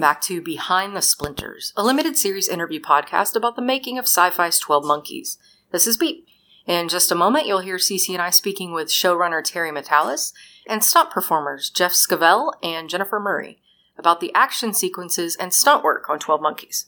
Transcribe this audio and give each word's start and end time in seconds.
Welcome 0.00 0.14
back 0.14 0.22
to 0.22 0.40
Behind 0.40 0.96
the 0.96 1.02
Splinters, 1.02 1.74
a 1.76 1.84
limited 1.84 2.16
series 2.16 2.48
interview 2.48 2.80
podcast 2.80 3.36
about 3.36 3.54
the 3.54 3.60
making 3.60 3.98
of 3.98 4.06
sci 4.06 4.30
fi's 4.30 4.58
12 4.58 4.82
Monkeys. 4.82 5.36
This 5.72 5.86
is 5.86 5.98
Beep. 5.98 6.26
In 6.66 6.88
just 6.88 7.12
a 7.12 7.14
moment, 7.14 7.44
you'll 7.44 7.60
hear 7.60 7.76
Cece 7.76 8.14
and 8.14 8.22
I 8.22 8.30
speaking 8.30 8.72
with 8.72 8.88
showrunner 8.88 9.44
Terry 9.44 9.70
Matalas 9.70 10.32
and 10.66 10.82
stunt 10.82 11.10
performers 11.10 11.68
Jeff 11.68 11.92
Scavell 11.92 12.54
and 12.62 12.88
Jennifer 12.88 13.20
Murray 13.20 13.60
about 13.98 14.20
the 14.20 14.32
action 14.34 14.72
sequences 14.72 15.36
and 15.36 15.52
stunt 15.52 15.84
work 15.84 16.08
on 16.08 16.18
12 16.18 16.40
Monkeys. 16.40 16.86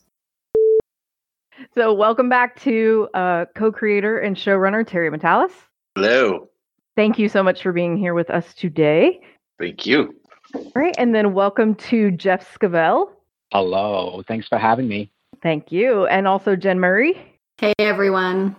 So, 1.74 1.92
welcome 1.92 2.30
back 2.30 2.58
to 2.62 3.10
uh, 3.12 3.44
co 3.54 3.70
creator 3.70 4.18
and 4.20 4.34
showrunner 4.34 4.86
Terry 4.86 5.10
Matalas. 5.10 5.52
Hello. 5.96 6.48
Thank 6.96 7.18
you 7.18 7.28
so 7.28 7.42
much 7.42 7.62
for 7.62 7.74
being 7.74 7.98
here 7.98 8.14
with 8.14 8.30
us 8.30 8.54
today. 8.54 9.20
Thank 9.58 9.84
you. 9.84 10.14
All 10.54 10.72
right. 10.74 10.94
And 10.98 11.14
then 11.14 11.34
welcome 11.34 11.74
to 11.76 12.10
Jeff 12.10 12.58
Scavell. 12.58 13.10
Hello. 13.52 14.22
Thanks 14.26 14.48
for 14.48 14.58
having 14.58 14.88
me. 14.88 15.10
Thank 15.42 15.72
you. 15.72 16.06
And 16.06 16.28
also 16.28 16.56
Jen 16.56 16.80
Murray. 16.80 17.14
Hey, 17.58 17.74
everyone. 17.78 18.56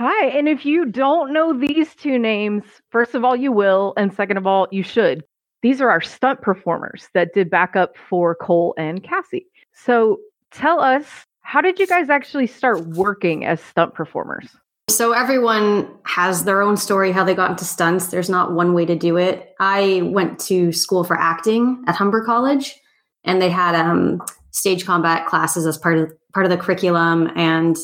Hi. 0.00 0.26
And 0.26 0.48
if 0.48 0.66
you 0.66 0.86
don't 0.86 1.32
know 1.32 1.58
these 1.58 1.94
two 1.94 2.18
names, 2.18 2.64
first 2.90 3.14
of 3.14 3.24
all, 3.24 3.36
you 3.36 3.52
will. 3.52 3.94
And 3.96 4.12
second 4.12 4.36
of 4.36 4.46
all, 4.46 4.66
you 4.70 4.82
should. 4.82 5.24
These 5.62 5.80
are 5.80 5.90
our 5.90 6.00
stunt 6.00 6.42
performers 6.42 7.08
that 7.14 7.32
did 7.32 7.48
backup 7.48 7.96
for 7.96 8.34
Cole 8.34 8.74
and 8.76 9.02
Cassie. 9.02 9.46
So 9.72 10.18
tell 10.50 10.80
us, 10.80 11.24
how 11.40 11.60
did 11.60 11.78
you 11.78 11.86
guys 11.86 12.10
actually 12.10 12.46
start 12.46 12.86
working 12.88 13.44
as 13.44 13.60
stunt 13.62 13.94
performers? 13.94 14.48
So 14.88 15.12
everyone 15.12 15.88
has 16.04 16.44
their 16.44 16.60
own 16.60 16.76
story 16.76 17.10
how 17.10 17.24
they 17.24 17.34
got 17.34 17.50
into 17.50 17.64
stunts. 17.64 18.08
There's 18.08 18.28
not 18.28 18.52
one 18.52 18.74
way 18.74 18.84
to 18.84 18.94
do 18.94 19.16
it. 19.16 19.54
I 19.58 20.02
went 20.04 20.38
to 20.40 20.72
school 20.72 21.04
for 21.04 21.18
acting 21.18 21.82
at 21.88 21.96
Humber 21.96 22.24
College, 22.24 22.76
and 23.24 23.40
they 23.40 23.48
had 23.48 23.74
um, 23.74 24.22
stage 24.50 24.84
combat 24.84 25.26
classes 25.26 25.66
as 25.66 25.78
part 25.78 25.98
of 25.98 26.12
part 26.32 26.44
of 26.44 26.50
the 26.50 26.58
curriculum. 26.58 27.30
And 27.34 27.76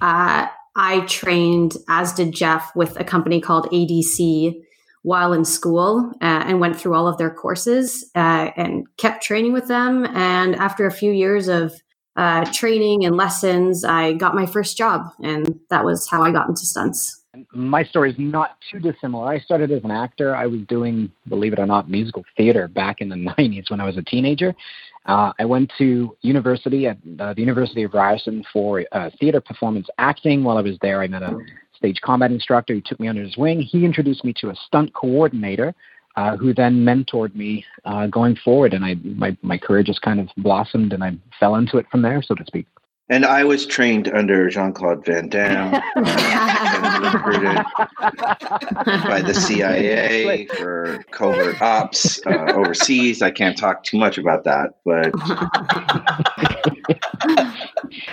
uh, 0.00 0.46
I 0.74 1.00
trained, 1.06 1.76
as 1.88 2.12
did 2.12 2.32
Jeff, 2.32 2.74
with 2.74 2.98
a 2.98 3.04
company 3.04 3.40
called 3.40 3.66
ADC 3.66 4.62
while 5.02 5.32
in 5.32 5.44
school, 5.44 6.12
uh, 6.22 6.44
and 6.46 6.60
went 6.60 6.80
through 6.80 6.94
all 6.94 7.08
of 7.08 7.18
their 7.18 7.30
courses 7.30 8.10
uh, 8.14 8.50
and 8.56 8.86
kept 8.96 9.22
training 9.22 9.52
with 9.52 9.68
them. 9.68 10.06
And 10.06 10.56
after 10.56 10.86
a 10.86 10.92
few 10.92 11.12
years 11.12 11.48
of 11.48 11.74
uh, 12.16 12.44
training 12.52 13.04
and 13.04 13.16
lessons, 13.16 13.84
I 13.84 14.12
got 14.14 14.34
my 14.34 14.46
first 14.46 14.76
job, 14.76 15.12
and 15.22 15.58
that 15.70 15.84
was 15.84 16.08
how 16.08 16.22
I 16.22 16.30
got 16.30 16.48
into 16.48 16.66
stunts. 16.66 17.20
My 17.54 17.82
story 17.82 18.10
is 18.10 18.16
not 18.18 18.58
too 18.70 18.78
dissimilar. 18.78 19.26
I 19.26 19.38
started 19.38 19.70
as 19.70 19.82
an 19.84 19.90
actor. 19.90 20.36
I 20.36 20.46
was 20.46 20.60
doing, 20.68 21.10
believe 21.28 21.54
it 21.54 21.58
or 21.58 21.66
not, 21.66 21.88
musical 21.88 22.24
theater 22.36 22.68
back 22.68 23.00
in 23.00 23.08
the 23.08 23.16
90s 23.38 23.70
when 23.70 23.80
I 23.80 23.86
was 23.86 23.96
a 23.96 24.02
teenager. 24.02 24.54
Uh, 25.06 25.32
I 25.38 25.44
went 25.44 25.72
to 25.78 26.16
university 26.20 26.86
at 26.86 26.98
uh, 27.18 27.34
the 27.34 27.40
University 27.40 27.82
of 27.82 27.94
Ryerson 27.94 28.44
for 28.52 28.84
uh, 28.92 29.10
theater 29.18 29.40
performance 29.40 29.88
acting. 29.98 30.44
While 30.44 30.58
I 30.58 30.62
was 30.62 30.76
there, 30.80 31.02
I 31.02 31.08
met 31.08 31.22
a 31.22 31.36
stage 31.76 32.00
combat 32.02 32.30
instructor. 32.30 32.74
He 32.74 32.82
took 32.82 33.00
me 33.00 33.08
under 33.08 33.22
his 33.22 33.36
wing. 33.36 33.60
He 33.60 33.84
introduced 33.84 34.24
me 34.24 34.32
to 34.34 34.50
a 34.50 34.54
stunt 34.66 34.94
coordinator 34.94 35.74
uh, 36.16 36.36
who 36.36 36.52
then 36.52 36.84
mentored 36.84 37.34
me 37.34 37.64
uh, 37.84 38.06
going 38.06 38.36
forward, 38.36 38.74
and 38.74 38.84
I 38.84 38.94
my 39.02 39.36
my 39.42 39.58
career 39.58 39.82
just 39.82 40.02
kind 40.02 40.20
of 40.20 40.28
blossomed, 40.36 40.92
and 40.92 41.02
I 41.02 41.16
fell 41.38 41.54
into 41.54 41.78
it 41.78 41.86
from 41.90 42.02
there, 42.02 42.22
so 42.22 42.34
to 42.34 42.44
speak. 42.46 42.66
And 43.08 43.26
I 43.26 43.44
was 43.44 43.66
trained 43.66 44.08
under 44.08 44.48
Jean 44.48 44.72
Claude 44.72 45.04
Van 45.04 45.28
Damme 45.28 45.74
and 45.96 47.04
recruited 47.04 47.62
by 49.06 49.20
the 49.20 49.34
CIA 49.34 50.46
for 50.46 51.04
covert 51.10 51.60
ops 51.60 52.24
uh, 52.26 52.52
overseas. 52.54 53.20
I 53.20 53.30
can't 53.30 53.58
talk 53.58 53.84
too 53.84 53.98
much 53.98 54.16
about 54.16 54.44
that, 54.44 54.76
but 54.86 55.12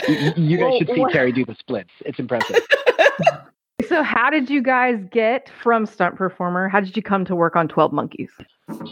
you, 0.09 0.34
you 0.35 0.57
guys 0.57 0.78
should 0.79 0.90
see 0.90 1.06
Terry 1.13 1.31
do 1.31 1.45
the 1.45 1.56
splits. 1.56 1.91
It's 2.01 2.19
impressive. 2.19 2.57
So, 3.88 4.03
how 4.03 4.29
did 4.29 4.50
you 4.50 4.62
guys 4.62 5.03
get 5.12 5.50
from 5.63 5.85
stunt 5.85 6.16
performer? 6.16 6.67
How 6.67 6.79
did 6.79 6.95
you 6.95 7.01
come 7.01 7.23
to 7.25 7.35
work 7.35 7.56
on 7.56 7.67
12 7.67 7.94
Monkeys? 7.94 8.29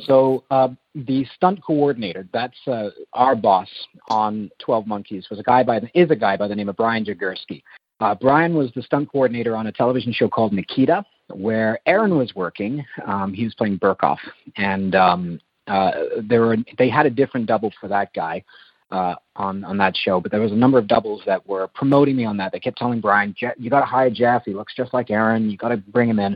So, 0.06 0.44
uh, 0.50 0.70
the 0.96 1.26
stunt 1.36 1.64
coordinator, 1.64 2.28
that's 2.32 2.58
uh, 2.68 2.90
our 3.14 3.36
boss 3.36 3.68
on 4.10 4.50
12 4.60 4.88
Monkeys, 4.88 5.28
was 5.30 5.40
a 5.40 5.44
guy 5.44 5.64
by 5.64 5.80
the, 5.80 5.90
is 5.94 6.10
a 6.10 6.16
guy 6.16 6.38
by 6.38 6.48
the 6.48 6.56
name 6.56 6.70
of 6.70 6.78
Brian 6.78 7.06
Jagersky. 7.06 7.62
Uh, 8.00 8.16
Brian 8.16 8.54
was 8.54 8.72
the 8.76 8.82
stunt 8.82 9.12
coordinator 9.12 9.56
on 9.56 9.68
a 9.68 9.72
television 9.72 10.14
show 10.14 10.30
called 10.30 10.54
Nikita, 10.54 11.04
where 11.34 11.80
Aaron 11.86 12.16
was 12.16 12.34
working. 12.36 12.86
Um, 13.06 13.34
he 13.34 13.44
was 13.44 13.54
playing 13.56 13.80
Birkhoff, 13.80 14.20
and 14.56 14.96
um, 14.96 15.40
uh, 15.68 15.92
there 16.22 16.42
were 16.42 16.58
they 16.78 16.90
had 16.90 17.06
a 17.06 17.10
different 17.10 17.48
double 17.48 17.74
for 17.80 17.88
that 17.88 18.14
guy 18.14 18.44
uh, 18.92 19.16
on 19.36 19.64
on 19.64 19.78
that 19.78 19.96
show. 19.96 20.20
But 20.20 20.32
there 20.32 20.42
was 20.42 20.52
a 20.52 20.56
number 20.56 20.78
of 20.78 20.88
doubles 20.88 21.22
that 21.26 21.46
were 21.48 21.68
promoting 21.68 22.16
me 22.16 22.26
on 22.26 22.38
that. 22.38 22.52
They 22.52 22.60
kept 22.60 22.78
telling 22.78 23.02
Brian, 23.02 23.36
"You 23.58 23.70
got 23.70 23.82
to 23.82 23.86
hire 23.86 24.10
Jeff. 24.10 24.44
He 24.46 24.54
looks 24.54 24.76
just 24.76 24.94
like 24.94 25.10
Aaron. 25.10 25.50
You 25.50 25.58
got 25.58 25.70
to 25.70 25.78
bring 25.78 26.10
him 26.10 26.20
in." 26.20 26.36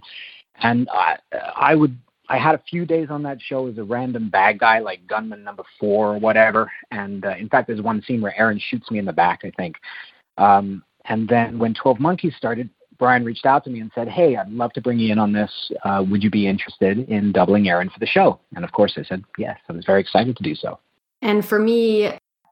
And 0.61 0.89
I, 0.91 1.17
I 1.55 1.75
would. 1.75 1.97
I 2.29 2.37
had 2.37 2.55
a 2.55 2.63
few 2.69 2.85
days 2.85 3.07
on 3.09 3.23
that 3.23 3.41
show 3.41 3.67
as 3.67 3.77
a 3.77 3.83
random 3.83 4.29
bad 4.29 4.57
guy, 4.57 4.79
like 4.79 5.05
gunman 5.05 5.43
number 5.43 5.63
four 5.79 6.15
or 6.15 6.17
whatever. 6.17 6.71
And 6.89 7.25
uh, 7.25 7.35
in 7.37 7.49
fact, 7.49 7.67
there's 7.67 7.81
one 7.81 8.01
scene 8.03 8.21
where 8.21 8.37
Aaron 8.39 8.59
shoots 8.69 8.89
me 8.89 8.99
in 8.99 9.05
the 9.05 9.11
back, 9.11 9.41
I 9.43 9.51
think. 9.51 9.75
Um, 10.37 10.81
and 11.05 11.27
then 11.27 11.59
when 11.59 11.73
12 11.73 11.99
Monkeys 11.99 12.33
started, 12.37 12.69
Brian 12.97 13.25
reached 13.25 13.45
out 13.45 13.63
to 13.63 13.69
me 13.69 13.81
and 13.81 13.91
said, 13.95 14.07
"Hey, 14.07 14.35
I'd 14.37 14.49
love 14.49 14.71
to 14.73 14.81
bring 14.81 14.99
you 14.99 15.11
in 15.11 15.19
on 15.19 15.33
this. 15.33 15.51
Uh, 15.83 16.05
would 16.09 16.23
you 16.23 16.29
be 16.29 16.47
interested 16.47 16.99
in 17.09 17.31
doubling 17.31 17.67
Aaron 17.67 17.89
for 17.89 17.99
the 17.99 18.05
show?" 18.05 18.39
And 18.55 18.63
of 18.63 18.71
course, 18.71 18.93
I 18.95 19.03
said 19.03 19.23
yes. 19.37 19.57
I 19.67 19.73
was 19.73 19.85
very 19.85 19.99
excited 19.99 20.37
to 20.37 20.43
do 20.43 20.53
so. 20.53 20.79
And 21.21 21.45
for 21.45 21.59
me, 21.59 22.11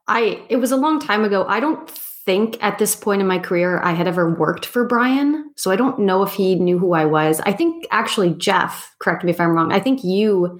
I 0.09 0.41
it 0.49 0.57
was 0.57 0.71
a 0.71 0.77
long 0.77 0.99
time 0.99 1.23
ago. 1.23 1.45
I 1.47 1.59
don't 1.59 1.89
think 1.89 2.57
at 2.61 2.77
this 2.77 2.95
point 2.95 3.21
in 3.21 3.27
my 3.27 3.39
career 3.39 3.79
I 3.81 3.91
had 3.93 4.07
ever 4.07 4.33
worked 4.33 4.65
for 4.65 4.83
Brian. 4.85 5.51
So 5.55 5.71
I 5.71 5.75
don't 5.77 5.99
know 5.99 6.21
if 6.23 6.33
he 6.33 6.55
knew 6.55 6.77
who 6.77 6.93
I 6.93 7.05
was. 7.05 7.39
I 7.41 7.53
think 7.53 7.87
actually 7.91 8.33
Jeff, 8.33 8.93
correct 8.99 9.23
me 9.23 9.31
if 9.31 9.39
I'm 9.39 9.49
wrong. 9.55 9.71
I 9.71 9.79
think 9.79 10.03
you 10.03 10.59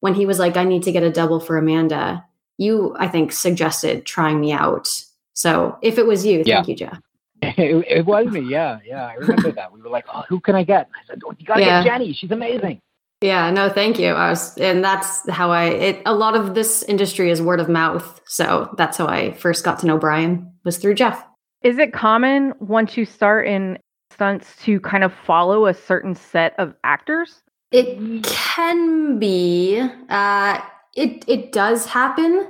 when 0.00 0.14
he 0.14 0.26
was 0.26 0.38
like 0.38 0.56
I 0.56 0.64
need 0.64 0.82
to 0.84 0.92
get 0.92 1.02
a 1.02 1.10
double 1.10 1.40
for 1.40 1.56
Amanda, 1.58 2.24
you 2.58 2.94
I 2.98 3.08
think 3.08 3.32
suggested 3.32 4.06
trying 4.06 4.40
me 4.40 4.52
out. 4.52 4.88
So 5.34 5.78
if 5.82 5.98
it 5.98 6.06
was 6.06 6.24
you, 6.24 6.42
Yeah. 6.46 6.56
thank 6.56 6.68
you, 6.68 6.76
Jeff. 6.76 7.00
It, 7.42 7.84
it 7.98 8.06
was 8.06 8.26
me, 8.28 8.40
yeah, 8.40 8.78
yeah. 8.86 9.06
I 9.06 9.14
remember 9.14 9.52
that. 9.52 9.70
We 9.70 9.82
were 9.82 9.90
like, 9.90 10.06
"Oh, 10.12 10.24
who 10.30 10.40
can 10.40 10.54
I 10.54 10.62
get?" 10.64 10.88
I 10.94 11.04
said, 11.06 11.20
oh, 11.26 11.34
"You 11.38 11.44
got 11.44 11.56
to 11.56 11.60
Yeah. 11.60 11.82
get 11.82 11.90
Jenny. 11.90 12.12
She's 12.14 12.30
amazing." 12.30 12.80
Yeah, 13.20 13.50
no, 13.50 13.70
thank 13.70 13.98
you. 13.98 14.08
I 14.08 14.30
was, 14.30 14.56
and 14.58 14.84
that's 14.84 15.28
how 15.30 15.50
I. 15.50 15.64
It 15.66 16.02
a 16.04 16.14
lot 16.14 16.36
of 16.36 16.54
this 16.54 16.82
industry 16.82 17.30
is 17.30 17.40
word 17.40 17.60
of 17.60 17.68
mouth, 17.68 18.20
so 18.26 18.74
that's 18.76 18.98
how 18.98 19.06
I 19.06 19.32
first 19.32 19.64
got 19.64 19.78
to 19.80 19.86
know 19.86 19.96
Brian 19.98 20.52
was 20.64 20.76
through 20.76 20.94
Jeff. 20.94 21.24
Is 21.62 21.78
it 21.78 21.92
common 21.92 22.52
once 22.60 22.96
you 22.96 23.06
start 23.06 23.46
in 23.46 23.78
stunts 24.10 24.54
to 24.64 24.78
kind 24.80 25.04
of 25.04 25.12
follow 25.26 25.66
a 25.66 25.74
certain 25.74 26.14
set 26.14 26.54
of 26.58 26.74
actors? 26.84 27.42
It 27.72 28.22
can 28.24 29.18
be. 29.18 29.80
Uh, 30.10 30.60
it 30.94 31.24
it 31.26 31.52
does 31.52 31.86
happen. 31.86 32.46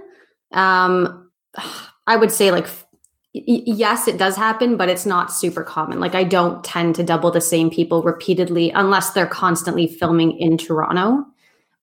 Um, 0.52 1.30
I 2.06 2.16
would 2.16 2.30
say 2.30 2.50
like 2.50 2.66
yes, 3.34 4.06
it 4.06 4.16
does 4.16 4.36
happen, 4.36 4.76
but 4.76 4.88
it's 4.88 5.04
not 5.04 5.32
super 5.32 5.64
common. 5.64 5.98
Like 5.98 6.14
I 6.14 6.24
don't 6.24 6.62
tend 6.62 6.94
to 6.96 7.02
double 7.02 7.30
the 7.30 7.40
same 7.40 7.68
people 7.68 8.02
repeatedly 8.02 8.70
unless 8.70 9.10
they're 9.10 9.26
constantly 9.26 9.88
filming 9.88 10.38
in 10.38 10.56
Toronto. 10.56 11.26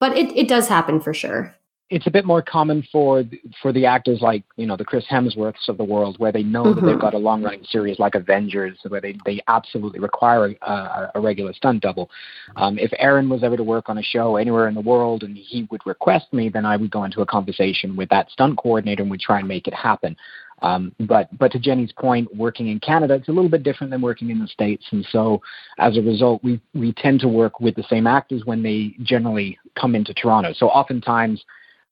But 0.00 0.16
it 0.16 0.36
it 0.36 0.48
does 0.48 0.66
happen 0.68 1.00
for 1.00 1.12
sure. 1.14 1.54
It's 1.90 2.06
a 2.06 2.10
bit 2.10 2.24
more 2.24 2.40
common 2.40 2.82
for 2.90 3.22
for 3.60 3.70
the 3.70 3.84
actors 3.84 4.22
like 4.22 4.44
you 4.56 4.64
know 4.66 4.78
the 4.78 4.84
Chris 4.84 5.04
Hemsworths 5.10 5.68
of 5.68 5.76
the 5.76 5.84
world, 5.84 6.18
where 6.18 6.32
they 6.32 6.42
know 6.42 6.72
that 6.72 6.80
they've 6.86 6.96
Mhm. 6.96 7.00
got 7.00 7.12
a 7.12 7.18
long 7.18 7.42
running 7.42 7.64
series 7.64 7.98
like 7.98 8.14
Avengers, 8.14 8.78
where 8.88 9.02
they 9.02 9.14
they 9.26 9.42
absolutely 9.46 10.00
require 10.00 10.56
a, 10.62 11.10
a 11.14 11.20
regular 11.20 11.52
stunt 11.52 11.82
double. 11.82 12.10
Um, 12.56 12.78
if 12.78 12.90
Aaron 12.98 13.28
was 13.28 13.44
ever 13.44 13.58
to 13.58 13.62
work 13.62 13.90
on 13.90 13.98
a 13.98 14.02
show 14.02 14.36
anywhere 14.36 14.68
in 14.68 14.74
the 14.74 14.80
world 14.80 15.22
and 15.22 15.36
he 15.36 15.68
would 15.70 15.82
request 15.84 16.32
me, 16.32 16.48
then 16.48 16.64
I 16.64 16.78
would 16.78 16.90
go 16.90 17.04
into 17.04 17.20
a 17.20 17.26
conversation 17.26 17.94
with 17.94 18.08
that 18.08 18.30
stunt 18.30 18.56
coordinator 18.56 19.02
and 19.02 19.10
we'd 19.10 19.20
try 19.20 19.38
and 19.40 19.46
make 19.46 19.68
it 19.68 19.74
happen. 19.74 20.16
Um, 20.62 20.94
but 21.00 21.36
but 21.36 21.52
to 21.52 21.58
Jenny's 21.58 21.92
point, 21.92 22.34
working 22.34 22.68
in 22.68 22.80
Canada, 22.80 23.14
it's 23.14 23.28
a 23.28 23.32
little 23.32 23.50
bit 23.50 23.62
different 23.62 23.90
than 23.90 24.00
working 24.00 24.30
in 24.30 24.38
the 24.38 24.46
states, 24.46 24.84
and 24.92 25.06
so 25.10 25.42
as 25.78 25.96
a 25.96 26.02
result, 26.02 26.42
we 26.44 26.60
we 26.72 26.92
tend 26.92 27.20
to 27.20 27.28
work 27.28 27.60
with 27.60 27.74
the 27.74 27.84
same 27.90 28.06
actors 28.06 28.42
when 28.44 28.62
they 28.62 28.94
generally 29.02 29.58
come 29.78 29.94
into 29.94 30.14
Toronto. 30.14 30.52
So 30.54 30.68
oftentimes. 30.68 31.44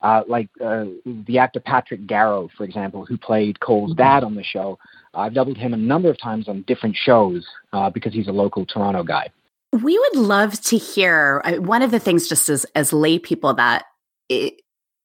Uh, 0.02 0.22
like 0.28 0.48
uh, 0.64 0.86
the 1.26 1.36
actor 1.36 1.60
Patrick 1.60 2.06
Garrow, 2.06 2.48
for 2.56 2.64
example, 2.64 3.04
who 3.04 3.18
played 3.18 3.60
Cole's 3.60 3.94
dad 3.94 4.24
on 4.24 4.34
the 4.34 4.42
show. 4.42 4.78
I've 5.12 5.34
doubled 5.34 5.58
him 5.58 5.74
a 5.74 5.76
number 5.76 6.08
of 6.08 6.18
times 6.18 6.48
on 6.48 6.62
different 6.62 6.96
shows 6.96 7.46
uh, 7.74 7.90
because 7.90 8.14
he's 8.14 8.26
a 8.26 8.32
local 8.32 8.64
Toronto 8.64 9.02
guy. 9.02 9.28
We 9.72 9.98
would 9.98 10.16
love 10.16 10.58
to 10.62 10.78
hear 10.78 11.42
uh, 11.44 11.56
one 11.56 11.82
of 11.82 11.90
the 11.90 12.00
things, 12.00 12.30
just 12.30 12.48
as 12.48 12.64
as 12.74 12.94
lay 12.94 13.18
people, 13.18 13.52
that 13.52 13.84
it 14.30 14.62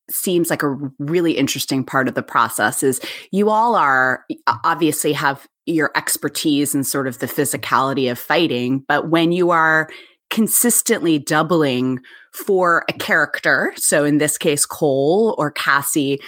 seems 0.09 0.49
like 0.49 0.63
a 0.63 0.77
really 0.99 1.33
interesting 1.33 1.83
part 1.83 2.07
of 2.07 2.13
the 2.13 2.23
process 2.23 2.83
is 2.83 2.99
you 3.31 3.49
all 3.49 3.75
are 3.75 4.25
obviously 4.63 5.13
have 5.13 5.47
your 5.65 5.91
expertise 5.95 6.75
and 6.75 6.85
sort 6.85 7.07
of 7.07 7.19
the 7.19 7.25
physicality 7.25 8.09
of 8.09 8.19
fighting, 8.19 8.83
but 8.87 9.09
when 9.09 9.31
you 9.31 9.49
are 9.51 9.89
consistently 10.29 11.17
doubling 11.17 11.99
for 12.33 12.83
a 12.89 12.93
character, 12.93 13.73
so 13.77 14.03
in 14.03 14.17
this 14.17 14.37
case 14.37 14.65
Cole 14.65 15.35
or 15.37 15.51
Cassie, 15.51 16.19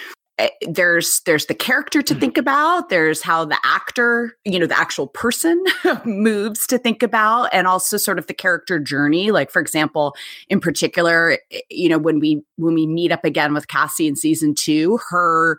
there's 0.68 1.20
there's 1.20 1.46
the 1.46 1.54
character 1.54 2.02
to 2.02 2.14
think 2.14 2.38
about. 2.38 2.88
There's 2.88 3.22
how 3.22 3.44
the 3.44 3.58
actor 3.64 4.36
you 4.44 4.58
know 4.58 4.66
the 4.66 4.78
actual 4.78 5.06
person 5.06 5.62
moves 6.04 6.66
to 6.68 6.78
think 6.78 7.02
about 7.02 7.50
and 7.52 7.66
also 7.66 7.96
sort 7.96 8.18
of 8.18 8.26
the 8.26 8.34
character 8.34 8.78
journey. 8.78 9.30
Like 9.30 9.50
for 9.50 9.60
example 9.60 10.14
in 10.48 10.60
particular 10.60 11.38
eh, 11.50 11.60
you 11.70 11.88
know 11.88 11.98
when 11.98 12.20
we 12.20 12.42
when 12.56 12.74
we 12.74 12.86
meet 12.86 13.12
up 13.12 13.24
again 13.24 13.54
with 13.54 13.68
cassie 13.68 14.06
in 14.06 14.16
season 14.16 14.54
two 14.54 14.98
her 15.10 15.58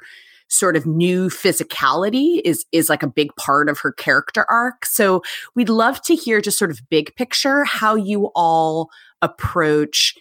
sort 0.49 0.75
of 0.75 0.85
new 0.85 1.29
physicality 1.29 2.41
is 2.43 2.65
is 2.71 2.89
like 2.89 3.03
a 3.03 3.07
big 3.07 3.35
part 3.35 3.69
of 3.69 3.79
her 3.79 3.91
character 3.91 4.45
arc. 4.49 4.85
So 4.85 5.21
we'd 5.55 5.69
love 5.69 6.01
to 6.03 6.15
hear 6.15 6.41
just 6.41 6.57
sort 6.57 6.71
of 6.71 6.81
big 6.89 7.15
picture 7.15 7.63
how 7.63 7.95
you 7.95 8.31
all 8.35 8.89
approach 9.21 10.15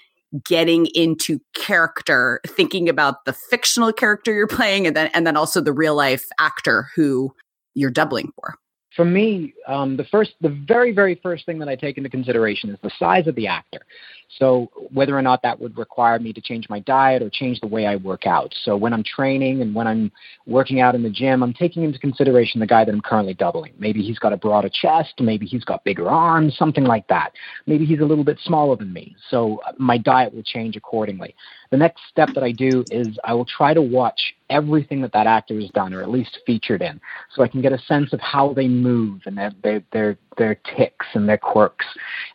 getting 0.45 0.87
into 0.95 1.41
character, 1.55 2.41
thinking 2.47 2.89
about 2.89 3.25
the 3.25 3.33
fictional 3.33 3.93
character 3.93 4.33
you're 4.33 4.47
playing 4.47 4.87
and 4.87 4.95
then 4.95 5.11
and 5.15 5.27
then 5.27 5.37
also 5.37 5.61
the 5.61 5.73
real 5.73 5.95
life 5.95 6.27
actor 6.39 6.89
who 6.95 7.35
you're 7.75 7.91
doubling 7.91 8.31
for 8.35 8.55
for 8.99 9.05
me, 9.05 9.55
um, 9.69 9.97
the 9.97 10.03
first, 10.07 10.33
the 10.41 10.49
very, 10.67 10.93
very 10.93 11.15
first 11.23 11.47
thing 11.47 11.61
that 11.61 11.69
I 11.69 11.77
take 11.77 11.99
into 11.99 12.11
consideration 12.11 12.69
is 12.71 12.79
the 12.83 12.91
size 12.99 13.29
of 13.29 13.37
the 13.37 13.47
actor. 13.47 13.79
So 14.41 14.73
whether 14.93 15.17
or 15.17 15.23
not 15.23 15.41
that 15.43 15.61
would 15.61 15.79
require 15.79 16.19
me 16.19 16.33
to 16.33 16.41
change 16.41 16.69
my 16.69 16.81
diet 16.81 17.23
or 17.23 17.31
change 17.31 17.61
the 17.61 17.69
way 17.69 17.87
I 17.87 17.95
work 17.95 18.27
out. 18.27 18.53
So 18.65 18.77
when 18.77 18.93
I'm 18.93 19.05
training 19.05 19.63
and 19.63 19.73
when 19.73 19.87
I'm 19.87 20.11
working 20.47 20.81
out 20.81 20.97
in 20.97 21.05
the 21.05 21.11
gym, 21.11 21.45
I'm 21.45 21.55
taking 21.55 21.85
into 21.85 22.01
consideration 22.01 22.59
the 22.59 22.67
guy 22.67 22.85
that 22.85 22.93
I'm 22.93 23.01
currently 23.01 23.35
doubling. 23.35 23.73
Maybe 23.79 24.03
he's 24.03 24.19
got 24.19 24.33
a 24.33 24.37
broader 24.37 24.69
chest, 24.69 25.15
maybe 25.21 25.47
he's 25.47 25.65
got 25.65 25.85
bigger 25.85 26.11
arms, 26.11 26.57
something 26.59 26.85
like 26.85 27.07
that. 27.07 27.31
Maybe 27.67 27.87
he's 27.87 28.01
a 28.01 28.05
little 28.05 28.25
bit 28.25 28.41
smaller 28.43 28.75
than 28.75 28.93
me. 28.93 29.15
So 29.31 29.61
my 29.79 29.97
diet 29.97 30.35
will 30.35 30.43
change 30.43 30.75
accordingly. 30.75 31.37
The 31.71 31.77
next 31.77 32.03
step 32.11 32.31
that 32.35 32.43
I 32.43 32.53
do 32.53 32.87
is 32.91 33.19
I 33.25 33.35
will 33.35 33.45
try 33.45 33.75
to 33.75 33.83
watch 33.83 34.35
everything 34.51 35.03
that 35.03 35.13
that 35.13 35.27
actor 35.27 35.55
has 35.61 35.69
done 35.71 35.93
or 35.93 36.03
at 36.03 36.11
least 36.11 36.39
featured 36.47 36.81
in 36.81 37.01
so 37.35 37.43
I 37.43 37.49
can 37.49 37.61
get 37.61 37.73
a 37.73 37.79
sense 37.79 38.13
of 38.13 38.21
how 38.21 38.55
they 38.55 38.67
move 38.67 39.21
and 39.27 39.37
their, 39.37 39.53
their, 39.63 39.83
their, 39.93 40.19
their 40.39 40.55
ticks 40.77 41.07
and 41.15 41.29
their 41.29 41.37
quirks. 41.37 41.85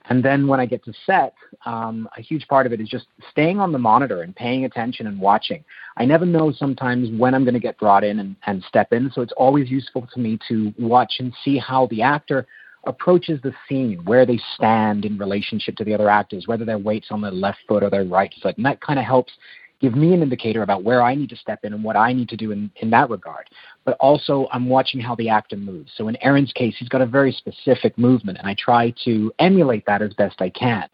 And 0.09 0.23
then 0.23 0.47
when 0.47 0.59
I 0.59 0.65
get 0.65 0.83
to 0.85 0.93
set, 1.05 1.33
um, 1.65 2.07
a 2.15 2.21
huge 2.21 2.47
part 2.47 2.65
of 2.67 2.73
it 2.73 2.81
is 2.81 2.89
just 2.89 3.07
staying 3.31 3.59
on 3.59 3.71
the 3.71 3.79
monitor 3.79 4.21
and 4.21 4.35
paying 4.35 4.65
attention 4.65 5.07
and 5.07 5.19
watching. 5.19 5.63
I 5.97 6.05
never 6.05 6.25
know 6.25 6.51
sometimes 6.51 7.09
when 7.17 7.33
I'm 7.33 7.43
going 7.43 7.53
to 7.55 7.59
get 7.59 7.79
brought 7.79 8.03
in 8.03 8.19
and, 8.19 8.35
and 8.45 8.63
step 8.67 8.93
in, 8.93 9.11
so 9.13 9.21
it's 9.21 9.33
always 9.37 9.69
useful 9.69 10.07
to 10.13 10.19
me 10.19 10.37
to 10.49 10.73
watch 10.77 11.15
and 11.19 11.33
see 11.43 11.57
how 11.57 11.87
the 11.87 12.01
actor 12.01 12.45
approaches 12.85 13.39
the 13.41 13.53
scene, 13.67 14.03
where 14.05 14.25
they 14.25 14.39
stand 14.55 15.05
in 15.05 15.17
relationship 15.17 15.75
to 15.77 15.83
the 15.83 15.93
other 15.93 16.09
actors, 16.09 16.47
whether 16.47 16.65
their 16.65 16.77
weight's 16.77 17.11
on 17.11 17.21
their 17.21 17.31
left 17.31 17.59
foot 17.67 17.83
or 17.83 17.89
their 17.89 18.05
right 18.05 18.33
foot. 18.41 18.57
And 18.57 18.65
that 18.65 18.81
kind 18.81 18.99
of 18.99 19.05
helps 19.05 19.33
give 19.79 19.95
me 19.95 20.13
an 20.13 20.21
indicator 20.21 20.63
about 20.63 20.83
where 20.83 21.01
I 21.01 21.13
need 21.13 21.29
to 21.29 21.35
step 21.35 21.59
in 21.63 21.73
and 21.73 21.83
what 21.83 21.97
I 21.97 22.13
need 22.13 22.29
to 22.29 22.37
do 22.37 22.51
in, 22.51 22.71
in 22.77 22.89
that 22.91 23.09
regard. 23.09 23.49
But 23.83 23.97
also, 23.99 24.47
I'm 24.53 24.69
watching 24.69 25.01
how 25.01 25.15
the 25.15 25.27
actor 25.27 25.57
moves. 25.57 25.91
So 25.95 26.07
in 26.07 26.15
Aaron's 26.23 26.53
case, 26.53 26.75
he's 26.79 26.87
got 26.87 27.01
a 27.01 27.05
very 27.05 27.33
specific 27.33 27.97
movement, 27.97 28.37
and 28.37 28.47
I 28.47 28.55
try 28.57 28.93
to 29.03 29.33
emulate 29.39 29.85
that 29.85 30.01
as 30.01 30.13
best 30.13 30.41
I 30.41 30.49
can. 30.49 30.87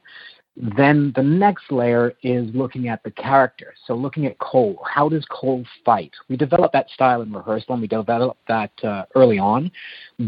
Then 0.60 1.14
the 1.16 1.24
next 1.24 1.72
layer 1.72 2.14
is 2.22 2.54
looking 2.54 2.90
at 2.90 3.02
the 3.04 3.12
character. 3.12 3.74
So 3.88 3.96
looking 3.96 4.26
at 4.26 4.38
Cole, 4.40 4.84
how 4.86 5.08
does 5.08 5.26
Cole 5.32 5.64
fight? 5.86 6.12
We 6.28 6.36
develop 6.36 6.74
that 6.74 6.90
style 6.90 7.22
in 7.22 7.32
rehearsal 7.32 7.74
and 7.74 7.82
we 7.82 7.88
develop 7.88 8.38
that 8.50 8.72
uh, 8.84 9.06
early 9.16 9.40
on, 9.40 9.72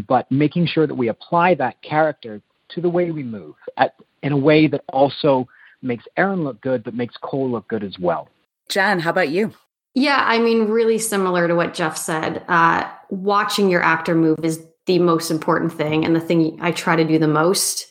but 0.08 0.30
making 0.32 0.66
sure 0.66 0.86
that 0.86 0.94
we 0.94 1.08
apply 1.08 1.54
that 1.56 1.80
character 1.82 2.40
to 2.70 2.80
the 2.80 2.88
way 2.88 3.10
we 3.10 3.22
move 3.22 3.54
at, 3.76 3.94
in 4.22 4.32
a 4.32 4.36
way 4.36 4.66
that 4.68 4.82
also 4.88 5.46
makes 5.82 6.04
Aaron 6.16 6.44
look 6.44 6.60
good, 6.62 6.82
but 6.82 6.94
makes 6.94 7.14
Cole 7.20 7.50
look 7.50 7.68
good 7.68 7.84
as 7.84 7.98
well. 7.98 8.28
Jen, 8.70 9.00
how 9.00 9.10
about 9.10 9.28
you? 9.28 9.52
Yeah, 9.94 10.24
I 10.26 10.38
mean, 10.38 10.68
really 10.68 10.98
similar 10.98 11.46
to 11.46 11.54
what 11.54 11.74
Jeff 11.74 11.98
said. 11.98 12.42
Uh, 12.48 12.90
watching 13.10 13.68
your 13.68 13.82
actor 13.82 14.14
move 14.14 14.38
is 14.42 14.64
the 14.86 14.98
most 14.98 15.30
important 15.30 15.74
thing 15.74 16.06
and 16.06 16.16
the 16.16 16.20
thing 16.20 16.58
I 16.62 16.72
try 16.72 16.96
to 16.96 17.04
do 17.04 17.18
the 17.18 17.28
most. 17.28 17.88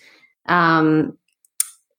Um, 0.47 1.19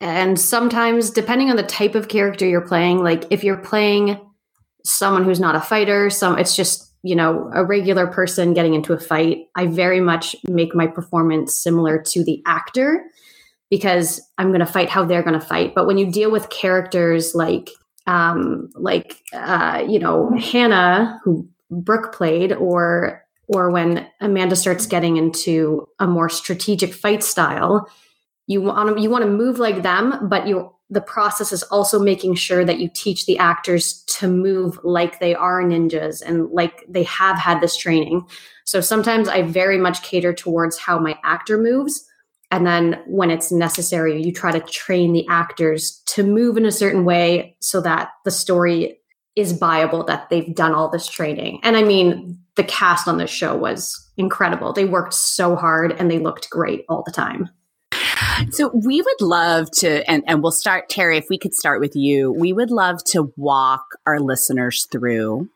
and 0.02 0.38
sometimes, 0.38 1.10
depending 1.10 1.48
on 1.48 1.54
the 1.54 1.62
type 1.62 1.94
of 1.94 2.08
character 2.08 2.44
you're 2.44 2.66
playing, 2.66 3.04
like 3.04 3.24
if 3.30 3.44
you're 3.44 3.56
playing 3.56 4.20
someone 4.84 5.22
who's 5.22 5.38
not 5.38 5.54
a 5.54 5.60
fighter, 5.60 6.10
some 6.10 6.36
it's 6.38 6.56
just 6.56 6.92
you 7.04 7.14
know 7.14 7.48
a 7.54 7.64
regular 7.64 8.08
person 8.08 8.52
getting 8.52 8.74
into 8.74 8.92
a 8.92 8.98
fight. 8.98 9.46
I 9.54 9.68
very 9.68 10.00
much 10.00 10.34
make 10.48 10.74
my 10.74 10.88
performance 10.88 11.56
similar 11.56 12.02
to 12.08 12.24
the 12.24 12.42
actor 12.46 13.04
because 13.70 14.20
I'm 14.38 14.48
going 14.48 14.58
to 14.58 14.66
fight 14.66 14.90
how 14.90 15.04
they're 15.04 15.22
going 15.22 15.38
to 15.38 15.46
fight. 15.46 15.72
But 15.72 15.86
when 15.86 15.98
you 15.98 16.10
deal 16.10 16.32
with 16.32 16.50
characters 16.50 17.36
like 17.36 17.70
um, 18.08 18.70
like 18.74 19.22
uh, 19.32 19.84
you 19.88 20.00
know 20.00 20.36
Hannah, 20.36 21.20
who 21.22 21.48
Brooke 21.70 22.12
played, 22.12 22.52
or 22.52 23.24
or 23.46 23.70
when 23.70 24.04
Amanda 24.20 24.56
starts 24.56 24.84
getting 24.84 25.16
into 25.16 25.86
a 26.00 26.08
more 26.08 26.28
strategic 26.28 26.92
fight 26.92 27.22
style, 27.22 27.88
you 28.46 28.60
want 28.60 28.96
to 28.96 29.02
you 29.02 29.10
want 29.10 29.24
to 29.24 29.30
move 29.30 29.58
like 29.58 29.82
them, 29.82 30.28
but 30.28 30.46
you 30.46 30.72
the 30.90 31.00
process 31.00 31.52
is 31.52 31.62
also 31.64 31.98
making 31.98 32.34
sure 32.34 32.64
that 32.64 32.78
you 32.78 32.88
teach 32.94 33.24
the 33.24 33.38
actors 33.38 34.02
to 34.04 34.28
move 34.28 34.78
like 34.84 35.20
they 35.20 35.34
are 35.34 35.62
ninjas 35.62 36.20
and 36.20 36.50
like 36.50 36.84
they 36.86 37.04
have 37.04 37.38
had 37.38 37.60
this 37.60 37.76
training. 37.76 38.26
So 38.64 38.80
sometimes 38.82 39.26
I 39.26 39.42
very 39.42 39.78
much 39.78 40.02
cater 40.02 40.34
towards 40.34 40.78
how 40.78 40.98
my 40.98 41.18
actor 41.24 41.56
moves 41.56 42.06
and 42.52 42.66
then 42.66 43.02
when 43.06 43.30
it's 43.30 43.50
necessary, 43.50 44.22
you 44.22 44.30
try 44.30 44.52
to 44.52 44.60
train 44.60 45.14
the 45.14 45.26
actors 45.28 46.02
to 46.08 46.22
move 46.22 46.58
in 46.58 46.66
a 46.66 46.70
certain 46.70 47.06
way 47.06 47.56
so 47.60 47.80
that 47.80 48.10
the 48.26 48.30
story 48.30 48.98
is 49.34 49.52
viable, 49.52 50.04
that 50.04 50.28
they've 50.28 50.54
done 50.54 50.74
all 50.74 50.90
this 50.90 51.08
training. 51.08 51.60
And 51.62 51.78
I 51.78 51.82
mean, 51.82 52.38
the 52.56 52.64
cast 52.64 53.08
on 53.08 53.16
this 53.16 53.30
show 53.30 53.56
was 53.56 53.98
incredible. 54.18 54.74
They 54.74 54.84
worked 54.84 55.14
so 55.14 55.56
hard 55.56 55.92
and 55.92 56.10
they 56.10 56.18
looked 56.18 56.50
great 56.50 56.84
all 56.90 57.02
the 57.02 57.10
time. 57.10 57.48
So 58.50 58.70
we 58.74 59.00
would 59.00 59.20
love 59.20 59.70
to, 59.78 60.08
and, 60.10 60.22
and 60.26 60.42
we'll 60.42 60.52
start, 60.52 60.88
Terry, 60.88 61.16
if 61.18 61.26
we 61.30 61.38
could 61.38 61.54
start 61.54 61.80
with 61.80 61.96
you, 61.96 62.32
we 62.32 62.52
would 62.52 62.70
love 62.70 63.02
to 63.06 63.32
walk 63.36 63.84
our 64.06 64.20
listeners 64.20 64.86
through. 64.90 65.48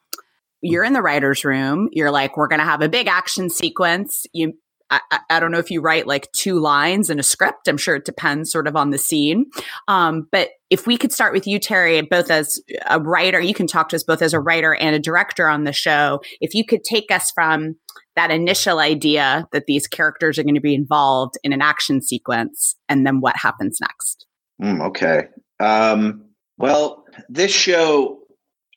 You're 0.62 0.84
in 0.84 0.92
the 0.92 1.02
writer's 1.02 1.44
room. 1.44 1.88
You're 1.92 2.10
like, 2.10 2.36
we're 2.36 2.48
going 2.48 2.60
to 2.60 2.64
have 2.64 2.82
a 2.82 2.88
big 2.88 3.06
action 3.06 3.50
sequence. 3.50 4.26
You 4.32 4.54
I, 4.90 5.00
I, 5.30 5.40
don't 5.40 5.50
know 5.50 5.58
if 5.58 5.70
you 5.70 5.80
write 5.80 6.06
like 6.06 6.30
two 6.32 6.60
lines 6.60 7.10
in 7.10 7.18
a 7.18 7.22
script. 7.24 7.66
I'm 7.66 7.76
sure 7.76 7.96
it 7.96 8.04
depends 8.04 8.52
sort 8.52 8.68
of 8.68 8.76
on 8.76 8.90
the 8.90 8.98
scene. 8.98 9.46
Um, 9.88 10.28
but 10.30 10.50
if 10.70 10.86
we 10.86 10.96
could 10.96 11.12
start 11.12 11.32
with 11.32 11.46
you, 11.46 11.58
Terry, 11.58 12.00
both 12.02 12.30
as 12.30 12.60
a 12.88 13.00
writer, 13.00 13.40
you 13.40 13.54
can 13.54 13.66
talk 13.66 13.88
to 13.88 13.96
us 13.96 14.04
both 14.04 14.22
as 14.22 14.32
a 14.32 14.40
writer 14.40 14.74
and 14.74 14.94
a 14.94 15.00
director 15.00 15.48
on 15.48 15.64
the 15.64 15.72
show. 15.72 16.20
If 16.40 16.54
you 16.54 16.64
could 16.64 16.84
take 16.84 17.10
us 17.10 17.32
from 17.32 17.76
that 18.16 18.30
initial 18.30 18.78
idea 18.78 19.46
that 19.52 19.66
these 19.66 19.86
characters 19.86 20.38
are 20.38 20.42
going 20.42 20.54
to 20.54 20.60
be 20.60 20.74
involved 20.74 21.34
in 21.44 21.52
an 21.52 21.62
action 21.62 22.02
sequence 22.02 22.74
and 22.88 23.06
then 23.06 23.20
what 23.20 23.36
happens 23.36 23.78
next. 23.80 24.26
Mm, 24.60 24.82
okay. 24.86 25.28
Um, 25.60 26.24
well, 26.58 27.04
this 27.28 27.52
show 27.52 28.18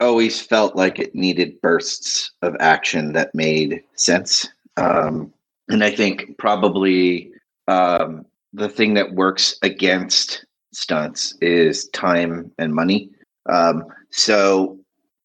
always 0.01 0.41
felt 0.41 0.75
like 0.75 1.00
it 1.00 1.15
needed 1.15 1.60
bursts 1.62 2.31
of 2.41 2.55
action 2.60 3.13
that 3.13 3.34
made 3.34 3.84
sense. 3.96 4.48
Um, 4.77 5.34
and 5.69 5.84
I 5.84 5.91
think 5.91 6.38
probably 6.38 7.31
um, 7.67 8.25
the 8.53 8.69
thing 8.69 8.93
that 8.96 9.13
works 9.13 9.58
against 9.62 10.46
stunts 10.74 11.36
is 11.41 11.88
time 11.89 12.51
and 12.58 12.74
money. 12.74 13.10
Um, 13.48 13.84
so, 14.12 14.79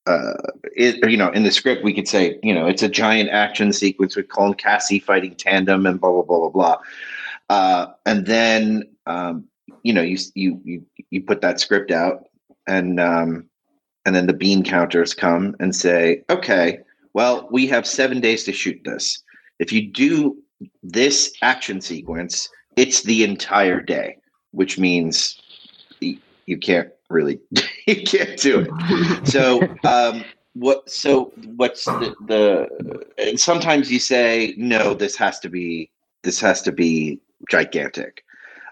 uh, 0.07 0.35
it, 0.77 1.11
you 1.11 1.17
know, 1.17 1.31
in 1.31 1.45
the 1.45 1.51
script, 1.51 1.83
we 1.83 1.95
could 1.95 2.09
say, 2.09 2.39
you 2.43 2.55
know, 2.55 2.67
it's 2.67 2.83
a 2.83 2.89
giant 2.89 3.31
action 3.31 3.73
sequence 3.73 4.17
with 4.17 4.29
Cole 4.29 4.47
and 4.47 4.59
Cassie 4.59 4.99
fighting 4.99 5.35
tandem 5.35 5.87
and 5.87 6.01
blah 6.01 6.13
blah 6.13 6.23
blah 6.23 6.39
blah 6.39 6.49
blah. 6.51 6.79
Uh, 7.51 7.87
and 8.05 8.27
then, 8.27 8.85
um, 9.07 9.45
you 9.83 9.93
know, 9.93 10.03
you 10.03 10.19
you 10.35 10.61
you 10.65 10.87
you 11.11 11.23
put 11.23 11.41
that 11.41 11.61
script 11.61 11.91
out, 11.91 12.25
and 12.67 13.01
um, 13.01 13.49
and 14.05 14.15
then 14.15 14.27
the 14.27 14.35
bean 14.35 14.63
counters 14.63 15.15
come 15.15 15.57
and 15.61 15.75
say, 15.75 16.23
okay, 16.29 16.81
well, 17.15 17.49
we 17.51 17.67
have 17.69 17.87
seven 17.87 18.21
days 18.21 18.45
to 18.45 18.53
shoot 18.53 18.81
this. 18.85 19.23
If 19.59 19.73
you 19.73 19.91
do 19.91 20.37
this 20.83 21.33
action 21.43 21.81
sequence, 21.81 22.49
it's 22.77 23.03
the 23.03 23.25
entire 23.25 23.81
day, 23.81 24.17
which 24.51 24.79
means 24.79 25.41
you 26.47 26.59
can't 26.59 26.91
really 27.11 27.41
you 27.87 28.03
can't 28.03 28.39
do 28.39 28.67
it. 28.69 29.27
So 29.27 29.61
um, 29.85 30.25
what? 30.55 30.89
So 30.89 31.33
what's 31.57 31.85
the, 31.85 32.15
the? 32.27 33.05
And 33.19 33.39
sometimes 33.39 33.91
you 33.91 33.99
say 33.99 34.55
no. 34.57 34.95
This 34.95 35.17
has 35.17 35.39
to 35.41 35.49
be. 35.49 35.91
This 36.23 36.41
has 36.41 36.63
to 36.63 36.73
be 36.73 37.21
gigantic. 37.51 38.25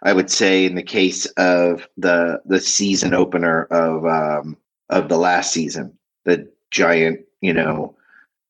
I 0.05 0.13
would 0.13 0.31
say 0.31 0.65
in 0.65 0.75
the 0.75 0.83
case 0.83 1.27
of 1.37 1.87
the 1.97 2.41
the 2.47 2.61
season 2.61 3.15
opener 3.15 3.65
of 3.65 4.07
um, 4.07 4.57
of 4.91 5.09
the 5.09 5.19
last 5.19 5.53
season, 5.53 5.97
the 6.25 6.49
giant, 6.71 7.21
you 7.41 7.53
know, 7.53 7.95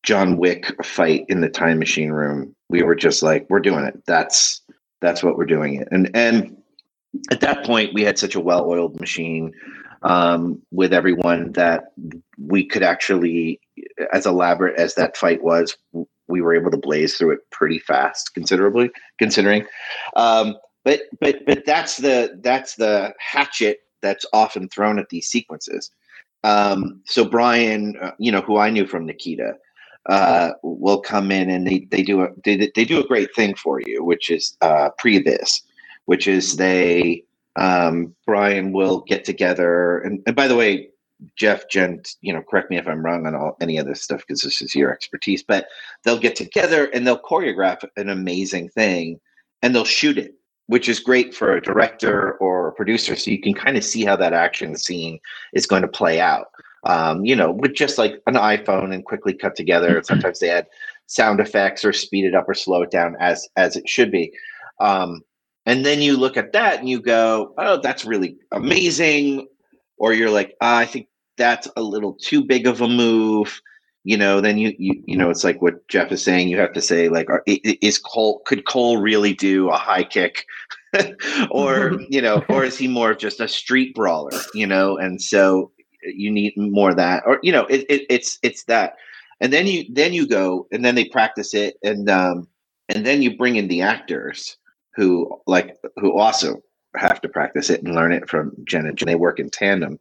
John 0.02 0.37
Wick 0.37 0.73
fight 0.85 1.25
in 1.29 1.41
the 1.41 1.49
time 1.49 1.79
machine 1.79 2.11
room. 2.11 2.55
We 2.69 2.83
were 2.83 2.95
just 2.95 3.23
like, 3.23 3.47
we're 3.50 3.61
doing 3.61 3.85
it. 3.85 4.02
That's 4.07 4.61
that's 5.00 5.23
what 5.23 5.37
we're 5.37 5.47
doing 5.47 5.75
it. 5.75 5.88
And 5.91 6.11
and 6.14 6.57
at 7.31 7.40
that 7.40 7.64
point, 7.64 7.95
we 7.95 8.02
had 8.02 8.19
such 8.19 8.35
a 8.35 8.40
well-oiled 8.40 9.00
machine 9.00 9.52
um, 10.02 10.62
with 10.73 10.92
everyone 10.92 11.52
that 11.52 11.92
we 12.38 12.66
could 12.66 12.83
actually 12.83 13.61
as 14.12 14.26
elaborate 14.26 14.78
as 14.78 14.95
that 14.95 15.16
fight 15.16 15.42
was, 15.42 15.76
we 16.28 16.40
were 16.40 16.54
able 16.54 16.71
to 16.71 16.76
blaze 16.76 17.16
through 17.16 17.33
it 17.33 17.50
pretty 17.50 17.78
fast, 17.78 18.35
considerably 18.35 18.90
considering. 19.19 19.66
Um, 20.16 20.57
but 20.85 21.02
but 21.21 21.45
but 21.47 21.64
that's 21.66 21.99
the 21.99 22.38
that's 22.42 22.76
the 22.76 23.14
hatchet 23.19 23.81
that's 24.02 24.26
often 24.33 24.69
thrown 24.69 24.99
at 24.99 25.09
these 25.11 25.28
sequences. 25.28 25.90
Um, 26.45 27.02
so 27.07 27.25
Brian, 27.25 27.97
uh, 28.00 28.12
you 28.19 28.33
know, 28.33 28.40
who 28.42 28.59
I 28.59 28.71
knew 28.71 28.87
from 28.87 29.07
Nikita, 29.07 29.54
uh, 30.09 30.50
will 30.62 31.00
come 31.00 31.31
in 31.33 31.50
and 31.50 31.66
they, 31.66 31.87
they 31.90 32.02
do 32.02 32.23
a 32.23 32.28
they, 32.45 32.71
they 32.75 32.85
do 32.85 33.00
a 33.00 33.07
great 33.07 33.35
thing 33.35 33.54
for 33.54 33.81
you, 33.87 34.04
which 34.04 34.31
is 34.31 34.57
uh, 34.62 34.90
previs, 35.02 35.62
which 36.06 36.26
is 36.26 36.56
they 36.56 37.25
um, 37.56 38.14
Brian 38.26 38.73
will 38.73 39.00
get 39.00 39.25
together 39.25 39.99
and, 40.00 40.23
and 40.26 40.35
by 40.35 40.49
the 40.49 40.56
way, 40.56 40.88
Jeff, 41.37 41.68
Jen, 41.68 42.02
you 42.21 42.32
know, 42.32 42.42
correct 42.42 42.71
me 42.71 42.78
if 42.78 42.88
I'm 42.88 43.04
wrong 43.04 43.26
on 43.26 43.35
all 43.35 43.56
any 43.61 43.78
of 43.78 43.87
this 43.87 44.02
stuff 44.02 44.21
because 44.21 44.42
this 44.42 44.61
is 44.61 44.75
your 44.75 44.92
expertise, 44.92 45.42
but 45.42 45.66
they'll 46.04 46.18
get 46.18 46.37
together 46.37 46.87
and 46.87 47.06
they'll 47.06 47.21
choreograph 47.21 47.85
an 47.97 48.09
amazing 48.09 48.68
thing 48.71 49.21
and 49.62 49.75
they'll 49.75 49.85
shoot 49.85 50.18
it, 50.18 50.35
which 50.66 50.88
is 50.88 51.00
great 51.00 51.35
for 51.35 51.52
a 51.54 51.62
director 51.62 52.32
or 52.35 52.68
a 52.68 52.73
producer. 52.73 53.16
So 53.16 53.30
you 53.30 53.40
can 53.40 53.54
kind 53.54 53.76
of 53.76 53.85
see 53.85 54.04
how 54.04 54.16
that 54.16 54.32
action 54.32 54.76
scene 54.76 55.21
is 55.52 55.66
going 55.66 55.82
to 55.82 55.88
play 55.88 56.21
out. 56.21 56.49
Um, 56.85 57.25
you 57.25 57.37
know, 57.37 57.52
with 57.52 57.75
just 57.75 57.97
like 57.97 58.21
an 58.26 58.35
iPhone 58.35 58.92
and 58.92 59.04
quickly 59.04 59.35
cut 59.35 59.54
together. 59.54 60.02
Sometimes 60.02 60.40
they 60.40 60.50
add 60.50 60.66
sound 61.06 61.38
effects 61.38 61.85
or 61.85 61.92
speed 61.92 62.25
it 62.25 62.35
up 62.35 62.49
or 62.49 62.54
slow 62.54 62.82
it 62.82 62.90
down 62.90 63.14
as 63.21 63.49
as 63.56 63.76
it 63.76 63.88
should 63.88 64.11
be. 64.11 64.32
Um, 64.80 65.23
and 65.66 65.85
then 65.87 66.00
you 66.02 66.16
look 66.16 66.37
at 66.37 66.52
that 66.52 66.81
and 66.81 66.88
you 66.88 67.00
go, 67.00 67.54
"Oh, 67.59 67.81
that's 67.81 68.04
really 68.04 68.37
amazing," 68.52 69.47
or 69.97 70.12
you're 70.12 70.31
like, 70.31 70.54
oh, 70.61 70.76
"I 70.76 70.87
think 70.87 71.09
that's 71.37 71.69
a 71.76 71.83
little 71.83 72.14
too 72.14 72.45
big 72.45 72.66
of 72.66 72.81
a 72.81 72.88
move." 72.88 73.61
You 74.04 74.16
know, 74.16 74.40
then 74.40 74.59
you 74.59 74.75
you 74.78 75.02
you 75.07 75.16
know, 75.16 75.31
it's 75.31 75.45
like 75.45 75.62
what 75.62 75.87
Jeff 75.88 76.11
is 76.11 76.25
saying. 76.25 76.49
You 76.49 76.59
have 76.59 76.73
to 76.73 76.81
say 76.81 77.09
like, 77.09 77.31
are, 77.31 77.42
"Is 77.47 77.99
Cole 77.99 78.40
could 78.45 78.66
Cole 78.66 78.99
really 78.99 79.35
do 79.35 79.69
a 79.71 79.76
high 79.76 80.04
kick?" 80.04 80.47
or 81.50 81.92
you 82.09 82.21
know, 82.21 82.45
or 82.49 82.64
is 82.64 82.76
he 82.76 82.88
more 82.88 83.12
of 83.12 83.19
just 83.19 83.40
a 83.40 83.49
street 83.49 83.95
brawler? 83.95 84.38
You 84.54 84.66
know, 84.66 84.97
and 84.99 85.23
so 85.23 85.71
you 86.02 86.31
need 86.31 86.54
more 86.57 86.90
of 86.90 86.97
that, 86.97 87.23
or 87.26 87.38
you 87.42 87.52
know, 87.52 87.66
it, 87.66 87.87
it, 87.88 88.02
it's 88.11 88.38
it's 88.42 88.64
that, 88.64 88.95
and 89.40 89.52
then 89.52 89.69
you 89.69 89.85
then 89.92 90.12
you 90.12 90.26
go 90.26 90.66
and 90.73 90.85
then 90.85 90.97
they 90.97 91.04
practice 91.04 91.54
it, 91.54 91.76
and 91.85 92.11
um, 92.11 92.49
and 92.88 93.07
then 93.07 93.23
you 93.23 93.37
bring 93.37 93.54
in 93.54 93.69
the 93.69 93.83
actors 93.83 94.57
who 94.94 95.40
like 95.46 95.76
who 95.96 96.18
also 96.18 96.62
have 96.96 97.20
to 97.22 97.28
practice 97.28 97.70
it 97.70 97.82
and 97.82 97.94
learn 97.94 98.12
it 98.12 98.28
from 98.28 98.52
Jen 98.64 98.87
and 98.87 98.96
Jen. 98.96 99.06
They 99.06 99.14
work 99.14 99.40
in 99.40 99.50
tandem, 99.50 99.99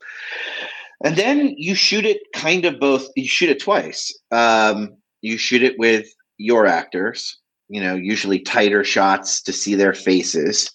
and 1.04 1.16
then 1.16 1.54
you 1.58 1.76
shoot 1.76 2.06
it 2.06 2.22
kind 2.34 2.66
of 2.66 2.80
both. 2.80 3.08
You 3.16 3.28
shoot 3.28 3.50
it 3.50 3.60
twice. 3.60 4.18
Um, 4.32 4.98
you 5.22 5.38
shoot 5.38 5.64
it 5.64 5.78
with 5.78 6.08
your 6.38 6.66
actors, 6.66 7.40
you 7.70 7.80
know, 7.80 7.96
usually 7.96 8.40
tighter 8.40 8.84
shots 8.84 9.42
to 9.44 9.54
see 9.54 9.76
their 9.76 9.94
faces, 9.94 10.72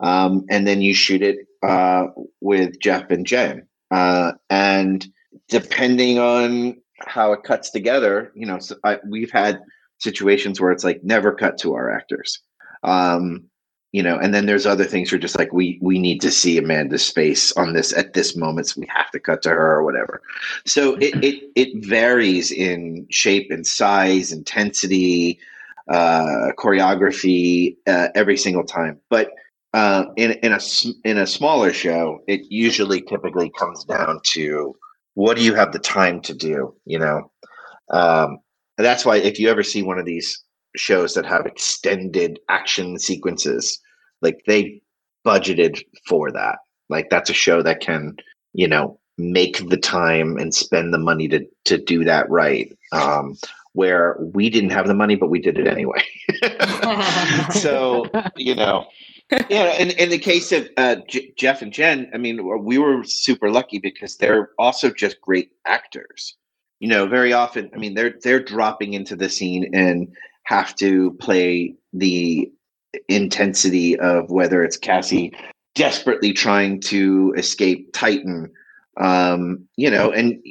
um, 0.00 0.44
and 0.50 0.66
then 0.66 0.80
you 0.80 0.94
shoot 0.94 1.22
it 1.22 1.38
uh, 1.62 2.06
with 2.40 2.80
Jeff 2.80 3.10
and 3.10 3.26
Jen. 3.26 3.66
Uh, 3.90 4.32
and 4.48 5.06
depending 5.48 6.18
on 6.18 6.80
how 7.06 7.32
it 7.32 7.42
cuts 7.42 7.70
together, 7.70 8.32
you 8.34 8.46
know, 8.46 8.58
so 8.58 8.76
I, 8.84 8.98
we've 9.08 9.30
had 9.30 9.60
situations 9.98 10.60
where 10.60 10.72
it's 10.72 10.84
like 10.84 11.02
never 11.02 11.32
cut 11.32 11.58
to 11.58 11.74
our 11.74 11.90
actors. 11.90 12.40
Um, 12.82 13.49
you 13.92 14.02
know, 14.02 14.18
and 14.18 14.32
then 14.32 14.46
there's 14.46 14.66
other 14.66 14.84
things 14.84 15.10
where 15.10 15.18
just 15.18 15.38
like 15.38 15.52
we 15.52 15.78
we 15.82 15.98
need 15.98 16.20
to 16.20 16.30
see 16.30 16.58
Amanda's 16.58 17.04
space 17.04 17.50
on 17.52 17.72
this 17.72 17.92
at 17.92 18.14
this 18.14 18.36
moment, 18.36 18.68
so 18.68 18.80
we 18.80 18.86
have 18.94 19.10
to 19.10 19.18
cut 19.18 19.42
to 19.42 19.50
her 19.50 19.76
or 19.76 19.84
whatever. 19.84 20.22
So 20.64 20.94
it 20.96 21.24
it, 21.24 21.50
it 21.56 21.84
varies 21.84 22.52
in 22.52 23.06
shape 23.10 23.50
and 23.50 23.66
size, 23.66 24.30
intensity, 24.30 25.40
uh, 25.88 26.52
choreography 26.56 27.76
uh, 27.88 28.08
every 28.14 28.36
single 28.36 28.64
time. 28.64 29.00
But 29.08 29.32
uh, 29.74 30.04
in 30.16 30.32
in 30.42 30.52
a 30.52 30.60
in 31.04 31.18
a 31.18 31.26
smaller 31.26 31.72
show, 31.72 32.22
it 32.28 32.42
usually 32.48 33.02
typically 33.02 33.50
comes 33.58 33.84
down 33.84 34.20
to 34.24 34.76
what 35.14 35.36
do 35.36 35.42
you 35.42 35.54
have 35.54 35.72
the 35.72 35.80
time 35.80 36.20
to 36.22 36.34
do? 36.34 36.74
You 36.84 37.00
know, 37.00 37.30
um, 37.90 38.38
that's 38.78 39.04
why 39.04 39.16
if 39.16 39.40
you 39.40 39.48
ever 39.48 39.64
see 39.64 39.82
one 39.82 39.98
of 39.98 40.06
these 40.06 40.44
shows 40.76 41.14
that 41.14 41.26
have 41.26 41.46
extended 41.46 42.38
action 42.48 42.98
sequences, 42.98 43.80
like 44.22 44.40
they 44.46 44.80
budgeted 45.24 45.82
for 46.06 46.30
that. 46.32 46.58
Like 46.88 47.10
that's 47.10 47.30
a 47.30 47.34
show 47.34 47.62
that 47.62 47.80
can 47.80 48.16
you 48.52 48.68
know 48.68 48.98
make 49.18 49.68
the 49.68 49.76
time 49.76 50.36
and 50.38 50.54
spend 50.54 50.92
the 50.92 50.98
money 50.98 51.28
to 51.28 51.46
to 51.64 51.78
do 51.78 52.04
that 52.04 52.28
right. 52.30 52.76
Um, 52.92 53.36
where 53.72 54.16
we 54.18 54.50
didn't 54.50 54.70
have 54.70 54.88
the 54.88 54.94
money, 54.94 55.14
but 55.14 55.30
we 55.30 55.40
did 55.40 55.56
it 55.56 55.68
anyway. 55.68 56.02
so 57.52 58.04
you 58.36 58.54
know 58.54 58.86
yeah, 59.48 59.74
in, 59.74 59.90
in 59.90 60.08
the 60.08 60.18
case 60.18 60.52
of 60.52 60.68
uh, 60.76 60.96
J- 61.08 61.32
Jeff 61.36 61.62
and 61.62 61.72
Jen, 61.72 62.10
I 62.12 62.18
mean, 62.18 62.64
we 62.64 62.78
were 62.78 63.04
super 63.04 63.50
lucky 63.50 63.78
because 63.78 64.16
they're 64.16 64.50
also 64.58 64.90
just 64.90 65.20
great 65.20 65.52
actors. 65.66 66.36
You 66.80 66.88
know, 66.88 67.06
very 67.06 67.32
often, 67.32 67.70
I 67.74 67.76
mean, 67.76 67.94
they're 67.94 68.14
they're 68.22 68.42
dropping 68.42 68.94
into 68.94 69.14
the 69.14 69.28
scene 69.28 69.70
and 69.74 70.08
have 70.50 70.74
to 70.74 71.12
play 71.20 71.72
the 71.92 72.50
intensity 73.08 73.96
of 74.00 74.28
whether 74.30 74.64
it's 74.64 74.76
Cassie 74.76 75.32
desperately 75.76 76.32
trying 76.32 76.80
to 76.80 77.32
escape 77.36 77.92
Titan, 77.92 78.50
um, 78.96 79.64
you 79.76 79.88
know, 79.88 80.10
and 80.10 80.42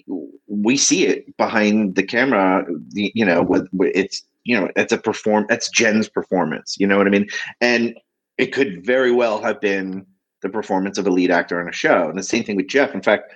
we 0.48 0.77
see 0.77 1.06
it 1.06 1.36
behind 1.36 1.96
the 1.96 2.03
camera. 2.03 2.65
You 2.94 3.25
know, 3.25 3.41
with, 3.41 3.68
with 3.74 3.91
it's 3.94 4.24
you 4.46 4.58
know, 4.58 4.70
it's 4.77 4.94
a 4.94 4.98
perform. 4.98 5.48
That's 5.50 5.70
Jen's 5.70 6.08
performance. 6.08 6.77
You 6.79 6.88
know 6.88 6.98
what 6.98 7.08
I 7.08 7.10
mean? 7.10 7.27
And 7.60 7.94
it 8.38 8.53
could 8.53 8.86
very 8.86 9.12
well 9.12 9.41
have 9.41 9.60
been 9.60 10.06
the 10.41 10.50
performance 10.50 10.98
of 10.98 11.08
a 11.08 11.12
lead 11.12 11.29
actor 11.29 11.60
on 11.60 11.68
a 11.68 11.74
show. 11.74 12.08
And 12.08 12.18
the 12.18 12.24
same 12.24 12.46
thing 12.46 12.56
with 12.56 12.70
Jeff. 12.70 12.96
In 12.96 13.01
fact, 13.01 13.34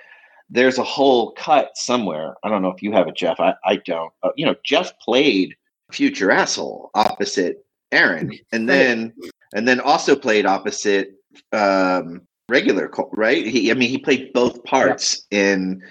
there's 0.50 0.78
a 0.78 0.84
whole 0.84 1.32
cut 1.34 1.72
somewhere. 1.76 2.36
I 2.46 2.48
don't 2.48 2.62
know 2.62 2.72
if 2.72 2.82
you 2.82 2.94
have 2.94 3.10
it, 3.10 3.18
Jeff. 3.18 3.42
I, 3.42 3.54
I 3.66 3.76
don't. 3.86 4.14
Uh, 4.24 4.30
you 4.38 4.46
know, 4.46 4.56
Jeff 4.64 4.98
played 5.00 5.58
future 5.92 6.32
asshole 6.32 6.90
opposite 6.94 7.66
Aaron, 7.92 8.32
and 8.52 8.70
then 8.70 9.14
and 9.54 9.68
then 9.68 9.80
also 9.80 10.16
played 10.16 10.46
opposite 10.46 11.16
um, 11.52 12.22
regular. 12.50 12.92
Right? 13.12 13.46
He, 13.46 13.72
I 13.72 13.74
mean, 13.74 13.90
he 13.90 13.98
played 13.98 14.34
both 14.34 14.64
parts 14.64 15.26
yeah. 15.32 15.54
in 15.54 15.84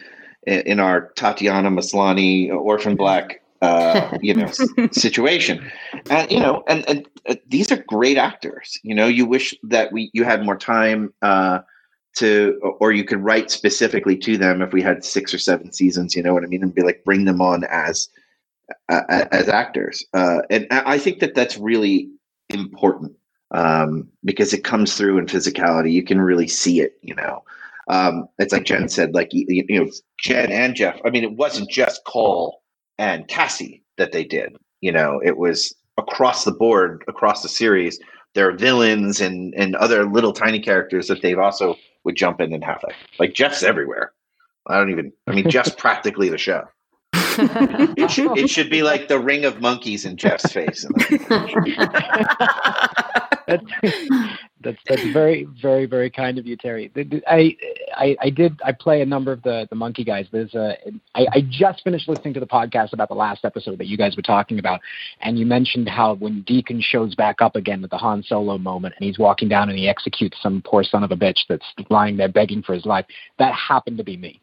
in 0.46 0.80
our 0.80 1.12
Tatiana 1.16 1.70
Maslany 1.70 2.52
Orphan 2.52 2.96
Black 2.96 3.42
uh, 3.62 4.18
you 4.20 4.34
know 4.34 4.50
situation 4.90 5.70
and 6.10 6.30
you 6.30 6.40
know 6.40 6.62
and, 6.66 6.86
and 6.88 7.08
uh, 7.28 7.36
these 7.46 7.70
are 7.72 7.82
great 7.86 8.18
actors 8.18 8.78
you 8.82 8.94
know 8.94 9.06
you 9.06 9.24
wish 9.24 9.54
that 9.62 9.92
we 9.92 10.10
you 10.12 10.24
had 10.24 10.44
more 10.44 10.56
time 10.56 11.14
uh, 11.22 11.60
to 12.16 12.58
or 12.80 12.92
you 12.92 13.04
could 13.04 13.20
write 13.20 13.50
specifically 13.50 14.16
to 14.16 14.36
them 14.36 14.60
if 14.60 14.72
we 14.72 14.82
had 14.82 15.04
six 15.04 15.32
or 15.32 15.38
seven 15.38 15.72
seasons 15.72 16.14
you 16.14 16.22
know 16.22 16.34
what 16.34 16.42
i 16.42 16.46
mean 16.46 16.62
and 16.62 16.74
be 16.74 16.82
like 16.82 17.04
bring 17.04 17.24
them 17.24 17.40
on 17.40 17.64
as 17.70 18.08
uh, 18.88 19.24
as 19.32 19.48
actors 19.48 20.04
uh, 20.14 20.40
and 20.50 20.66
i 20.70 20.98
think 20.98 21.20
that 21.20 21.34
that's 21.34 21.58
really 21.58 22.08
important 22.50 23.12
um, 23.54 24.08
because 24.24 24.54
it 24.54 24.64
comes 24.64 24.96
through 24.96 25.18
in 25.18 25.26
physicality 25.26 25.92
you 25.92 26.02
can 26.02 26.20
really 26.20 26.48
see 26.48 26.80
it 26.80 26.98
you 27.02 27.14
know 27.14 27.42
um, 27.88 28.28
it's 28.38 28.52
like 28.52 28.64
jen 28.64 28.88
said 28.88 29.14
like 29.14 29.28
you, 29.32 29.44
you 29.48 29.80
know 29.80 29.90
jen 30.18 30.50
and 30.50 30.74
jeff 30.74 30.98
i 31.04 31.10
mean 31.10 31.24
it 31.24 31.36
wasn't 31.36 31.68
just 31.70 32.04
cole 32.04 32.62
and 32.98 33.26
Cassie 33.28 33.82
that 33.98 34.12
they 34.12 34.24
did. 34.24 34.56
You 34.80 34.92
know, 34.92 35.20
it 35.24 35.36
was 35.36 35.74
across 35.98 36.44
the 36.44 36.52
board, 36.52 37.04
across 37.08 37.42
the 37.42 37.48
series. 37.48 37.98
There 38.34 38.48
are 38.48 38.56
villains 38.56 39.20
and 39.20 39.54
and 39.54 39.76
other 39.76 40.06
little 40.06 40.32
tiny 40.32 40.60
characters 40.60 41.08
that 41.08 41.22
they've 41.22 41.38
also 41.38 41.76
would 42.04 42.16
jump 42.16 42.40
in 42.40 42.52
and 42.52 42.64
have 42.64 42.82
like 42.82 42.96
like 43.18 43.34
Jeff's 43.34 43.62
everywhere. 43.62 44.12
I 44.68 44.78
don't 44.78 44.90
even. 44.90 45.12
I 45.26 45.34
mean, 45.34 45.50
Jeff's 45.50 45.74
practically 45.76 46.28
the 46.28 46.38
show. 46.38 46.64
It 47.14 48.10
should 48.10 48.36
it 48.38 48.48
should 48.48 48.70
be 48.70 48.82
like 48.82 49.08
the 49.08 49.18
ring 49.18 49.44
of 49.44 49.60
monkeys 49.60 50.04
in 50.04 50.16
Jeff's 50.16 50.50
face. 50.52 50.86
that's, 53.46 53.64
that's 54.60 54.78
that's 54.88 55.02
very 55.12 55.46
very 55.60 55.86
very 55.86 56.10
kind 56.10 56.38
of 56.38 56.46
you, 56.46 56.56
Terry. 56.56 56.90
I 57.26 57.56
I, 57.96 58.16
I 58.20 58.30
did 58.30 58.60
I 58.64 58.72
play 58.72 59.02
a 59.02 59.06
number 59.06 59.32
of 59.32 59.42
the 59.42 59.66
the 59.70 59.76
monkey 59.76 60.04
guys. 60.04 60.26
There's 60.30 60.54
a 60.54 60.76
I, 61.14 61.26
I 61.32 61.40
just 61.48 61.82
finished 61.84 62.08
listening 62.08 62.34
to 62.34 62.40
the 62.40 62.46
podcast 62.46 62.92
about 62.92 63.08
the 63.08 63.14
last 63.14 63.44
episode 63.44 63.78
that 63.78 63.86
you 63.86 63.96
guys 63.96 64.16
were 64.16 64.22
talking 64.22 64.58
about, 64.58 64.80
and 65.20 65.38
you 65.38 65.46
mentioned 65.46 65.88
how 65.88 66.14
when 66.14 66.42
Deacon 66.42 66.80
shows 66.80 67.14
back 67.14 67.40
up 67.40 67.56
again 67.56 67.82
with 67.82 67.90
the 67.90 67.98
Han 67.98 68.22
Solo 68.22 68.58
moment, 68.58 68.94
and 68.98 69.06
he's 69.06 69.18
walking 69.18 69.48
down 69.48 69.68
and 69.68 69.78
he 69.78 69.88
executes 69.88 70.38
some 70.42 70.62
poor 70.64 70.84
son 70.84 71.02
of 71.02 71.10
a 71.10 71.16
bitch 71.16 71.40
that's 71.48 71.64
lying 71.90 72.16
there 72.16 72.28
begging 72.28 72.62
for 72.62 72.74
his 72.74 72.84
life. 72.86 73.06
That 73.38 73.54
happened 73.54 73.98
to 73.98 74.04
be 74.04 74.16
me. 74.16 74.40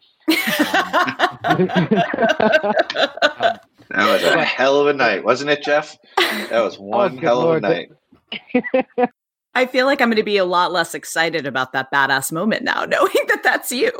That 3.89 3.89
was 3.89 4.23
a 4.23 4.43
hell 4.43 4.79
of 4.79 4.87
a 4.87 4.93
night, 4.93 5.23
wasn't 5.23 5.49
it, 5.49 5.63
Jeff? 5.63 5.97
That 6.17 6.61
was 6.61 6.77
oh, 6.79 6.83
one 6.83 7.17
oh, 7.17 7.21
hell 7.21 7.39
Lord. 7.39 7.63
of 7.63 7.71
a 7.71 7.73
night. 7.73 9.09
I 9.55 9.65
feel 9.65 9.85
like 9.85 10.01
I'm 10.01 10.09
going 10.09 10.17
to 10.17 10.23
be 10.23 10.37
a 10.37 10.45
lot 10.45 10.71
less 10.71 10.93
excited 10.93 11.45
about 11.45 11.73
that 11.73 11.91
badass 11.91 12.31
moment 12.31 12.63
now, 12.63 12.85
knowing 12.85 13.13
that 13.27 13.41
that's 13.43 13.71
you. 13.71 13.91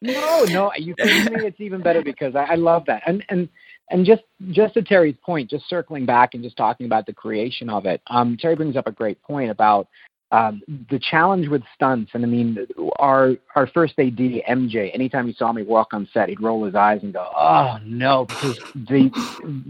no, 0.00 0.44
no, 0.44 0.72
you 0.76 0.94
tease 0.94 1.30
me. 1.30 1.46
It's 1.46 1.60
even 1.60 1.82
better 1.82 2.02
because 2.02 2.36
I, 2.36 2.44
I 2.44 2.54
love 2.54 2.84
that. 2.86 3.02
And 3.06 3.24
and 3.28 3.48
and 3.90 4.06
just 4.06 4.22
just 4.50 4.74
to 4.74 4.82
Terry's 4.82 5.16
point, 5.24 5.50
just 5.50 5.68
circling 5.68 6.06
back 6.06 6.34
and 6.34 6.42
just 6.42 6.56
talking 6.56 6.86
about 6.86 7.06
the 7.06 7.12
creation 7.12 7.68
of 7.68 7.86
it. 7.86 8.00
Um, 8.06 8.36
Terry 8.36 8.54
brings 8.54 8.76
up 8.76 8.86
a 8.86 8.92
great 8.92 9.20
point 9.22 9.50
about 9.50 9.88
um, 10.30 10.62
the 10.90 10.98
challenge 10.98 11.48
with 11.48 11.62
stunts, 11.74 12.10
and 12.12 12.22
I 12.22 12.28
mean, 12.28 12.66
our 12.98 13.34
our 13.56 13.66
first 13.66 13.94
AD 13.98 14.16
MJ. 14.16 14.90
Anytime 14.92 15.26
he 15.26 15.32
saw 15.32 15.52
me 15.52 15.62
walk 15.62 15.94
on 15.94 16.06
set, 16.12 16.28
he'd 16.28 16.40
roll 16.40 16.64
his 16.64 16.74
eyes 16.74 17.00
and 17.02 17.14
go, 17.14 17.26
"Oh 17.34 17.78
no!" 17.82 18.26
Because 18.26 18.58
the 18.74 19.10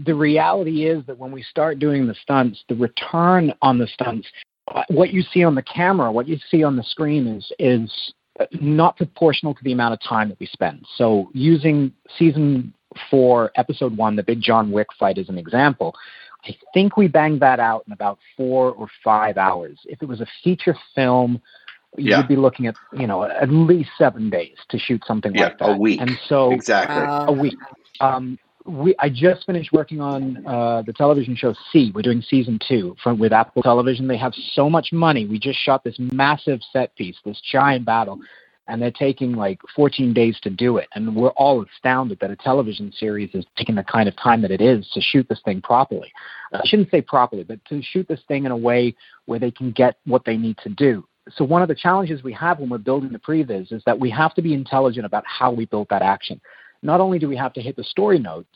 the 0.05 0.13
reality 0.13 0.85
is 0.85 1.05
that 1.05 1.17
when 1.17 1.31
we 1.31 1.43
start 1.43 1.79
doing 1.79 2.07
the 2.07 2.15
stunts, 2.15 2.63
the 2.67 2.75
return 2.75 3.53
on 3.61 3.77
the 3.77 3.87
stunts, 3.87 4.27
what 4.89 5.13
you 5.13 5.21
see 5.21 5.45
on 5.45 5.55
the 5.55 5.63
camera, 5.63 6.11
what 6.11 6.27
you 6.27 6.37
see 6.51 6.63
on 6.63 6.75
the 6.75 6.83
screen, 6.83 7.25
is 7.27 7.51
is 7.57 8.13
not 8.59 8.97
proportional 8.97 9.53
to 9.53 9.63
the 9.63 9.71
amount 9.71 9.93
of 9.93 10.01
time 10.01 10.27
that 10.27 10.39
we 10.41 10.45
spend. 10.45 10.85
So, 10.97 11.29
using 11.33 11.93
season 12.17 12.73
four, 13.09 13.51
episode 13.55 13.95
one, 13.95 14.17
the 14.17 14.23
big 14.23 14.41
John 14.41 14.71
Wick 14.71 14.87
fight, 14.99 15.17
as 15.17 15.29
an 15.29 15.37
example 15.37 15.95
I 16.45 16.55
think 16.73 16.97
we 16.97 17.07
banged 17.07 17.41
that 17.41 17.59
out 17.59 17.83
in 17.85 17.93
about 17.93 18.19
four 18.37 18.71
or 18.71 18.87
five 19.03 19.37
hours. 19.37 19.79
If 19.85 20.01
it 20.01 20.07
was 20.07 20.21
a 20.21 20.27
feature 20.43 20.75
film, 20.95 21.41
yeah. 21.97 22.17
you'd 22.17 22.27
be 22.27 22.35
looking 22.35 22.67
at 22.67 22.75
you 22.97 23.07
know 23.07 23.23
at 23.23 23.49
least 23.49 23.89
seven 23.97 24.29
days 24.29 24.55
to 24.69 24.79
shoot 24.79 25.03
something 25.05 25.33
yeah, 25.35 25.45
like 25.45 25.59
that. 25.59 25.69
A 25.69 25.77
week, 25.77 26.01
and 26.01 26.11
so 26.27 26.51
exactly 26.51 27.03
a 27.27 27.31
week. 27.31 27.57
Um, 27.99 28.39
we 28.65 28.95
I 28.99 29.09
just 29.09 29.45
finished 29.45 29.71
working 29.73 29.99
on 29.99 30.45
uh, 30.45 30.83
the 30.83 30.93
television 30.93 31.35
show 31.35 31.53
See. 31.71 31.91
We're 31.93 32.01
doing 32.01 32.21
season 32.21 32.59
two 32.67 32.95
from 33.03 33.19
with 33.19 33.33
Apple 33.33 33.63
Television. 33.63 34.07
They 34.07 34.17
have 34.17 34.33
so 34.53 34.69
much 34.69 34.91
money. 34.91 35.25
We 35.25 35.39
just 35.39 35.59
shot 35.59 35.83
this 35.83 35.95
massive 35.99 36.61
set 36.71 36.95
piece, 36.95 37.17
this 37.25 37.41
giant 37.51 37.85
battle, 37.85 38.19
and 38.69 38.81
they're 38.81 38.91
taking 38.91 39.33
like 39.33 39.59
14 39.75 40.13
days 40.13 40.39
to 40.41 40.49
do 40.49 40.77
it. 40.77 40.87
And 40.95 41.15
we're 41.15 41.29
all 41.29 41.63
astounded 41.63 42.19
that 42.21 42.31
a 42.31 42.35
television 42.35 42.93
series 42.93 43.31
is 43.33 43.45
taking 43.57 43.75
the 43.75 43.83
kind 43.83 44.07
of 44.07 44.15
time 44.15 44.41
that 44.43 44.51
it 44.51 44.61
is 44.61 44.87
to 44.93 45.01
shoot 45.01 45.27
this 45.27 45.41
thing 45.43 45.61
properly. 45.61 46.11
I 46.53 46.61
shouldn't 46.65 46.91
say 46.91 47.01
properly, 47.01 47.43
but 47.43 47.63
to 47.65 47.81
shoot 47.81 48.07
this 48.07 48.21
thing 48.27 48.45
in 48.45 48.51
a 48.51 48.57
way 48.57 48.95
where 49.25 49.39
they 49.39 49.51
can 49.51 49.71
get 49.71 49.97
what 50.05 50.23
they 50.23 50.37
need 50.37 50.57
to 50.59 50.69
do. 50.69 51.05
So 51.31 51.43
one 51.43 51.61
of 51.61 51.67
the 51.67 51.75
challenges 51.75 52.23
we 52.23 52.33
have 52.33 52.59
when 52.59 52.69
we're 52.69 52.77
building 52.77 53.11
the 53.11 53.19
previs 53.19 53.71
is 53.73 53.83
that 53.85 53.99
we 53.99 54.09
have 54.11 54.33
to 54.35 54.41
be 54.41 54.53
intelligent 54.53 55.05
about 55.05 55.23
how 55.27 55.51
we 55.51 55.65
build 55.65 55.87
that 55.89 56.01
action. 56.01 56.39
Not 56.81 57.01
only 57.01 57.19
do 57.19 57.27
we 57.27 57.35
have 57.37 57.53
to 57.53 57.61
hit 57.61 57.75
the 57.75 57.83
story 57.83 58.19
notes, 58.19 58.49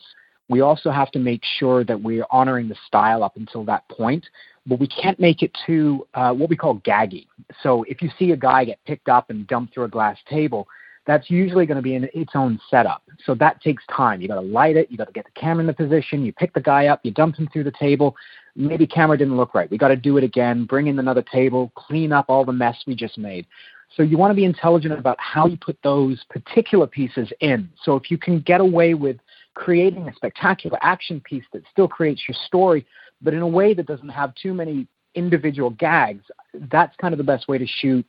we 0.48 0.60
also 0.60 0.90
have 0.90 1.10
to 1.12 1.18
make 1.18 1.42
sure 1.58 1.84
that 1.84 2.00
we're 2.00 2.26
honoring 2.30 2.68
the 2.68 2.76
style 2.86 3.22
up 3.22 3.36
until 3.36 3.64
that 3.64 3.88
point, 3.88 4.26
but 4.66 4.78
we 4.78 4.86
can't 4.86 5.18
make 5.20 5.42
it 5.42 5.56
too 5.66 6.06
uh, 6.14 6.32
what 6.32 6.48
we 6.48 6.56
call 6.56 6.76
gaggy. 6.80 7.26
So 7.62 7.84
if 7.84 8.00
you 8.00 8.10
see 8.18 8.32
a 8.32 8.36
guy 8.36 8.64
get 8.64 8.78
picked 8.86 9.08
up 9.08 9.30
and 9.30 9.46
dumped 9.46 9.74
through 9.74 9.84
a 9.84 9.88
glass 9.88 10.18
table, 10.28 10.66
that's 11.06 11.30
usually 11.30 11.66
going 11.66 11.76
to 11.76 11.82
be 11.82 11.94
in 11.94 12.08
its 12.14 12.32
own 12.34 12.58
setup. 12.70 13.02
So 13.26 13.34
that 13.34 13.60
takes 13.60 13.84
time. 13.94 14.22
You 14.22 14.28
got 14.28 14.36
to 14.36 14.40
light 14.40 14.76
it. 14.76 14.90
You 14.90 14.96
got 14.96 15.06
to 15.06 15.12
get 15.12 15.26
the 15.26 15.38
camera 15.38 15.60
in 15.60 15.66
the 15.66 15.74
position. 15.74 16.24
You 16.24 16.32
pick 16.32 16.54
the 16.54 16.60
guy 16.60 16.86
up. 16.86 17.00
You 17.02 17.10
dump 17.10 17.36
him 17.36 17.48
through 17.52 17.64
the 17.64 17.72
table. 17.78 18.16
Maybe 18.56 18.86
camera 18.86 19.18
didn't 19.18 19.36
look 19.36 19.54
right. 19.54 19.70
We 19.70 19.76
got 19.76 19.88
to 19.88 19.96
do 19.96 20.16
it 20.16 20.24
again. 20.24 20.64
Bring 20.64 20.86
in 20.86 20.98
another 20.98 21.22
table. 21.22 21.72
Clean 21.74 22.10
up 22.12 22.26
all 22.28 22.44
the 22.44 22.52
mess 22.52 22.76
we 22.86 22.94
just 22.94 23.18
made. 23.18 23.46
So 23.96 24.02
you 24.02 24.16
want 24.16 24.30
to 24.30 24.34
be 24.34 24.44
intelligent 24.44 24.98
about 24.98 25.18
how 25.20 25.46
you 25.46 25.56
put 25.56 25.78
those 25.82 26.24
particular 26.30 26.86
pieces 26.86 27.30
in. 27.40 27.68
So 27.82 27.96
if 27.96 28.10
you 28.10 28.18
can 28.18 28.40
get 28.40 28.60
away 28.60 28.94
with 28.94 29.18
creating 29.54 30.08
a 30.08 30.14
spectacular 30.14 30.78
action 30.80 31.20
piece 31.20 31.44
that 31.52 31.62
still 31.70 31.86
creates 31.86 32.22
your 32.26 32.36
story, 32.46 32.84
but 33.22 33.34
in 33.34 33.42
a 33.42 33.48
way 33.48 33.74
that 33.74 33.86
doesn't 33.86 34.08
have 34.08 34.34
too 34.34 34.54
many 34.54 34.86
individual 35.14 35.70
gags, 35.70 36.24
that's 36.70 36.94
kind 36.96 37.14
of 37.14 37.18
the 37.18 37.24
best 37.24 37.48
way 37.48 37.58
to 37.58 37.66
shoot. 37.66 38.06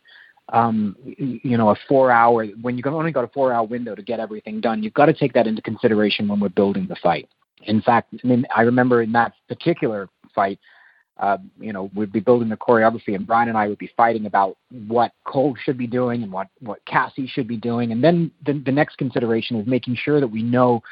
Um, 0.50 0.96
you 1.18 1.58
know, 1.58 1.70
a 1.70 1.76
four-hour 1.88 2.46
when 2.62 2.78
you 2.78 2.84
have 2.86 2.94
only 2.94 3.12
got 3.12 3.24
a 3.24 3.30
four-hour 3.30 3.66
window 3.66 3.96
to 3.96 4.04
get 4.04 4.20
everything 4.20 4.62
done, 4.62 4.84
you've 4.84 4.94
got 4.94 5.08
to 5.08 5.14
take 5.14 5.34
that 5.34 5.48
into 5.48 5.62
consideration 5.64 6.28
when 6.28 6.40
we're 6.40 6.50
building 6.50 6.86
the 6.88 6.96
fight. 6.98 7.28
In 7.64 7.82
fact, 7.82 8.14
I 8.24 8.28
mean, 8.28 8.46
I 8.56 8.62
remember 8.62 9.02
in 9.02 9.12
that 9.14 9.34
particular 9.48 10.08
fight, 10.36 10.60
uh, 11.18 11.38
you 11.60 11.74
know, 11.74 11.90
we'd 11.96 12.12
be 12.12 12.20
building 12.20 12.50
the 12.50 12.58
choreography, 12.58 13.16
and 13.16 13.26
Brian 13.26 13.50
and 13.50 13.58
I 13.58 13.68
would 13.68 13.78
be 13.78 13.90
fighting 13.98 14.26
about 14.26 14.58
what 14.88 15.14
Cole 15.24 15.56
should 15.64 15.78
be 15.78 15.88
doing 15.88 16.22
and 16.24 16.32
what 16.32 16.48
what 16.60 16.86
Cassie 16.86 17.26
should 17.26 17.48
be 17.48 17.58
doing, 17.58 17.92
and 17.92 18.04
then 18.04 18.30
the, 18.46 18.54
the 18.66 18.72
next 18.72 18.98
consideration 18.98 19.58
is 19.58 19.66
making 19.66 19.96
sure 19.96 20.20
that 20.20 20.28
we 20.28 20.44
know 20.44 20.84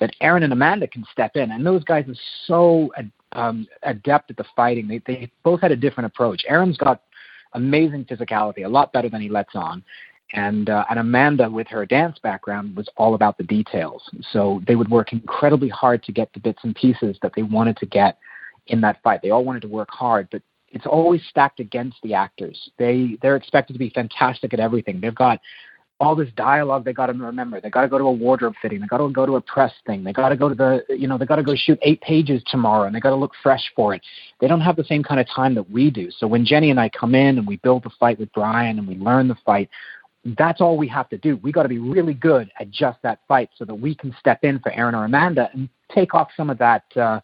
that 0.00 0.14
Aaron 0.20 0.42
and 0.42 0.52
Amanda 0.52 0.86
can 0.86 1.04
step 1.12 1.36
in. 1.36 1.50
And 1.50 1.66
those 1.66 1.84
guys 1.84 2.08
are 2.08 2.14
so 2.46 2.92
um, 3.32 3.66
adept 3.82 4.30
at 4.30 4.36
the 4.36 4.44
fighting. 4.54 4.88
They, 4.88 5.02
they 5.06 5.30
both 5.42 5.60
had 5.60 5.72
a 5.72 5.76
different 5.76 6.06
approach. 6.06 6.42
Aaron's 6.48 6.76
got 6.76 7.02
amazing 7.54 8.04
physicality, 8.06 8.64
a 8.64 8.68
lot 8.68 8.92
better 8.92 9.08
than 9.08 9.20
he 9.20 9.28
lets 9.28 9.54
on. 9.54 9.82
And, 10.34 10.70
uh, 10.70 10.84
and 10.88 10.98
Amanda, 10.98 11.50
with 11.50 11.68
her 11.68 11.84
dance 11.84 12.18
background, 12.22 12.74
was 12.74 12.88
all 12.96 13.14
about 13.14 13.36
the 13.36 13.44
details. 13.44 14.02
So 14.32 14.62
they 14.66 14.76
would 14.76 14.90
work 14.90 15.12
incredibly 15.12 15.68
hard 15.68 16.02
to 16.04 16.12
get 16.12 16.32
the 16.32 16.40
bits 16.40 16.60
and 16.62 16.74
pieces 16.74 17.18
that 17.20 17.32
they 17.36 17.42
wanted 17.42 17.76
to 17.78 17.86
get 17.86 18.16
in 18.68 18.80
that 18.80 19.02
fight. 19.02 19.20
They 19.22 19.30
all 19.30 19.44
wanted 19.44 19.62
to 19.62 19.68
work 19.68 19.90
hard, 19.90 20.28
but 20.32 20.40
it's 20.70 20.86
always 20.86 21.20
stacked 21.28 21.60
against 21.60 21.98
the 22.02 22.14
actors. 22.14 22.70
They 22.78 23.18
they're 23.20 23.36
expected 23.36 23.74
to 23.74 23.78
be 23.78 23.90
fantastic 23.90 24.54
at 24.54 24.60
everything. 24.60 25.00
They've 25.00 25.14
got 25.14 25.38
all 26.02 26.16
this 26.16 26.28
dialogue 26.34 26.84
they 26.84 26.92
got 26.92 27.06
to 27.06 27.12
remember. 27.12 27.60
They 27.60 27.70
got 27.70 27.82
to 27.82 27.88
go 27.88 27.96
to 27.96 28.04
a 28.04 28.12
wardrobe 28.12 28.54
fitting. 28.60 28.80
They 28.80 28.88
got 28.88 28.98
to 28.98 29.08
go 29.08 29.24
to 29.24 29.36
a 29.36 29.40
press 29.40 29.72
thing. 29.86 30.02
They 30.02 30.12
got 30.12 30.30
to 30.30 30.36
go 30.36 30.48
to 30.48 30.54
the, 30.54 30.84
you 30.88 31.06
know, 31.06 31.16
they 31.16 31.26
got 31.26 31.36
to 31.36 31.44
go 31.44 31.54
shoot 31.54 31.78
eight 31.82 32.00
pages 32.00 32.42
tomorrow, 32.48 32.86
and 32.86 32.94
they 32.94 32.98
got 32.98 33.10
to 33.10 33.16
look 33.16 33.30
fresh 33.40 33.62
for 33.76 33.94
it. 33.94 34.02
They 34.40 34.48
don't 34.48 34.60
have 34.60 34.74
the 34.74 34.84
same 34.84 35.04
kind 35.04 35.20
of 35.20 35.28
time 35.28 35.54
that 35.54 35.70
we 35.70 35.90
do. 35.90 36.10
So 36.10 36.26
when 36.26 36.44
Jenny 36.44 36.70
and 36.70 36.80
I 36.80 36.88
come 36.88 37.14
in 37.14 37.38
and 37.38 37.46
we 37.46 37.56
build 37.58 37.84
the 37.84 37.90
fight 38.00 38.18
with 38.18 38.32
Brian 38.32 38.80
and 38.80 38.88
we 38.88 38.96
learn 38.96 39.28
the 39.28 39.36
fight, 39.46 39.70
that's 40.36 40.60
all 40.60 40.76
we 40.76 40.88
have 40.88 41.08
to 41.10 41.18
do. 41.18 41.36
We 41.36 41.52
got 41.52 41.62
to 41.62 41.68
be 41.68 41.78
really 41.78 42.14
good 42.14 42.50
at 42.58 42.72
just 42.72 42.98
that 43.02 43.20
fight, 43.28 43.50
so 43.56 43.64
that 43.64 43.74
we 43.74 43.94
can 43.94 44.12
step 44.18 44.40
in 44.42 44.58
for 44.58 44.72
Aaron 44.72 44.96
or 44.96 45.04
Amanda 45.04 45.50
and 45.52 45.68
take 45.94 46.14
off 46.14 46.30
some 46.36 46.50
of 46.50 46.58
that 46.58 46.84
uh, 46.96 47.20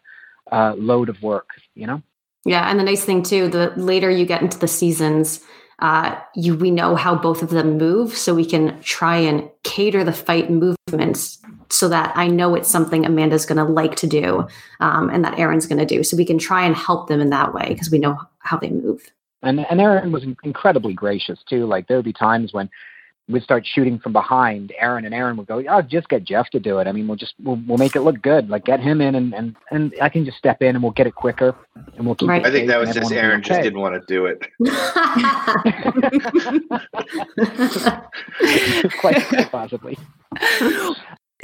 uh, 0.53 0.75
load 0.77 1.09
of 1.09 1.21
work. 1.21 1.49
You 1.75 1.87
know. 1.87 2.01
Yeah, 2.45 2.69
and 2.69 2.79
the 2.79 2.83
nice 2.85 3.03
thing 3.03 3.23
too, 3.23 3.49
the 3.49 3.73
later 3.75 4.09
you 4.09 4.25
get 4.25 4.41
into 4.41 4.57
the 4.57 4.69
seasons, 4.69 5.41
uh, 5.81 6.19
you 6.35 6.55
we 6.55 6.71
know 6.71 6.95
how 6.95 7.15
both 7.15 7.41
of 7.41 7.49
them 7.49 7.77
move, 7.77 8.15
so 8.15 8.33
we 8.33 8.45
can 8.45 8.79
try 8.81 9.17
and 9.17 9.49
cater 9.63 10.03
the 10.03 10.13
fight 10.13 10.49
movements 10.49 11.39
so 11.69 11.87
that 11.89 12.11
I 12.15 12.27
know 12.27 12.55
it's 12.55 12.69
something 12.69 13.05
Amanda's 13.05 13.45
going 13.45 13.63
to 13.65 13.71
like 13.71 13.95
to 13.97 14.07
do, 14.07 14.47
um, 14.79 15.09
and 15.09 15.23
that 15.23 15.37
Aaron's 15.37 15.67
going 15.67 15.79
to 15.79 15.85
do. 15.85 16.03
So 16.03 16.17
we 16.17 16.25
can 16.25 16.37
try 16.37 16.65
and 16.65 16.75
help 16.75 17.07
them 17.07 17.21
in 17.21 17.29
that 17.29 17.53
way 17.53 17.69
because 17.69 17.91
we 17.91 17.99
know 17.99 18.17
how 18.39 18.57
they 18.57 18.69
move. 18.69 19.11
And 19.41 19.65
and 19.69 19.79
Aaron 19.79 20.11
was 20.11 20.25
incredibly 20.43 20.93
gracious 20.93 21.39
too. 21.47 21.65
Like 21.65 21.87
there 21.87 21.97
would 21.97 22.05
be 22.05 22.13
times 22.13 22.53
when 22.53 22.69
we'd 23.29 23.43
start 23.43 23.65
shooting 23.65 23.99
from 23.99 24.11
behind, 24.11 24.73
Aaron 24.77 25.05
and 25.05 25.13
Aaron 25.13 25.37
would 25.37 25.47
go, 25.47 25.63
"Oh, 25.69 25.81
just 25.81 26.09
get 26.09 26.23
Jeff 26.23 26.49
to 26.49 26.59
do 26.59 26.79
it. 26.79 26.87
I 26.87 26.91
mean, 26.91 27.07
we'll 27.07 27.15
just 27.15 27.35
we'll, 27.41 27.61
we'll 27.67 27.77
make 27.77 27.95
it 27.95 28.01
look 28.01 28.21
good. 28.21 28.49
Like 28.49 28.65
get 28.65 28.79
him 28.79 29.01
in, 29.01 29.15
and 29.15 29.33
and 29.33 29.55
and 29.71 29.93
I 30.01 30.09
can 30.09 30.25
just 30.25 30.37
step 30.37 30.61
in, 30.61 30.75
and 30.75 30.83
we'll 30.83 30.91
get 30.91 31.07
it 31.07 31.15
quicker, 31.15 31.55
and 31.95 32.05
we'll 32.05 32.15
keep. 32.15 32.29
Right. 32.29 32.45
I 32.45 32.51
think 32.51 32.67
that 32.67 32.79
was 32.79 32.93
just 32.93 33.11
Aaron 33.11 33.39
okay. 33.39 33.49
just 33.49 33.61
didn't 33.61 33.79
want 33.79 33.95
to 33.95 34.01
do 34.07 34.25
it. 34.25 34.45
quite 38.99 39.51
possibly. 39.51 39.97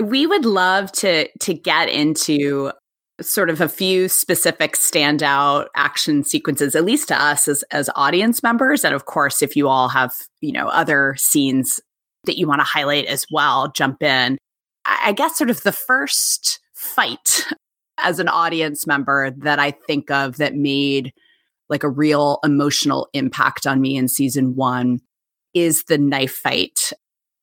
We 0.01 0.27
would 0.27 0.45
love 0.45 0.91
to 0.93 1.27
to 1.39 1.53
get 1.53 1.89
into 1.89 2.71
sort 3.21 3.49
of 3.49 3.61
a 3.61 3.69
few 3.69 4.09
specific 4.09 4.73
standout 4.73 5.67
action 5.75 6.23
sequences 6.23 6.75
at 6.75 6.83
least 6.83 7.07
to 7.07 7.21
us 7.21 7.47
as 7.47 7.63
as 7.71 7.89
audience 7.95 8.43
members. 8.43 8.83
And 8.83 8.93
of 8.93 9.05
course 9.05 9.41
if 9.41 9.55
you 9.55 9.67
all 9.67 9.89
have 9.89 10.13
you 10.41 10.51
know 10.51 10.67
other 10.67 11.15
scenes 11.17 11.79
that 12.25 12.37
you 12.37 12.47
want 12.47 12.59
to 12.59 12.65
highlight 12.65 13.05
as 13.05 13.25
well 13.31 13.71
jump 13.71 14.03
in. 14.03 14.37
I 14.85 15.13
guess 15.13 15.37
sort 15.37 15.49
of 15.49 15.63
the 15.63 15.71
first 15.71 16.59
fight 16.73 17.45
as 17.97 18.19
an 18.19 18.27
audience 18.27 18.85
member 18.85 19.31
that 19.31 19.57
i 19.57 19.71
think 19.71 20.11
of 20.11 20.37
that 20.37 20.55
made 20.55 21.13
like 21.69 21.83
a 21.83 21.89
real 21.89 22.39
emotional 22.43 23.07
impact 23.13 23.65
on 23.65 23.81
me 23.81 23.95
in 23.95 24.07
season 24.07 24.55
1 24.55 24.99
is 25.53 25.85
the 25.85 25.97
knife 25.97 26.35
fight 26.35 26.91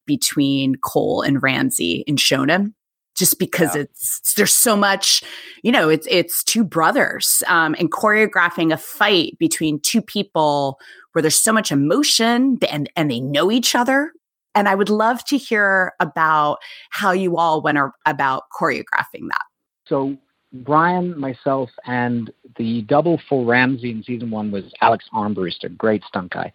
between 0.07 0.77
Cole 0.77 1.23
and 1.23 1.41
Ramse 1.41 2.05
in 2.07 2.17
Shonin 2.17 2.75
just 3.23 3.39
because 3.39 3.77
yeah. 3.77 3.83
it's 3.83 4.35
there's 4.35 4.53
so 4.53 4.75
much 4.75 5.23
you 5.63 5.71
know 5.71 5.89
it's 5.89 6.09
it's 6.11 6.43
two 6.43 6.65
brothers 6.65 7.41
um, 7.47 7.77
and 7.79 7.93
choreographing 7.93 8.73
a 8.73 8.77
fight 8.77 9.39
between 9.39 9.79
two 9.79 10.03
people 10.03 10.81
where 11.13 11.23
there's 11.23 11.39
so 11.39 11.53
much 11.53 11.71
emotion 11.71 12.59
and 12.69 12.91
and 12.97 13.13
they 13.13 13.21
know 13.21 13.49
each 13.53 13.77
other. 13.77 14.11
And 14.57 14.69
i 14.69 14.75
would 14.75 14.91
love 14.91 15.25
to 15.27 15.37
hear 15.39 15.93
about 16.01 16.59
how 16.91 17.13
you 17.13 17.37
all 17.37 17.63
went 17.63 17.79
about 18.07 18.43
choreographing 18.61 19.29
that. 19.29 19.45
So 19.87 20.17
brian 20.53 21.19
myself 21.19 21.71
and 21.87 22.33
the 22.57 22.83
double 22.83 23.21
for 23.29 23.45
ramse 23.47 23.85
in 23.85 24.03
season 24.03 24.31
one 24.31 24.51
was 24.51 24.65
alex 24.83 25.03
armbruster 25.15 25.75
great 25.79 26.03
stunt 26.05 26.31
guy 26.31 26.53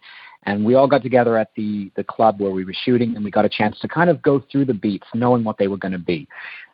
and 0.48 0.64
we 0.64 0.74
all 0.74 0.86
got 0.86 1.02
together 1.02 1.36
at 1.36 1.50
the 1.56 1.90
the 1.96 2.04
club 2.04 2.40
where 2.40 2.50
we 2.50 2.64
were 2.64 2.74
shooting 2.84 3.14
and 3.14 3.24
we 3.24 3.30
got 3.30 3.44
a 3.44 3.48
chance 3.48 3.78
to 3.80 3.88
kind 3.88 4.10
of 4.10 4.20
go 4.22 4.42
through 4.50 4.64
the 4.64 4.74
beats 4.74 5.06
knowing 5.14 5.44
what 5.44 5.58
they 5.58 5.68
were 5.68 5.76
going 5.76 5.92
to 5.92 5.98
be 5.98 6.26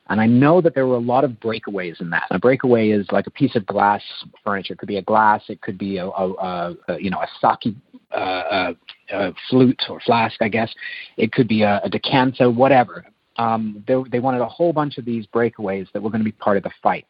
and 0.09 0.21
I 0.21 0.27
know 0.27 0.61
that 0.61 0.75
there 0.75 0.87
were 0.87 0.97
a 0.97 1.01
lot 1.15 1.25
of 1.25 1.31
breakaways 1.33 2.01
in 2.01 2.11
that. 2.11 2.27
A 2.31 2.39
breakaway 2.39 2.91
is 2.91 3.07
like 3.11 3.27
a 3.27 3.31
piece 3.31 3.57
of 3.57 3.65
glass 3.65 4.03
furniture. 4.45 4.75
It 4.75 4.79
could 4.79 4.89
be 4.89 4.99
a 4.99 5.03
glass. 5.03 5.43
It 5.49 5.63
could 5.63 5.79
be 5.79 5.97
a, 5.97 6.07
a, 6.07 6.77
a, 6.89 7.01
you 7.01 7.09
know 7.11 7.21
a 7.21 7.29
sake 7.41 7.75
a, 8.11 8.77
a, 9.11 9.33
flute 9.49 9.83
or 9.89 10.01
flask, 10.01 10.37
I 10.41 10.49
guess. 10.49 10.73
It 11.17 11.33
could 11.33 11.49
be 11.49 11.63
a, 11.63 11.81
a 11.83 11.89
decanter, 11.89 12.51
whatever. 12.51 13.07
Um, 13.37 13.83
they, 13.89 13.95
they 14.11 14.21
wanted 14.21 14.43
a 14.43 14.49
whole 14.49 14.73
bunch 14.73 14.99
of 14.99 15.05
these 15.05 15.27
breakaways 15.27 15.91
that 15.93 16.03
were 16.03 16.11
going 16.11 16.21
to 16.21 16.25
be 16.25 16.33
part 16.33 16.57
of 16.57 16.63
the 16.63 16.71
fight. 16.83 17.07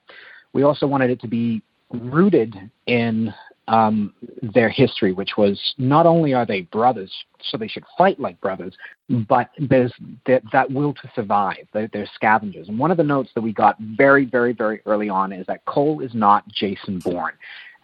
We 0.53 0.63
also 0.63 0.87
wanted 0.87 1.11
it 1.11 1.21
to 1.23 1.29
be 1.29 1.63
rooted 1.91 2.55
in 2.87 3.35
um, 3.69 4.13
their 4.43 4.69
history, 4.69 5.13
which 5.13 5.37
was 5.37 5.75
not 5.79 6.07
only 6.07 6.35
are 6.35 6.45
they 6.45 6.63
brothers, 6.63 7.13
so 7.43 7.57
they 7.57 7.69
should 7.69 7.85
fight 7.97 8.21
like 8.21 8.41
brothers, 8.41 8.75
but 9.09 9.51
there's 9.59 9.93
that, 10.27 10.43
that 10.53 10.71
will 10.71 10.93
to 10.95 11.11
survive. 11.15 11.67
They're, 11.73 11.89
they're, 11.93 12.09
scavengers. 12.15 12.69
And 12.69 12.79
one 12.79 12.91
of 12.91 12.97
the 12.97 13.05
notes 13.05 13.31
that 13.35 13.41
we 13.41 13.53
got 13.53 13.77
very, 13.79 14.25
very, 14.27 14.53
very 14.53 14.81
early 14.87 15.09
on 15.09 15.33
is 15.33 15.47
that 15.47 15.65
Cole 15.65 16.01
is 16.01 16.15
not 16.15 16.47
Jason 16.49 16.99
Bourne. 16.99 17.33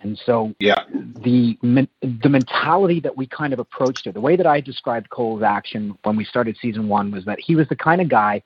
And 0.03 0.19
so 0.25 0.55
yeah. 0.61 0.85
the 0.93 1.59
the 2.03 2.29
mentality 2.29 3.01
that 3.01 3.17
we 3.17 3.27
kind 3.27 3.53
of 3.53 3.59
approached 3.59 4.07
it, 4.07 4.15
the 4.15 4.21
way 4.21 4.37
that 4.37 4.47
I 4.47 4.61
described 4.61 5.11
Cole's 5.11 5.43
action 5.43 5.97
when 6.05 6.17
we 6.17 6.25
started 6.25 6.57
season 6.61 6.89
one 6.89 7.11
was 7.11 7.25
that 7.27 7.39
he 7.39 7.55
was 7.55 7.69
the 7.69 7.77
kind 7.77 8.01
of 8.01 8.09
guy 8.09 8.43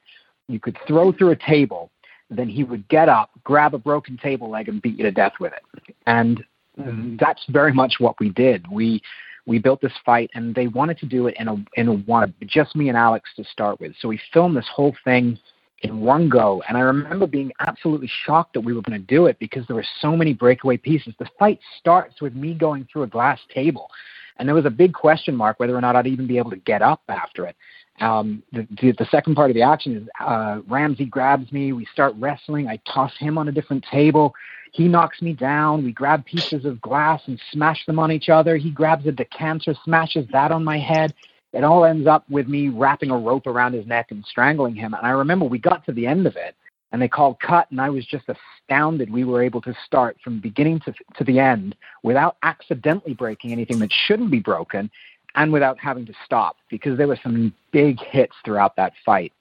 you 0.49 0.59
could 0.59 0.77
throw 0.87 1.13
through 1.13 1.31
a 1.31 1.37
table, 1.37 1.91
then 2.29 2.49
he 2.49 2.65
would 2.65 2.89
get 2.89 3.09
up, 3.09 3.31
grab 3.45 3.75
a 3.75 3.79
broken 3.79 4.17
table 4.19 4.51
leg, 4.51 4.69
and 4.69 4.83
beat 4.83 4.97
you 4.97 5.05
to 5.05 5.13
death 5.13 5.35
with 5.39 5.53
it. 5.53 5.95
And 6.07 6.45
that's 6.77 7.43
very 7.49 7.73
much 7.73 7.95
what 7.99 8.19
we 8.21 8.31
did. 8.31 8.67
We 8.71 9.03
we 9.47 9.59
built 9.59 9.81
this 9.81 9.93
fight, 10.05 10.31
and 10.35 10.55
they 10.55 10.69
wanted 10.69 10.99
to 10.99 11.07
do 11.07 11.27
it 11.27 11.37
in 11.39 11.49
a 11.49 11.57
in 11.75 11.89
a 11.89 11.95
one 11.95 12.35
just 12.47 12.75
me 12.75 12.89
and 12.89 12.99
Alex 12.99 13.31
to 13.37 13.45
start 13.45 13.81
with. 13.81 13.93
So 14.01 14.09
we 14.09 14.21
filmed 14.33 14.57
this 14.57 14.69
whole 14.75 14.95
thing 15.05 15.39
in 15.83 16.01
one 16.01 16.29
go, 16.29 16.63
and 16.69 16.77
I 16.79 16.81
remember 16.81 17.27
being 17.27 17.53
absolutely 17.61 18.11
shocked 18.25 18.55
that 18.55 18.61
we 18.61 18.73
were 18.73 18.83
going 18.83 18.99
to 18.99 19.07
do 19.07 19.27
it 19.27 19.39
because 19.39 19.67
there 19.67 19.77
were 19.77 19.85
so 20.01 20.17
many 20.17 20.33
breakaway 20.33 20.77
pieces. 20.77 21.15
The 21.19 21.29
fight 21.39 21.61
starts 21.79 22.23
with 22.23 22.35
me 22.35 22.55
going 22.55 22.89
through 22.91 23.03
a 23.03 23.07
glass 23.07 23.39
table, 23.53 23.91
and 24.39 24.49
there 24.49 24.55
was 24.55 24.65
a 24.65 24.71
big 24.71 24.95
question 24.95 25.37
mark 25.37 25.61
whether 25.61 25.77
or 25.77 25.81
not 25.81 25.95
I'd 25.95 26.07
even 26.07 26.27
be 26.27 26.39
able 26.39 26.51
to 26.51 26.57
get 26.57 26.81
up 26.81 27.03
after 27.09 27.47
it. 27.47 27.57
Um, 28.01 28.43
the, 28.53 28.67
the, 28.81 28.93
the 28.99 29.07
second 29.11 29.37
part 29.37 29.51
of 29.51 29.55
the 29.55 29.63
action 29.63 29.97
is 29.97 30.09
uh, 30.21 30.61
Ramse 30.69 31.09
grabs 31.09 31.53
me. 31.53 31.73
We 31.73 31.87
start 31.93 32.15
wrestling. 32.19 32.67
I 32.67 32.81
toss 32.93 33.13
him 33.19 33.39
on 33.39 33.49
a 33.49 33.53
different 33.53 33.85
table. 33.91 34.35
He 34.75 34.89
knocks 34.89 35.23
me 35.23 35.35
down. 35.35 35.85
We 35.85 35.93
grab 35.93 36.25
pieces 36.25 36.65
of 36.65 36.81
glass 36.81 37.23
and 37.29 37.41
smash 37.53 37.87
them 37.87 38.01
on 38.01 38.11
each 38.11 38.29
other. 38.29 38.57
He 38.57 38.73
grabs 38.73 39.07
a 39.07 39.13
decanter, 39.13 39.73
smashes 39.85 40.27
that 40.33 40.51
on 40.51 40.65
my 40.65 40.81
head. 40.81 41.15
It 41.53 41.63
all 41.63 41.85
ends 41.85 42.09
up 42.09 42.29
with 42.29 42.49
me 42.49 42.71
wrapping 42.71 43.13
a 43.13 43.17
rope 43.17 43.47
around 43.47 43.75
his 43.75 43.87
neck 43.87 44.09
and 44.11 44.25
strangling 44.25 44.75
him. 44.75 44.93
And 44.93 45.07
I 45.07 45.11
remember 45.11 45.45
we 45.45 45.61
got 45.61 45.87
to 45.87 45.93
the 45.93 46.09
end 46.09 46.27
of 46.27 46.35
it 46.35 46.57
and 46.91 47.01
they 47.01 47.07
called 47.07 47.39
cut, 47.39 47.71
and 47.71 47.81
I 47.81 47.89
was 47.89 48.05
just 48.05 48.25
astounded 48.29 49.13
we 49.13 49.23
were 49.23 49.45
able 49.45 49.61
to 49.61 49.77
start 49.87 50.17
from 50.25 50.41
beginning 50.41 50.81
to, 50.81 50.95
to 51.19 51.23
the 51.23 51.39
end 51.39 51.77
without 52.03 52.37
accidentally 52.43 53.15
breaking 53.15 53.53
anything 53.53 53.79
that 53.79 53.93
shouldn't 53.93 54.33
be 54.33 54.41
broken 54.41 54.91
and 55.37 55.53
without 55.53 55.79
having 55.79 56.05
to 56.07 56.15
stop 56.25 56.57
because 56.69 56.99
there 56.99 57.07
were 57.07 57.19
some 57.23 57.55
big 57.71 58.01
hits 58.01 58.35
throughout 58.45 58.75
that 58.75 58.93
fight. 59.07 59.33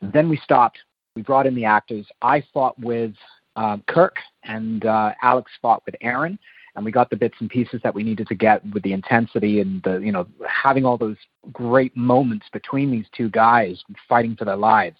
And 0.00 0.12
then 0.12 0.28
we 0.28 0.36
stopped. 0.36 0.78
We 1.16 1.22
brought 1.22 1.46
in 1.46 1.56
the 1.56 1.64
actors. 1.64 2.06
I 2.22 2.44
fought 2.54 2.78
with 2.78 3.14
uh, 3.56 3.78
Kirk, 3.88 4.16
and 4.44 4.84
uh, 4.84 5.12
Alex 5.22 5.50
fought 5.60 5.82
with 5.86 5.96
Aaron, 6.00 6.38
and 6.76 6.84
we 6.84 6.92
got 6.92 7.10
the 7.10 7.16
bits 7.16 7.36
and 7.40 7.50
pieces 7.50 7.80
that 7.82 7.94
we 7.94 8.02
needed 8.02 8.28
to 8.28 8.34
get 8.34 8.64
with 8.72 8.82
the 8.82 8.92
intensity 8.92 9.60
and 9.60 9.82
the 9.82 9.98
you 9.98 10.12
know 10.12 10.26
having 10.46 10.84
all 10.84 10.96
those 10.98 11.16
great 11.52 11.96
moments 11.96 12.46
between 12.52 12.90
these 12.90 13.06
two 13.16 13.28
guys 13.30 13.82
fighting 14.08 14.36
for 14.36 14.44
their 14.44 14.56
lives. 14.56 14.98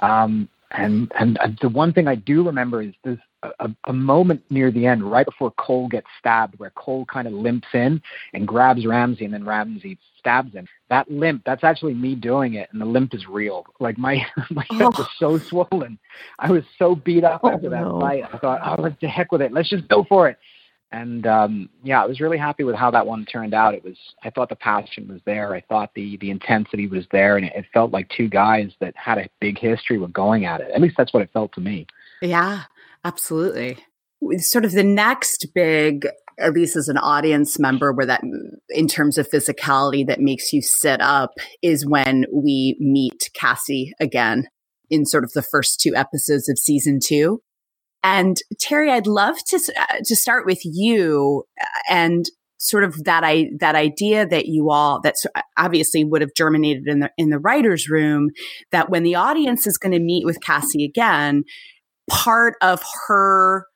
Um, 0.00 0.48
and 0.70 1.12
and 1.18 1.38
the 1.60 1.68
one 1.68 1.92
thing 1.92 2.08
I 2.08 2.16
do 2.16 2.44
remember 2.44 2.82
is 2.82 2.94
there's 3.04 3.18
a, 3.60 3.70
a, 3.84 3.92
moment 3.92 4.42
near 4.50 4.70
the 4.70 4.86
end, 4.86 5.08
right 5.08 5.26
before 5.26 5.52
Cole 5.52 5.88
gets 5.88 6.06
stabbed, 6.18 6.58
where 6.58 6.70
Cole 6.70 7.04
kind 7.04 7.26
of 7.28 7.34
limps 7.34 7.68
in 7.74 8.00
and 8.32 8.48
grabs 8.48 8.84
Ramse, 8.84 9.22
and 9.22 9.32
then 9.32 9.44
Ramse 9.44 9.98
stabs 10.18 10.54
him. 10.54 10.66
That 10.94 11.10
limp, 11.10 11.42
that's 11.44 11.64
actually 11.64 11.94
me 11.94 12.14
doing 12.14 12.54
it, 12.54 12.68
and 12.72 12.80
the 12.80 12.86
limp 12.86 13.14
is 13.14 13.26
real. 13.26 13.66
Like 13.80 13.98
my 13.98 14.24
my 14.50 14.64
head 14.70 14.96
was 14.96 15.08
so 15.18 15.38
swollen. 15.38 15.98
I 16.38 16.50
was 16.52 16.62
so 16.78 16.94
beat 16.94 17.24
up 17.24 17.40
oh, 17.42 17.50
after 17.50 17.68
that 17.70 17.80
no. 17.80 18.00
fight. 18.00 18.22
I 18.32 18.38
thought, 18.38 18.60
oh, 18.64 18.80
let's 18.80 18.96
the 19.00 19.08
heck 19.08 19.32
with 19.32 19.42
it. 19.42 19.52
Let's 19.52 19.68
just 19.68 19.88
go 19.88 20.04
for 20.04 20.28
it 20.28 20.38
and 20.94 21.26
um, 21.26 21.68
yeah, 21.82 22.02
I 22.02 22.06
was 22.06 22.20
really 22.20 22.38
happy 22.38 22.62
with 22.62 22.76
how 22.76 22.90
that 22.92 23.06
one 23.06 23.24
turned 23.26 23.52
out. 23.52 23.74
It 23.74 23.82
was 23.82 23.96
I 24.22 24.30
thought 24.30 24.48
the 24.48 24.56
passion 24.56 25.08
was 25.08 25.20
there. 25.24 25.52
I 25.52 25.60
thought 25.62 25.90
the 25.94 26.16
the 26.18 26.30
intensity 26.30 26.86
was 26.86 27.04
there, 27.10 27.36
and 27.36 27.46
it, 27.46 27.52
it 27.56 27.64
felt 27.72 27.90
like 27.90 28.08
two 28.10 28.28
guys 28.28 28.70
that 28.80 28.94
had 28.96 29.18
a 29.18 29.28
big 29.40 29.58
history 29.58 29.98
were 29.98 30.08
going 30.08 30.44
at 30.44 30.60
it. 30.60 30.70
At 30.72 30.80
least 30.80 30.94
that's 30.96 31.12
what 31.12 31.22
it 31.22 31.30
felt 31.32 31.52
to 31.54 31.60
me. 31.60 31.86
Yeah, 32.22 32.62
absolutely. 33.04 33.78
Sort 34.38 34.64
of 34.64 34.72
the 34.72 34.84
next 34.84 35.48
big, 35.54 36.06
at 36.38 36.52
least 36.52 36.76
as 36.76 36.88
an 36.88 36.98
audience 36.98 37.58
member, 37.58 37.92
where 37.92 38.06
that 38.06 38.22
in 38.70 38.86
terms 38.86 39.18
of 39.18 39.28
physicality 39.28 40.06
that 40.06 40.20
makes 40.20 40.52
you 40.52 40.62
sit 40.62 41.00
up 41.00 41.30
is 41.62 41.86
when 41.86 42.24
we 42.32 42.76
meet 42.80 43.30
Cassie 43.34 43.92
again 44.00 44.48
in 44.90 45.06
sort 45.06 45.24
of 45.24 45.32
the 45.32 45.42
first 45.42 45.80
two 45.80 45.94
episodes 45.94 46.48
of 46.48 46.58
season 46.58 46.98
two. 47.02 47.40
And 48.02 48.36
Terry, 48.60 48.90
I'd 48.90 49.06
love 49.06 49.36
to 49.46 49.56
uh, 49.56 49.98
to 50.04 50.14
start 50.16 50.44
with 50.44 50.60
you 50.64 51.44
uh, 51.60 51.66
and 51.88 52.26
sort 52.58 52.84
of 52.84 53.04
that 53.04 53.24
I 53.24 53.50
that 53.60 53.74
idea 53.74 54.26
that 54.26 54.46
you 54.46 54.70
all 54.70 55.00
that 55.02 55.14
obviously 55.58 56.04
would 56.04 56.20
have 56.20 56.34
germinated 56.36 56.86
in 56.86 57.00
the 57.00 57.10
in 57.16 57.30
the 57.30 57.38
writers' 57.38 57.88
room 57.88 58.30
that 58.72 58.90
when 58.90 59.02
the 59.02 59.14
audience 59.14 59.66
is 59.66 59.78
going 59.78 59.92
to 59.92 60.00
meet 60.00 60.24
with 60.24 60.40
Cassie 60.40 60.84
again, 60.84 61.44
part 62.08 62.54
of 62.60 62.82
her 63.06 63.66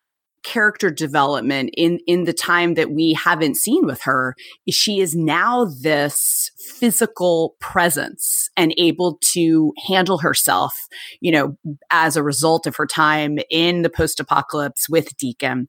character 0.45 0.91
development 0.91 1.71
in 1.77 1.99
in 2.07 2.25
the 2.25 2.33
time 2.33 2.75
that 2.75 2.91
we 2.91 3.13
haven't 3.13 3.57
seen 3.57 3.85
with 3.87 4.01
her 4.03 4.35
she 4.71 5.01
is 5.01 5.15
now 5.15 5.67
this 5.83 6.51
physical 6.59 7.57
presence 7.61 8.49
and 8.57 8.73
able 8.79 9.19
to 9.21 9.73
handle 9.87 10.19
herself 10.19 10.75
you 11.21 11.31
know 11.33 11.57
as 11.91 12.17
a 12.17 12.23
result 12.23 12.67
of 12.67 12.77
her 12.77 12.87
time 12.87 13.39
in 13.51 13.83
the 13.83 13.91
post 13.91 14.21
apocalypse 14.21 14.89
with 14.89 15.17
deacon. 15.17 15.69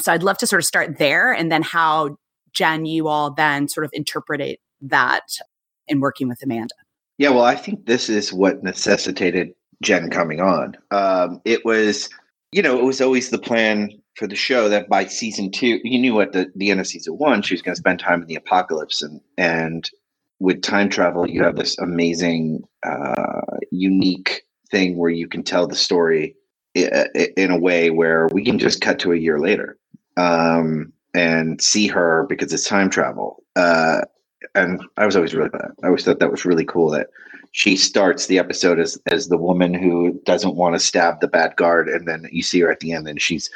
So 0.00 0.12
i'd 0.12 0.22
love 0.22 0.38
to 0.38 0.46
sort 0.46 0.60
of 0.60 0.66
start 0.66 0.98
there 0.98 1.32
and 1.32 1.50
then 1.50 1.62
how 1.62 2.16
jen 2.52 2.84
you 2.84 3.08
all 3.08 3.32
then 3.32 3.68
sort 3.68 3.84
of 3.84 3.90
interpret 3.94 4.58
that 4.82 5.22
in 5.88 6.00
working 6.00 6.28
with 6.28 6.42
amanda. 6.42 6.74
Yeah 7.18 7.30
well 7.30 7.44
i 7.44 7.54
think 7.54 7.86
this 7.86 8.08
is 8.08 8.32
what 8.32 8.62
necessitated 8.62 9.52
jen 9.82 10.08
coming 10.08 10.40
on. 10.40 10.76
Um, 10.90 11.40
it 11.44 11.64
was 11.64 12.08
you 12.52 12.62
know, 12.62 12.78
it 12.78 12.84
was 12.84 13.00
always 13.00 13.30
the 13.30 13.38
plan 13.38 13.90
for 14.14 14.26
the 14.26 14.36
show 14.36 14.68
that 14.68 14.88
by 14.88 15.06
season 15.06 15.50
two, 15.50 15.80
you 15.82 15.98
knew 15.98 16.20
at 16.20 16.32
the, 16.32 16.52
the 16.54 16.70
end 16.70 16.80
of 16.80 16.86
season 16.86 17.14
one, 17.14 17.40
she 17.42 17.54
was 17.54 17.62
going 17.62 17.74
to 17.74 17.80
spend 17.80 17.98
time 17.98 18.20
in 18.20 18.28
the 18.28 18.36
apocalypse. 18.36 19.00
And, 19.02 19.20
and 19.38 19.88
with 20.38 20.62
time 20.62 20.90
travel, 20.90 21.28
you 21.28 21.42
have 21.42 21.56
this 21.56 21.78
amazing, 21.78 22.64
uh, 22.82 23.56
unique 23.70 24.42
thing 24.70 24.98
where 24.98 25.10
you 25.10 25.28
can 25.28 25.42
tell 25.42 25.66
the 25.66 25.74
story 25.74 26.36
in 26.74 27.50
a 27.50 27.58
way 27.58 27.90
where 27.90 28.28
we 28.32 28.44
can 28.44 28.58
just 28.58 28.80
cut 28.80 28.98
to 28.98 29.12
a 29.12 29.16
year 29.16 29.38
later 29.38 29.78
um, 30.16 30.92
and 31.14 31.60
see 31.60 31.86
her 31.86 32.26
because 32.28 32.52
it's 32.52 32.68
time 32.68 32.90
travel. 32.90 33.42
Uh, 33.56 34.00
and 34.54 34.82
I 34.96 35.06
was 35.06 35.16
always 35.16 35.34
really, 35.34 35.50
I 35.82 35.86
always 35.86 36.04
thought 36.04 36.18
that 36.18 36.30
was 36.30 36.44
really 36.44 36.64
cool 36.64 36.90
that 36.90 37.08
she 37.52 37.76
starts 37.76 38.26
the 38.26 38.38
episode 38.38 38.80
as 38.80 38.98
as 39.06 39.28
the 39.28 39.38
woman 39.38 39.72
who 39.74 40.20
doesn't 40.24 40.56
want 40.56 40.74
to 40.74 40.80
stab 40.80 41.20
the 41.20 41.28
bad 41.28 41.54
guard, 41.56 41.88
and 41.88 42.08
then 42.08 42.28
you 42.32 42.42
see 42.42 42.60
her 42.60 42.70
at 42.70 42.80
the 42.80 42.92
end, 42.92 43.06
and 43.08 43.20
she's 43.20 43.50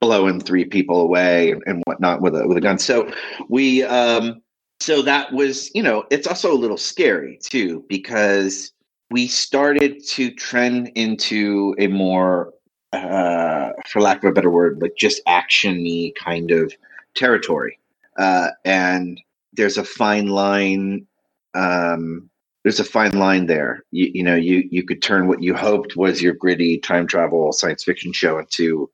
blowing 0.00 0.40
three 0.40 0.64
people 0.64 1.00
away 1.00 1.52
and, 1.52 1.62
and 1.66 1.82
whatnot 1.86 2.20
with 2.20 2.34
a 2.34 2.46
with 2.46 2.56
a 2.56 2.60
gun. 2.60 2.78
So 2.78 3.10
we 3.48 3.84
um 3.84 4.42
so 4.80 5.00
that 5.02 5.32
was, 5.32 5.70
you 5.74 5.82
know, 5.82 6.04
it's 6.10 6.26
also 6.26 6.52
a 6.52 6.58
little 6.58 6.76
scary 6.76 7.38
too, 7.42 7.84
because 7.88 8.72
we 9.10 9.26
started 9.28 10.04
to 10.08 10.30
trend 10.32 10.88
into 10.96 11.74
a 11.78 11.86
more 11.86 12.52
uh 12.92 13.70
for 13.88 14.02
lack 14.02 14.24
of 14.24 14.30
a 14.30 14.32
better 14.32 14.50
word, 14.50 14.82
like 14.82 14.96
just 14.98 15.24
actiony 15.26 16.12
kind 16.16 16.50
of 16.50 16.72
territory. 17.14 17.78
Uh 18.18 18.48
and 18.64 19.20
there's 19.52 19.78
a 19.78 19.84
fine 19.84 20.26
line 20.26 21.06
um 21.54 22.28
there's 22.66 22.80
a 22.80 22.84
fine 22.84 23.16
line 23.16 23.46
there. 23.46 23.84
You, 23.92 24.10
you 24.12 24.24
know, 24.24 24.34
you 24.34 24.64
you 24.72 24.84
could 24.84 25.00
turn 25.00 25.28
what 25.28 25.40
you 25.40 25.54
hoped 25.54 25.96
was 25.96 26.20
your 26.20 26.34
gritty 26.34 26.78
time 26.80 27.06
travel 27.06 27.52
science 27.52 27.84
fiction 27.84 28.12
show 28.12 28.40
into 28.40 28.90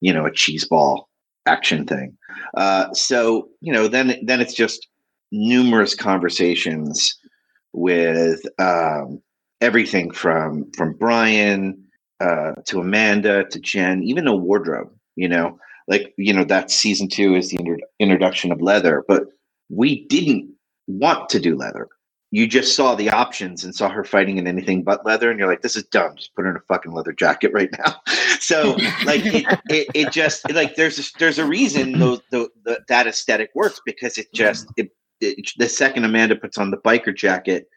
you 0.00 0.12
know 0.14 0.26
a 0.26 0.32
cheese 0.32 0.64
ball 0.64 1.08
action 1.44 1.86
thing. 1.86 2.16
Uh, 2.56 2.94
so 2.94 3.48
you 3.60 3.72
know 3.72 3.88
then 3.88 4.16
then 4.24 4.40
it's 4.40 4.54
just 4.54 4.86
numerous 5.32 5.92
conversations 5.96 7.18
with 7.72 8.42
um, 8.60 9.20
everything 9.60 10.12
from 10.12 10.70
from 10.76 10.92
Brian 10.94 11.82
uh, 12.20 12.52
to 12.66 12.78
Amanda 12.80 13.44
to 13.46 13.58
Jen, 13.58 14.04
even 14.04 14.28
a 14.28 14.36
wardrobe. 14.36 14.92
You 15.16 15.28
know, 15.30 15.58
like 15.88 16.14
you 16.16 16.32
know 16.32 16.44
that 16.44 16.70
season 16.70 17.08
two 17.08 17.34
is 17.34 17.50
the 17.50 17.58
inter- 17.58 17.86
introduction 17.98 18.52
of 18.52 18.62
leather, 18.62 19.04
but 19.08 19.24
we 19.68 20.06
didn't 20.06 20.54
want 20.86 21.28
to 21.30 21.40
do 21.40 21.56
leather 21.56 21.88
you 22.32 22.46
just 22.46 22.74
saw 22.74 22.94
the 22.94 23.08
options 23.08 23.64
and 23.64 23.74
saw 23.74 23.88
her 23.88 24.04
fighting 24.04 24.36
in 24.38 24.46
anything 24.46 24.82
but 24.82 25.06
leather 25.06 25.30
and 25.30 25.38
you're 25.38 25.48
like 25.48 25.62
this 25.62 25.76
is 25.76 25.84
dumb 25.84 26.14
just 26.16 26.34
put 26.34 26.44
her 26.44 26.50
in 26.50 26.56
a 26.56 26.60
fucking 26.68 26.92
leather 26.92 27.12
jacket 27.12 27.52
right 27.54 27.70
now 27.78 27.94
so 28.40 28.72
like 29.04 29.24
it, 29.24 29.46
it, 29.68 29.88
it, 29.94 30.12
just 30.12 30.50
like 30.52 30.74
there's 30.74 30.98
a, 30.98 31.18
there's 31.18 31.38
a 31.38 31.46
reason 31.46 31.98
those 31.98 32.20
the, 32.30 32.48
the, 32.64 32.80
that 32.88 33.06
aesthetic 33.06 33.50
works 33.54 33.80
because 33.84 34.18
it 34.18 34.26
just 34.32 34.66
it 34.76 34.90
the 35.20 35.68
second 35.68 36.04
Amanda 36.04 36.36
puts 36.36 36.58
on 36.58 36.70
the 36.70 36.76
biker 36.78 37.14
jacket, 37.14 37.68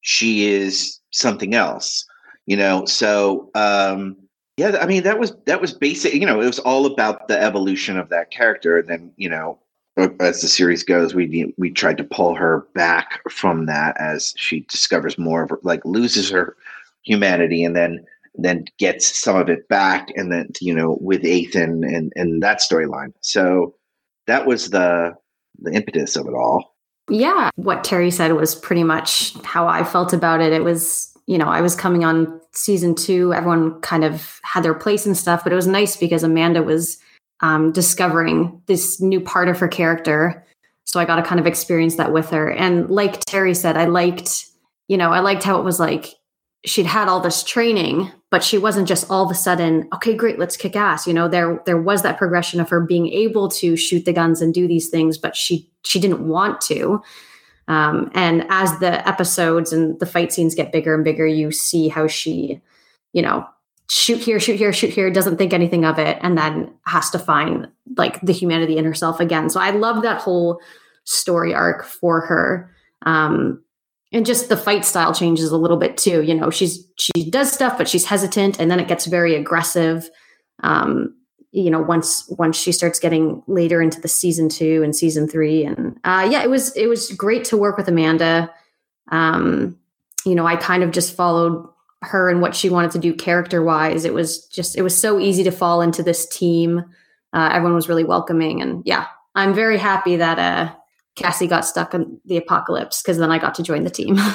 she 0.00 0.48
is 0.48 1.00
something 1.10 1.54
else. 1.54 2.04
You 2.46 2.56
know, 2.56 2.86
so 2.86 3.50
um, 3.54 4.16
yeah, 4.56 4.78
I 4.80 4.86
mean 4.86 5.02
that 5.02 5.18
was 5.18 5.34
that 5.46 5.60
was 5.60 5.72
basic. 5.72 6.14
You 6.14 6.26
know, 6.26 6.40
it 6.40 6.46
was 6.46 6.58
all 6.58 6.86
about 6.86 7.28
the 7.28 7.40
evolution 7.40 7.98
of 7.98 8.08
that 8.08 8.30
character, 8.30 8.78
and 8.78 8.88
then 8.88 9.12
you 9.16 9.28
know, 9.28 9.58
as 10.20 10.40
the 10.40 10.48
series 10.48 10.82
goes, 10.82 11.14
we 11.14 11.52
we 11.58 11.70
tried 11.70 11.98
to 11.98 12.04
pull 12.04 12.34
her 12.34 12.66
back 12.74 13.20
from 13.30 13.66
that 13.66 13.96
as 14.00 14.34
she 14.36 14.60
discovers 14.60 15.18
more 15.18 15.42
of 15.42 15.50
her, 15.50 15.58
like 15.62 15.84
loses 15.84 16.30
her 16.30 16.56
humanity, 17.02 17.64
and 17.64 17.74
then 17.74 18.04
then 18.34 18.64
gets 18.78 19.18
some 19.18 19.36
of 19.36 19.48
it 19.48 19.68
back, 19.68 20.08
and 20.16 20.32
then 20.32 20.50
you 20.60 20.74
know 20.74 20.98
with 21.00 21.24
Ethan 21.24 21.84
and 21.84 22.12
and 22.14 22.42
that 22.42 22.60
storyline. 22.60 23.12
So 23.20 23.74
that 24.26 24.46
was 24.46 24.70
the 24.70 25.14
the 25.60 25.72
impetus 25.72 26.16
of 26.16 26.26
it 26.26 26.34
all. 26.34 26.76
Yeah, 27.10 27.50
what 27.56 27.84
Terry 27.84 28.10
said 28.10 28.32
was 28.32 28.54
pretty 28.54 28.84
much 28.84 29.34
how 29.42 29.66
I 29.66 29.82
felt 29.82 30.12
about 30.12 30.40
it. 30.42 30.52
It 30.52 30.62
was, 30.62 31.10
you 31.26 31.38
know, 31.38 31.46
I 31.46 31.62
was 31.62 31.74
coming 31.74 32.04
on 32.04 32.38
season 32.52 32.94
two. 32.94 33.32
Everyone 33.32 33.80
kind 33.80 34.04
of 34.04 34.38
had 34.42 34.62
their 34.62 34.74
place 34.74 35.06
and 35.06 35.16
stuff, 35.16 35.42
but 35.42 35.52
it 35.52 35.56
was 35.56 35.66
nice 35.66 35.96
because 35.96 36.22
Amanda 36.22 36.62
was 36.62 36.98
um, 37.40 37.72
discovering 37.72 38.62
this 38.66 39.00
new 39.00 39.20
part 39.20 39.48
of 39.48 39.58
her 39.58 39.68
character. 39.68 40.44
So 40.84 40.98
I 40.98 41.04
got 41.04 41.16
to 41.16 41.22
kind 41.22 41.40
of 41.40 41.46
experience 41.46 41.96
that 41.96 42.12
with 42.12 42.30
her. 42.30 42.50
And 42.50 42.90
like 42.90 43.20
Terry 43.20 43.54
said, 43.54 43.76
I 43.76 43.84
liked, 43.84 44.46
you 44.88 44.96
know, 44.96 45.12
I 45.12 45.20
liked 45.20 45.42
how 45.42 45.58
it 45.58 45.64
was 45.64 45.78
like 45.78 46.14
she'd 46.64 46.86
had 46.86 47.08
all 47.08 47.20
this 47.20 47.42
training, 47.42 48.10
but 48.30 48.42
she 48.42 48.58
wasn't 48.58 48.88
just 48.88 49.10
all 49.10 49.24
of 49.24 49.30
a 49.30 49.34
sudden, 49.34 49.88
okay, 49.94 50.14
great, 50.14 50.38
let's 50.38 50.56
kick 50.56 50.76
ass. 50.76 51.06
You 51.06 51.14
know, 51.14 51.28
there 51.28 51.62
there 51.66 51.80
was 51.80 52.02
that 52.02 52.18
progression 52.18 52.60
of 52.60 52.68
her 52.70 52.80
being 52.80 53.08
able 53.08 53.48
to 53.50 53.76
shoot 53.76 54.04
the 54.04 54.12
guns 54.12 54.40
and 54.40 54.52
do 54.52 54.66
these 54.66 54.88
things, 54.88 55.18
but 55.18 55.36
she 55.36 55.70
she 55.84 56.00
didn't 56.00 56.26
want 56.26 56.60
to. 56.62 57.02
Um, 57.68 58.10
and 58.14 58.46
as 58.48 58.78
the 58.78 59.06
episodes 59.06 59.72
and 59.72 60.00
the 60.00 60.06
fight 60.06 60.32
scenes 60.32 60.54
get 60.54 60.72
bigger 60.72 60.94
and 60.94 61.04
bigger, 61.04 61.26
you 61.26 61.50
see 61.52 61.88
how 61.88 62.06
she, 62.06 62.60
you 63.12 63.20
know, 63.20 63.46
shoot 63.90 64.18
here, 64.18 64.38
shoot 64.38 64.56
here, 64.56 64.72
shoot 64.72 64.90
here, 64.90 65.10
doesn't 65.10 65.36
think 65.36 65.52
anything 65.52 65.84
of 65.84 65.98
it, 65.98 66.18
and 66.22 66.36
then 66.36 66.72
has 66.86 67.10
to 67.10 67.18
find 67.18 67.68
like 67.96 68.20
the 68.20 68.32
humanity 68.32 68.76
in 68.76 68.84
herself 68.84 69.20
again. 69.20 69.50
So 69.50 69.60
I 69.60 69.70
love 69.70 70.02
that 70.02 70.20
whole 70.20 70.60
story 71.04 71.54
arc 71.54 71.84
for 71.84 72.20
her. 72.20 72.70
Um, 73.02 73.62
and 74.12 74.24
just 74.24 74.48
the 74.48 74.56
fight 74.56 74.84
style 74.84 75.14
changes 75.14 75.50
a 75.50 75.56
little 75.56 75.76
bit 75.76 75.96
too 75.96 76.22
you 76.22 76.34
know 76.34 76.50
she's 76.50 76.86
she 76.96 77.30
does 77.30 77.52
stuff 77.52 77.76
but 77.76 77.88
she's 77.88 78.06
hesitant 78.06 78.58
and 78.58 78.70
then 78.70 78.80
it 78.80 78.88
gets 78.88 79.06
very 79.06 79.34
aggressive 79.34 80.08
um 80.62 81.14
you 81.50 81.70
know 81.70 81.80
once 81.80 82.26
once 82.38 82.56
she 82.56 82.72
starts 82.72 82.98
getting 82.98 83.42
later 83.46 83.80
into 83.82 84.00
the 84.00 84.08
season 84.08 84.48
two 84.48 84.82
and 84.82 84.94
season 84.96 85.28
three 85.28 85.64
and 85.64 85.98
uh 86.04 86.26
yeah 86.30 86.42
it 86.42 86.50
was 86.50 86.74
it 86.76 86.86
was 86.86 87.12
great 87.12 87.44
to 87.44 87.56
work 87.56 87.76
with 87.76 87.88
amanda 87.88 88.52
um 89.10 89.78
you 90.24 90.34
know 90.34 90.46
i 90.46 90.56
kind 90.56 90.82
of 90.82 90.90
just 90.90 91.14
followed 91.14 91.68
her 92.02 92.28
and 92.28 92.40
what 92.40 92.54
she 92.54 92.70
wanted 92.70 92.90
to 92.90 92.98
do 92.98 93.12
character 93.12 93.62
wise 93.62 94.04
it 94.04 94.14
was 94.14 94.44
just 94.46 94.76
it 94.76 94.82
was 94.82 94.98
so 94.98 95.18
easy 95.18 95.42
to 95.42 95.50
fall 95.50 95.80
into 95.80 96.02
this 96.02 96.26
team 96.28 96.84
uh, 97.32 97.50
everyone 97.52 97.74
was 97.74 97.88
really 97.88 98.04
welcoming 98.04 98.62
and 98.62 98.82
yeah 98.86 99.06
i'm 99.34 99.54
very 99.54 99.78
happy 99.78 100.16
that 100.16 100.38
uh 100.38 100.72
Cassie 101.18 101.48
got 101.48 101.64
stuck 101.66 101.94
in 101.94 102.20
the 102.26 102.36
apocalypse 102.36 103.02
because 103.02 103.18
then 103.18 103.32
I 103.32 103.38
got 103.38 103.54
to 103.56 103.62
join 103.62 103.82
the 103.82 103.90
team. 103.90 104.16
uh, 104.18 104.32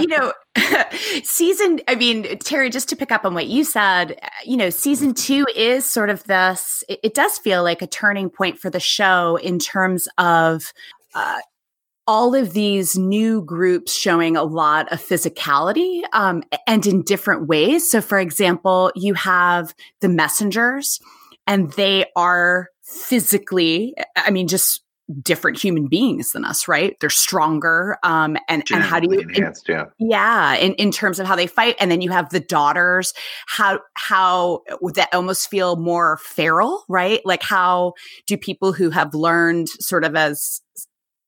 you 0.00 0.06
know, 0.06 0.32
season, 1.22 1.80
I 1.86 1.94
mean, 1.94 2.38
Terry, 2.38 2.70
just 2.70 2.88
to 2.88 2.96
pick 2.96 3.12
up 3.12 3.26
on 3.26 3.34
what 3.34 3.48
you 3.48 3.64
said, 3.64 4.18
you 4.44 4.56
know, 4.56 4.70
season 4.70 5.12
two 5.12 5.46
is 5.54 5.84
sort 5.84 6.08
of 6.08 6.24
this, 6.24 6.82
it, 6.88 7.00
it 7.02 7.14
does 7.14 7.38
feel 7.38 7.62
like 7.62 7.82
a 7.82 7.86
turning 7.86 8.30
point 8.30 8.58
for 8.58 8.70
the 8.70 8.80
show 8.80 9.36
in 9.36 9.58
terms 9.58 10.08
of, 10.16 10.72
uh, 11.14 11.40
all 12.12 12.34
of 12.34 12.52
these 12.52 12.98
new 12.98 13.40
groups 13.40 13.94
showing 13.94 14.36
a 14.36 14.42
lot 14.42 14.92
of 14.92 15.00
physicality 15.00 16.02
um, 16.12 16.42
and 16.66 16.86
in 16.86 17.00
different 17.00 17.48
ways. 17.48 17.90
So, 17.90 18.02
for 18.02 18.18
example, 18.18 18.92
you 18.94 19.14
have 19.14 19.74
the 20.02 20.10
messengers, 20.10 21.00
and 21.46 21.72
they 21.72 22.04
are 22.14 22.68
physically, 22.82 23.94
I 24.14 24.30
mean, 24.30 24.46
just 24.46 24.84
different 25.22 25.58
human 25.58 25.88
beings 25.88 26.32
than 26.32 26.44
us, 26.44 26.68
right? 26.68 26.98
They're 27.00 27.08
stronger. 27.08 27.96
Um, 28.02 28.36
and, 28.46 28.62
and 28.70 28.82
how 28.82 29.00
do 29.00 29.08
you, 29.10 29.20
enhanced, 29.20 29.70
in, 29.70 29.74
yeah. 29.74 29.84
Yeah. 29.98 30.54
In, 30.56 30.74
in 30.74 30.90
terms 30.90 31.18
of 31.18 31.26
how 31.26 31.34
they 31.34 31.46
fight. 31.46 31.76
And 31.80 31.90
then 31.90 32.02
you 32.02 32.10
have 32.10 32.28
the 32.28 32.40
daughters, 32.40 33.14
how, 33.46 33.80
how 33.94 34.64
that 34.94 35.08
almost 35.14 35.48
feel 35.48 35.76
more 35.76 36.18
feral, 36.18 36.84
right? 36.90 37.22
Like 37.24 37.42
how 37.42 37.94
do 38.26 38.36
people 38.36 38.74
who 38.74 38.90
have 38.90 39.14
learned 39.14 39.70
sort 39.70 40.04
of 40.04 40.14
as 40.14 40.60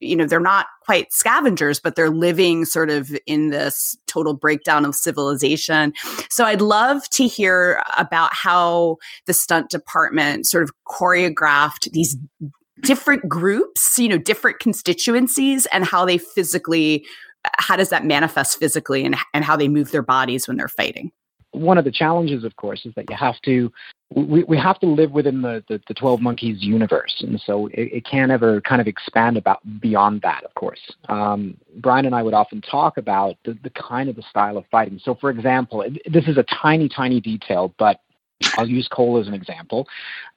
you 0.04 0.16
know, 0.16 0.26
they're 0.26 0.40
not 0.40 0.66
quite 0.84 1.12
scavengers, 1.12 1.80
but 1.80 1.96
they're 1.96 2.10
living 2.10 2.64
sort 2.64 2.90
of 2.90 3.10
in 3.26 3.50
this 3.50 3.96
total 4.06 4.34
breakdown 4.34 4.84
of 4.84 4.94
civilization. 4.94 5.92
So 6.30 6.44
I'd 6.44 6.60
love 6.60 7.08
to 7.10 7.26
hear 7.26 7.82
about 7.96 8.32
how 8.32 8.96
the 9.26 9.32
stunt 9.32 9.70
department 9.70 10.46
sort 10.46 10.62
of 10.62 10.70
choreographed 10.86 11.90
these 11.92 12.16
different 12.82 13.28
groups, 13.28 13.98
you 13.98 14.08
know, 14.08 14.18
different 14.18 14.58
constituencies 14.58 15.66
and 15.66 15.84
how 15.84 16.04
they 16.04 16.18
physically 16.18 17.04
how 17.58 17.76
does 17.76 17.90
that 17.90 18.06
manifest 18.06 18.58
physically 18.58 19.04
and, 19.04 19.16
and 19.34 19.44
how 19.44 19.54
they 19.54 19.68
move 19.68 19.90
their 19.90 20.02
bodies 20.02 20.48
when 20.48 20.56
they're 20.56 20.66
fighting? 20.66 21.12
one 21.54 21.78
of 21.78 21.84
the 21.84 21.90
challenges, 21.90 22.44
of 22.44 22.56
course, 22.56 22.84
is 22.84 22.92
that 22.96 23.08
you 23.08 23.16
have 23.16 23.40
to 23.42 23.72
we, 24.14 24.44
we 24.44 24.56
have 24.56 24.78
to 24.78 24.86
live 24.86 25.10
within 25.10 25.42
the, 25.42 25.64
the, 25.68 25.80
the 25.88 25.94
12 25.94 26.20
monkeys 26.20 26.62
universe. 26.62 27.14
And 27.26 27.40
so 27.40 27.66
it, 27.68 27.92
it, 27.92 28.04
can't 28.04 28.30
ever 28.30 28.60
kind 28.60 28.80
of 28.80 28.86
expand 28.86 29.36
about 29.36 29.60
beyond 29.80 30.22
that 30.22 30.44
of 30.44 30.54
course. 30.54 30.80
Um, 31.08 31.56
brian 31.78 32.06
and 32.06 32.14
i 32.14 32.22
would 32.22 32.34
often 32.34 32.60
talk 32.60 32.96
about 32.96 33.36
the, 33.44 33.58
the 33.62 33.70
kind 33.70 34.08
of 34.08 34.16
the 34.16 34.22
style 34.22 34.56
of 34.56 34.64
fighting. 34.70 35.00
So 35.02 35.14
for 35.14 35.30
example 35.30 35.84
this 36.10 36.28
is 36.28 36.36
a 36.36 36.44
tiny 36.44 36.88
tiny 36.88 37.20
detail 37.20 37.74
but 37.78 38.00
i'll 38.56 38.68
use 38.68 38.88
cole 38.88 39.18
as 39.18 39.26
an 39.26 39.34
example. 39.34 39.88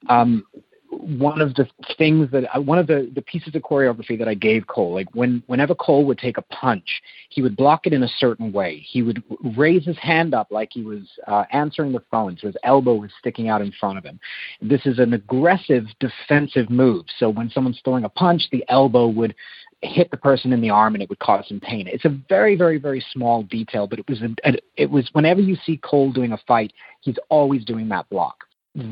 Um, 0.08 0.44
one 0.90 1.40
of 1.40 1.54
the 1.54 1.66
things 1.96 2.30
that 2.32 2.44
I, 2.52 2.58
one 2.58 2.78
of 2.78 2.86
the, 2.86 3.10
the 3.14 3.22
pieces 3.22 3.54
of 3.54 3.62
choreography 3.62 4.18
that 4.18 4.28
I 4.28 4.34
gave 4.34 4.66
Cole, 4.66 4.94
like 4.94 5.08
when 5.14 5.42
whenever 5.46 5.74
Cole 5.74 6.04
would 6.06 6.18
take 6.18 6.38
a 6.38 6.42
punch, 6.42 7.02
he 7.28 7.42
would 7.42 7.56
block 7.56 7.86
it 7.86 7.92
in 7.92 8.02
a 8.02 8.08
certain 8.18 8.52
way. 8.52 8.78
He 8.78 9.02
would 9.02 9.22
raise 9.56 9.84
his 9.84 9.98
hand 9.98 10.34
up 10.34 10.48
like 10.50 10.70
he 10.72 10.82
was 10.82 11.02
uh, 11.26 11.44
answering 11.52 11.92
the 11.92 12.02
phone, 12.10 12.38
so 12.40 12.46
his 12.46 12.56
elbow 12.64 12.94
was 12.94 13.10
sticking 13.18 13.48
out 13.48 13.60
in 13.60 13.72
front 13.78 13.98
of 13.98 14.04
him. 14.04 14.18
This 14.62 14.84
is 14.86 14.98
an 14.98 15.12
aggressive 15.12 15.84
defensive 16.00 16.70
move. 16.70 17.04
So 17.18 17.28
when 17.28 17.50
someone's 17.50 17.80
throwing 17.84 18.04
a 18.04 18.08
punch, 18.08 18.48
the 18.50 18.64
elbow 18.68 19.08
would 19.08 19.34
hit 19.82 20.10
the 20.10 20.16
person 20.16 20.52
in 20.52 20.60
the 20.60 20.70
arm 20.70 20.94
and 20.94 21.02
it 21.02 21.08
would 21.08 21.20
cause 21.20 21.44
some 21.48 21.60
pain. 21.60 21.86
It's 21.86 22.04
a 22.04 22.18
very, 22.28 22.56
very, 22.56 22.78
very 22.78 23.04
small 23.12 23.44
detail, 23.44 23.86
but 23.86 23.98
it 23.98 24.08
was 24.08 24.22
a, 24.22 24.58
it 24.76 24.90
was 24.90 25.08
whenever 25.12 25.40
you 25.40 25.56
see 25.64 25.76
Cole 25.76 26.12
doing 26.12 26.32
a 26.32 26.38
fight, 26.48 26.72
he's 27.00 27.18
always 27.28 27.64
doing 27.64 27.88
that 27.90 28.08
block. 28.08 28.44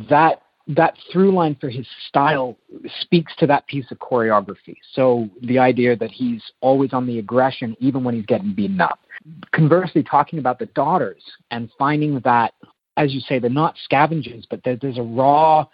That 0.09 0.43
that 0.69 0.97
through 1.13 1.33
line 1.33 1.57
for 1.61 1.69
his 1.69 1.87
style 2.09 2.57
speaks 3.01 3.33
to 3.37 3.47
that 3.47 3.67
piece 3.69 3.87
of 3.91 3.99
choreography. 3.99 4.77
So 4.93 5.29
the 5.43 5.59
idea 5.59 5.97
that 5.97 6.11
he's 6.11 6.43
always 6.61 6.93
on 6.93 7.07
the 7.07 7.19
aggression, 7.19 7.77
even 7.79 8.03
when 8.03 8.15
he's 8.15 8.27
getting 8.27 8.53
beaten 8.53 8.81
up. 8.81 8.99
Conversely, 9.53 10.03
talking 10.03 10.39
about 10.39 10.59
the 10.59 10.67
daughters 10.67 11.23
and 11.51 11.71
finding 11.79 12.21
that, 12.21 12.55
as 12.97 13.15
you 13.15 13.21
say, 13.21 13.39
they're 13.39 13.51
not 13.51 13.77
scavengers, 13.85 14.47
but 14.51 14.61
there's 14.65 14.99
a 14.99 15.03
raw, 15.03 15.67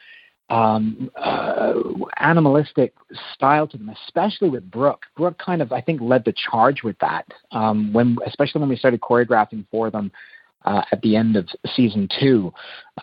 um, 0.50 1.10
uh, 1.16 1.72
animalistic 2.18 2.92
style 3.32 3.66
to 3.66 3.78
them, 3.78 3.88
especially 4.06 4.50
with 4.50 4.70
Brooke. 4.70 5.04
Brooke 5.16 5.38
kind 5.38 5.62
of, 5.62 5.72
I 5.72 5.80
think, 5.80 6.02
led 6.02 6.24
the 6.26 6.34
charge 6.50 6.82
with 6.82 6.98
that. 6.98 7.26
Um, 7.52 7.92
when, 7.94 8.18
especially 8.26 8.60
when 8.60 8.68
we 8.68 8.76
started 8.76 9.00
choreographing 9.00 9.64
for 9.70 9.90
them 9.90 10.12
uh, 10.64 10.82
at 10.92 11.00
the 11.02 11.16
end 11.16 11.36
of 11.36 11.48
season 11.74 12.08
two 12.20 12.52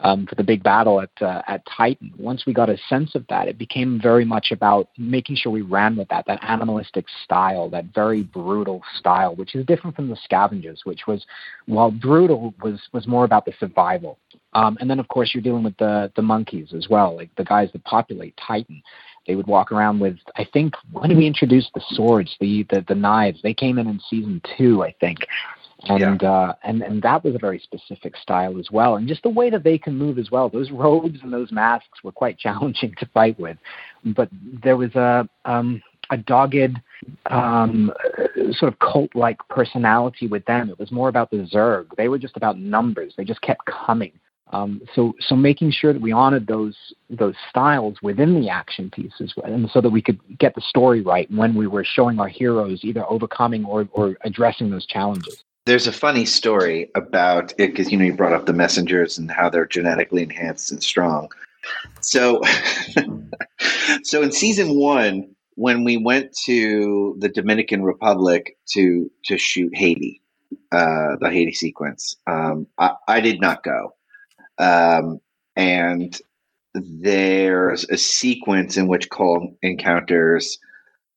um, 0.04 0.26
for 0.26 0.36
the 0.36 0.44
big 0.44 0.64
battle 0.64 1.02
at 1.02 1.10
uh, 1.22 1.42
at 1.48 1.62
Titan. 1.66 2.12
Once 2.18 2.46
we 2.46 2.54
got 2.54 2.70
a 2.70 2.78
sense 2.90 3.16
of 3.16 3.26
that, 3.30 3.48
it 3.48 3.58
became 3.58 4.00
very 4.02 4.26
much 4.26 4.52
about 4.52 4.90
making 4.98 5.36
sure 5.36 5.52
we 5.52 5.62
ran 5.62 5.96
with 5.96 6.08
that 6.10 6.26
that 6.28 6.40
animalistic 6.44 7.06
style, 7.24 7.70
that 7.70 7.86
very 7.94 8.24
brutal 8.24 8.82
style, 8.98 9.36
which 9.36 9.56
is 9.56 9.66
different 9.66 9.96
from 9.96 10.10
the 10.10 10.18
Scavengers, 10.24 10.82
which 10.84 11.08
was 11.08 11.26
while 11.66 11.92
brutal 11.92 12.54
was 12.62 12.80
was 12.94 13.08
more 13.08 13.26
about 13.26 13.46
the 13.46 13.54
survival. 13.60 14.18
Um, 14.54 14.78
and 14.80 14.90
then 14.90 15.00
of 15.00 15.08
course 15.08 15.32
you're 15.34 15.44
dealing 15.44 15.64
with 15.64 15.78
the 15.78 16.12
the 16.16 16.22
monkeys 16.22 16.74
as 16.76 16.88
well, 16.90 17.16
like 17.16 17.34
the 17.36 17.46
guys 17.46 17.70
that 17.74 17.84
populate 17.84 18.38
Titan 18.46 18.82
they 19.28 19.36
would 19.36 19.48
walk 19.48 19.72
around 19.72 20.00
with 20.00 20.18
I 20.36 20.48
think 20.52 20.74
when 20.92 21.16
we 21.16 21.28
introduced 21.28 21.70
the 21.76 21.84
swords, 21.90 22.36
the, 22.40 22.66
the 22.70 22.84
the 22.88 22.96
knives, 22.96 23.40
they 23.44 23.54
came 23.54 23.78
in 23.78 23.88
in 23.88 24.00
season 24.10 24.42
two, 24.58 24.84
I 24.84 24.92
think 25.00 25.20
and 25.88 26.22
yeah. 26.22 26.32
uh, 26.32 26.54
and 26.64 26.82
and 26.82 27.02
that 27.02 27.24
was 27.24 27.36
a 27.36 27.40
very 27.40 27.60
specific 27.60 28.16
style 28.18 28.60
as 28.60 28.70
well, 28.72 28.98
and 28.98 29.08
just 29.08 29.24
the 29.24 29.30
way 29.30 29.50
that 29.50 29.64
they 29.64 29.78
can 29.78 29.98
move 29.98 30.18
as 30.18 30.30
well. 30.32 30.50
Those 30.50 30.72
robes 30.72 31.20
and 31.24 31.32
those 31.32 31.52
masks 31.52 32.04
were 32.04 32.12
quite 32.12 32.38
challenging 32.40 32.94
to 33.00 33.06
fight 33.08 33.40
with, 33.40 33.58
but 34.04 34.30
there 34.64 34.78
was 34.78 34.94
a 34.96 35.28
um, 35.46 35.82
a 36.12 36.18
dogged 36.18 36.80
um, 37.28 37.92
sort 38.52 38.74
of 38.74 38.80
cult-like 38.80 39.38
personality 39.50 40.28
with 40.28 40.44
them. 40.46 40.70
It 40.70 40.80
was 40.80 40.92
more 40.92 41.08
about 41.08 41.30
the 41.30 41.48
Zerg. 41.54 41.86
They 41.98 42.08
were 42.08 42.18
just 42.18 42.36
about 42.36 42.58
numbers. 42.58 43.14
They 43.16 43.24
just 43.24 43.42
kept 43.42 43.66
coming. 43.66 44.12
Um, 44.52 44.82
so, 44.96 45.14
so 45.20 45.36
making 45.36 45.72
sure 45.72 45.94
that 45.94 46.02
we 46.02 46.12
honored 46.12 46.48
those 46.48 46.76
those 47.12 47.36
styles 47.50 47.98
within 48.02 48.40
the 48.42 48.50
action 48.50 48.90
pieces, 48.90 49.32
and 49.44 49.70
so 49.70 49.80
that 49.80 49.92
we 49.92 50.02
could 50.02 50.20
get 50.40 50.56
the 50.56 50.62
story 50.62 51.02
right 51.02 51.30
when 51.32 51.54
we 51.54 51.68
were 51.68 51.84
showing 51.84 52.20
our 52.20 52.28
heroes 52.28 52.80
either 52.84 53.06
overcoming 53.10 53.64
or, 53.64 53.88
or 53.92 54.18
addressing 54.22 54.72
those 54.72 54.88
challenges. 54.88 55.44
There's 55.70 55.86
a 55.86 55.92
funny 55.92 56.26
story 56.26 56.90
about 56.96 57.54
it 57.60 57.68
because 57.68 57.92
you 57.92 57.98
know 58.00 58.06
you 58.06 58.16
brought 58.16 58.34
up 58.34 58.48
the 58.48 58.54
messengers 58.54 59.20
and 59.20 59.30
how 59.30 59.50
they're 59.50 59.68
genetically 59.68 60.24
enhanced 60.24 60.72
and 60.72 60.82
strong. 60.82 61.30
So, 62.02 62.42
so 64.04 64.24
in 64.24 64.32
season 64.32 64.80
one, 64.80 65.30
when 65.54 65.84
we 65.84 65.98
went 65.98 66.36
to 66.46 67.16
the 67.20 67.30
Dominican 67.30 67.84
Republic 67.84 68.58
to 68.74 69.12
to 69.26 69.38
shoot 69.38 69.76
Haiti, 69.76 70.24
uh, 70.72 71.18
the 71.22 71.30
Haiti 71.30 71.54
sequence, 71.54 72.16
um, 72.26 72.66
I, 72.80 72.96
I 73.08 73.22
did 73.22 73.40
not 73.40 73.64
go 73.64 73.94
um, 74.60 75.20
and 75.56 76.20
there's 76.74 77.86
a 77.86 77.98
sequence 77.98 78.76
in 78.78 78.88
which 78.88 79.10
Cole 79.10 79.58
encounters 79.62 80.58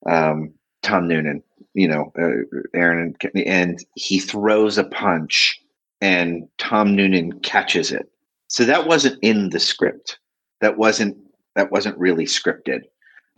um, 0.07 0.53
Tom 0.83 1.07
Noonan, 1.07 1.43
you 1.75 1.89
know, 1.89 2.13
uh, 2.19 2.59
Aaron, 2.75 3.15
and, 3.23 3.47
and 3.47 3.85
he 3.95 4.21
throws 4.21 4.79
a 4.79 4.85
punch, 4.85 5.61
and 6.01 6.49
Tom 6.59 6.95
Noonan 6.95 7.41
catches 7.41 7.93
it. 7.93 8.11
So 8.49 8.65
that 8.65 8.87
wasn't 8.87 9.19
in 9.23 9.51
the 9.51 9.61
script. 9.61 10.19
That 10.61 10.77
wasn't 10.77 11.17
that 11.55 11.71
wasn't 11.71 11.99
really 11.99 12.25
scripted. 12.25 12.83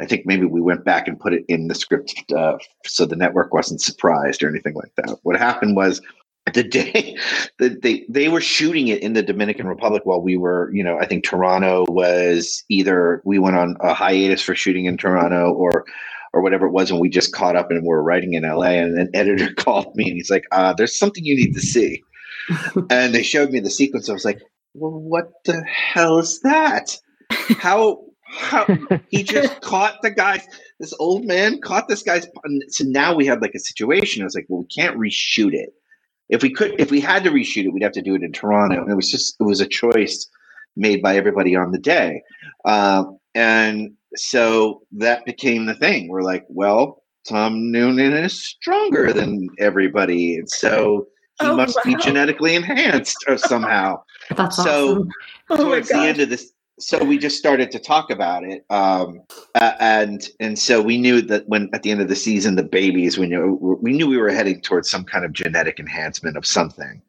I 0.01 0.07
think 0.07 0.27
maybe 0.27 0.45
we 0.45 0.61
went 0.61 0.85
back 0.85 1.07
and 1.07 1.19
put 1.19 1.35
it 1.35 1.45
in 1.49 1.69
the 1.69 1.75
script 1.75 2.15
uh, 2.37 2.59
so 2.85 3.07
the 3.07 3.17
network 3.17 3.55
wasn't 3.55 3.81
surprised 3.81 4.43
or 4.43 4.49
anything 4.49 4.75
like 4.75 4.93
that. 4.97 5.19
What 5.23 5.37
happened 5.37 5.77
was 5.77 6.01
the 6.53 6.65
day 6.65 7.17
that 7.59 7.83
they 7.83 8.05
they 8.09 8.29
were 8.29 8.41
shooting 8.41 8.89
it 8.89 9.03
in 9.03 9.15
the 9.15 9.23
Dominican 9.23 9.67
Republic 9.67 10.03
while 10.05 10.21
we 10.21 10.37
were, 10.37 10.71
you 10.75 10.83
know, 10.85 10.99
I 10.99 11.07
think 11.07 11.25
Toronto 11.25 11.87
was 11.89 12.65
either 12.69 13.23
we 13.25 13.39
went 13.39 13.57
on 13.57 13.77
a 13.81 13.95
hiatus 13.95 14.43
for 14.43 14.55
shooting 14.55 14.85
in 14.85 14.97
Toronto 14.97 15.53
or 15.53 15.85
or 16.35 16.43
whatever 16.43 16.67
it 16.67 16.73
was, 16.73 16.91
and 16.91 17.01
we 17.01 17.09
just 17.09 17.33
caught 17.33 17.57
up 17.57 17.71
and 17.71 17.83
we 17.83 17.93
are 17.95 18.03
writing 18.03 18.35
in 18.35 18.43
LA. 18.43 18.73
And 18.73 18.99
an 18.99 19.11
editor 19.15 19.53
called 19.57 19.95
me 19.97 20.09
and 20.09 20.17
he's 20.17 20.31
like, 20.31 20.45
uh, 20.53 20.75
"There's 20.75 20.99
something 20.99 21.25
you 21.25 21.37
need 21.37 21.55
to 21.55 21.61
see." 21.61 22.03
and 22.91 23.15
they 23.15 23.23
showed 23.23 23.51
me 23.51 23.61
the 23.61 23.71
sequence. 23.71 24.09
I 24.09 24.13
was 24.13 24.25
like, 24.25 24.41
"Well, 24.75 24.93
what 24.93 25.33
the 25.45 25.63
hell 25.63 26.19
is 26.19 26.41
that? 26.41 26.99
How?" 27.31 28.01
How 28.27 28.67
he 29.11 29.23
just 29.23 29.61
caught 29.61 30.03
the 30.03 30.11
guy. 30.11 30.43
This 30.81 30.93
old 30.99 31.25
man 31.25 31.61
caught 31.61 31.87
this 31.87 32.03
guy's. 32.03 32.27
So 32.69 32.85
now 32.85 33.15
we 33.15 33.27
have 33.27 33.41
like 33.41 33.55
a 33.55 33.61
situation. 33.61 34.23
I 34.23 34.25
was 34.25 34.35
like, 34.35 34.47
well, 34.49 34.63
we 34.63 34.67
can't 34.67 34.99
reshoot 34.99 35.53
it 35.53 35.73
if 36.29 36.43
we 36.43 36.53
could, 36.53 36.81
if 36.81 36.91
we 36.91 37.01
had 37.01 37.25
to 37.25 37.31
reshoot 37.31 37.65
it, 37.65 37.73
we'd 37.73 37.83
have 37.83 37.93
to 37.93 38.03
do 38.03 38.15
it 38.15 38.23
in 38.23 38.33
Toronto. 38.33 38.83
And 38.83 38.91
it 38.91 38.97
was 38.97 39.11
just, 39.11 39.37
it 39.39 39.45
was 39.45 39.61
a 39.61 39.67
choice 39.67 40.29
made 40.77 41.03
by 41.03 41.17
everybody 41.17 41.55
on 41.55 41.71
the 41.71 41.79
day. 41.79 42.23
Uh, 42.65 43.05
and 43.35 43.93
so 44.17 44.83
that 44.93 45.25
became 45.25 45.67
the 45.67 45.75
thing. 45.75 46.09
We're 46.09 46.23
like, 46.23 46.45
well, 46.49 47.03
Tom 47.29 47.71
Noonan 47.71 48.13
is 48.13 48.43
stronger 48.43 49.13
than 49.13 49.49
everybody. 49.59 50.37
And 50.37 50.49
so 50.49 51.09
he 51.41 51.47
oh, 51.47 51.57
must 51.57 51.77
wow. 51.77 51.83
be 51.85 51.97
genetically 51.97 52.55
enhanced 52.55 53.25
or 53.27 53.39
somehow. 53.39 54.03
That's 54.37 54.57
so 54.57 54.91
awesome. 54.91 55.11
Oh 55.51 55.57
towards 55.57 55.89
the 55.89 55.99
end 55.99 56.21
of 56.21 56.31
this, 56.31 56.53
so 56.79 57.05
we 57.05 57.19
just 57.19 57.39
started 57.39 57.71
to 57.71 57.79
talk 57.79 58.11
about 58.11 58.45
it 58.45 58.65
um, 58.71 59.23
uh, 59.55 59.73
and 59.79 60.29
and 60.41 60.59
so 60.59 60.83
we 60.83 60.99
knew 60.99 61.21
that 61.23 61.49
when 61.49 61.69
at 61.73 61.83
the 61.83 61.91
end 61.91 62.01
of 62.01 62.09
the 62.09 62.17
season 62.17 62.57
the 62.57 62.63
babies 62.63 63.17
we 63.17 63.27
knew 63.27 63.79
we 63.81 63.93
knew 63.93 64.09
we 64.09 64.17
were 64.17 64.31
heading 64.31 64.61
towards 64.61 64.91
some 64.91 65.05
kind 65.05 65.25
of 65.25 65.33
genetic 65.33 65.79
enhancement 65.79 66.37
of 66.37 66.45
something 66.45 67.01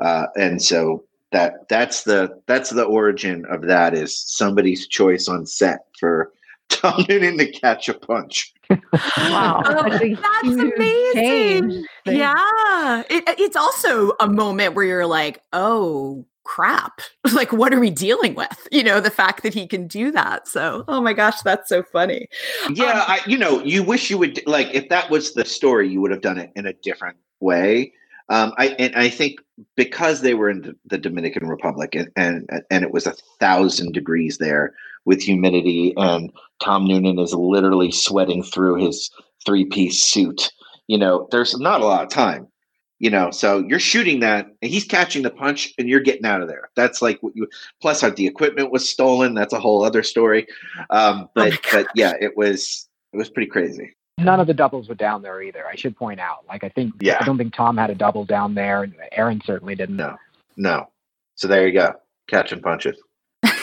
uh, 0.00 0.26
and 0.36 0.62
so 0.62 1.04
that 1.32 1.68
that's 1.68 2.04
the 2.04 2.40
that's 2.46 2.70
the 2.70 2.84
origin 2.84 3.44
of 3.50 3.62
that 3.62 3.94
is 3.94 4.16
somebody's 4.16 4.86
choice 4.86 5.28
on 5.28 5.44
set 5.46 5.86
for 5.98 6.32
Tom 6.70 7.04
Noonan 7.08 7.36
to 7.38 7.50
catch 7.50 7.88
a 7.88 7.94
punch. 7.94 8.52
wow, 8.70 9.62
oh, 9.64 9.88
that's, 9.90 10.20
that's 10.20 10.48
amazing. 10.48 11.84
Yeah, 12.06 13.02
it, 13.10 13.24
it's 13.38 13.56
also 13.56 14.12
a 14.20 14.28
moment 14.28 14.74
where 14.74 14.84
you're 14.84 15.06
like, 15.06 15.42
oh 15.52 16.24
crap. 16.44 17.00
Like 17.32 17.52
what 17.52 17.72
are 17.72 17.78
we 17.78 17.90
dealing 17.90 18.34
with? 18.34 18.68
You 18.72 18.82
know 18.82 19.00
the 19.00 19.10
fact 19.10 19.44
that 19.44 19.54
he 19.54 19.66
can 19.66 19.86
do 19.86 20.10
that. 20.10 20.48
So 20.48 20.84
oh 20.88 21.00
my 21.00 21.12
gosh 21.12 21.40
that's 21.42 21.68
so 21.68 21.82
funny. 21.82 22.28
Yeah 22.70 22.86
um, 22.86 23.04
I, 23.06 23.20
you 23.26 23.38
know 23.38 23.62
you 23.62 23.82
wish 23.82 24.10
you 24.10 24.18
would 24.18 24.44
like 24.46 24.68
if 24.74 24.88
that 24.88 25.10
was 25.10 25.34
the 25.34 25.44
story 25.44 25.88
you 25.88 26.00
would 26.00 26.10
have 26.10 26.22
done 26.22 26.38
it 26.38 26.50
in 26.56 26.66
a 26.66 26.72
different 26.72 27.18
way. 27.38 27.92
Um, 28.30 28.52
I 28.58 28.68
and 28.78 28.96
I 28.96 29.10
think 29.10 29.40
because 29.76 30.22
they 30.22 30.34
were 30.34 30.50
in 30.50 30.76
the 30.86 30.98
Dominican 30.98 31.46
Republic 31.46 31.94
and, 31.94 32.10
and 32.16 32.50
and 32.70 32.84
it 32.84 32.90
was 32.90 33.06
a 33.06 33.14
thousand 33.38 33.92
degrees 33.92 34.38
there 34.38 34.74
with 35.04 35.22
humidity 35.22 35.94
and 35.96 36.30
Tom 36.62 36.86
Noonan 36.86 37.18
is 37.18 37.34
literally 37.34 37.90
sweating 37.90 38.42
through 38.42 38.76
his 38.76 39.10
three 39.44 39.64
piece 39.64 40.02
suit. 40.02 40.50
You 40.86 40.98
know, 40.98 41.28
there's 41.30 41.58
not 41.58 41.80
a 41.80 41.86
lot 41.86 42.02
of 42.04 42.10
time 42.10 42.48
you 43.00 43.10
know 43.10 43.30
so 43.32 43.64
you're 43.66 43.80
shooting 43.80 44.20
that 44.20 44.46
and 44.62 44.70
he's 44.70 44.84
catching 44.84 45.22
the 45.22 45.30
punch 45.30 45.72
and 45.78 45.88
you're 45.88 46.00
getting 46.00 46.26
out 46.26 46.42
of 46.42 46.48
there. 46.48 46.70
That's 46.76 47.02
like 47.02 47.20
what 47.22 47.34
you 47.34 47.48
plus 47.82 48.02
the 48.02 48.26
equipment 48.26 48.70
was 48.70 48.88
stolen 48.88 49.34
that's 49.34 49.52
a 49.52 49.58
whole 49.58 49.84
other 49.84 50.04
story. 50.04 50.46
Um, 50.90 51.28
but 51.34 51.54
oh 51.54 51.56
but 51.72 51.86
yeah 51.96 52.12
it 52.20 52.36
was 52.36 52.88
it 53.12 53.16
was 53.16 53.28
pretty 53.28 53.50
crazy. 53.50 53.96
None 54.18 54.38
of 54.38 54.46
the 54.46 54.54
doubles 54.54 54.88
were 54.88 54.94
down 54.94 55.22
there 55.22 55.42
either 55.42 55.66
i 55.66 55.74
should 55.74 55.96
point 55.96 56.20
out. 56.20 56.44
Like 56.46 56.62
i 56.62 56.68
think 56.68 56.94
yeah. 57.00 57.18
i 57.20 57.24
don't 57.24 57.38
think 57.38 57.54
tom 57.54 57.76
had 57.76 57.90
a 57.90 57.94
double 57.94 58.24
down 58.24 58.54
there 58.54 58.84
and 58.84 58.94
aaron 59.12 59.40
certainly 59.44 59.74
didn't. 59.74 59.96
No 59.96 60.16
no. 60.56 60.90
So 61.34 61.48
there 61.48 61.66
you 61.66 61.72
go. 61.72 61.94
Catching 62.28 62.60
punches 62.60 63.00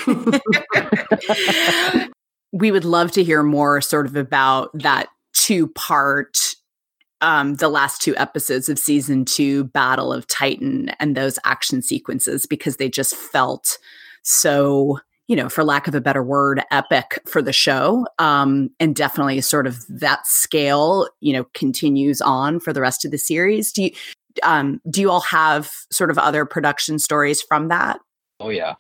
we 2.52 2.72
would 2.72 2.86
love 2.86 3.12
to 3.12 3.24
hear 3.24 3.44
more 3.44 3.82
sort 3.82 4.06
of 4.06 4.16
about 4.16 4.70
that 4.74 5.08
two 5.34 5.68
part 5.68 6.56
um, 7.22 7.56
the 7.56 7.70
last 7.70 8.02
two 8.02 8.16
episodes 8.18 8.70
of 8.70 8.78
season 8.78 9.26
two, 9.26 9.66
Battle 9.66 10.14
of 10.14 10.28
Titan, 10.28 10.90
and 11.00 11.16
those 11.16 11.40
action 11.46 11.82
sequences 11.82 12.46
because 12.46 12.78
they 12.78 12.90
just 12.90 13.16
felt 13.16 13.78
so, 14.24 15.00
you 15.28 15.36
know, 15.36 15.50
for 15.50 15.64
lack 15.64 15.88
of 15.88 15.96
a 15.96 16.02
better 16.02 16.24
word, 16.24 16.62
epic 16.72 17.20
for 17.28 17.42
the 17.42 17.54
show. 17.54 18.06
Um, 18.20 18.70
and 18.80 18.96
definitely 18.96 19.42
sort 19.42 19.66
of 19.66 19.84
that 19.90 20.28
scale, 20.28 21.10
you 21.20 21.34
know, 21.34 21.46
continues 21.54 22.22
on 22.22 22.60
for 22.60 22.72
the 22.72 22.82
rest 22.82 23.04
of 23.04 23.12
the 23.12 23.18
series. 23.18 23.72
Do 23.72 23.86
you, 23.86 23.92
um, 24.44 24.80
do 24.90 25.02
you 25.02 25.10
all 25.10 25.22
have 25.22 25.72
sort 25.92 26.12
of 26.12 26.20
other 26.20 26.46
production 26.46 27.00
stories 27.00 27.42
from 27.42 27.70
that? 27.70 28.00
Oh, 28.40 28.50
yeah. 28.50 28.76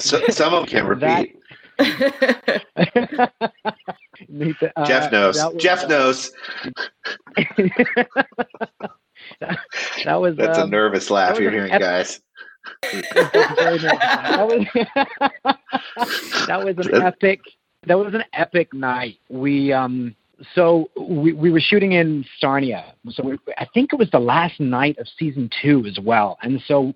So, 0.00 0.20
some 0.28 0.54
of 0.54 0.60
them 0.60 0.66
can't 0.66 0.86
repeat. 0.88 1.36
to, 4.58 4.72
uh, 4.76 4.86
Jeff 4.86 5.12
knows. 5.12 5.36
Was, 5.36 5.54
Jeff 5.58 5.84
uh, 5.84 5.88
knows. 5.88 6.32
that, 10.04 10.20
was. 10.20 10.36
That's 10.36 10.58
um, 10.58 10.68
a 10.68 10.70
nervous 10.70 11.10
laugh 11.10 11.38
you're 11.38 11.50
hearing, 11.50 11.78
guys. 11.78 12.20
that 12.82 14.46
was, 14.48 14.66
that 16.46 16.64
was 16.64 16.86
an 16.86 17.02
epic. 17.02 17.40
That 17.86 17.98
was 17.98 18.14
an 18.14 18.24
epic 18.32 18.72
night. 18.72 19.18
We 19.28 19.72
um. 19.72 20.14
So 20.54 20.90
we, 21.00 21.32
we 21.32 21.50
were 21.50 21.60
shooting 21.60 21.92
in 21.92 22.22
Sarnia. 22.38 22.92
So 23.08 23.22
we, 23.22 23.38
I 23.56 23.66
think 23.72 23.94
it 23.94 23.96
was 23.98 24.10
the 24.10 24.18
last 24.18 24.60
night 24.60 24.98
of 24.98 25.08
season 25.18 25.48
two 25.62 25.86
as 25.86 25.98
well. 25.98 26.36
And 26.42 26.60
so 26.66 26.94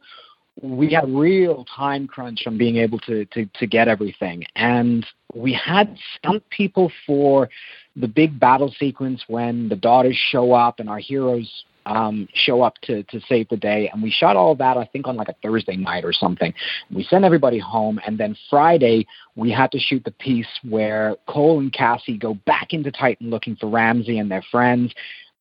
we 0.62 0.92
had 0.92 1.08
real 1.08 1.64
time 1.76 2.06
crunch 2.06 2.42
on 2.46 2.58
being 2.58 2.76
able 2.76 2.98
to, 3.00 3.24
to, 3.26 3.46
to 3.54 3.66
get 3.66 3.88
everything. 3.88 4.44
And 4.56 5.06
we 5.34 5.52
had 5.52 5.96
stunt 6.16 6.42
people 6.50 6.90
for 7.06 7.48
the 7.96 8.08
big 8.08 8.38
battle 8.38 8.74
sequence 8.78 9.22
when 9.28 9.68
the 9.68 9.76
daughters 9.76 10.18
show 10.30 10.52
up 10.52 10.80
and 10.80 10.88
our 10.88 10.98
heroes 10.98 11.64
um, 11.86 12.28
show 12.34 12.62
up 12.62 12.74
to, 12.82 13.02
to 13.04 13.20
save 13.28 13.48
the 13.48 13.56
day. 13.56 13.90
And 13.92 14.02
we 14.02 14.10
shot 14.10 14.36
all 14.36 14.54
that, 14.56 14.76
I 14.76 14.84
think, 14.84 15.08
on 15.08 15.16
like 15.16 15.28
a 15.28 15.34
Thursday 15.42 15.76
night 15.76 16.04
or 16.04 16.12
something. 16.12 16.52
We 16.94 17.04
sent 17.04 17.24
everybody 17.24 17.58
home. 17.58 18.00
And 18.06 18.18
then 18.18 18.36
Friday, 18.48 19.06
we 19.36 19.50
had 19.50 19.72
to 19.72 19.78
shoot 19.78 20.04
the 20.04 20.12
piece 20.12 20.48
where 20.68 21.16
Cole 21.26 21.60
and 21.60 21.72
Cassie 21.72 22.18
go 22.18 22.34
back 22.46 22.72
into 22.72 22.90
Titan 22.92 23.30
looking 23.30 23.56
for 23.56 23.66
Ramse 23.66 24.20
and 24.20 24.30
their 24.30 24.44
friends. 24.50 24.92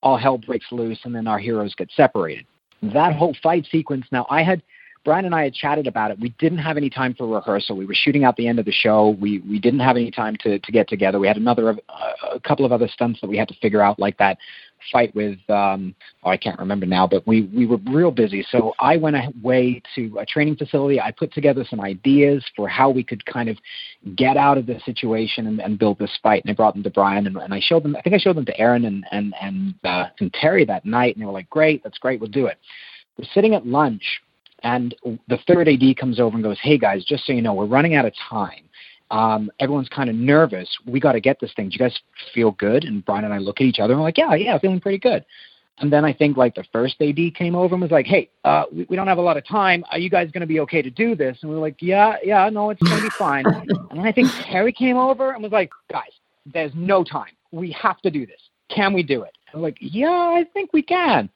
All 0.02 0.18
hell 0.18 0.38
breaks 0.38 0.68
loose, 0.72 1.00
and 1.04 1.14
then 1.14 1.28
our 1.28 1.40
heroes 1.40 1.76
get 1.76 1.92
separated. 1.92 2.46
That 2.82 3.14
whole 3.14 3.36
fight 3.44 3.68
sequence. 3.70 4.06
Now, 4.14 4.26
I 4.30 4.44
had 4.44 4.64
Brian 5.06 5.26
and 5.26 5.34
I 5.34 5.44
had 5.44 5.54
chatted 5.54 5.88
about 5.88 6.12
it. 6.12 6.20
We 6.20 6.30
didn't 6.40 6.58
have 6.58 6.76
any 6.76 6.90
time 6.90 7.14
for 7.14 7.26
rehearsal. 7.28 7.78
We 7.78 7.86
were 7.86 7.96
shooting 7.96 8.26
out 8.26 8.36
the 8.36 8.48
end 8.48 8.60
of 8.60 8.66
the 8.66 8.72
show. 8.72 9.18
We 9.20 9.40
we 9.40 9.60
didn't 9.60 9.80
have 9.80 9.96
any 9.96 10.12
time 10.12 10.36
to 10.42 10.60
to 10.60 10.72
get 10.72 10.90
together. 10.90 11.20
We 11.20 11.28
had 11.28 11.38
another 11.38 11.70
uh, 11.70 12.12
a 12.34 12.40
couple 12.40 12.66
of 12.66 12.72
other 12.72 12.88
stunts 12.88 13.22
that 13.22 13.30
we 13.30 13.38
had 13.38 13.48
to 13.48 13.56
figure 13.62 13.82
out, 13.82 13.98
like 13.98 14.18
that 14.18 14.38
fight 14.92 15.14
with 15.14 15.38
um 15.50 15.94
oh 16.24 16.30
I 16.30 16.38
can't 16.38 16.60
remember 16.60 16.86
now, 16.86 17.08
but 17.08 17.26
we 17.26 17.44
we 17.56 17.66
were 17.66 17.78
real 17.90 18.12
busy. 18.12 18.46
So 18.50 18.74
I 18.80 18.98
went 18.98 19.16
away 19.16 19.82
to 19.96 20.18
a 20.20 20.26
training 20.26 20.58
facility. 20.58 21.00
I 21.00 21.12
put 21.12 21.34
together 21.34 21.66
some 21.70 21.80
ideas 21.80 22.44
for 22.56 22.68
how 22.68 22.90
we 22.90 23.04
could 23.04 23.26
kind 23.26 23.48
of 23.48 23.58
get 24.16 24.36
out 24.36 24.58
of 24.58 24.66
the 24.66 24.80
situation 24.86 25.48
and, 25.48 25.62
and 25.62 25.80
build 25.80 25.98
this 26.00 26.18
fight. 26.22 26.44
And 26.44 26.52
I 26.52 26.56
brought 26.56 26.74
them 26.74 26.84
to 26.84 26.90
Brian 26.90 27.26
and, 27.26 27.38
and 27.38 27.54
I 27.54 27.62
showed 27.62 27.84
them. 27.84 27.96
I 27.96 28.02
think 28.02 28.16
I 28.16 28.20
showed 28.20 28.36
them 28.36 28.46
to 28.46 28.60
Aaron 28.60 28.84
and 28.86 29.06
and 29.12 29.34
and, 29.42 29.76
uh, 29.86 30.08
and 30.20 30.34
Terry 30.34 30.66
that 30.66 30.86
night, 30.86 31.16
and 31.16 31.22
they 31.22 31.26
were 31.26 31.32
like, 31.32 31.50
"Great, 31.50 31.84
that's 31.84 31.98
great. 32.00 32.20
We'll 32.20 32.30
do 32.30 32.48
it." 32.48 32.58
We're 33.18 33.28
sitting 33.34 33.56
at 33.56 33.66
lunch 33.66 34.22
And 34.64 34.96
the 35.28 35.40
third 35.48 35.68
AD 35.68 35.98
comes 35.98 36.20
over 36.20 36.36
and 36.36 36.44
goes, 36.44 36.60
"Hey 36.62 36.78
guys, 36.78 37.06
just 37.06 37.26
so 37.26 37.34
you 37.34 37.42
know, 37.42 37.54
we're 37.54 37.66
running 37.66 37.96
out 37.96 38.06
of 38.06 38.14
time. 38.30 38.64
Um, 39.12 39.50
everyone's 39.60 39.90
kind 39.90 40.10
of 40.10 40.16
nervous. 40.16 40.70
We 40.86 41.00
got 41.00 41.14
to 41.14 41.22
get 41.22 41.40
this 41.40 41.52
thing. 41.56 41.70
Do 41.70 41.74
you 41.74 41.80
guys 41.80 41.98
feel 42.34 42.52
good?" 42.52 42.84
And 42.84 43.04
Brian 43.06 43.26
and 43.26 43.34
I 43.34 43.38
look 43.38 43.62
at 43.62 43.68
each 43.68 43.80
other 43.80 43.94
and 43.94 44.02
we're 44.02 44.08
like, 44.08 44.18
"Yeah, 44.18 44.36
yeah, 44.36 44.58
feeling 44.60 44.80
pretty 44.80 45.00
good." 45.00 45.26
And 45.82 45.92
then 45.92 46.04
I 46.04 46.12
think 46.14 46.36
like 46.36 46.56
the 46.56 46.66
first 46.74 46.96
AD 47.02 47.36
came 47.36 47.56
over 47.56 47.74
and 47.74 47.82
was 47.82 47.92
like, 47.92 48.06
"Hey, 48.06 48.30
uh, 48.44 48.66
we, 48.72 48.86
we 48.90 48.96
don't 48.96 49.08
have 49.08 49.18
a 49.18 49.22
lot 49.22 49.38
of 49.38 49.48
time. 49.48 49.84
Are 49.92 49.98
you 50.00 50.10
guys 50.10 50.30
going 50.32 50.42
to 50.42 50.48
be 50.48 50.60
okay 50.62 50.82
to 50.82 50.90
do 50.90 51.16
this?" 51.16 51.38
And 51.42 51.50
we 51.50 51.58
are 51.58 51.62
like, 51.62 51.78
"Yeah, 51.80 52.18
yeah, 52.24 52.50
no, 52.50 52.70
it's 52.70 52.82
going 52.82 52.98
to 52.98 53.04
be 53.04 53.10
fine." 53.18 53.46
and 53.46 53.70
then 53.92 54.06
I 54.06 54.12
think 54.12 54.30
Terry 54.46 54.74
came 54.74 54.98
over 54.98 55.32
and 55.32 55.42
was 55.42 55.52
like, 55.52 55.72
"Guys, 55.90 56.12
there's 56.46 56.74
no 56.76 57.04
time. 57.04 57.32
We 57.52 57.72
have 57.72 58.02
to 58.02 58.12
do 58.12 58.26
this. 58.26 58.42
Can 58.70 58.94
we 58.94 59.04
do 59.04 59.24
it?" 59.24 59.38
I'm 59.54 59.62
like, 59.62 59.78
"Yeah, 59.80 60.10
I 60.10 60.46
think 60.54 60.74
we 60.74 60.82
can." 60.82 61.30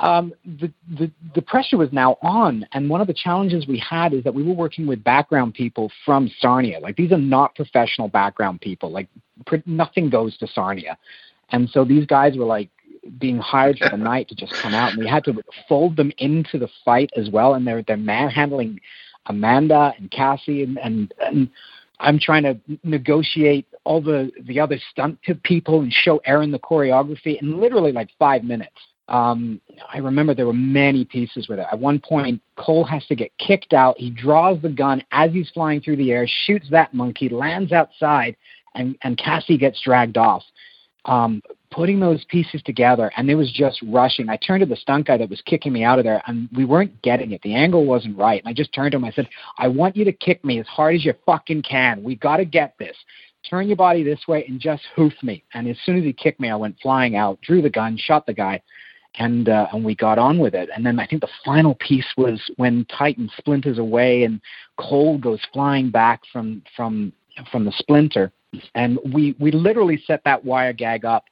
Um, 0.00 0.32
the, 0.46 0.72
the 0.96 1.10
the 1.34 1.42
pressure 1.42 1.76
was 1.76 1.92
now 1.92 2.16
on, 2.22 2.66
and 2.72 2.88
one 2.88 3.02
of 3.02 3.06
the 3.06 3.14
challenges 3.14 3.66
we 3.66 3.78
had 3.78 4.14
is 4.14 4.24
that 4.24 4.32
we 4.32 4.42
were 4.42 4.54
working 4.54 4.86
with 4.86 5.04
background 5.04 5.52
people 5.52 5.92
from 6.06 6.30
Sarnia. 6.40 6.80
Like 6.80 6.96
these 6.96 7.12
are 7.12 7.18
not 7.18 7.54
professional 7.54 8.08
background 8.08 8.62
people. 8.62 8.90
Like 8.90 9.08
pr- 9.44 9.56
nothing 9.66 10.08
goes 10.08 10.38
to 10.38 10.46
Sarnia, 10.46 10.96
and 11.50 11.68
so 11.68 11.84
these 11.84 12.06
guys 12.06 12.34
were 12.38 12.46
like 12.46 12.70
being 13.18 13.38
hired 13.38 13.78
for 13.78 13.90
the 13.90 13.96
night 14.02 14.28
to 14.28 14.34
just 14.34 14.54
come 14.54 14.72
out, 14.72 14.92
and 14.92 15.00
we 15.00 15.06
had 15.06 15.22
to 15.24 15.34
fold 15.68 15.96
them 15.96 16.10
into 16.16 16.58
the 16.58 16.68
fight 16.82 17.10
as 17.14 17.28
well. 17.28 17.52
And 17.52 17.66
they're 17.66 17.82
they're 17.82 17.98
manhandling 17.98 18.80
Amanda 19.26 19.92
and 19.98 20.10
Cassie, 20.10 20.62
and 20.62 20.78
and, 20.78 21.12
and 21.20 21.50
I'm 21.98 22.18
trying 22.18 22.44
to 22.44 22.58
negotiate 22.84 23.66
all 23.84 24.00
the 24.00 24.30
the 24.44 24.60
other 24.60 24.78
stunt 24.90 25.18
people 25.42 25.80
and 25.80 25.92
show 25.92 26.22
Aaron 26.24 26.52
the 26.52 26.58
choreography 26.58 27.38
in 27.40 27.60
literally 27.60 27.92
like 27.92 28.08
five 28.18 28.44
minutes. 28.44 28.72
Um, 29.10 29.60
I 29.92 29.98
remember 29.98 30.34
there 30.34 30.46
were 30.46 30.52
many 30.52 31.04
pieces 31.04 31.48
with 31.48 31.58
it. 31.58 31.66
At 31.70 31.78
one 31.78 32.00
point, 32.00 32.40
Cole 32.56 32.84
has 32.84 33.04
to 33.06 33.16
get 33.16 33.36
kicked 33.38 33.72
out. 33.72 33.98
He 33.98 34.10
draws 34.10 34.62
the 34.62 34.68
gun 34.68 35.02
as 35.12 35.32
he's 35.32 35.50
flying 35.50 35.80
through 35.80 35.96
the 35.96 36.12
air, 36.12 36.26
shoots 36.46 36.68
that 36.70 36.94
monkey, 36.94 37.28
lands 37.28 37.72
outside, 37.72 38.36
and, 38.74 38.96
and 39.02 39.18
Cassie 39.18 39.58
gets 39.58 39.82
dragged 39.82 40.16
off 40.16 40.42
um, 41.04 41.42
putting 41.70 42.00
those 42.00 42.24
pieces 42.24 42.62
together, 42.64 43.10
and 43.16 43.30
it 43.30 43.34
was 43.34 43.52
just 43.52 43.80
rushing. 43.86 44.28
I 44.28 44.36
turned 44.36 44.60
to 44.60 44.66
the 44.66 44.76
stunt 44.76 45.06
guy 45.06 45.16
that 45.16 45.30
was 45.30 45.40
kicking 45.42 45.72
me 45.72 45.84
out 45.84 45.98
of 45.98 46.04
there, 46.04 46.22
and 46.26 46.48
we 46.54 46.64
weren't 46.64 47.00
getting 47.02 47.32
it. 47.32 47.40
The 47.42 47.54
angle 47.54 47.86
wasn't 47.86 48.18
right. 48.18 48.42
And 48.42 48.48
I 48.48 48.52
just 48.52 48.74
turned 48.74 48.92
to 48.92 48.98
him. 48.98 49.04
I 49.04 49.12
said, 49.12 49.28
I 49.58 49.68
want 49.68 49.96
you 49.96 50.04
to 50.04 50.12
kick 50.12 50.44
me 50.44 50.58
as 50.58 50.66
hard 50.66 50.96
as 50.96 51.04
you 51.04 51.14
fucking 51.26 51.62
can. 51.62 52.02
We 52.02 52.16
got 52.16 52.38
to 52.38 52.44
get 52.44 52.74
this. 52.78 52.96
Turn 53.48 53.68
your 53.68 53.76
body 53.76 54.02
this 54.02 54.20
way 54.28 54.44
and 54.46 54.60
just 54.60 54.82
hoof 54.94 55.14
me. 55.22 55.42
And 55.54 55.66
as 55.68 55.76
soon 55.86 55.96
as 55.96 56.04
he 56.04 56.12
kicked 56.12 56.40
me, 56.40 56.50
I 56.50 56.56
went 56.56 56.76
flying 56.82 57.16
out, 57.16 57.40
drew 57.40 57.62
the 57.62 57.70
gun, 57.70 57.96
shot 57.96 58.26
the 58.26 58.34
guy, 58.34 58.60
and 59.16 59.48
uh, 59.48 59.66
and 59.72 59.84
we 59.84 59.94
got 59.94 60.18
on 60.18 60.38
with 60.38 60.54
it. 60.54 60.68
And 60.74 60.84
then 60.84 60.98
I 61.00 61.06
think 61.06 61.20
the 61.20 61.28
final 61.44 61.74
piece 61.74 62.06
was 62.16 62.40
when 62.56 62.86
Titan 62.86 63.30
splinters 63.36 63.78
away 63.78 64.24
and 64.24 64.40
Cole 64.78 65.18
goes 65.18 65.40
flying 65.52 65.90
back 65.90 66.22
from 66.32 66.62
from 66.76 67.12
from 67.50 67.64
the 67.64 67.72
splinter 67.72 68.32
and 68.74 68.98
we 69.12 69.34
we 69.38 69.50
literally 69.50 70.02
set 70.06 70.22
that 70.24 70.44
wire 70.44 70.72
gag 70.72 71.04
up. 71.04 71.24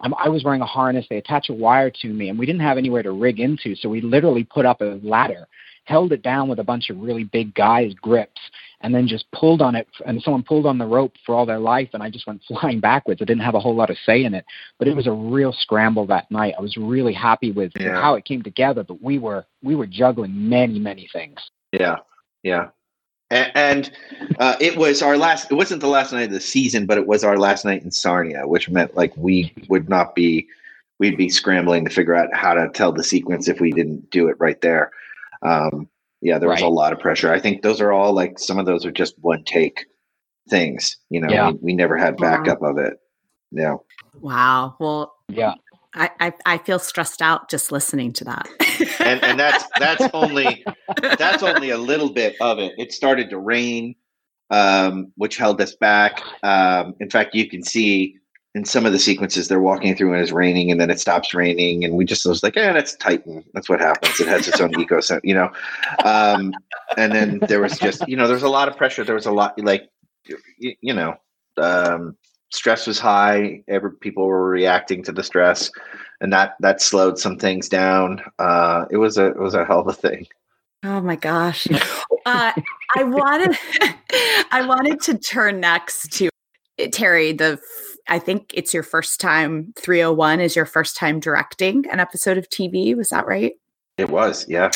Um, 0.00 0.14
I 0.22 0.28
was 0.28 0.44
wearing 0.44 0.60
a 0.60 0.66
harness. 0.66 1.06
They 1.08 1.16
attach 1.16 1.48
a 1.48 1.54
wire 1.54 1.90
to 2.02 2.08
me, 2.08 2.28
and 2.28 2.38
we 2.38 2.44
didn't 2.44 2.60
have 2.60 2.76
anywhere 2.76 3.02
to 3.02 3.12
rig 3.12 3.40
into, 3.40 3.74
so 3.74 3.88
we 3.88 4.00
literally 4.02 4.44
put 4.44 4.66
up 4.66 4.82
a 4.82 5.00
ladder, 5.02 5.46
held 5.86 6.12
it 6.12 6.22
down 6.22 6.48
with 6.48 6.58
a 6.58 6.64
bunch 6.64 6.90
of 6.90 7.00
really 7.00 7.24
big 7.24 7.54
guys' 7.54 7.94
grips, 7.94 8.40
and 8.82 8.94
then 8.94 9.08
just 9.08 9.30
pulled 9.32 9.62
on 9.62 9.74
it. 9.74 9.88
And 10.04 10.20
someone 10.22 10.42
pulled 10.42 10.66
on 10.66 10.78
the 10.78 10.86
rope 10.86 11.14
for 11.24 11.34
all 11.34 11.46
their 11.46 11.58
life, 11.58 11.88
and 11.94 12.02
I 12.02 12.10
just 12.10 12.26
went 12.26 12.42
flying 12.48 12.80
backwards. 12.80 13.22
I 13.22 13.24
didn't 13.24 13.42
have 13.42 13.54
a 13.54 13.60
whole 13.60 13.74
lot 13.74 13.90
of 13.90 13.96
say 14.04 14.24
in 14.24 14.34
it, 14.34 14.44
but 14.78 14.88
it 14.88 14.94
was 14.94 15.06
a 15.06 15.12
real 15.12 15.52
scramble 15.52 16.06
that 16.06 16.30
night. 16.30 16.54
I 16.58 16.60
was 16.60 16.76
really 16.76 17.14
happy 17.14 17.52
with 17.52 17.72
yeah. 17.78 18.00
how 18.00 18.14
it 18.14 18.24
came 18.24 18.42
together, 18.42 18.84
but 18.84 19.02
we 19.02 19.18
were 19.18 19.46
we 19.62 19.74
were 19.74 19.86
juggling 19.86 20.48
many 20.48 20.78
many 20.78 21.08
things. 21.12 21.38
Yeah, 21.72 21.96
yeah 22.42 22.68
and 23.30 23.90
uh, 24.38 24.56
it 24.60 24.76
was 24.76 25.02
our 25.02 25.16
last 25.16 25.50
it 25.50 25.54
wasn't 25.54 25.80
the 25.80 25.88
last 25.88 26.12
night 26.12 26.24
of 26.26 26.30
the 26.30 26.40
season 26.40 26.86
but 26.86 26.98
it 26.98 27.06
was 27.06 27.24
our 27.24 27.36
last 27.36 27.64
night 27.64 27.82
in 27.82 27.90
sarnia 27.90 28.46
which 28.46 28.70
meant 28.70 28.94
like 28.96 29.12
we 29.16 29.52
would 29.68 29.88
not 29.88 30.14
be 30.14 30.46
we'd 30.98 31.16
be 31.16 31.28
scrambling 31.28 31.84
to 31.84 31.90
figure 31.90 32.14
out 32.14 32.32
how 32.32 32.54
to 32.54 32.68
tell 32.68 32.92
the 32.92 33.02
sequence 33.02 33.48
if 33.48 33.60
we 33.60 33.72
didn't 33.72 34.08
do 34.10 34.28
it 34.28 34.36
right 34.38 34.60
there 34.60 34.92
um, 35.42 35.88
yeah 36.22 36.38
there 36.38 36.48
was 36.48 36.60
right. 36.60 36.66
a 36.66 36.72
lot 36.72 36.92
of 36.92 36.98
pressure 36.98 37.32
i 37.32 37.40
think 37.40 37.62
those 37.62 37.80
are 37.80 37.92
all 37.92 38.12
like 38.12 38.38
some 38.38 38.58
of 38.58 38.66
those 38.66 38.84
are 38.84 38.92
just 38.92 39.14
one 39.20 39.42
take 39.44 39.86
things 40.48 40.96
you 41.10 41.20
know 41.20 41.32
yeah. 41.32 41.50
we, 41.50 41.58
we 41.62 41.74
never 41.74 41.96
had 41.96 42.16
backup 42.16 42.62
of 42.62 42.78
it 42.78 42.94
yeah 43.50 43.74
wow 44.20 44.74
well 44.78 45.14
yeah 45.28 45.54
I, 45.96 46.10
I, 46.20 46.32
I 46.44 46.58
feel 46.58 46.78
stressed 46.78 47.22
out 47.22 47.48
just 47.48 47.72
listening 47.72 48.12
to 48.14 48.24
that. 48.24 48.46
and, 49.00 49.22
and 49.24 49.40
that's 49.40 49.64
that's 49.78 50.06
only 50.12 50.62
that's 51.18 51.42
only 51.42 51.70
a 51.70 51.78
little 51.78 52.10
bit 52.10 52.36
of 52.40 52.58
it. 52.58 52.74
It 52.76 52.92
started 52.92 53.30
to 53.30 53.38
rain, 53.38 53.94
um, 54.50 55.10
which 55.16 55.38
held 55.38 55.60
us 55.60 55.74
back. 55.74 56.20
Um, 56.42 56.94
in 57.00 57.08
fact, 57.08 57.34
you 57.34 57.48
can 57.48 57.62
see 57.62 58.16
in 58.56 58.64
some 58.64 58.86
of 58.86 58.92
the 58.92 58.98
sequences 58.98 59.48
they're 59.48 59.60
walking 59.60 59.94
through 59.94 60.14
and 60.14 60.22
it's 60.22 60.32
raining, 60.32 60.70
and 60.70 60.80
then 60.80 60.88
it 60.88 60.98
stops 60.98 61.34
raining, 61.34 61.84
and 61.84 61.94
we 61.94 62.06
just 62.06 62.24
was 62.24 62.42
like, 62.42 62.56
"Yeah, 62.56 62.72
that's 62.72 62.96
Titan. 62.96 63.44
That's 63.52 63.68
what 63.68 63.80
happens. 63.80 64.18
It 64.18 64.28
has 64.28 64.48
its 64.48 64.62
own 64.62 64.72
ecosystem, 64.82 65.20
you 65.22 65.34
know." 65.34 65.52
Um, 66.02 66.54
and 66.96 67.12
then 67.12 67.38
there 67.48 67.60
was 67.60 67.78
just 67.78 68.08
you 68.08 68.16
know, 68.16 68.26
there's 68.26 68.42
a 68.42 68.48
lot 68.48 68.68
of 68.68 68.76
pressure. 68.76 69.04
There 69.04 69.14
was 69.14 69.26
a 69.26 69.30
lot 69.30 69.62
like 69.62 69.90
you, 70.58 70.74
you 70.80 70.94
know. 70.94 71.16
Um, 71.58 72.16
stress 72.50 72.86
was 72.86 72.98
high. 72.98 73.62
Every 73.68 73.92
people 73.92 74.24
were 74.26 74.48
reacting 74.48 75.02
to 75.04 75.12
the 75.12 75.22
stress, 75.22 75.70
and 76.22 76.32
that 76.32 76.54
that 76.60 76.80
slowed 76.80 77.18
some 77.18 77.36
things 77.36 77.68
down. 77.68 78.22
Uh, 78.38 78.86
it 78.90 78.96
was 78.96 79.18
a 79.18 79.26
it 79.26 79.38
was 79.38 79.52
a 79.52 79.66
hell 79.66 79.80
of 79.80 79.88
a 79.88 79.92
thing. 79.92 80.26
Oh 80.82 81.02
my 81.02 81.16
gosh! 81.16 81.66
Uh, 82.24 82.50
I 82.96 83.04
wanted 83.04 83.56
I 84.50 84.66
wanted 84.66 85.00
to 85.02 85.16
turn 85.16 85.60
next 85.60 86.10
to 86.14 86.28
Terry. 86.90 87.30
The 87.30 87.60
I 88.08 88.18
think 88.18 88.52
it's 88.54 88.72
your 88.72 88.82
first 88.82 89.20
time. 89.20 89.72
301 89.76 90.40
is 90.40 90.56
your 90.56 90.66
first 90.66 90.96
time 90.96 91.20
directing 91.20 91.84
an 91.90 92.00
episode 92.00 92.38
of 92.38 92.48
TV. 92.48 92.96
Was 92.96 93.10
that 93.10 93.26
right? 93.26 93.52
It 93.98 94.10
was, 94.10 94.46
yeah 94.48 94.70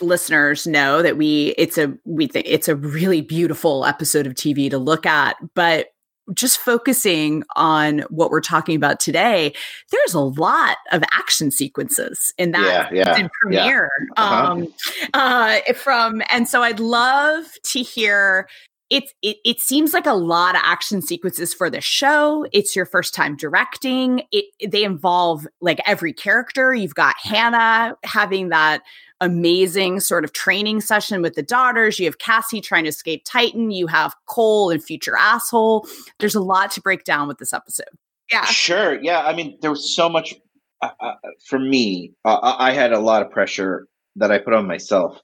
listeners 0.00 0.66
know 0.66 1.00
that 1.00 1.16
we 1.16 1.54
it's 1.56 1.78
a 1.78 1.92
we 2.04 2.26
think 2.26 2.44
it's 2.48 2.66
a 2.66 2.74
really 2.74 3.20
beautiful 3.20 3.84
episode 3.84 4.26
of 4.26 4.34
TV 4.34 4.68
to 4.68 4.76
look 4.76 5.06
at 5.06 5.36
but 5.54 5.92
just 6.34 6.58
focusing 6.58 7.42
on 7.56 8.00
what 8.08 8.30
we're 8.30 8.40
talking 8.40 8.76
about 8.76 9.00
today, 9.00 9.52
there's 9.90 10.14
a 10.14 10.20
lot 10.20 10.76
of 10.92 11.02
action 11.12 11.50
sequences 11.50 12.32
in 12.38 12.52
that 12.52 12.92
yeah, 12.92 13.04
yeah, 13.18 13.28
premiere. 13.40 13.90
Yeah. 14.16 14.22
Uh-huh. 14.22 14.52
Um, 14.52 14.74
uh, 15.14 15.58
from 15.74 16.22
and 16.30 16.48
so 16.48 16.62
I'd 16.62 16.80
love 16.80 17.46
to 17.72 17.80
hear. 17.80 18.48
It, 18.92 19.04
it, 19.22 19.38
it 19.42 19.58
seems 19.58 19.94
like 19.94 20.04
a 20.04 20.12
lot 20.12 20.54
of 20.54 20.60
action 20.62 21.00
sequences 21.00 21.54
for 21.54 21.70
the 21.70 21.80
show. 21.80 22.46
It's 22.52 22.76
your 22.76 22.84
first 22.84 23.14
time 23.14 23.36
directing. 23.38 24.24
It, 24.32 24.44
they 24.70 24.84
involve 24.84 25.46
like 25.62 25.80
every 25.86 26.12
character. 26.12 26.74
You've 26.74 26.94
got 26.94 27.14
Hannah 27.18 27.96
having 28.04 28.50
that 28.50 28.82
amazing 29.22 30.00
sort 30.00 30.24
of 30.24 30.34
training 30.34 30.82
session 30.82 31.22
with 31.22 31.36
the 31.36 31.42
daughters. 31.42 31.98
You 31.98 32.04
have 32.04 32.18
Cassie 32.18 32.60
trying 32.60 32.84
to 32.84 32.90
escape 32.90 33.22
Titan. 33.24 33.70
You 33.70 33.86
have 33.86 34.14
Cole 34.26 34.68
and 34.68 34.84
future 34.84 35.16
asshole. 35.16 35.86
There's 36.18 36.34
a 36.34 36.42
lot 36.42 36.70
to 36.72 36.82
break 36.82 37.04
down 37.04 37.28
with 37.28 37.38
this 37.38 37.54
episode. 37.54 37.86
Yeah. 38.30 38.44
Sure. 38.44 39.00
Yeah. 39.00 39.22
I 39.22 39.34
mean, 39.34 39.56
there 39.62 39.70
was 39.70 39.96
so 39.96 40.10
much 40.10 40.34
uh, 40.82 40.90
uh, 41.00 41.14
for 41.46 41.58
me. 41.58 42.12
Uh, 42.26 42.56
I 42.58 42.72
had 42.72 42.92
a 42.92 43.00
lot 43.00 43.22
of 43.22 43.30
pressure 43.30 43.86
that 44.16 44.30
I 44.30 44.36
put 44.36 44.52
on 44.52 44.66
myself 44.66 45.18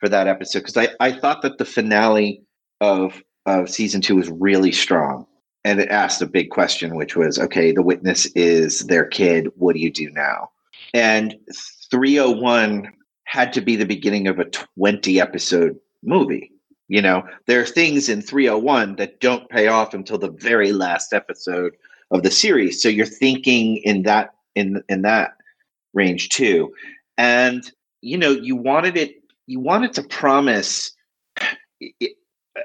for 0.00 0.08
that 0.08 0.26
episode 0.26 0.64
because 0.64 0.76
I, 0.76 0.88
I 0.98 1.12
thought 1.12 1.42
that 1.42 1.58
the 1.58 1.64
finale 1.64 2.42
of 2.82 3.22
of 3.46 3.70
season 3.70 4.00
two 4.00 4.16
was 4.16 4.30
really 4.30 4.72
strong. 4.72 5.26
And 5.64 5.80
it 5.80 5.88
asked 5.88 6.20
a 6.20 6.26
big 6.26 6.50
question, 6.50 6.96
which 6.96 7.16
was 7.16 7.38
okay, 7.38 7.72
the 7.72 7.82
witness 7.82 8.26
is 8.34 8.80
their 8.80 9.06
kid. 9.06 9.48
What 9.56 9.74
do 9.74 9.80
you 9.80 9.90
do 9.90 10.10
now? 10.10 10.50
And 10.92 11.36
301 11.90 12.92
had 13.24 13.52
to 13.54 13.60
be 13.60 13.76
the 13.76 13.86
beginning 13.86 14.26
of 14.26 14.38
a 14.38 14.44
20 14.44 15.20
episode 15.20 15.78
movie. 16.02 16.50
You 16.88 17.00
know, 17.00 17.22
there 17.46 17.60
are 17.60 17.66
things 17.66 18.08
in 18.08 18.20
301 18.20 18.96
that 18.96 19.20
don't 19.20 19.48
pay 19.48 19.68
off 19.68 19.94
until 19.94 20.18
the 20.18 20.32
very 20.32 20.72
last 20.72 21.12
episode 21.12 21.74
of 22.10 22.22
the 22.22 22.30
series. 22.30 22.82
So 22.82 22.88
you're 22.88 23.06
thinking 23.06 23.78
in 23.78 24.02
that 24.02 24.34
in 24.54 24.82
in 24.88 25.02
that 25.02 25.36
range 25.94 26.28
too. 26.30 26.72
And 27.16 27.62
you 28.00 28.18
know, 28.18 28.30
you 28.30 28.56
wanted 28.56 28.96
it 28.96 29.14
you 29.46 29.60
wanted 29.60 29.92
to 29.94 30.02
promise 30.02 30.92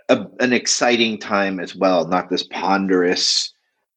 a, 0.09 0.25
an 0.39 0.53
exciting 0.53 1.17
time 1.17 1.59
as 1.59 1.75
well, 1.75 2.07
not 2.07 2.29
this 2.29 2.43
ponderous 2.43 3.53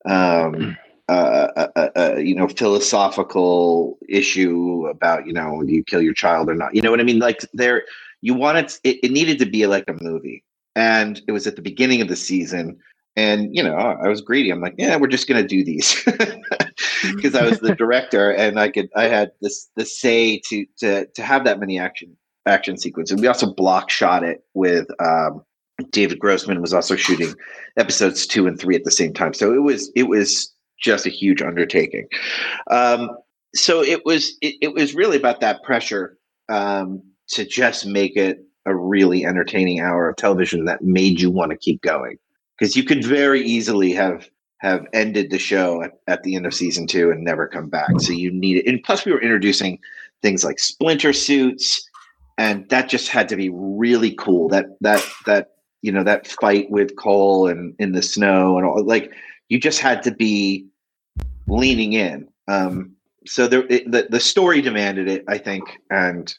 um 0.09 0.76
uh, 1.09 1.68
a, 1.76 1.91
a, 1.97 2.20
you 2.22 2.34
know 2.34 2.49
philosophical 2.49 3.99
issue 4.09 4.86
about 4.86 5.26
you 5.26 5.32
know 5.32 5.62
do 5.62 5.72
you 5.72 5.84
kill 5.84 6.01
your 6.01 6.14
child 6.14 6.49
or 6.49 6.55
not 6.55 6.74
you 6.74 6.80
know 6.80 6.91
what 6.91 7.01
i 7.01 7.03
mean? 7.03 7.18
Like 7.18 7.41
there 7.53 7.82
you 8.22 8.32
wanted 8.32 8.72
it, 8.84 8.99
it 9.03 9.11
needed 9.11 9.38
to 9.41 9.47
be 9.47 9.66
like 9.66 9.84
a 9.88 10.03
movie. 10.03 10.45
And 10.76 11.20
it 11.26 11.32
was 11.32 11.47
at 11.47 11.57
the 11.57 11.62
beginning 11.62 12.01
of 12.01 12.09
the 12.09 12.16
season 12.16 12.78
and 13.16 13.55
you 13.55 13.62
know 13.62 13.74
i 13.74 14.09
was 14.09 14.20
greedy. 14.20 14.51
I'm 14.51 14.61
like 14.61 14.76
yeah 14.78 14.97
we're 14.97 15.09
just 15.09 15.28
going 15.28 15.43
to 15.43 15.49
do 15.49 15.64
these. 15.64 16.03
Because 17.14 17.34
i 17.34 17.45
was 17.45 17.61
the 17.61 17.74
director 17.74 18.30
and 18.30 18.61
i 18.61 18.68
could 18.68 18.88
i 18.95 19.05
had 19.05 19.32
this 19.41 19.68
the 19.76 19.84
say 19.84 20.38
to 20.49 20.66
to 20.78 21.07
to 21.07 21.22
have 21.22 21.45
that 21.45 21.59
many 21.59 21.78
action 21.78 22.16
action 22.47 22.76
sequence. 22.76 23.11
And 23.11 23.20
we 23.20 23.26
also 23.26 23.53
block 23.53 23.91
shot 23.91 24.22
it 24.22 24.45
with 24.55 24.86
um, 25.01 25.45
David 25.91 26.18
Grossman 26.18 26.61
was 26.61 26.72
also 26.72 26.97
shooting 26.97 27.35
episodes 27.76 28.26
two 28.26 28.47
and 28.47 28.59
three 28.59 28.76
at 28.76 28.85
the 28.85 28.91
same 28.91 29.12
time. 29.12 29.35
So 29.35 29.53
it 29.53 29.62
was 29.62 29.91
it 29.95 30.05
was 30.05 30.53
just 30.81 31.07
a 31.07 31.11
huge 31.11 31.43
undertaking. 31.43 32.09
Um, 32.70 33.11
so 33.55 33.83
it 33.83 34.05
was 34.05 34.37
it, 34.41 34.57
it, 34.61 34.74
was 34.74 34.95
really 34.95 35.16
about 35.16 35.41
that 35.41 35.62
pressure 35.62 36.16
um, 36.49 37.03
to 37.28 37.45
just 37.45 37.87
make 37.87 38.16
it 38.16 38.45
a 38.66 38.74
really 38.74 39.24
entertaining 39.24 39.81
hour 39.81 40.09
of 40.09 40.16
television 40.16 40.64
that 40.66 40.83
made 40.83 41.20
you 41.20 41.31
want 41.31 41.51
to 41.51 41.57
keep 41.57 41.83
going 41.83 42.16
because 42.59 42.76
you 42.76 42.85
could 42.85 43.05
very 43.05 43.43
easily 43.43 43.93
have 43.93 44.28
have 44.59 44.87
ended 44.93 45.31
the 45.31 45.39
show 45.39 45.83
at, 45.83 45.93
at 46.07 46.22
the 46.22 46.37
end 46.37 46.45
of 46.45 46.53
season 46.53 46.87
two 46.87 47.11
and 47.11 47.24
never 47.24 47.49
come 47.49 47.68
back. 47.68 47.89
So 47.99 48.12
you 48.12 48.31
need 48.31 48.59
it. 48.59 48.66
And 48.66 48.83
plus, 48.83 49.07
we 49.07 49.12
were 49.12 49.20
introducing 49.20 49.78
things 50.20 50.45
like 50.45 50.59
splinter 50.59 51.14
suits, 51.14 51.89
and 52.37 52.68
that 52.68 52.89
just 52.89 53.09
had 53.09 53.28
to 53.31 53.37
be 53.37 53.51
really 53.51 54.12
cool. 54.12 54.49
That 54.49 54.66
that 54.81 55.03
that 55.26 55.53
you 55.83 55.93
know 55.93 56.03
that 56.05 56.26
fight 56.26 56.70
with 56.70 56.97
Cole 56.97 57.47
and 57.47 57.74
in 57.78 57.93
the 57.93 58.03
snow 58.03 58.59
and 58.59 58.66
all 58.66 58.85
like 58.85 59.12
you 59.49 59.59
just 59.59 59.81
had 59.81 60.03
to 60.05 60.11
be 60.11 60.66
leaning 61.49 61.93
in. 61.93 62.28
Um, 62.49 62.93
so 63.26 63.47
there, 63.47 63.66
it, 63.68 63.91
the 63.91 64.07
the 64.11 64.20
story 64.20 64.62
demanded 64.62 65.09
it, 65.09 65.24
I 65.28 65.39
think, 65.39 65.78
and 65.91 66.33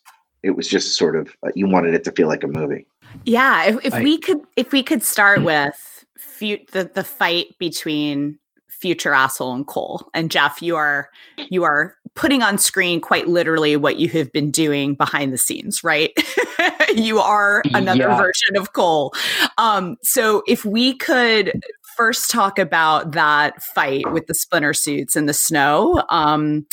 it 0.44 0.52
was 0.52 0.68
just 0.68 0.98
sort 0.98 1.16
of 1.16 1.36
uh, 1.46 1.52
you 1.56 1.68
wanted 1.68 1.94
it 1.94 2.04
to 2.06 2.12
feel 2.12 2.28
like 2.28 2.44
a 2.44 2.48
movie. 2.48 2.86
Yeah, 3.26 3.66
if, 3.66 3.86
if 3.86 3.94
I, 3.94 4.04
we 4.04 4.18
could 4.18 4.42
if 4.56 4.72
we 4.72 4.84
could 4.84 5.04
start 5.04 5.44
with 5.44 6.06
fu- 6.18 6.66
the 6.72 6.90
the 6.94 7.04
fight 7.04 7.58
between 7.60 8.40
future 8.68 9.14
asshole 9.14 9.54
and 9.54 9.68
Cole 9.68 10.10
and 10.14 10.32
Jeff, 10.32 10.62
you 10.62 10.76
are 10.76 11.10
you 11.50 11.64
are 11.64 11.96
putting 12.16 12.44
on 12.44 12.58
screen 12.58 13.00
quite 13.00 13.28
literally 13.28 13.76
what 13.78 13.98
you 13.98 14.10
have 14.10 14.32
been 14.32 14.52
doing 14.52 14.96
behind 14.96 15.32
the 15.32 15.38
scenes, 15.38 15.84
right? 15.84 16.12
you 16.96 17.20
are 17.20 17.64
another 17.74 18.10
yeah. 18.10 18.18
version 18.18 18.58
of 18.58 18.74
Cole. 18.74 19.14
Um, 19.58 19.98
so 20.04 20.44
if 20.48 20.66
we 20.66 20.96
could 20.98 21.54
first 21.96 22.30
talk 22.32 22.60
about 22.60 23.12
that 23.14 23.62
fight 23.62 24.12
with 24.12 24.28
the 24.28 24.34
splinter 24.34 24.74
suits 24.74 25.16
in 25.16 25.26
the 25.26 25.34
snow, 25.34 26.04
um, 26.10 26.66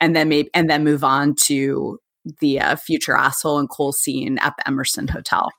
and 0.00 0.14
then 0.14 0.28
maybe 0.28 0.50
and 0.54 0.70
then 0.70 0.84
move 0.84 1.04
on 1.04 1.34
to 1.34 1.98
the 2.40 2.60
uh, 2.60 2.76
future 2.76 3.16
asshole 3.16 3.58
and 3.58 3.68
Cole 3.68 3.92
scene 3.92 4.38
at 4.38 4.54
the 4.56 4.68
Emerson 4.68 5.08
Hotel. 5.08 5.50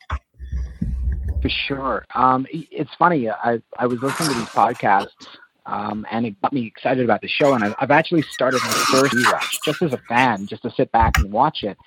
For 1.42 1.50
sure. 1.50 2.06
Um, 2.16 2.46
it's 2.52 2.94
funny. 2.98 3.30
I 3.30 3.62
I 3.78 3.86
was 3.86 4.02
listening 4.02 4.30
to 4.30 4.36
these 4.36 4.50
podcasts, 4.50 5.28
um, 5.70 6.06
and 6.12 6.26
it 6.26 6.42
got 6.42 6.52
me 6.52 6.66
excited 6.66 7.04
about 7.04 7.22
the 7.22 7.28
show. 7.28 7.54
And 7.54 7.64
I've, 7.64 7.76
I've 7.80 7.92
actually 7.92 8.24
started 8.24 8.60
my 8.64 8.72
first 8.92 9.14
rewatch 9.14 9.58
just 9.64 9.82
as 9.82 9.94
a 9.94 10.02
fan, 10.10 10.48
just 10.48 10.64
to 10.64 10.72
sit 10.72 10.92
back 10.92 11.18
and 11.18 11.32
watch 11.32 11.64
it. 11.64 11.78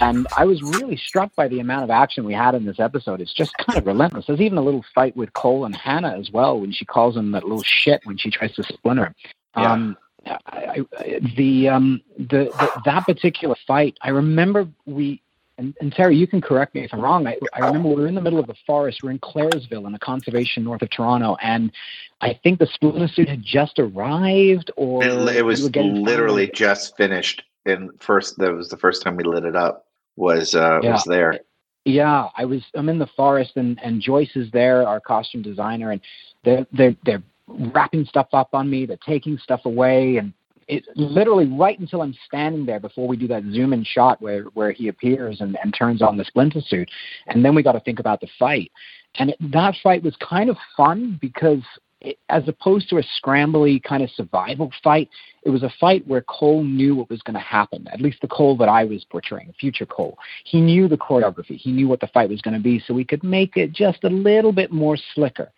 And 0.00 0.26
I 0.36 0.44
was 0.44 0.62
really 0.62 0.96
struck 0.96 1.34
by 1.34 1.48
the 1.48 1.60
amount 1.60 1.84
of 1.84 1.90
action 1.90 2.24
we 2.24 2.32
had 2.32 2.54
in 2.54 2.64
this 2.64 2.78
episode. 2.78 3.20
It's 3.20 3.34
just 3.34 3.52
kind 3.58 3.78
of 3.78 3.86
relentless. 3.86 4.26
There's 4.26 4.40
even 4.40 4.58
a 4.58 4.62
little 4.62 4.84
fight 4.94 5.16
with 5.16 5.32
Cole 5.32 5.64
and 5.64 5.74
Hannah 5.74 6.16
as 6.16 6.30
well 6.30 6.60
when 6.60 6.72
she 6.72 6.84
calls 6.84 7.16
him 7.16 7.32
that 7.32 7.42
little 7.42 7.64
shit 7.64 8.00
when 8.04 8.16
she 8.16 8.30
tries 8.30 8.54
to 8.54 8.62
splinter. 8.62 9.06
him. 9.06 9.14
Yeah. 9.56 9.72
Um, 9.72 9.96
I, 10.26 10.84
I, 10.96 11.20
the, 11.36 11.68
um, 11.68 12.00
the, 12.18 12.50
the 12.58 12.82
that 12.84 13.06
particular 13.06 13.56
fight, 13.66 13.96
I 14.02 14.10
remember 14.10 14.68
we 14.84 15.22
and, 15.58 15.76
and 15.80 15.92
Terry, 15.92 16.16
you 16.16 16.26
can 16.26 16.40
correct 16.40 16.74
me 16.74 16.84
if 16.84 16.94
I'm 16.94 17.00
wrong. 17.00 17.26
I, 17.26 17.36
I 17.52 17.66
remember 17.66 17.88
we 17.88 17.96
were 17.96 18.06
in 18.06 18.14
the 18.14 18.20
middle 18.20 18.38
of 18.38 18.46
the 18.46 18.54
forest. 18.64 19.02
We're 19.02 19.10
in 19.10 19.18
Claresville 19.18 19.86
in 19.86 19.94
a 19.94 19.98
conservation 19.98 20.64
north 20.64 20.82
of 20.82 20.90
Toronto, 20.90 21.36
and 21.42 21.72
I 22.20 22.38
think 22.42 22.60
the 22.60 22.66
splinter 22.66 23.08
suit 23.08 23.28
had 23.28 23.42
just 23.42 23.78
arrived, 23.78 24.70
or 24.76 25.04
it, 25.04 25.36
it 25.36 25.44
was 25.44 25.68
literally 25.74 26.46
fired. 26.46 26.54
just 26.54 26.96
finished. 26.96 27.42
And 27.66 27.90
first, 28.00 28.38
that 28.38 28.54
was 28.54 28.68
the 28.68 28.76
first 28.76 29.02
time 29.02 29.16
we 29.16 29.24
lit 29.24 29.44
it 29.44 29.56
up. 29.56 29.86
Was 30.16 30.54
uh, 30.54 30.80
yeah. 30.82 30.92
was 30.92 31.04
there? 31.04 31.40
Yeah, 31.84 32.28
I 32.36 32.44
was. 32.44 32.62
I'm 32.74 32.88
in 32.88 32.98
the 32.98 33.08
forest, 33.08 33.52
and 33.56 33.78
and 33.82 34.00
Joyce 34.00 34.36
is 34.36 34.50
there, 34.52 34.86
our 34.86 35.00
costume 35.00 35.42
designer, 35.42 35.90
and 35.90 36.00
they're 36.44 36.66
they're 36.72 36.96
they're 37.04 37.22
wrapping 37.48 38.04
stuff 38.04 38.28
up 38.32 38.50
on 38.52 38.70
me. 38.70 38.86
They're 38.86 38.96
taking 39.04 39.38
stuff 39.38 39.64
away, 39.64 40.18
and 40.18 40.32
it 40.68 40.84
literally 40.94 41.46
right 41.46 41.78
until 41.78 42.02
I'm 42.02 42.14
standing 42.26 42.66
there 42.66 42.78
before 42.78 43.08
we 43.08 43.16
do 43.16 43.26
that 43.28 43.42
zoom 43.52 43.72
in 43.72 43.84
shot 43.84 44.20
where 44.20 44.44
where 44.54 44.70
he 44.70 44.88
appears 44.88 45.40
and, 45.40 45.58
and 45.62 45.74
turns 45.74 46.02
on 46.02 46.16
the 46.16 46.24
splinter 46.24 46.60
suit, 46.60 46.90
and 47.26 47.44
then 47.44 47.54
we 47.54 47.62
got 47.62 47.72
to 47.72 47.80
think 47.80 47.98
about 47.98 48.20
the 48.20 48.28
fight. 48.38 48.70
And 49.18 49.30
it, 49.30 49.52
that 49.52 49.74
fight 49.82 50.02
was 50.02 50.14
kind 50.16 50.50
of 50.50 50.56
fun 50.76 51.18
because 51.20 51.62
it, 52.00 52.18
as 52.28 52.46
opposed 52.46 52.88
to 52.90 52.98
a 52.98 53.02
scrambly 53.20 53.82
kind 53.82 54.02
of 54.02 54.10
survival 54.10 54.70
fight, 54.84 55.08
it 55.42 55.50
was 55.50 55.62
a 55.62 55.72
fight 55.80 56.06
where 56.06 56.20
Cole 56.20 56.62
knew 56.62 56.94
what 56.94 57.10
was 57.10 57.22
going 57.22 57.34
to 57.34 57.40
happen. 57.40 57.88
At 57.92 58.00
least 58.00 58.20
the 58.20 58.28
Cole 58.28 58.56
that 58.58 58.68
I 58.68 58.84
was 58.84 59.04
portraying, 59.04 59.54
future 59.58 59.86
Cole, 59.86 60.18
he 60.44 60.60
knew 60.60 60.86
the 60.86 60.98
choreography. 60.98 61.56
He 61.56 61.72
knew 61.72 61.88
what 61.88 62.00
the 62.00 62.06
fight 62.08 62.28
was 62.28 62.42
going 62.42 62.54
to 62.54 62.62
be, 62.62 62.78
so 62.86 62.94
we 62.94 63.04
could 63.04 63.24
make 63.24 63.56
it 63.56 63.72
just 63.72 64.04
a 64.04 64.10
little 64.10 64.52
bit 64.52 64.70
more 64.70 64.96
slicker. 65.14 65.50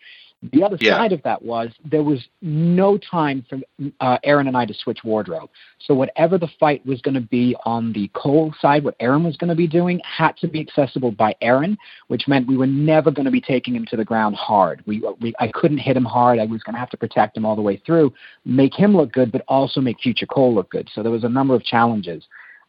The 0.43 0.63
other 0.63 0.77
yeah. 0.81 0.97
side 0.97 1.11
of 1.11 1.21
that 1.21 1.43
was 1.43 1.69
there 1.85 2.01
was 2.01 2.27
no 2.41 2.97
time 2.97 3.45
for 3.47 3.59
uh, 3.99 4.17
Aaron 4.23 4.47
and 4.47 4.57
I 4.57 4.65
to 4.65 4.73
switch 4.73 4.99
wardrobe. 5.03 5.51
So 5.77 5.93
whatever 5.93 6.39
the 6.39 6.49
fight 6.59 6.83
was 6.83 6.99
going 7.01 7.13
to 7.13 7.21
be 7.21 7.55
on 7.63 7.93
the 7.93 8.09
Cole 8.15 8.51
side, 8.59 8.83
what 8.83 8.95
Aaron 8.99 9.23
was 9.23 9.37
going 9.37 9.49
to 9.49 9.55
be 9.55 9.67
doing 9.67 10.01
had 10.03 10.35
to 10.37 10.47
be 10.47 10.59
accessible 10.59 11.11
by 11.11 11.35
Aaron, 11.41 11.77
which 12.07 12.27
meant 12.27 12.47
we 12.47 12.57
were 12.57 12.65
never 12.65 13.11
going 13.11 13.25
to 13.25 13.31
be 13.31 13.41
taking 13.41 13.75
him 13.75 13.85
to 13.87 13.95
the 13.95 14.03
ground 14.03 14.35
hard. 14.35 14.81
We, 14.87 15.03
we 15.19 15.35
I 15.39 15.47
couldn't 15.49 15.77
hit 15.77 15.95
him 15.95 16.05
hard. 16.05 16.39
I 16.39 16.45
was 16.45 16.63
going 16.63 16.73
to 16.73 16.79
have 16.79 16.89
to 16.89 16.97
protect 16.97 17.37
him 17.37 17.45
all 17.45 17.55
the 17.55 17.61
way 17.61 17.77
through, 17.85 18.11
make 18.43 18.73
him 18.73 18.97
look 18.97 19.11
good, 19.11 19.31
but 19.31 19.43
also 19.47 19.79
make 19.79 19.99
future 19.99 20.25
Cole 20.25 20.55
look 20.55 20.71
good. 20.71 20.89
So 20.93 21.03
there 21.03 21.11
was 21.11 21.23
a 21.23 21.29
number 21.29 21.53
of 21.53 21.63
challenges. 21.63 22.23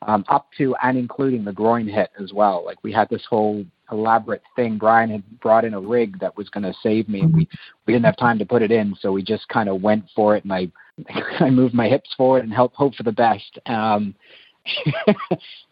Um, 0.08 0.24
up 0.28 0.48
to 0.58 0.74
and 0.82 0.98
including 0.98 1.44
the 1.44 1.52
groin 1.52 1.86
hit 1.86 2.10
as 2.20 2.32
well. 2.32 2.64
Like 2.64 2.82
we 2.82 2.92
had 2.92 3.08
this 3.08 3.22
whole 3.30 3.64
elaborate 3.92 4.42
thing. 4.56 4.78
Brian 4.78 5.10
had 5.10 5.40
brought 5.40 5.64
in 5.64 5.74
a 5.74 5.80
rig 5.80 6.18
that 6.20 6.36
was 6.36 6.48
going 6.48 6.64
to 6.64 6.74
save 6.82 7.08
me, 7.08 7.20
and 7.20 7.34
we 7.34 7.48
we 7.86 7.92
didn't 7.92 8.06
have 8.06 8.16
time 8.16 8.38
to 8.38 8.46
put 8.46 8.62
it 8.62 8.72
in, 8.72 8.96
so 9.00 9.12
we 9.12 9.22
just 9.22 9.48
kind 9.48 9.68
of 9.68 9.82
went 9.82 10.04
for 10.14 10.36
it, 10.36 10.44
and 10.44 10.52
I 10.52 10.70
I 11.40 11.50
moved 11.50 11.74
my 11.74 11.88
hips 11.88 12.12
forward 12.16 12.44
and 12.44 12.52
helped 12.52 12.76
hope 12.76 12.94
for 12.94 13.02
the 13.02 13.12
best. 13.12 13.58
Um, 13.66 14.14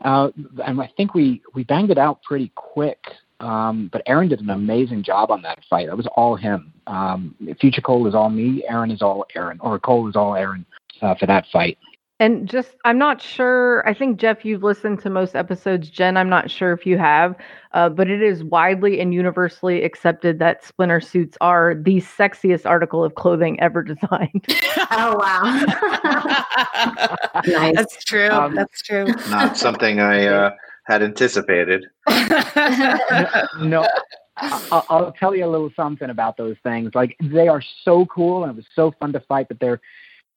uh, 0.04 0.30
and 0.64 0.80
I 0.80 0.90
think 0.96 1.14
we 1.14 1.42
we 1.54 1.64
banged 1.64 1.90
it 1.90 1.98
out 1.98 2.22
pretty 2.22 2.52
quick. 2.54 3.02
Um, 3.40 3.88
but 3.90 4.02
Aaron 4.04 4.28
did 4.28 4.40
an 4.40 4.50
amazing 4.50 5.02
job 5.02 5.30
on 5.30 5.40
that 5.42 5.60
fight. 5.68 5.86
That 5.86 5.96
was 5.96 6.06
all 6.14 6.36
him. 6.36 6.74
Um, 6.86 7.34
Future 7.58 7.80
Cole 7.80 8.06
is 8.06 8.14
all 8.14 8.28
me. 8.28 8.62
Aaron 8.68 8.90
is 8.90 9.00
all 9.00 9.24
Aaron, 9.34 9.58
or 9.60 9.78
Cole 9.78 10.08
is 10.08 10.16
all 10.16 10.34
Aaron 10.34 10.66
uh, 11.00 11.14
for 11.14 11.24
that 11.26 11.46
fight. 11.50 11.78
And 12.20 12.46
just, 12.46 12.76
I'm 12.84 12.98
not 12.98 13.22
sure. 13.22 13.82
I 13.88 13.94
think, 13.94 14.20
Jeff, 14.20 14.44
you've 14.44 14.62
listened 14.62 15.00
to 15.00 15.08
most 15.08 15.34
episodes. 15.34 15.88
Jen, 15.88 16.18
I'm 16.18 16.28
not 16.28 16.50
sure 16.50 16.74
if 16.74 16.84
you 16.84 16.98
have, 16.98 17.34
uh, 17.72 17.88
but 17.88 18.10
it 18.10 18.20
is 18.22 18.44
widely 18.44 19.00
and 19.00 19.14
universally 19.14 19.82
accepted 19.84 20.38
that 20.38 20.62
splinter 20.62 21.00
suits 21.00 21.38
are 21.40 21.74
the 21.74 21.96
sexiest 21.96 22.66
article 22.66 23.02
of 23.02 23.14
clothing 23.14 23.58
ever 23.58 23.82
designed. 23.82 24.44
oh, 24.90 25.16
wow. 25.18 25.64
nice. 27.46 27.74
That's 27.74 28.04
true. 28.04 28.28
Um, 28.28 28.54
That's 28.54 28.82
true. 28.82 29.06
Not 29.30 29.56
something 29.56 30.00
I 30.00 30.26
uh, 30.26 30.50
had 30.84 31.02
anticipated. 31.02 31.86
no. 33.60 33.88
I'll, 34.36 34.84
I'll 34.90 35.12
tell 35.12 35.34
you 35.34 35.46
a 35.46 35.50
little 35.50 35.70
something 35.74 36.10
about 36.10 36.36
those 36.36 36.56
things. 36.62 36.90
Like 36.94 37.16
they 37.22 37.48
are 37.48 37.62
so 37.82 38.04
cool, 38.06 38.44
and 38.44 38.52
it 38.52 38.56
was 38.56 38.66
so 38.74 38.90
fun 39.00 39.12
to 39.14 39.20
fight. 39.20 39.48
But 39.48 39.60
they're 39.60 39.80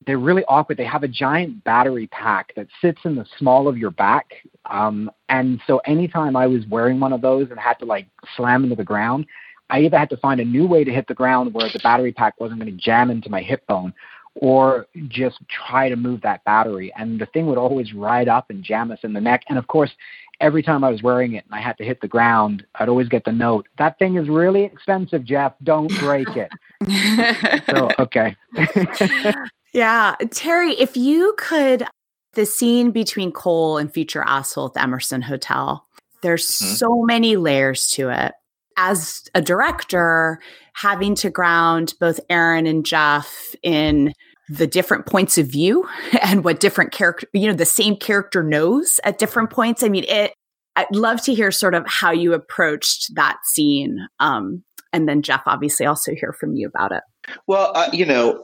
they're 0.05 0.17
really 0.17 0.43
awkward. 0.45 0.77
They 0.77 0.85
have 0.85 1.03
a 1.03 1.07
giant 1.07 1.63
battery 1.63 2.07
pack 2.07 2.53
that 2.55 2.67
sits 2.81 2.99
in 3.05 3.15
the 3.15 3.25
small 3.37 3.67
of 3.67 3.77
your 3.77 3.91
back. 3.91 4.33
Um, 4.69 5.11
and 5.29 5.61
so 5.67 5.79
anytime 5.85 6.35
I 6.35 6.47
was 6.47 6.65
wearing 6.67 6.99
one 6.99 7.13
of 7.13 7.21
those 7.21 7.49
and 7.49 7.59
had 7.59 7.79
to 7.79 7.85
like 7.85 8.07
slam 8.35 8.63
into 8.63 8.75
the 8.75 8.83
ground, 8.83 9.25
I 9.69 9.79
either 9.81 9.97
had 9.97 10.09
to 10.11 10.17
find 10.17 10.39
a 10.39 10.45
new 10.45 10.67
way 10.67 10.83
to 10.83 10.91
hit 10.91 11.07
the 11.07 11.13
ground 11.13 11.53
where 11.53 11.69
the 11.71 11.79
battery 11.79 12.11
pack 12.11 12.39
wasn't 12.39 12.59
going 12.59 12.71
to 12.71 12.83
jam 12.83 13.09
into 13.09 13.29
my 13.29 13.41
hip 13.41 13.65
bone 13.67 13.93
or 14.35 14.87
just 15.07 15.37
try 15.49 15.89
to 15.89 15.95
move 15.95 16.21
that 16.21 16.43
battery. 16.43 16.91
And 16.97 17.19
the 17.19 17.27
thing 17.27 17.47
would 17.47 17.57
always 17.57 17.93
ride 17.93 18.27
up 18.27 18.49
and 18.49 18.63
jam 18.63 18.91
us 18.91 18.99
in 19.03 19.13
the 19.13 19.21
neck. 19.21 19.43
And 19.49 19.57
of 19.57 19.67
course, 19.67 19.91
every 20.39 20.63
time 20.63 20.83
I 20.83 20.89
was 20.89 21.03
wearing 21.03 21.33
it 21.33 21.45
and 21.45 21.53
I 21.53 21.61
had 21.61 21.77
to 21.77 21.83
hit 21.83 22.01
the 22.01 22.07
ground, 22.07 22.65
I'd 22.75 22.89
always 22.89 23.07
get 23.07 23.25
the 23.25 23.31
note, 23.31 23.67
that 23.77 23.99
thing 23.99 24.17
is 24.17 24.27
really 24.27 24.63
expensive, 24.63 25.23
Jeff. 25.23 25.53
Don't 25.63 25.91
break 25.99 26.27
it. 26.35 26.51
so, 27.69 27.89
okay. 27.99 28.35
Yeah. 29.73 30.15
Terry, 30.31 30.73
if 30.73 30.95
you 30.95 31.33
could, 31.37 31.85
the 32.33 32.45
scene 32.45 32.91
between 32.91 33.31
Cole 33.31 33.77
and 33.77 33.91
future 33.93 34.23
asshole 34.25 34.67
at 34.67 34.73
the 34.73 34.81
Emerson 34.81 35.21
Hotel, 35.21 35.85
there's 36.21 36.47
mm-hmm. 36.47 36.73
so 36.73 37.03
many 37.03 37.35
layers 37.35 37.87
to 37.89 38.09
it. 38.09 38.33
As 38.75 39.23
a 39.35 39.41
director, 39.41 40.39
having 40.73 41.13
to 41.15 41.29
ground 41.29 41.93
both 41.99 42.19
Aaron 42.29 42.65
and 42.65 42.85
Jeff 42.85 43.55
in 43.61 44.13
the 44.49 44.67
different 44.67 45.05
points 45.05 45.37
of 45.37 45.47
view 45.47 45.87
and 46.21 46.43
what 46.43 46.59
different 46.59 46.91
character, 46.91 47.27
you 47.33 47.47
know, 47.47 47.53
the 47.53 47.65
same 47.65 47.95
character 47.95 48.43
knows 48.43 48.99
at 49.03 49.19
different 49.19 49.49
points. 49.49 49.83
I 49.83 49.89
mean, 49.89 50.05
it, 50.07 50.33
I'd 50.75 50.95
love 50.95 51.21
to 51.23 51.33
hear 51.33 51.51
sort 51.51 51.75
of 51.75 51.85
how 51.87 52.11
you 52.11 52.33
approached 52.33 53.13
that 53.15 53.37
scene. 53.45 54.07
Um, 54.19 54.63
and 54.91 55.07
then 55.07 55.21
Jeff, 55.21 55.43
obviously, 55.45 55.85
also 55.85 56.13
hear 56.13 56.33
from 56.33 56.55
you 56.55 56.67
about 56.67 56.91
it. 56.91 57.03
Well, 57.47 57.71
uh, 57.75 57.89
you 57.93 58.05
know, 58.05 58.43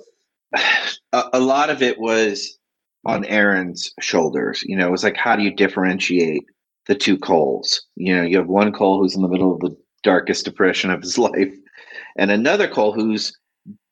a, 0.53 1.23
a 1.33 1.39
lot 1.39 1.69
of 1.69 1.81
it 1.81 1.99
was 1.99 2.57
on 3.05 3.25
Aaron's 3.25 3.93
shoulders. 4.01 4.61
You 4.63 4.75
know, 4.75 4.87
it 4.87 4.91
was 4.91 5.03
like, 5.03 5.17
how 5.17 5.35
do 5.35 5.43
you 5.43 5.53
differentiate 5.53 6.43
the 6.89 6.95
two 6.95 7.17
Coles. 7.17 7.85
You 7.95 8.15
know, 8.15 8.23
you 8.23 8.35
have 8.37 8.47
one 8.47 8.73
Cole 8.73 8.99
who's 8.99 9.15
in 9.15 9.21
the 9.21 9.29
middle 9.29 9.53
of 9.53 9.59
the 9.61 9.77
darkest 10.03 10.43
depression 10.43 10.89
of 10.89 11.01
his 11.01 11.17
life, 11.29 11.53
and 12.17 12.31
another 12.31 12.67
Cole 12.67 12.91
who's 12.91 13.31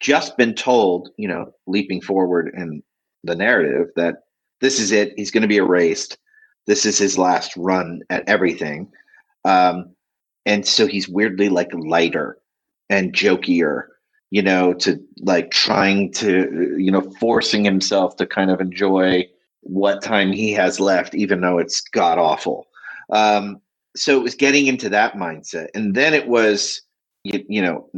just 0.02 0.36
been 0.36 0.56
told, 0.56 1.10
you 1.18 1.28
know, 1.28 1.52
leaping 1.68 2.02
forward 2.02 2.52
in 2.58 2.82
the 3.24 3.36
narrative 3.36 3.90
that 3.96 4.16
this 4.60 4.80
is 4.80 4.92
it. 4.92 5.14
He's 5.16 5.32
going 5.32 5.44
to 5.44 5.48
be 5.48 5.58
erased. 5.58 6.18
This 6.66 6.86
is 6.86 6.98
his 6.98 7.18
last 7.18 7.56
run 7.56 8.02
at 8.10 8.28
everything. 8.28 8.92
Um, 9.46 9.96
and 10.46 10.66
so 10.66 10.88
he's 10.88 11.08
weirdly 11.08 11.50
like 11.50 11.70
lighter 11.74 12.40
and 12.90 13.14
jokier, 13.14 13.84
you 14.30 14.42
know, 14.42 14.74
to 14.74 15.00
like 15.22 15.52
trying 15.52 16.12
to, 16.14 16.76
you 16.78 16.92
know, 16.92 17.02
forcing 17.20 17.64
himself 17.64 18.16
to 18.18 18.26
kind 18.26 18.52
of 18.52 18.60
enjoy 18.60 19.26
what 19.62 20.02
time 20.02 20.32
he 20.32 20.52
has 20.54 20.80
left, 20.80 21.16
even 21.16 21.42
though 21.42 21.58
it's 21.58 21.82
god 21.82 22.18
awful. 22.18 22.68
Um, 23.12 23.62
so 23.96 24.18
it 24.18 24.24
was 24.24 24.36
getting 24.36 24.68
into 24.68 24.90
that 24.90 25.14
mindset. 25.16 25.68
And 25.74 25.96
then 25.96 26.14
it 26.14 26.28
was, 26.28 26.82
you, 27.24 27.44
you 27.48 27.62
know, 27.62 27.90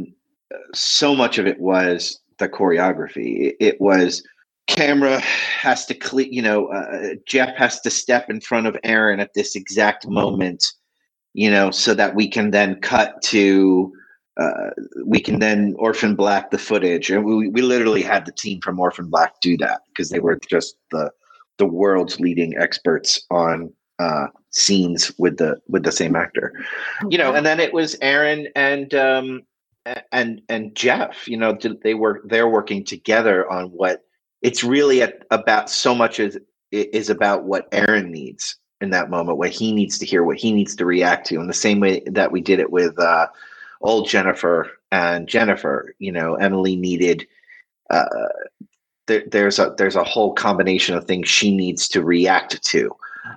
so 0.72 1.14
much 1.14 1.38
of 1.38 1.46
it 1.46 1.60
was 1.60 2.18
the 2.38 2.48
choreography. 2.48 3.48
It, 3.48 3.56
it 3.60 3.80
was 3.80 4.22
camera 4.66 5.18
has 5.20 5.84
to 5.84 5.94
cle- 5.94 6.20
you 6.20 6.40
know 6.40 6.68
uh, 6.68 7.14
jeff 7.26 7.56
has 7.56 7.80
to 7.80 7.90
step 7.90 8.30
in 8.30 8.40
front 8.40 8.68
of 8.68 8.76
aaron 8.84 9.18
at 9.18 9.34
this 9.34 9.56
exact 9.56 10.06
moment 10.06 10.64
you 11.34 11.50
know 11.50 11.72
so 11.72 11.92
that 11.92 12.14
we 12.14 12.28
can 12.28 12.52
then 12.52 12.80
cut 12.80 13.20
to 13.20 13.92
uh, 14.36 14.70
we 15.04 15.20
can 15.20 15.38
then 15.38 15.74
orphan 15.78 16.14
black 16.14 16.50
the 16.50 16.58
footage. 16.58 17.10
And 17.10 17.24
we, 17.24 17.48
we 17.48 17.62
literally 17.62 18.02
had 18.02 18.26
the 18.26 18.32
team 18.32 18.60
from 18.60 18.78
orphan 18.78 19.08
black 19.08 19.40
do 19.40 19.56
that 19.58 19.82
because 19.88 20.10
they 20.10 20.20
were 20.20 20.38
just 20.48 20.76
the 20.90 21.10
the 21.58 21.66
world's 21.66 22.18
leading 22.20 22.56
experts 22.56 23.20
on 23.30 23.70
uh, 23.98 24.28
scenes 24.50 25.12
with 25.18 25.36
the 25.36 25.60
with 25.68 25.82
the 25.82 25.92
same 25.92 26.16
actor. 26.16 26.52
You 27.08 27.18
know 27.18 27.34
and 27.34 27.44
then 27.44 27.60
it 27.60 27.74
was 27.74 27.96
aaron 28.00 28.48
and 28.56 28.94
um 28.94 29.42
and 30.12 30.40
and 30.48 30.74
jeff 30.74 31.26
you 31.26 31.36
know 31.36 31.58
they 31.82 31.94
were 31.94 32.22
they're 32.24 32.48
working 32.48 32.84
together 32.84 33.50
on 33.50 33.66
what 33.68 34.04
it's 34.42 34.64
really 34.64 35.00
a, 35.00 35.12
about 35.30 35.68
so 35.70 35.94
much 35.94 36.20
as 36.20 36.38
is 36.72 37.10
about 37.10 37.44
what 37.44 37.68
Aaron 37.72 38.10
needs 38.10 38.56
in 38.80 38.90
that 38.90 39.10
moment, 39.10 39.38
what 39.38 39.50
he 39.50 39.72
needs 39.72 39.98
to 39.98 40.06
hear, 40.06 40.22
what 40.22 40.38
he 40.38 40.52
needs 40.52 40.74
to 40.76 40.86
react 40.86 41.26
to, 41.26 41.40
in 41.40 41.46
the 41.46 41.52
same 41.52 41.80
way 41.80 42.02
that 42.06 42.32
we 42.32 42.40
did 42.40 42.60
it 42.60 42.70
with 42.70 42.98
uh, 42.98 43.26
old 43.80 44.08
Jennifer 44.08 44.70
and 44.90 45.28
Jennifer. 45.28 45.94
You 45.98 46.12
know, 46.12 46.34
Emily 46.34 46.76
needed. 46.76 47.26
Uh, 47.88 48.06
there, 49.06 49.24
there's 49.26 49.58
a 49.58 49.74
there's 49.76 49.96
a 49.96 50.04
whole 50.04 50.32
combination 50.34 50.94
of 50.94 51.04
things 51.04 51.28
she 51.28 51.54
needs 51.54 51.88
to 51.88 52.02
react 52.02 52.62
to. 52.64 52.94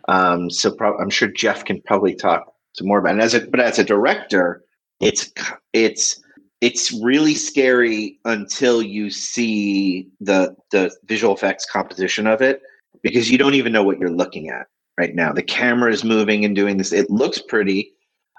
Um, 0.08 0.50
so 0.50 0.72
pro- 0.72 0.98
I'm 0.98 1.10
sure 1.10 1.28
Jeff 1.28 1.66
can 1.66 1.82
probably 1.82 2.16
talk 2.16 2.54
to 2.76 2.84
more 2.84 3.00
about 3.00 3.16
it. 3.16 3.22
As 3.22 3.34
a, 3.34 3.42
but 3.42 3.60
as 3.60 3.80
a 3.80 3.84
director, 3.84 4.64
it's 5.00 5.32
it's 5.74 6.22
it's 6.62 6.94
really 7.04 7.36
scary 7.36 8.20
until 8.26 8.82
you 8.82 9.10
see 9.10 10.08
the 10.22 10.56
the 10.72 10.96
visual 11.06 11.34
effects 11.34 11.66
composition 11.66 12.28
of 12.28 12.42
it 12.42 12.62
because 13.02 13.30
you 13.30 13.38
don't 13.38 13.56
even 13.56 13.74
know 13.74 13.84
what 13.84 14.00
you're 14.00 14.10
looking 14.10 14.50
at 14.50 14.68
right 14.98 15.16
now. 15.16 15.34
The 15.34 15.44
camera 15.44 15.92
is 15.92 16.04
moving 16.04 16.46
and 16.46 16.56
doing 16.56 16.78
this. 16.78 16.94
It 16.94 17.10
looks 17.10 17.40
pretty, 17.40 17.92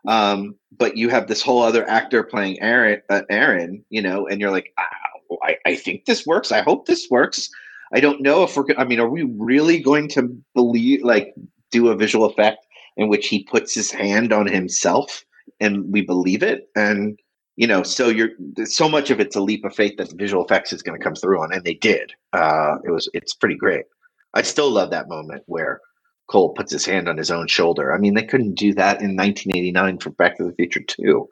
um, 0.07 0.57
but 0.77 0.97
you 0.97 1.09
have 1.09 1.27
this 1.27 1.43
whole 1.43 1.63
other 1.63 1.89
actor 1.89 2.23
playing 2.23 2.61
Aaron, 2.61 3.01
uh, 3.11 3.23
Aaron, 3.31 3.85
you 3.91 4.03
know, 4.03 4.27
and 4.27 4.41
you're 4.41 4.51
like, 4.51 4.73
oh, 4.79 5.39
I, 5.43 5.57
I 5.67 5.77
think 5.77 6.05
this 6.05 6.27
works. 6.27 6.53
I 6.53 6.63
hope 6.63 6.87
this 6.87 7.09
works. 7.11 7.49
I 7.93 8.01
don't 8.01 8.23
know 8.23 8.43
if 8.43 8.57
we're. 8.57 8.67
I 8.77 8.85
mean, 8.85 9.01
are 9.01 9.09
we 9.09 9.23
really 9.23 9.79
going 9.79 10.09
to 10.11 10.37
believe 10.55 11.03
like 11.03 11.35
do 11.71 11.89
a 11.89 11.97
visual 11.97 12.27
effect 12.27 12.67
in 12.97 13.09
which 13.09 13.29
he 13.29 13.45
puts 13.45 13.75
his 13.75 13.91
hand 13.91 14.33
on 14.33 14.47
himself 14.47 15.25
and 15.61 15.93
we 15.93 16.01
believe 16.01 16.43
it 16.43 16.69
and 16.77 17.19
you 17.57 17.67
know, 17.67 17.83
so 17.83 18.09
you're 18.09 18.31
so 18.65 18.89
much 18.89 19.11
of 19.11 19.21
it's 19.21 19.37
a 19.37 19.41
leap 19.41 19.65
of 19.65 19.75
faith 19.75 19.97
that 19.99 20.11
the 20.11 20.17
visual 20.17 20.45
effects 20.45 20.73
is 20.73 20.83
going 20.83 20.99
to 20.99 21.05
come 21.05 21.15
through 21.15 21.41
on, 21.41 21.53
and 21.53 21.65
they 21.65 21.75
did. 21.75 22.13
Uh, 22.33 22.77
it 22.85 22.91
was 22.91 23.09
it's 23.15 23.33
pretty 23.33 23.55
great. 23.55 23.85
I 24.35 24.43
still 24.43 24.71
love 24.71 24.91
that 24.91 25.09
moment 25.09 25.45
where 25.47 25.81
Cole 26.27 26.51
puts 26.51 26.73
his 26.73 26.87
hand 26.87 27.09
on 27.09 27.17
his 27.17 27.31
own 27.31 27.47
shoulder. 27.49 27.93
I 27.93 27.99
mean, 27.99 28.15
they 28.15 28.25
couldn't 28.25 28.55
do 28.55 28.73
that 28.75 29.01
in 29.01 29.17
1989 29.17 29.99
for 29.99 30.11
Back 30.11 30.37
to 30.39 30.45
the 30.45 30.53
Future 30.55 30.81
2. 30.81 31.29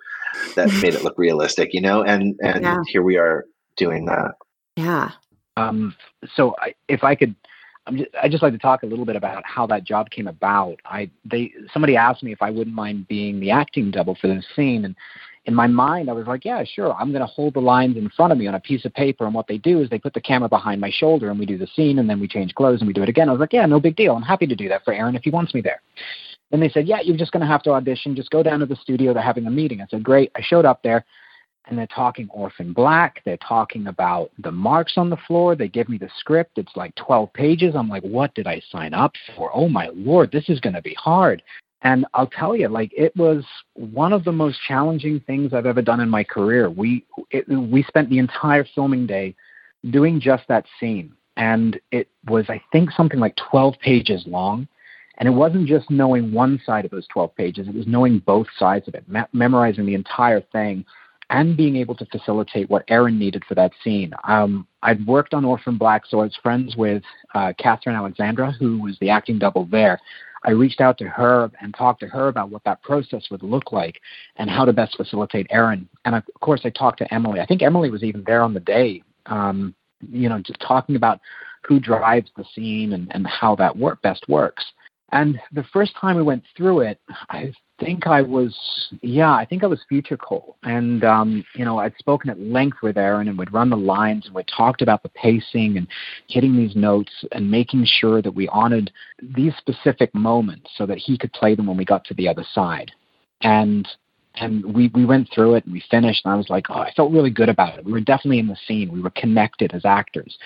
That 0.57 0.73
made 0.83 0.95
it 0.95 1.05
look 1.05 1.19
realistic, 1.19 1.73
you 1.73 1.81
know. 1.81 2.03
And 2.03 2.39
and 2.43 2.63
yeah. 2.63 2.83
here 2.89 3.03
we 3.03 3.17
are 3.17 3.47
doing 3.77 4.07
that. 4.07 4.35
Yeah. 4.77 5.11
Um. 5.57 5.95
So 6.35 6.55
I, 6.59 6.75
if 6.89 7.05
I 7.05 7.15
could. 7.15 7.35
I'm 7.85 7.97
just, 7.97 8.11
I 8.23 8.29
just 8.29 8.45
like 8.45 8.53
to 8.53 8.61
talk 8.61 8.85
a 8.85 8.87
little 8.87 9.05
bit 9.05 9.17
about 9.17 9.43
how 9.45 9.67
that 9.67 9.83
job 9.83 10.11
came 10.11 10.29
about. 10.29 10.79
I 10.85 11.11
they 11.25 11.53
somebody 11.73 11.97
asked 11.97 12.23
me 12.23 12.31
if 12.31 12.41
I 12.41 12.49
wouldn't 12.49 12.77
mind 12.77 13.09
being 13.09 13.41
the 13.41 13.51
acting 13.51 13.91
double 13.91 14.15
for 14.15 14.29
this 14.29 14.47
scene, 14.55 14.85
and 14.85 14.95
in 15.45 15.55
my 15.55 15.67
mind, 15.67 16.09
I 16.09 16.13
was 16.13 16.27
like, 16.27 16.45
yeah, 16.45 16.63
sure. 16.65 16.95
I'm 16.95 17.11
going 17.11 17.21
to 17.21 17.27
hold 17.27 17.55
the 17.55 17.61
lines 17.61 17.97
in 17.97 18.09
front 18.11 18.33
of 18.33 18.39
me 18.39 18.47
on 18.47 18.55
a 18.55 18.61
piece 18.61 18.85
of 18.85 18.95
paper. 18.95 19.27
And 19.27 19.35
what 19.35 19.49
they 19.49 19.59
do 19.59 19.81
is 19.81 19.91
they 19.91 19.99
put 19.99 20.15
the 20.15 20.21
camera 20.21 20.49
behind 20.49 20.81
my 20.81 20.91
shoulder 20.91 21.31
and 21.31 21.39
we 21.39 21.47
do 21.47 21.59
the 21.59 21.67
scene 21.75 21.99
and 21.99 22.09
then 22.09 22.21
we 22.21 22.29
change 22.29 22.55
clothes 22.55 22.81
and 22.81 22.87
we 22.87 22.93
do 22.93 23.03
it 23.03 23.09
again. 23.09 23.29
I 23.29 23.33
was 23.33 23.41
like, 23.41 23.53
yeah, 23.53 23.67
no 23.67 23.81
big 23.81 23.97
deal. 23.97 24.15
I'm 24.15 24.23
happy 24.23 24.47
to 24.47 24.55
do 24.55 24.69
that 24.69 24.85
for 24.85 24.95
Aaron 24.95 25.17
if 25.17 25.25
he 25.25 25.31
wants 25.31 25.53
me 25.53 25.61
there. 25.61 25.83
Then 26.51 26.61
they 26.61 26.69
said, 26.69 26.87
yeah, 26.87 27.01
you're 27.01 27.17
just 27.17 27.33
going 27.33 27.41
to 27.41 27.47
have 27.47 27.63
to 27.65 27.71
audition. 27.71 28.15
Just 28.15 28.31
go 28.31 28.43
down 28.43 28.61
to 28.61 28.67
the 28.67 28.77
studio. 28.77 29.13
They're 29.13 29.23
having 29.23 29.47
a 29.47 29.51
meeting. 29.51 29.81
I 29.81 29.87
said, 29.91 30.05
great. 30.05 30.31
I 30.37 30.43
showed 30.43 30.65
up 30.65 30.83
there 30.83 31.05
and 31.67 31.77
they're 31.77 31.87
talking 31.89 32.29
Orphan 32.31 32.73
Black. 32.73 33.21
They're 33.25 33.37
talking 33.39 33.89
about 33.89 34.31
the 34.39 34.53
marks 34.53 34.95
on 34.97 35.11
the 35.11 35.17
floor. 35.27 35.57
They 35.57 35.69
give 35.69 35.89
me 35.89 35.99
the 35.99 36.11
script. 36.19 36.59
It's 36.59 36.77
like 36.77 36.95
12 36.97 37.33
pages. 37.33 37.75
I'm 37.75 37.89
like, 37.89 38.03
what 38.03 38.35
did 38.35 38.47
I 38.47 38.61
sign 38.71 38.95
up 38.95 39.13
for? 39.37 39.51
Oh 39.55 39.69
my 39.69 39.91
Lord, 39.95 40.31
this 40.31 40.49
is 40.49 40.61
going 40.61 40.75
to 40.75 40.83
be 40.83 40.95
hard. 40.95 41.43
And 41.83 42.07
I'll 42.15 42.29
tell 42.29 42.55
you, 42.57 42.69
like 42.69 42.93
it 42.97 43.15
was 43.17 43.45
one 43.75 44.13
of 44.13 44.25
the 44.25 44.33
most 44.33 44.59
challenging 44.67 45.21
things 45.21 45.53
I've 45.53 45.67
ever 45.67 45.83
done 45.83 46.01
in 46.01 46.09
my 46.09 46.23
career. 46.23 46.71
We 46.71 47.05
it, 47.31 47.49
we 47.49 47.83
spent 47.83 48.09
the 48.09 48.19
entire 48.19 48.65
filming 48.75 49.07
day 49.07 49.35
doing 49.91 50.21
just 50.21 50.45
that 50.49 50.65
scene, 50.79 51.13
and 51.37 51.81
it 51.91 52.09
was 52.29 52.47
I 52.49 52.63
think 52.71 52.93
something 52.93 53.19
like 53.19 53.37
12 53.51 53.75
pages 53.81 54.23
long. 54.27 54.69
And 55.19 55.29
it 55.29 55.33
wasn't 55.33 55.69
just 55.69 55.91
knowing 55.91 56.33
one 56.33 56.61
side 56.65 56.85
of 56.85 56.91
those 56.91 57.07
12 57.09 57.35
pages; 57.37 57.69
it 57.69 57.75
was 57.75 57.87
knowing 57.87 58.21
both 58.21 58.47
sides 58.59 58.89
of 58.89 58.95
it, 58.95 59.09
me- 59.09 59.21
memorizing 59.33 59.85
the 59.85 59.95
entire 59.95 60.41
thing, 60.41 60.85
and 61.31 61.57
being 61.57 61.77
able 61.77 61.95
to 61.97 62.07
facilitate 62.07 62.71
what 62.71 62.85
Aaron 62.89 63.19
needed 63.19 63.45
for 63.47 63.55
that 63.55 63.73
scene. 63.83 64.13
Um, 64.27 64.67
I'd 64.83 65.05
worked 65.07 65.35
on 65.35 65.45
Orphan 65.45 65.79
Black, 65.79 66.05
so 66.07 66.21
I 66.21 66.25
was 66.25 66.39
friends 66.43 66.77
with 66.77 67.03
uh, 67.35 67.53
Kathryn 67.59 67.97
Alexandre, 67.97 68.53
who 68.53 68.81
was 68.81 68.97
the 69.01 69.11
acting 69.11 69.39
double 69.39 69.67
there. 69.67 70.01
I 70.45 70.51
reached 70.51 70.81
out 70.81 70.99
to 70.99 71.09
her 71.09 71.51
and 71.61 71.75
talked 71.75 72.01
to 72.01 72.09
her 72.09 72.29
about 72.29 72.51
what 72.51 72.65
that 72.65 72.83
process 72.83 73.29
would 73.31 73.43
look 73.43 73.73
like 73.73 74.01
and 74.37 74.51
how 74.51 74.65
to 74.65 74.73
best 74.73 74.97
facilitate 74.97 75.47
Aaron. 75.51 75.89
And 76.05 76.15
of 76.15 76.25
course, 76.41 76.63
I 76.65 76.71
talked 76.71 76.99
to 76.99 77.15
Emily. 77.15 77.41
I 77.41 77.47
think 77.47 77.63
Emily 77.63 77.91
was 77.91 78.03
even 78.03 78.25
there 78.27 78.43
on 78.43 78.55
the 78.55 78.61
day, 78.61 79.03
um, 79.27 79.75
you 80.11 80.29
know, 80.29 80.41
just 80.41 80.61
talking 80.61 80.97
about 80.97 81.21
who 81.65 81.79
drives 81.79 82.31
the 82.37 82.45
scene 82.55 82.93
and, 82.93 83.09
and 83.15 83.27
how 83.27 83.55
that 83.57 83.77
work 83.77 84.03
best 84.03 84.25
works. 84.29 84.65
And 85.13 85.39
the 85.53 85.65
first 85.73 85.93
time 86.01 86.17
we 86.17 86.23
went 86.23 86.43
through 86.57 86.81
it, 86.81 87.01
I 87.29 87.53
think 87.85 88.07
I 88.07 88.23
was, 88.23 88.57
yeah, 89.03 89.33
I 89.33 89.45
think 89.45 89.63
I 89.63 89.67
was 89.67 89.81
future 89.89 90.17
Cole. 90.17 90.57
And, 90.63 91.05
um, 91.05 91.45
you 91.55 91.65
know, 91.65 91.79
I'd 91.79 91.97
spoken 91.99 92.31
at 92.31 92.41
length 92.41 92.79
with 92.83 92.97
Aaron 92.97 93.29
and 93.29 93.39
we'd 93.39 93.53
run 93.53 93.71
the 93.71 93.77
lines 93.77 94.27
and 94.27 94.35
we 94.35 94.43
talked 94.45 94.83
about 94.83 95.03
the 95.03 95.09
pacing 95.11 95.77
and 95.77 95.87
hitting 96.29 96.57
these 96.57 96.77
notes 96.77 97.13
and 97.33 97.51
making 97.51 97.85
sure 97.87 98.23
that 98.23 98.35
we 98.35 98.49
honored 98.49 98.91
these 99.35 99.53
specific 99.59 100.15
moments 100.15 100.71
so 100.77 100.87
that 100.87 100.99
he 100.99 101.19
could 101.19 101.33
play 101.33 101.55
them 101.55 101.67
when 101.67 101.77
we 101.77 101.85
got 101.85 102.05
to 102.05 102.15
the 102.15 102.29
other 102.29 102.45
side. 102.53 102.91
And 103.43 103.89
and 104.37 104.65
we 104.75 104.91
we 104.95 105.05
went 105.05 105.29
through 105.33 105.55
it 105.55 105.65
and 105.65 105.73
we 105.73 105.83
finished 105.91 106.25
and 106.25 106.33
I 106.33 106.37
was 106.37 106.49
like, 106.49 106.67
oh, 106.71 106.81
I 106.81 106.93
felt 106.93 107.13
really 107.13 107.31
good 107.31 107.49
about 107.49 107.79
it. 107.79 107.85
We 107.85 107.93
were 107.93 108.01
definitely 108.01 108.39
in 108.39 108.47
the 108.47 108.57
scene. 108.67 108.93
We 108.93 109.01
were 109.01 109.11
connected 109.11 109.73
as 109.75 109.85
actors, 109.85 110.37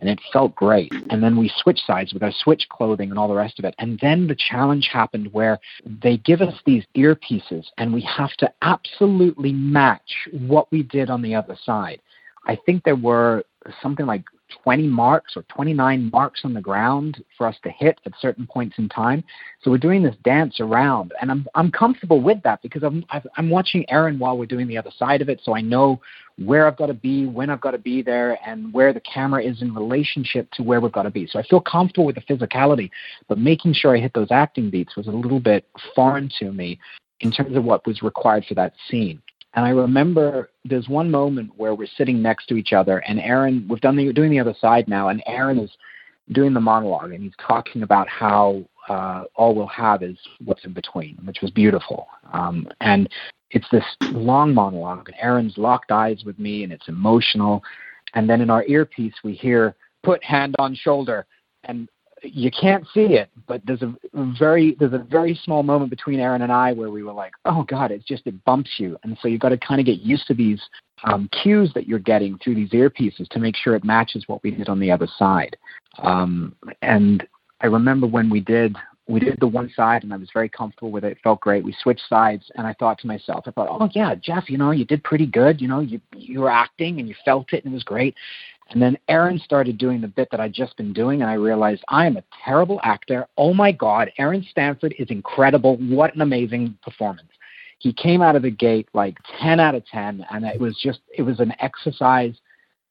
and 0.00 0.08
it 0.08 0.20
felt 0.32 0.54
great. 0.54 0.92
And 1.10 1.22
then 1.22 1.36
we 1.36 1.50
switched 1.56 1.86
sides 1.86 2.12
with 2.12 2.22
our 2.22 2.32
switch 2.32 2.68
clothing 2.68 3.10
and 3.10 3.18
all 3.18 3.28
the 3.28 3.34
rest 3.34 3.58
of 3.58 3.64
it. 3.64 3.74
And 3.78 3.98
then 4.00 4.26
the 4.26 4.36
challenge 4.36 4.88
happened 4.92 5.32
where 5.32 5.58
they 6.02 6.18
give 6.18 6.40
us 6.40 6.54
these 6.66 6.84
earpieces 6.96 7.64
and 7.78 7.92
we 7.92 8.02
have 8.02 8.32
to 8.38 8.52
absolutely 8.62 9.52
match 9.52 10.28
what 10.32 10.70
we 10.70 10.82
did 10.82 11.10
on 11.10 11.22
the 11.22 11.34
other 11.34 11.56
side. 11.64 12.00
I 12.46 12.58
think 12.66 12.84
there 12.84 12.96
were 12.96 13.44
something 13.82 14.06
like 14.06 14.24
20 14.62 14.88
marks 14.88 15.36
or 15.36 15.42
29 15.44 16.10
marks 16.12 16.40
on 16.44 16.54
the 16.54 16.60
ground 16.60 17.22
for 17.36 17.46
us 17.46 17.56
to 17.62 17.70
hit 17.70 18.00
at 18.06 18.12
certain 18.20 18.46
points 18.46 18.76
in 18.78 18.88
time. 18.88 19.24
So 19.62 19.70
we're 19.70 19.78
doing 19.78 20.02
this 20.02 20.16
dance 20.24 20.60
around, 20.60 21.12
and 21.20 21.30
I'm 21.30 21.46
I'm 21.54 21.70
comfortable 21.70 22.20
with 22.20 22.42
that 22.44 22.62
because 22.62 22.82
I'm 22.82 23.04
I'm 23.36 23.50
watching 23.50 23.84
Aaron 23.90 24.18
while 24.18 24.38
we're 24.38 24.46
doing 24.46 24.66
the 24.66 24.78
other 24.78 24.92
side 24.96 25.22
of 25.22 25.28
it, 25.28 25.40
so 25.44 25.56
I 25.56 25.60
know 25.60 26.00
where 26.38 26.66
I've 26.66 26.76
got 26.76 26.86
to 26.86 26.94
be, 26.94 27.26
when 27.26 27.48
I've 27.48 27.60
got 27.60 27.72
to 27.72 27.78
be 27.78 28.02
there, 28.02 28.38
and 28.46 28.72
where 28.72 28.92
the 28.92 29.00
camera 29.00 29.42
is 29.42 29.62
in 29.62 29.74
relationship 29.74 30.50
to 30.52 30.62
where 30.62 30.80
we've 30.80 30.92
got 30.92 31.04
to 31.04 31.10
be. 31.10 31.26
So 31.26 31.38
I 31.38 31.42
feel 31.44 31.60
comfortable 31.60 32.06
with 32.06 32.16
the 32.16 32.22
physicality, 32.22 32.90
but 33.28 33.38
making 33.38 33.74
sure 33.74 33.96
I 33.96 34.00
hit 34.00 34.14
those 34.14 34.30
acting 34.30 34.70
beats 34.70 34.96
was 34.96 35.06
a 35.06 35.12
little 35.12 35.40
bit 35.40 35.66
foreign 35.94 36.30
to 36.40 36.52
me 36.52 36.78
in 37.20 37.30
terms 37.30 37.56
of 37.56 37.64
what 37.64 37.86
was 37.86 38.02
required 38.02 38.44
for 38.46 38.54
that 38.54 38.74
scene. 38.90 39.22
And 39.54 39.64
I 39.64 39.70
remember 39.70 40.50
there's 40.64 40.88
one 40.88 41.10
moment 41.10 41.52
where 41.56 41.74
we're 41.74 41.88
sitting 41.96 42.20
next 42.20 42.46
to 42.46 42.56
each 42.56 42.72
other, 42.72 42.98
and 42.98 43.20
Aaron, 43.20 43.66
we've 43.68 43.80
done 43.80 43.96
the 43.96 44.12
doing 44.12 44.30
the 44.30 44.40
other 44.40 44.54
side 44.60 44.88
now, 44.88 45.08
and 45.08 45.22
Aaron 45.26 45.58
is 45.58 45.70
doing 46.32 46.54
the 46.54 46.60
monologue, 46.60 47.12
and 47.12 47.22
he's 47.22 47.34
talking 47.46 47.82
about 47.82 48.08
how 48.08 48.64
uh, 48.88 49.24
all 49.36 49.54
we'll 49.54 49.66
have 49.68 50.02
is 50.02 50.16
what's 50.44 50.64
in 50.64 50.72
between, 50.72 51.16
which 51.24 51.40
was 51.40 51.50
beautiful. 51.50 52.08
Um, 52.32 52.66
and 52.80 53.08
it's 53.50 53.68
this 53.70 53.84
long 54.10 54.52
monologue, 54.52 55.08
and 55.08 55.16
Aaron's 55.20 55.56
locked 55.56 55.92
eyes 55.92 56.22
with 56.24 56.38
me, 56.38 56.64
and 56.64 56.72
it's 56.72 56.88
emotional. 56.88 57.62
And 58.14 58.28
then 58.28 58.40
in 58.40 58.50
our 58.50 58.64
earpiece, 58.66 59.14
we 59.22 59.34
hear 59.34 59.76
"put 60.02 60.22
hand 60.24 60.56
on 60.58 60.74
shoulder," 60.74 61.26
and 61.64 61.88
you 62.24 62.50
can't 62.50 62.86
see 62.94 63.14
it, 63.14 63.30
but 63.46 63.60
there's 63.64 63.82
a 63.82 63.94
very 64.38 64.76
there's 64.78 64.92
a 64.92 64.98
very 64.98 65.38
small 65.44 65.62
moment 65.62 65.90
between 65.90 66.20
Aaron 66.20 66.42
and 66.42 66.52
I 66.52 66.72
where 66.72 66.90
we 66.90 67.02
were 67.02 67.12
like, 67.12 67.32
oh 67.44 67.64
God, 67.64 67.90
it's 67.90 68.04
just 68.04 68.26
it 68.26 68.44
bumps 68.44 68.70
you, 68.78 68.96
and 69.02 69.16
so 69.20 69.28
you've 69.28 69.40
got 69.40 69.50
to 69.50 69.58
kind 69.58 69.80
of 69.80 69.86
get 69.86 70.00
used 70.00 70.26
to 70.28 70.34
these 70.34 70.60
um, 71.04 71.28
cues 71.42 71.72
that 71.74 71.86
you're 71.86 71.98
getting 71.98 72.38
through 72.38 72.54
these 72.54 72.70
earpieces 72.70 73.28
to 73.28 73.38
make 73.38 73.56
sure 73.56 73.74
it 73.74 73.84
matches 73.84 74.24
what 74.26 74.42
we 74.42 74.50
did 74.50 74.68
on 74.68 74.80
the 74.80 74.90
other 74.90 75.08
side. 75.18 75.56
Um, 75.98 76.54
and 76.82 77.26
I 77.60 77.66
remember 77.66 78.06
when 78.06 78.30
we 78.30 78.40
did 78.40 78.76
we 79.06 79.20
did 79.20 79.38
the 79.38 79.46
one 79.46 79.70
side 79.76 80.02
and 80.02 80.14
I 80.14 80.16
was 80.16 80.30
very 80.32 80.48
comfortable 80.48 80.90
with 80.90 81.04
it. 81.04 81.12
It 81.12 81.18
felt 81.22 81.40
great. 81.40 81.62
We 81.62 81.76
switched 81.82 82.08
sides 82.08 82.50
and 82.54 82.66
I 82.66 82.74
thought 82.74 82.98
to 83.00 83.06
myself, 83.06 83.44
I 83.46 83.50
thought, 83.50 83.68
oh 83.70 83.88
yeah, 83.92 84.14
Jeff, 84.14 84.48
you 84.48 84.56
know, 84.56 84.70
you 84.70 84.86
did 84.86 85.04
pretty 85.04 85.26
good. 85.26 85.60
You 85.60 85.68
know, 85.68 85.80
you 85.80 86.00
you 86.16 86.40
were 86.40 86.50
acting 86.50 87.00
and 87.00 87.08
you 87.08 87.14
felt 87.24 87.52
it 87.52 87.64
and 87.64 87.72
it 87.72 87.76
was 87.76 87.84
great. 87.84 88.14
And 88.70 88.80
then 88.80 88.96
Aaron 89.08 89.38
started 89.38 89.78
doing 89.78 90.00
the 90.00 90.08
bit 90.08 90.28
that 90.30 90.40
I'd 90.40 90.52
just 90.52 90.76
been 90.76 90.92
doing, 90.92 91.22
and 91.22 91.30
I 91.30 91.34
realized 91.34 91.82
I 91.88 92.06
am 92.06 92.16
a 92.16 92.24
terrible 92.44 92.80
actor. 92.82 93.26
Oh 93.36 93.52
my 93.52 93.72
God, 93.72 94.10
Aaron 94.18 94.46
Stanford 94.50 94.94
is 94.98 95.08
incredible. 95.10 95.76
What 95.76 96.14
an 96.14 96.22
amazing 96.22 96.78
performance. 96.82 97.28
He 97.78 97.92
came 97.92 98.22
out 98.22 98.36
of 98.36 98.42
the 98.42 98.50
gate 98.50 98.88
like 98.94 99.16
10 99.40 99.60
out 99.60 99.74
of 99.74 99.86
10, 99.86 100.24
and 100.30 100.44
it 100.44 100.58
was 100.58 100.78
just, 100.82 101.00
it 101.16 101.22
was 101.22 101.40
an 101.40 101.52
exercise 101.60 102.34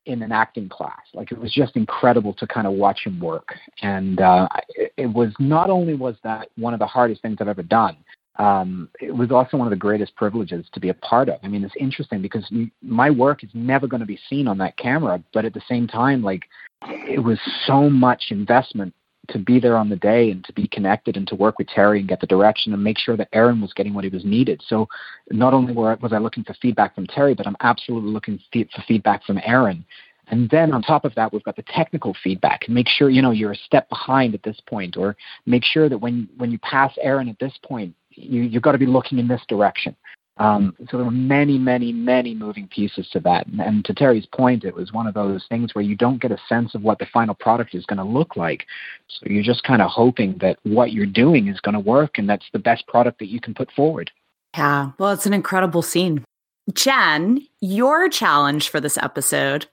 in 0.05 0.21
an 0.21 0.31
acting 0.31 0.69
class. 0.69 1.01
Like 1.13 1.31
it 1.31 1.39
was 1.39 1.51
just 1.51 1.75
incredible 1.75 2.33
to 2.35 2.47
kind 2.47 2.67
of 2.67 2.73
watch 2.73 3.05
him 3.05 3.19
work. 3.19 3.55
And 3.81 4.19
uh, 4.19 4.47
it, 4.69 4.93
it 4.97 5.07
was 5.07 5.33
not 5.39 5.69
only 5.69 5.95
was 5.95 6.15
that 6.23 6.49
one 6.57 6.73
of 6.73 6.79
the 6.79 6.85
hardest 6.85 7.21
things 7.21 7.37
I've 7.39 7.47
ever 7.47 7.63
done, 7.63 7.97
um, 8.37 8.89
it 8.99 9.15
was 9.15 9.31
also 9.31 9.57
one 9.57 9.67
of 9.67 9.71
the 9.71 9.77
greatest 9.77 10.15
privileges 10.15 10.65
to 10.73 10.79
be 10.79 10.89
a 10.89 10.93
part 10.95 11.29
of. 11.29 11.39
I 11.43 11.47
mean, 11.47 11.63
it's 11.63 11.75
interesting 11.79 12.21
because 12.21 12.51
my 12.81 13.09
work 13.09 13.43
is 13.43 13.49
never 13.53 13.87
going 13.87 13.99
to 13.99 14.07
be 14.07 14.19
seen 14.29 14.47
on 14.47 14.57
that 14.57 14.77
camera, 14.77 15.21
but 15.33 15.45
at 15.45 15.53
the 15.53 15.61
same 15.67 15.87
time, 15.87 16.23
like 16.23 16.43
it 16.81 17.23
was 17.23 17.39
so 17.65 17.89
much 17.89 18.25
investment 18.31 18.93
to 19.29 19.39
be 19.39 19.59
there 19.59 19.77
on 19.77 19.87
the 19.87 19.95
day 19.95 20.31
and 20.31 20.43
to 20.45 20.53
be 20.53 20.67
connected 20.67 21.15
and 21.15 21.27
to 21.27 21.35
work 21.35 21.57
with 21.57 21.67
Terry 21.67 21.99
and 21.99 22.09
get 22.09 22.19
the 22.19 22.27
direction 22.27 22.73
and 22.73 22.83
make 22.83 22.97
sure 22.97 23.15
that 23.15 23.29
Aaron 23.33 23.61
was 23.61 23.71
getting 23.73 23.93
what 23.93 24.03
he 24.03 24.09
was 24.09 24.25
needed. 24.25 24.61
So 24.67 24.89
not 25.31 25.53
only 25.53 25.73
was 25.73 26.11
I 26.11 26.17
looking 26.17 26.43
for 26.43 26.53
feedback 26.55 26.93
from 26.95 27.07
Terry, 27.07 27.33
but 27.33 27.47
I'm 27.47 27.55
absolutely 27.61 28.11
looking 28.11 28.39
for 28.51 28.83
feedback 28.85 29.23
from 29.23 29.39
Aaron. 29.45 29.85
And 30.27 30.49
then 30.49 30.71
on 30.71 30.81
top 30.81 31.05
of 31.05 31.13
that, 31.15 31.31
we've 31.31 31.43
got 31.43 31.55
the 31.55 31.63
technical 31.63 32.15
feedback. 32.23 32.67
Make 32.69 32.87
sure 32.87 33.09
you 33.09 33.21
know 33.21 33.31
you're 33.31 33.51
a 33.51 33.57
step 33.57 33.89
behind 33.89 34.33
at 34.33 34.43
this 34.43 34.57
point, 34.67 34.95
or 34.95 35.15
make 35.45 35.63
sure 35.65 35.89
that 35.89 35.97
when 35.97 36.29
when 36.37 36.49
you 36.49 36.59
pass 36.59 36.93
Aaron 37.01 37.27
at 37.27 37.39
this 37.39 37.53
point, 37.63 37.93
you, 38.15 38.43
you've 38.43 38.63
got 38.63 38.73
to 38.73 38.77
be 38.77 38.85
looking 38.85 39.19
in 39.19 39.27
this 39.27 39.41
direction. 39.47 39.95
Um, 40.37 40.75
so 40.89 40.97
there 40.97 41.05
were 41.05 41.11
many, 41.11 41.59
many, 41.59 41.91
many 41.93 42.33
moving 42.33 42.67
pieces 42.67 43.07
to 43.11 43.19
that. 43.19 43.45
And, 43.45 43.61
and, 43.61 43.85
to 43.85 43.93
Terry's 43.93 44.25
point, 44.25 44.63
it 44.63 44.73
was 44.73 44.91
one 44.91 45.05
of 45.05 45.13
those 45.13 45.45
things 45.47 45.75
where 45.75 45.83
you 45.83 45.95
don't 45.95 46.19
get 46.19 46.31
a 46.31 46.37
sense 46.49 46.73
of 46.73 46.81
what 46.81 46.97
the 46.97 47.05
final 47.13 47.35
product 47.35 47.75
is 47.75 47.85
going 47.85 47.97
to 47.97 48.03
look 48.03 48.35
like. 48.35 48.65
So 49.07 49.27
you're 49.29 49.43
just 49.43 49.63
kind 49.63 49.81
of 49.81 49.91
hoping 49.91 50.39
that 50.41 50.57
what 50.63 50.91
you're 50.91 51.05
doing 51.05 51.49
is 51.49 51.59
going 51.59 51.73
to 51.73 51.79
work 51.79 52.17
and 52.17 52.27
that's 52.27 52.47
the 52.51 52.57
best 52.57 52.87
product 52.87 53.19
that 53.19 53.27
you 53.27 53.39
can 53.39 53.53
put 53.53 53.71
forward. 53.73 54.09
Yeah, 54.57 54.91
well, 54.97 55.11
it's 55.11 55.27
an 55.27 55.33
incredible 55.33 55.83
scene. 55.83 56.23
Jen, 56.71 57.45
your 57.59 58.07
challenge 58.07 58.69
for 58.69 58.79
this 58.79 58.97
episode 58.97 59.65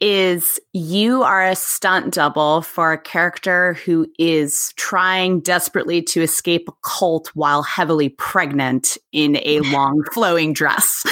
is 0.00 0.60
you 0.72 1.24
are 1.24 1.44
a 1.44 1.56
stunt 1.56 2.14
double 2.14 2.62
for 2.62 2.92
a 2.92 2.98
character 2.98 3.74
who 3.74 4.06
is 4.18 4.72
trying 4.76 5.40
desperately 5.40 6.00
to 6.02 6.22
escape 6.22 6.68
a 6.68 6.72
cult 6.84 7.28
while 7.34 7.64
heavily 7.64 8.10
pregnant 8.10 8.96
in 9.10 9.38
a 9.42 9.60
long 9.72 10.04
flowing 10.12 10.52
dress. 10.52 11.04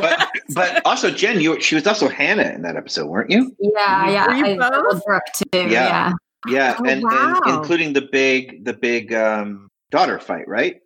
but, 0.00 0.30
but, 0.54 0.80
also, 0.86 1.10
Jen, 1.10 1.40
you 1.40 1.60
she 1.60 1.74
was 1.74 1.86
also 1.86 2.08
Hannah 2.08 2.50
in 2.54 2.62
that 2.62 2.76
episode, 2.76 3.08
weren't 3.08 3.30
you? 3.30 3.54
Yeah, 3.60 4.10
yeah. 4.10 4.26
I 4.28 4.56
both? 4.56 5.04
Brooke 5.04 5.22
too. 5.34 5.44
Yeah, 5.52 5.68
yeah, 5.68 6.12
yeah. 6.48 6.76
Oh, 6.78 6.84
and, 6.84 7.02
wow. 7.02 7.40
and 7.44 7.56
including 7.56 7.92
the 7.92 8.08
big 8.10 8.64
the 8.64 8.72
big 8.72 9.12
um, 9.12 9.68
daughter 9.90 10.18
fight, 10.18 10.48
right? 10.48 10.80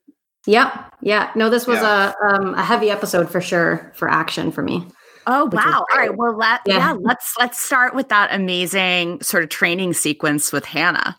Yeah, 0.46 0.84
yeah. 1.02 1.30
No, 1.34 1.50
this 1.50 1.66
was 1.66 1.80
yeah. 1.80 2.12
a 2.22 2.26
um, 2.26 2.54
a 2.54 2.62
heavy 2.62 2.90
episode 2.90 3.30
for 3.30 3.40
sure 3.40 3.92
for 3.94 4.08
action 4.08 4.52
for 4.52 4.62
me. 4.62 4.86
Oh 5.26 5.50
wow! 5.52 5.84
All 5.92 5.98
right, 5.98 6.16
well 6.16 6.36
let 6.36 6.60
yeah. 6.66 6.76
yeah 6.76 6.92
let's 6.98 7.34
let's 7.38 7.58
start 7.58 7.94
with 7.94 8.08
that 8.08 8.32
amazing 8.32 9.20
sort 9.20 9.42
of 9.42 9.50
training 9.50 9.92
sequence 9.92 10.52
with 10.52 10.64
Hannah. 10.64 11.18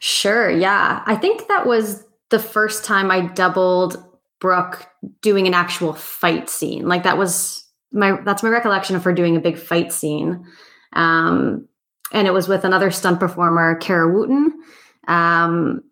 Sure. 0.00 0.50
Yeah, 0.50 1.02
I 1.06 1.16
think 1.16 1.48
that 1.48 1.66
was 1.66 2.04
the 2.30 2.38
first 2.38 2.84
time 2.84 3.10
I 3.10 3.26
doubled 3.26 4.04
Brooke 4.40 4.86
doing 5.20 5.46
an 5.46 5.54
actual 5.54 5.94
fight 5.94 6.50
scene. 6.50 6.88
Like 6.88 7.04
that 7.04 7.16
was 7.16 7.64
my 7.92 8.20
that's 8.24 8.42
my 8.42 8.48
recollection 8.48 8.96
of 8.96 9.04
her 9.04 9.12
doing 9.12 9.36
a 9.36 9.40
big 9.40 9.56
fight 9.56 9.92
scene. 9.92 10.44
Um, 10.92 11.68
and 12.12 12.26
it 12.26 12.32
was 12.32 12.48
with 12.48 12.64
another 12.64 12.90
stunt 12.90 13.20
performer, 13.20 13.76
Kara 13.76 14.12
Wooten. 14.12 14.52
Um, 15.08 15.82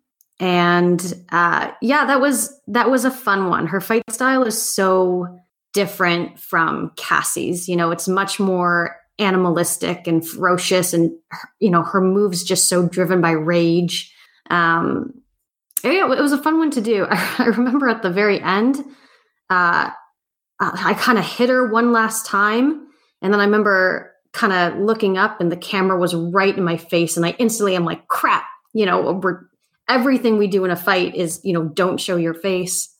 and 0.41 1.13
uh, 1.31 1.71
yeah 1.83 2.05
that 2.05 2.19
was 2.19 2.59
that 2.67 2.89
was 2.89 3.05
a 3.05 3.11
fun 3.11 3.47
one. 3.47 3.67
Her 3.67 3.79
fight 3.79 4.01
style 4.09 4.43
is 4.43 4.59
so 4.59 5.27
different 5.73 6.39
from 6.39 6.91
cassie's. 6.97 7.69
You 7.69 7.75
know 7.75 7.91
it's 7.91 8.07
much 8.07 8.39
more 8.39 8.97
animalistic 9.19 10.07
and 10.07 10.27
ferocious 10.27 10.93
and 10.93 11.11
you 11.59 11.69
know 11.69 11.83
her 11.83 12.01
moves 12.01 12.43
just 12.43 12.67
so 12.67 12.89
driven 12.89 13.21
by 13.21 13.31
rage. 13.31 14.13
Um 14.49 15.13
yeah, 15.83 16.11
it 16.11 16.21
was 16.21 16.33
a 16.33 16.41
fun 16.41 16.57
one 16.57 16.71
to 16.71 16.81
do. 16.81 17.05
I 17.09 17.45
remember 17.45 17.87
at 17.87 18.01
the 18.01 18.11
very 18.11 18.41
end 18.41 18.83
uh 19.49 19.91
i 20.63 20.93
kind 20.93 21.17
of 21.17 21.25
hit 21.25 21.49
her 21.49 21.71
one 21.71 21.91
last 21.91 22.25
time. 22.25 22.87
And 23.21 23.31
then 23.31 23.39
i 23.39 23.45
remember 23.45 24.11
kind 24.33 24.53
of 24.53 24.79
looking 24.79 25.17
up 25.19 25.39
and 25.39 25.51
the 25.51 25.57
camera 25.57 25.99
was 25.99 26.15
right 26.15 26.57
in 26.57 26.63
my 26.63 26.77
face 26.77 27.17
and 27.17 27.25
i 27.25 27.31
instantly 27.37 27.75
i'm 27.75 27.83
like 27.83 28.07
crap 28.07 28.45
you 28.73 28.85
know 28.85 29.11
we're 29.21 29.41
everything 29.89 30.37
we 30.37 30.47
do 30.47 30.63
in 30.65 30.71
a 30.71 30.75
fight 30.75 31.15
is, 31.15 31.39
you 31.43 31.53
know, 31.53 31.65
don't 31.65 31.99
show 31.99 32.15
your 32.15 32.33
face. 32.33 32.95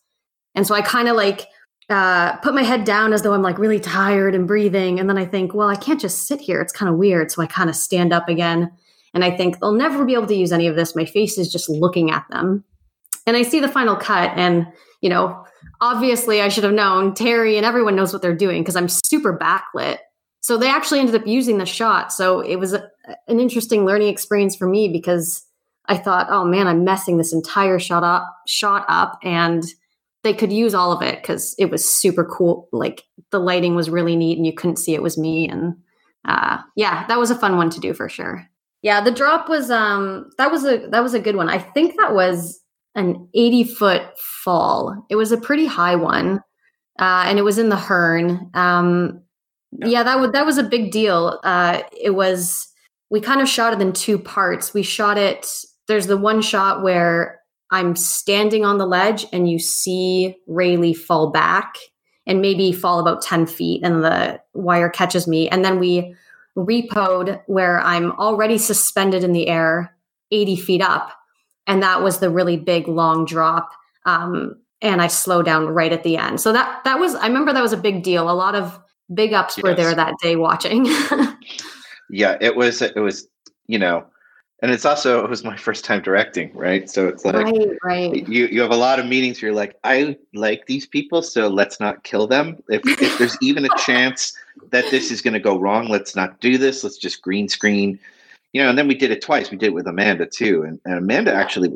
And 0.54 0.66
so 0.66 0.74
I 0.74 0.82
kind 0.82 1.08
of 1.08 1.16
like 1.16 1.46
uh, 1.88 2.36
put 2.36 2.54
my 2.54 2.62
head 2.62 2.84
down 2.84 3.12
as 3.12 3.22
though 3.22 3.32
I'm 3.32 3.42
like 3.42 3.58
really 3.58 3.80
tired 3.80 4.34
and 4.34 4.46
breathing. 4.46 5.00
And 5.00 5.08
then 5.08 5.18
I 5.18 5.24
think, 5.24 5.54
well, 5.54 5.68
I 5.68 5.76
can't 5.76 6.00
just 6.00 6.26
sit 6.26 6.40
here. 6.40 6.60
It's 6.60 6.72
kind 6.72 6.90
of 6.90 6.98
weird. 6.98 7.30
So 7.30 7.42
I 7.42 7.46
kind 7.46 7.70
of 7.70 7.76
stand 7.76 8.12
up 8.12 8.28
again. 8.28 8.70
And 9.14 9.24
I 9.24 9.36
think 9.36 9.60
they'll 9.60 9.72
never 9.72 10.04
be 10.04 10.14
able 10.14 10.26
to 10.26 10.34
use 10.34 10.52
any 10.52 10.66
of 10.66 10.76
this. 10.76 10.96
My 10.96 11.04
face 11.04 11.38
is 11.38 11.52
just 11.52 11.68
looking 11.68 12.10
at 12.10 12.24
them. 12.30 12.64
And 13.26 13.36
I 13.36 13.42
see 13.42 13.60
the 13.60 13.68
final 13.68 13.96
cut. 13.96 14.32
And, 14.36 14.66
you 15.00 15.10
know, 15.10 15.44
obviously 15.80 16.40
I 16.40 16.48
should 16.48 16.64
have 16.64 16.72
known 16.72 17.14
Terry 17.14 17.56
and 17.56 17.66
everyone 17.66 17.96
knows 17.96 18.12
what 18.12 18.22
they're 18.22 18.34
doing 18.34 18.62
because 18.62 18.76
I'm 18.76 18.88
super 18.88 19.36
backlit. 19.36 19.98
So 20.40 20.56
they 20.56 20.68
actually 20.68 21.00
ended 21.00 21.14
up 21.14 21.26
using 21.26 21.58
the 21.58 21.66
shot. 21.66 22.12
So 22.12 22.40
it 22.40 22.56
was 22.56 22.72
a, 22.72 22.88
an 23.28 23.38
interesting 23.38 23.84
learning 23.84 24.08
experience 24.08 24.56
for 24.56 24.66
me 24.66 24.88
because 24.88 25.44
I 25.86 25.96
thought, 25.96 26.28
oh 26.30 26.44
man, 26.44 26.66
I'm 26.66 26.84
messing 26.84 27.16
this 27.16 27.32
entire 27.32 27.78
shot 27.78 28.04
up, 28.04 28.26
shot 28.46 28.84
up, 28.88 29.18
and 29.22 29.64
they 30.22 30.32
could 30.32 30.52
use 30.52 30.74
all 30.74 30.92
of 30.92 31.02
it 31.02 31.20
because 31.20 31.54
it 31.58 31.70
was 31.70 31.88
super 31.88 32.24
cool. 32.24 32.68
Like 32.72 33.04
the 33.30 33.40
lighting 33.40 33.74
was 33.74 33.90
really 33.90 34.16
neat, 34.16 34.36
and 34.36 34.46
you 34.46 34.52
couldn't 34.52 34.76
see 34.76 34.94
it 34.94 35.02
was 35.02 35.18
me. 35.18 35.48
And 35.48 35.74
uh, 36.24 36.58
yeah, 36.76 37.06
that 37.08 37.18
was 37.18 37.30
a 37.30 37.38
fun 37.38 37.56
one 37.56 37.70
to 37.70 37.80
do 37.80 37.94
for 37.94 38.08
sure. 38.08 38.48
Yeah, 38.82 39.00
the 39.00 39.10
drop 39.10 39.48
was 39.48 39.70
um 39.70 40.30
that 40.38 40.50
was 40.50 40.64
a 40.64 40.86
that 40.88 41.02
was 41.02 41.14
a 41.14 41.20
good 41.20 41.36
one. 41.36 41.48
I 41.48 41.58
think 41.58 41.96
that 41.96 42.14
was 42.14 42.60
an 42.94 43.28
80 43.34 43.64
foot 43.64 44.02
fall. 44.18 45.06
It 45.08 45.16
was 45.16 45.32
a 45.32 45.40
pretty 45.40 45.66
high 45.66 45.96
one, 45.96 46.40
uh, 46.98 47.24
and 47.26 47.38
it 47.38 47.42
was 47.42 47.58
in 47.58 47.68
the 47.68 47.76
Hearn. 47.76 48.50
Um, 48.54 49.22
yeah, 49.72 50.02
that 50.02 50.20
was 50.20 50.32
that 50.32 50.46
was 50.46 50.58
a 50.58 50.62
big 50.62 50.90
deal. 50.90 51.40
Uh, 51.42 51.82
it 52.00 52.10
was 52.10 52.68
we 53.10 53.20
kind 53.20 53.40
of 53.40 53.48
shot 53.48 53.72
it 53.72 53.80
in 53.80 53.92
two 53.92 54.18
parts. 54.18 54.74
We 54.74 54.82
shot 54.82 55.18
it 55.18 55.46
there's 55.92 56.06
the 56.06 56.16
one 56.16 56.40
shot 56.40 56.82
where 56.82 57.38
I'm 57.70 57.94
standing 57.96 58.64
on 58.64 58.78
the 58.78 58.86
ledge 58.86 59.26
and 59.30 59.50
you 59.50 59.58
see 59.58 60.34
Railly 60.46 60.94
fall 60.94 61.30
back 61.30 61.76
and 62.26 62.40
maybe 62.40 62.72
fall 62.72 62.98
about 62.98 63.20
10 63.20 63.44
feet 63.44 63.82
and 63.84 64.02
the 64.02 64.40
wire 64.54 64.88
catches 64.88 65.28
me. 65.28 65.50
And 65.50 65.62
then 65.62 65.78
we 65.78 66.14
repoed 66.56 67.42
where 67.46 67.78
I'm 67.80 68.12
already 68.12 68.56
suspended 68.56 69.22
in 69.22 69.32
the 69.32 69.48
air 69.48 69.94
80 70.30 70.56
feet 70.56 70.80
up. 70.80 71.12
And 71.66 71.82
that 71.82 72.02
was 72.02 72.20
the 72.20 72.30
really 72.30 72.56
big 72.56 72.88
long 72.88 73.26
drop. 73.26 73.70
Um, 74.06 74.62
and 74.80 75.02
I 75.02 75.08
slow 75.08 75.42
down 75.42 75.66
right 75.66 75.92
at 75.92 76.04
the 76.04 76.16
end. 76.16 76.40
So 76.40 76.54
that 76.54 76.82
that 76.84 76.98
was 76.98 77.14
I 77.16 77.26
remember 77.26 77.52
that 77.52 77.60
was 77.60 77.74
a 77.74 77.76
big 77.76 78.02
deal. 78.02 78.30
A 78.30 78.32
lot 78.32 78.54
of 78.54 78.80
big 79.12 79.34
ups 79.34 79.58
yes. 79.58 79.62
were 79.62 79.74
there 79.74 79.94
that 79.94 80.14
day 80.22 80.36
watching. 80.36 80.86
yeah, 82.10 82.38
it 82.40 82.56
was 82.56 82.80
it 82.80 82.96
was, 82.96 83.28
you 83.66 83.78
know, 83.78 84.06
and 84.62 84.70
it's 84.70 84.84
also 84.84 85.22
it 85.24 85.28
was 85.28 85.44
my 85.44 85.56
first 85.56 85.84
time 85.84 86.00
directing 86.00 86.54
right? 86.54 86.88
So 86.88 87.08
it's 87.08 87.24
like 87.24 87.34
right, 87.34 87.78
right. 87.82 88.28
you 88.28 88.46
you 88.46 88.60
have 88.62 88.70
a 88.70 88.76
lot 88.76 88.98
of 88.98 89.06
meetings 89.06 89.42
where 89.42 89.50
you're 89.50 89.56
like 89.56 89.76
i 89.84 90.16
like 90.32 90.66
these 90.66 90.86
people 90.86 91.20
so 91.20 91.48
let's 91.48 91.80
not 91.80 92.04
kill 92.04 92.26
them. 92.26 92.62
If, 92.68 92.82
if 92.86 93.18
there's 93.18 93.36
even 93.42 93.64
a 93.64 93.76
chance 93.78 94.32
that 94.70 94.88
this 94.90 95.10
is 95.10 95.20
going 95.20 95.34
to 95.34 95.40
go 95.40 95.58
wrong 95.58 95.88
let's 95.88 96.16
not 96.16 96.40
do 96.40 96.56
this. 96.56 96.84
Let's 96.84 96.96
just 96.96 97.20
green 97.20 97.48
screen. 97.48 97.98
You 98.52 98.62
know 98.62 98.70
and 98.70 98.78
then 98.78 98.88
we 98.88 98.94
did 98.94 99.10
it 99.10 99.20
twice. 99.20 99.50
We 99.50 99.58
did 99.58 99.66
it 99.66 99.74
with 99.74 99.86
amanda 99.86 100.26
too. 100.26 100.62
And, 100.62 100.80
and 100.84 100.94
amanda 100.94 101.34
actually 101.34 101.72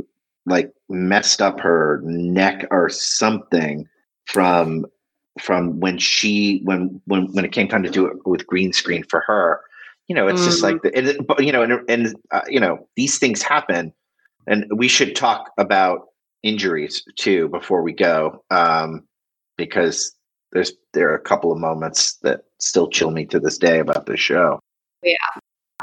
like 0.47 0.73
messed 0.89 1.43
up 1.43 1.59
her 1.61 2.01
neck 2.05 2.67
or 2.71 2.89
something 2.89 3.89
from 4.27 4.87
from 5.41 5.81
when 5.81 5.99
she 5.99 6.61
when 6.65 7.01
when 7.07 7.33
when 7.33 7.45
it 7.45 7.53
came 7.53 7.69
time 7.69 7.83
to 7.83 7.91
do 7.91 8.07
it 8.07 8.27
with 8.27 8.47
green 8.47 8.73
screen 8.73 9.03
for 9.03 9.21
her 9.27 9.61
you 10.09 10.15
know 10.15 10.29
it's 10.29 10.41
mm. 10.41 10.45
just 10.45 10.63
like 10.63 10.83
the, 10.83 10.95
and, 10.97 11.45
you 11.45 11.53
know 11.53 11.63
and, 11.63 11.81
and 11.89 12.17
uh, 12.31 12.43
you 12.49 12.61
know 12.61 12.89
these 12.97 13.19
things 13.19 13.43
happen 13.43 13.93
and 14.47 14.67
we 14.75 14.89
should 14.89 15.17
talk 15.17 15.51
about 15.59 16.07
injuries 16.43 17.05
too 17.17 17.49
before 17.49 17.83
we 17.83 17.93
go 17.93 18.43
um 18.51 19.03
because 19.57 20.15
there's 20.53 20.73
there 20.93 21.11
are 21.11 21.17
a 21.17 21.21
couple 21.21 21.51
of 21.51 21.59
moments 21.59 22.17
that 22.23 22.43
still 22.59 22.89
chill 22.89 23.11
me 23.11 23.25
to 23.27 23.41
this 23.41 23.59
day 23.59 23.79
about 23.79 24.07
this 24.07 24.21
show 24.21 24.59
yeah 25.03 25.17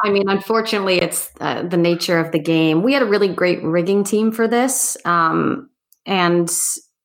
I 0.04 0.10
mean, 0.10 0.28
unfortunately, 0.28 0.96
it's 1.00 1.30
uh, 1.40 1.64
the 1.64 1.78
nature 1.78 2.18
of 2.18 2.32
the 2.32 2.40
game. 2.40 2.82
We 2.82 2.94
had 2.94 3.04
a 3.04 3.06
really 3.06 3.28
great 3.28 3.64
rigging 3.64 4.04
team 4.04 4.32
for 4.32 4.48
this. 4.48 4.98
Um, 5.06 5.70
and 6.06 6.52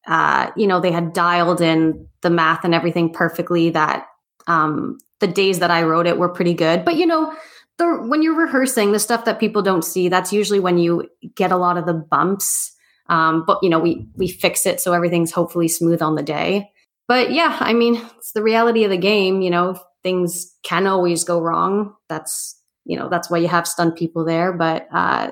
uh, 0.07 0.51
you 0.57 0.67
know, 0.67 0.81
they 0.81 0.91
had 0.91 1.13
dialed 1.13 1.61
in 1.61 2.09
the 2.23 2.31
math 2.31 2.65
and 2.65 2.75
everything 2.75 3.13
perfectly 3.13 3.71
that 3.71 4.07
um, 4.47 4.99
the 5.21 5.27
days 5.27 5.59
that 5.59 5.71
I 5.71 5.83
wrote 5.83 6.07
it 6.07 6.19
were 6.19 6.29
pretty 6.29 6.55
good. 6.55 6.85
But, 6.85 6.97
you 6.97 7.07
know, 7.07 7.35
the, 7.79 7.87
when 8.07 8.23
you're 8.23 8.35
rehearsing, 8.35 8.93
the 8.93 8.99
stuff 8.99 9.25
that 9.25 9.41
people 9.41 9.63
don't 9.63 9.85
see, 9.85 10.09
that's 10.09 10.33
usually 10.33 10.61
when 10.61 10.79
you 10.79 11.09
get 11.35 11.53
a 11.53 11.57
lot 11.57 11.77
of 11.77 11.87
the 11.87 11.95
bumps. 11.95 12.75
Um, 13.09 13.45
but, 13.47 13.59
you 13.63 13.71
know, 13.71 13.79
we, 13.79 14.07
we 14.17 14.29
fix 14.29 14.67
it 14.67 14.81
so 14.81 14.93
everything's 14.93 15.33
hopefully 15.33 15.69
smooth 15.69 16.03
on 16.03 16.15
the 16.15 16.23
day. 16.23 16.71
But 17.07 17.33
yeah, 17.33 17.57
I 17.61 17.73
mean, 17.73 18.01
it's 18.17 18.33
the 18.33 18.43
reality 18.43 18.85
of 18.85 18.91
the 18.91 18.99
game. 18.99 19.41
You 19.41 19.51
know, 19.51 19.81
things 20.03 20.55
can 20.63 20.87
always 20.87 21.25
go 21.25 21.41
wrong. 21.41 21.95
That's, 22.09 22.61
you 22.85 22.99
know, 22.99 23.09
that's 23.09 23.31
why 23.31 23.39
you 23.39 23.49
have 23.49 23.67
stunt 23.67 23.97
people 23.97 24.25
there. 24.25 24.53
But, 24.53 24.89
uh, 24.93 25.31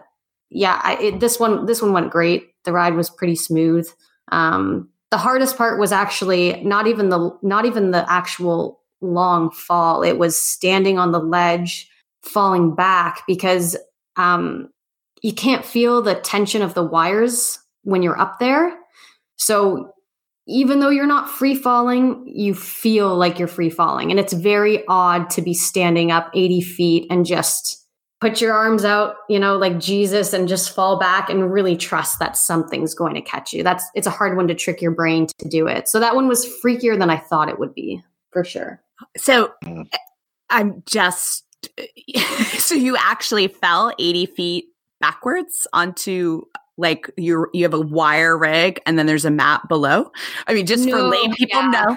yeah, 0.48 0.80
I, 0.82 0.96
it, 0.96 1.20
this 1.20 1.38
one, 1.38 1.66
this 1.66 1.82
one 1.82 1.92
went 1.92 2.10
great. 2.10 2.48
The 2.64 2.72
ride 2.72 2.94
was 2.94 3.10
pretty 3.10 3.36
smooth. 3.36 3.88
Um, 4.32 4.88
the 5.10 5.18
hardest 5.18 5.56
part 5.56 5.78
was 5.78 5.92
actually 5.92 6.62
not 6.64 6.86
even 6.86 7.10
the 7.10 7.36
not 7.42 7.64
even 7.64 7.90
the 7.90 8.10
actual 8.10 8.80
long 9.00 9.50
fall. 9.50 10.02
It 10.02 10.18
was 10.18 10.38
standing 10.38 10.98
on 10.98 11.12
the 11.12 11.18
ledge, 11.18 11.88
falling 12.22 12.74
back 12.74 13.22
because 13.26 13.76
um, 14.16 14.70
you 15.22 15.32
can't 15.32 15.64
feel 15.64 16.02
the 16.02 16.14
tension 16.14 16.62
of 16.62 16.74
the 16.74 16.82
wires 16.82 17.58
when 17.82 18.02
you're 18.02 18.20
up 18.20 18.38
there. 18.38 18.76
So 19.36 19.92
even 20.46 20.80
though 20.80 20.90
you're 20.90 21.06
not 21.06 21.28
free 21.28 21.54
falling, 21.54 22.24
you 22.26 22.54
feel 22.54 23.16
like 23.16 23.38
you're 23.38 23.48
free 23.48 23.70
falling. 23.70 24.10
And 24.10 24.20
it's 24.20 24.32
very 24.32 24.84
odd 24.86 25.28
to 25.30 25.42
be 25.42 25.54
standing 25.54 26.10
up 26.10 26.30
80 26.34 26.60
feet 26.60 27.06
and 27.10 27.26
just 27.26 27.84
put 28.20 28.40
your 28.40 28.52
arms 28.52 28.84
out, 28.84 29.16
you 29.28 29.38
know, 29.38 29.56
like 29.56 29.78
Jesus 29.78 30.32
and 30.32 30.48
just 30.48 30.74
fall 30.74 30.98
back 30.98 31.28
and 31.28 31.52
really 31.52 31.76
trust 31.76 32.18
that 32.18 32.36
something's 32.36 32.94
going 32.94 33.14
to 33.14 33.20
catch 33.20 33.52
you. 33.52 33.62
That's 33.62 33.84
it's 33.94 34.06
a 34.06 34.10
hard 34.10 34.36
one 34.36 34.48
to 34.48 34.54
trick 34.54 34.80
your 34.80 34.92
brain 34.92 35.26
to 35.38 35.48
do 35.48 35.66
it. 35.66 35.88
So 35.88 36.00
that 36.00 36.14
one 36.14 36.28
was 36.28 36.46
freakier 36.64 36.98
than 36.98 37.10
I 37.10 37.18
thought 37.18 37.48
it 37.48 37.58
would 37.58 37.74
be, 37.74 38.02
for 38.32 38.44
sure. 38.44 38.80
So 39.16 39.52
I'm 40.50 40.82
just 40.86 41.44
so 42.58 42.74
you 42.74 42.96
actually 42.98 43.48
fell 43.48 43.92
80 43.98 44.26
feet 44.26 44.64
backwards 45.00 45.66
onto 45.72 46.42
like 46.78 47.10
you 47.16 47.46
you 47.52 47.62
have 47.64 47.74
a 47.74 47.80
wire 47.80 48.36
rig 48.36 48.80
and 48.86 48.98
then 48.98 49.06
there's 49.06 49.24
a 49.24 49.30
mat 49.30 49.62
below. 49.68 50.10
I 50.46 50.54
mean, 50.54 50.66
just 50.66 50.84
no, 50.84 50.92
for 50.92 51.02
lay 51.02 51.28
people, 51.32 51.60
yeah. 51.60 51.84
no. 51.86 51.96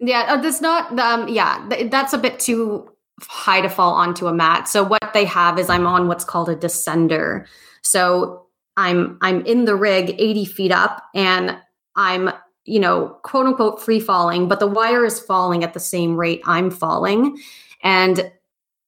Yeah, 0.00 0.26
uh, 0.28 0.36
that's 0.40 0.60
not. 0.60 0.98
Um, 0.98 1.28
yeah, 1.28 1.66
th- 1.70 1.90
that's 1.90 2.12
a 2.12 2.18
bit 2.18 2.38
too 2.38 2.88
high 3.22 3.60
to 3.60 3.68
fall 3.68 3.94
onto 3.94 4.26
a 4.26 4.34
mat. 4.34 4.68
So 4.68 4.84
what 4.84 5.12
they 5.14 5.24
have 5.24 5.58
is 5.58 5.70
I'm 5.70 5.86
on 5.86 6.08
what's 6.08 6.24
called 6.24 6.48
a 6.48 6.56
descender. 6.56 7.46
So 7.82 8.46
I'm 8.76 9.18
I'm 9.22 9.44
in 9.46 9.64
the 9.64 9.76
rig 9.76 10.14
80 10.18 10.44
feet 10.44 10.72
up 10.72 11.02
and 11.14 11.56
I'm 11.94 12.30
you 12.66 12.78
know 12.80 13.08
quote 13.22 13.46
unquote 13.46 13.80
free 13.80 14.00
falling, 14.00 14.48
but 14.48 14.60
the 14.60 14.66
wire 14.66 15.04
is 15.04 15.18
falling 15.18 15.64
at 15.64 15.74
the 15.74 15.80
same 15.80 16.16
rate 16.16 16.42
I'm 16.44 16.70
falling, 16.70 17.38
and 17.82 18.30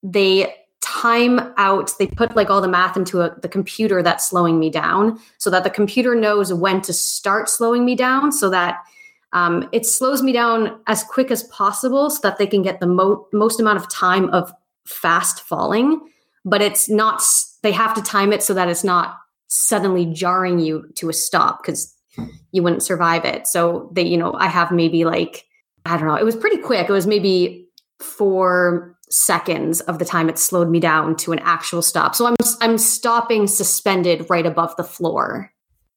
they 0.03 0.55
time 0.81 1.41
out 1.57 1.93
they 1.99 2.07
put 2.07 2.37
like 2.37 2.51
all 2.51 2.61
the 2.61 2.69
math 2.69 2.97
into 2.97 3.21
a, 3.21 3.39
the 3.41 3.49
computer 3.49 4.03
that's 4.03 4.29
slowing 4.29 4.59
me 4.59 4.71
down 4.71 5.19
so 5.39 5.51
that 5.51 5.65
the 5.65 5.71
computer 5.71 6.15
knows 6.15 6.53
when 6.53 6.81
to 6.81 6.93
start 6.93 7.49
slowing 7.49 7.85
me 7.85 7.97
down 7.97 8.31
so 8.31 8.49
that 8.49 8.79
um, 9.33 9.69
it 9.73 9.85
slows 9.85 10.23
me 10.23 10.33
down 10.33 10.81
as 10.87 11.05
quick 11.05 11.31
as 11.31 11.43
possible 11.45 12.09
so 12.11 12.21
that 12.23 12.39
they 12.39 12.47
can 12.47 12.63
get 12.63 12.81
the 12.81 12.87
mo- 12.87 13.27
most 13.33 13.61
amount 13.61 13.79
of 13.79 13.91
time 13.91 14.31
of 14.31 14.53
fast 14.87 15.43
falling. 15.43 16.01
But 16.45 16.63
it's 16.63 16.89
not 16.89 17.23
they 17.63 17.73
have 17.73 17.95
to 17.95 18.03
time 18.03 18.33
it 18.33 18.43
so 18.43 18.55
that 18.55 18.69
it's 18.69 18.85
not 18.85 19.19
suddenly 19.49 20.07
jarring 20.07 20.59
you 20.59 20.89
to 20.95 21.09
a 21.09 21.13
stop 21.13 21.63
because 21.63 21.95
you 22.53 22.63
wouldn't 22.63 22.83
survive 22.83 23.25
it 23.25 23.47
so 23.47 23.91
they 23.93 24.03
you 24.03 24.17
know 24.17 24.33
i 24.35 24.47
have 24.47 24.71
maybe 24.71 25.05
like 25.05 25.45
i 25.85 25.97
don't 25.97 26.07
know 26.07 26.15
it 26.15 26.25
was 26.25 26.37
pretty 26.37 26.59
quick 26.59 26.89
it 26.89 26.93
was 26.93 27.07
maybe 27.07 27.67
four 28.01 28.97
seconds 29.11 29.81
of 29.83 29.99
the 29.99 30.05
time 30.05 30.29
it 30.29 30.39
slowed 30.39 30.69
me 30.69 30.79
down 30.79 31.17
to 31.17 31.33
an 31.33 31.39
actual 31.41 31.83
stop 31.83 32.15
so 32.15 32.27
i'm 32.27 32.37
i'm 32.61 32.79
stopping 32.79 33.47
suspended 33.47 34.27
right 34.29 34.47
above 34.47 34.75
the 34.77 34.85
floor 34.85 35.53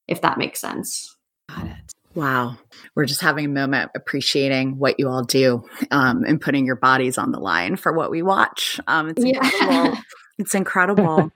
if 0.08 0.22
that 0.22 0.38
makes 0.38 0.60
sense 0.60 1.16
got 1.50 1.66
it 1.66 1.92
Wow. 2.14 2.58
We're 2.96 3.06
just 3.06 3.22
having 3.22 3.46
a 3.46 3.50
moment 3.50 3.92
appreciating 3.96 4.78
what 4.78 5.00
you 5.00 5.08
all 5.08 5.24
do 5.24 5.64
um, 5.92 6.24
and 6.26 6.42
putting 6.42 6.66
your 6.66 6.76
bodies 6.76 7.18
on 7.18 7.32
the 7.32 7.40
line 7.40 7.78
for 7.78 7.94
what 7.94 8.12
we 8.12 8.22
watch. 8.22 8.80
Um, 8.88 9.10
it's 9.10 9.24
yeah. 9.24 9.96
it's 10.42 10.56
incredible. 10.56 11.32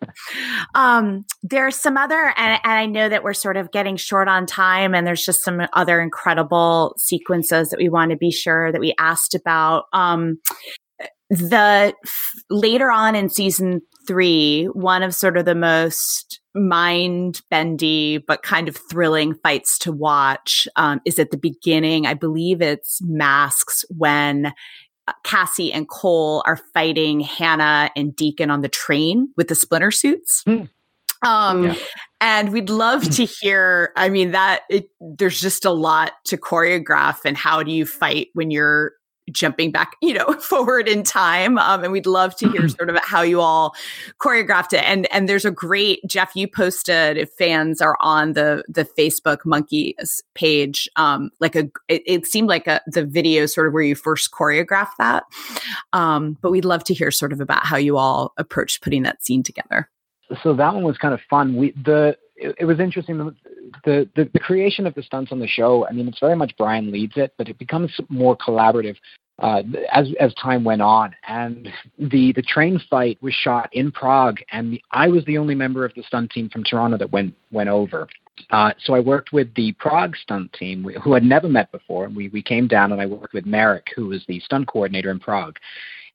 um, 0.75 1.25
there's 1.43 1.75
some 1.75 1.97
other, 1.97 2.33
and, 2.35 2.59
and, 2.63 2.73
I 2.73 2.85
know 2.85 3.07
that 3.07 3.23
we're 3.23 3.33
sort 3.33 3.57
of 3.57 3.71
getting 3.71 3.95
short 3.95 4.27
on 4.27 4.45
time, 4.45 4.93
and 4.93 5.07
there's 5.07 5.23
just 5.23 5.43
some 5.43 5.61
other 5.73 6.01
incredible 6.01 6.95
sequences 6.97 7.69
that 7.69 7.77
we 7.77 7.89
want 7.89 8.11
to 8.11 8.17
be 8.17 8.31
sure 8.31 8.71
that 8.71 8.81
we 8.81 8.93
asked 8.99 9.35
about. 9.35 9.85
Um, 9.93 10.39
the 11.29 11.93
later 12.49 12.91
on 12.91 13.15
in 13.15 13.29
season 13.29 13.81
three, 14.07 14.65
one 14.65 15.03
of 15.03 15.15
sort 15.15 15.37
of 15.37 15.45
the 15.45 15.55
most 15.55 16.39
mind 16.53 17.41
bendy 17.49 18.17
but 18.17 18.41
kind 18.41 18.69
of 18.69 18.77
thrilling 18.89 19.35
fights 19.43 19.77
to 19.79 19.91
watch 19.91 20.67
um, 20.75 21.01
is 21.05 21.19
at 21.19 21.31
the 21.31 21.37
beginning. 21.37 22.05
I 22.05 22.13
believe 22.13 22.61
it's 22.61 22.99
masks 23.01 23.83
when 23.89 24.53
Cassie 25.23 25.71
and 25.71 25.87
Cole 25.87 26.43
are 26.45 26.57
fighting 26.73 27.19
Hannah 27.19 27.91
and 27.95 28.15
Deacon 28.15 28.49
on 28.49 28.61
the 28.61 28.69
train 28.69 29.29
with 29.37 29.47
the 29.47 29.55
splinter 29.55 29.91
suits. 29.91 30.43
Mm. 30.47 30.69
Um, 31.21 31.63
yeah. 31.63 31.75
and 32.21 32.51
we'd 32.51 32.69
love 32.69 33.09
to 33.11 33.25
hear, 33.25 33.91
I 33.95 34.09
mean, 34.09 34.31
that 34.31 34.61
it, 34.69 34.89
there's 34.99 35.39
just 35.39 35.65
a 35.65 35.71
lot 35.71 36.13
to 36.25 36.37
choreograph 36.37 37.19
and 37.25 37.37
how 37.37 37.63
do 37.63 37.71
you 37.71 37.85
fight 37.85 38.29
when 38.33 38.51
you're 38.51 38.93
jumping 39.31 39.71
back, 39.71 39.95
you 40.01 40.13
know, 40.13 40.33
forward 40.39 40.87
in 40.87 41.03
time. 41.03 41.57
Um, 41.57 41.83
and 41.83 41.91
we'd 41.91 42.05
love 42.05 42.35
to 42.37 42.49
hear 42.49 42.67
sort 42.67 42.89
of 42.89 42.97
how 43.03 43.21
you 43.21 43.41
all 43.41 43.75
choreographed 44.19 44.73
it. 44.73 44.83
And 44.83 45.11
and 45.11 45.27
there's 45.27 45.45
a 45.45 45.51
great 45.51 45.99
Jeff. 46.07 46.35
You 46.35 46.47
posted 46.47 47.17
if 47.17 47.31
fans 47.31 47.81
are 47.81 47.97
on 48.01 48.33
the 48.33 48.63
the 48.67 48.85
Facebook 48.85 49.45
Monkeys 49.45 50.23
page, 50.33 50.89
um, 50.95 51.31
like 51.39 51.55
a 51.55 51.69
it, 51.87 52.03
it 52.05 52.27
seemed 52.27 52.49
like 52.49 52.67
a 52.67 52.81
the 52.87 53.05
video 53.05 53.45
sort 53.45 53.67
of 53.67 53.73
where 53.73 53.83
you 53.83 53.95
first 53.95 54.31
choreographed 54.31 54.97
that. 54.99 55.23
Um, 55.93 56.37
but 56.41 56.51
we'd 56.51 56.65
love 56.65 56.83
to 56.85 56.93
hear 56.93 57.11
sort 57.11 57.33
of 57.33 57.41
about 57.41 57.65
how 57.65 57.77
you 57.77 57.97
all 57.97 58.33
approached 58.37 58.81
putting 58.81 59.03
that 59.03 59.23
scene 59.23 59.43
together. 59.43 59.89
So 60.43 60.53
that 60.53 60.73
one 60.73 60.83
was 60.83 60.97
kind 60.97 61.13
of 61.13 61.21
fun. 61.29 61.55
We 61.55 61.71
the 61.71 62.17
it, 62.35 62.55
it 62.59 62.65
was 62.65 62.79
interesting. 62.79 63.35
The, 63.85 64.09
the, 64.15 64.29
the 64.33 64.39
creation 64.39 64.87
of 64.87 64.95
the 64.95 65.03
stunts 65.03 65.31
on 65.31 65.39
the 65.39 65.47
show. 65.47 65.87
I 65.87 65.91
mean, 65.91 66.07
it's 66.07 66.19
very 66.19 66.35
much 66.35 66.53
Brian 66.57 66.91
leads 66.91 67.13
it, 67.17 67.33
but 67.37 67.49
it 67.49 67.59
becomes 67.59 67.91
more 68.09 68.35
collaborative 68.35 68.95
uh, 69.39 69.61
as 69.91 70.11
as 70.19 70.33
time 70.35 70.63
went 70.63 70.81
on. 70.81 71.13
And 71.27 71.67
the 71.99 72.33
the 72.33 72.41
train 72.41 72.79
fight 72.89 73.17
was 73.21 73.33
shot 73.33 73.69
in 73.73 73.91
Prague, 73.91 74.39
and 74.51 74.73
the, 74.73 74.81
I 74.91 75.07
was 75.07 75.25
the 75.25 75.37
only 75.37 75.55
member 75.55 75.85
of 75.85 75.93
the 75.93 76.03
stunt 76.03 76.31
team 76.31 76.49
from 76.49 76.63
Toronto 76.63 76.97
that 76.97 77.11
went 77.11 77.35
went 77.51 77.69
over. 77.69 78.07
Uh, 78.51 78.71
so 78.83 78.93
I 78.93 78.99
worked 78.99 79.31
with 79.31 79.53
the 79.55 79.71
Prague 79.73 80.15
stunt 80.17 80.51
team, 80.53 80.83
who 81.03 81.13
had 81.13 81.23
never 81.23 81.47
met 81.47 81.71
before. 81.71 82.05
and 82.05 82.15
We 82.15 82.29
we 82.29 82.41
came 82.41 82.67
down, 82.67 82.91
and 82.91 83.01
I 83.01 83.05
worked 83.05 83.33
with 83.33 83.45
Merrick, 83.45 83.87
who 83.95 84.07
was 84.07 84.23
the 84.27 84.39
stunt 84.39 84.67
coordinator 84.67 85.11
in 85.11 85.19
Prague 85.19 85.57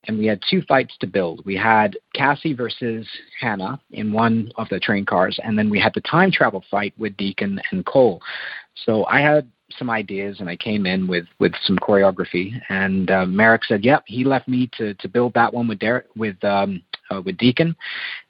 and 0.05 0.19
we 0.19 0.27
had 0.27 0.41
two 0.49 0.63
fights 0.63 0.95
to 1.01 1.07
build. 1.07 1.45
We 1.45 1.57
had 1.57 1.97
Cassie 2.15 2.55
versus 2.55 3.07
Hannah 3.41 3.81
in 3.91 4.13
one 4.13 4.51
of 4.57 4.69
the 4.69 4.81
train 4.81 5.05
cars, 5.05 5.39
and 5.43 5.59
then 5.59 5.69
we 5.69 5.79
had 5.79 5.95
the 5.95 6.01
time 6.03 6.31
travel 6.31 6.65
fight 6.71 6.95
with 6.99 7.17
Deacon 7.17 7.61
and 7.71 7.85
Cole. 7.85 8.21
So 8.85 9.05
I 9.07 9.21
had 9.21 9.51
some 9.79 9.91
ideas, 9.91 10.41
and 10.41 10.49
I 10.49 10.57
came 10.57 10.87
in 10.87 11.07
with 11.07 11.27
with 11.39 11.53
some 11.65 11.79
choreography. 11.79 12.61
And 12.69 13.11
uh, 13.11 13.27
Merrick 13.27 13.65
said, 13.65 13.85
"Yep." 13.85 14.05
He 14.07 14.25
left 14.25 14.49
me 14.49 14.71
to 14.79 14.95
to 14.95 15.09
build 15.09 15.35
that 15.35 15.53
one 15.53 15.69
with 15.69 15.79
Derek 15.79 16.07
with 16.17 16.43
um, 16.45 16.83
uh, 17.11 17.21
with 17.23 17.37
Deacon, 17.37 17.77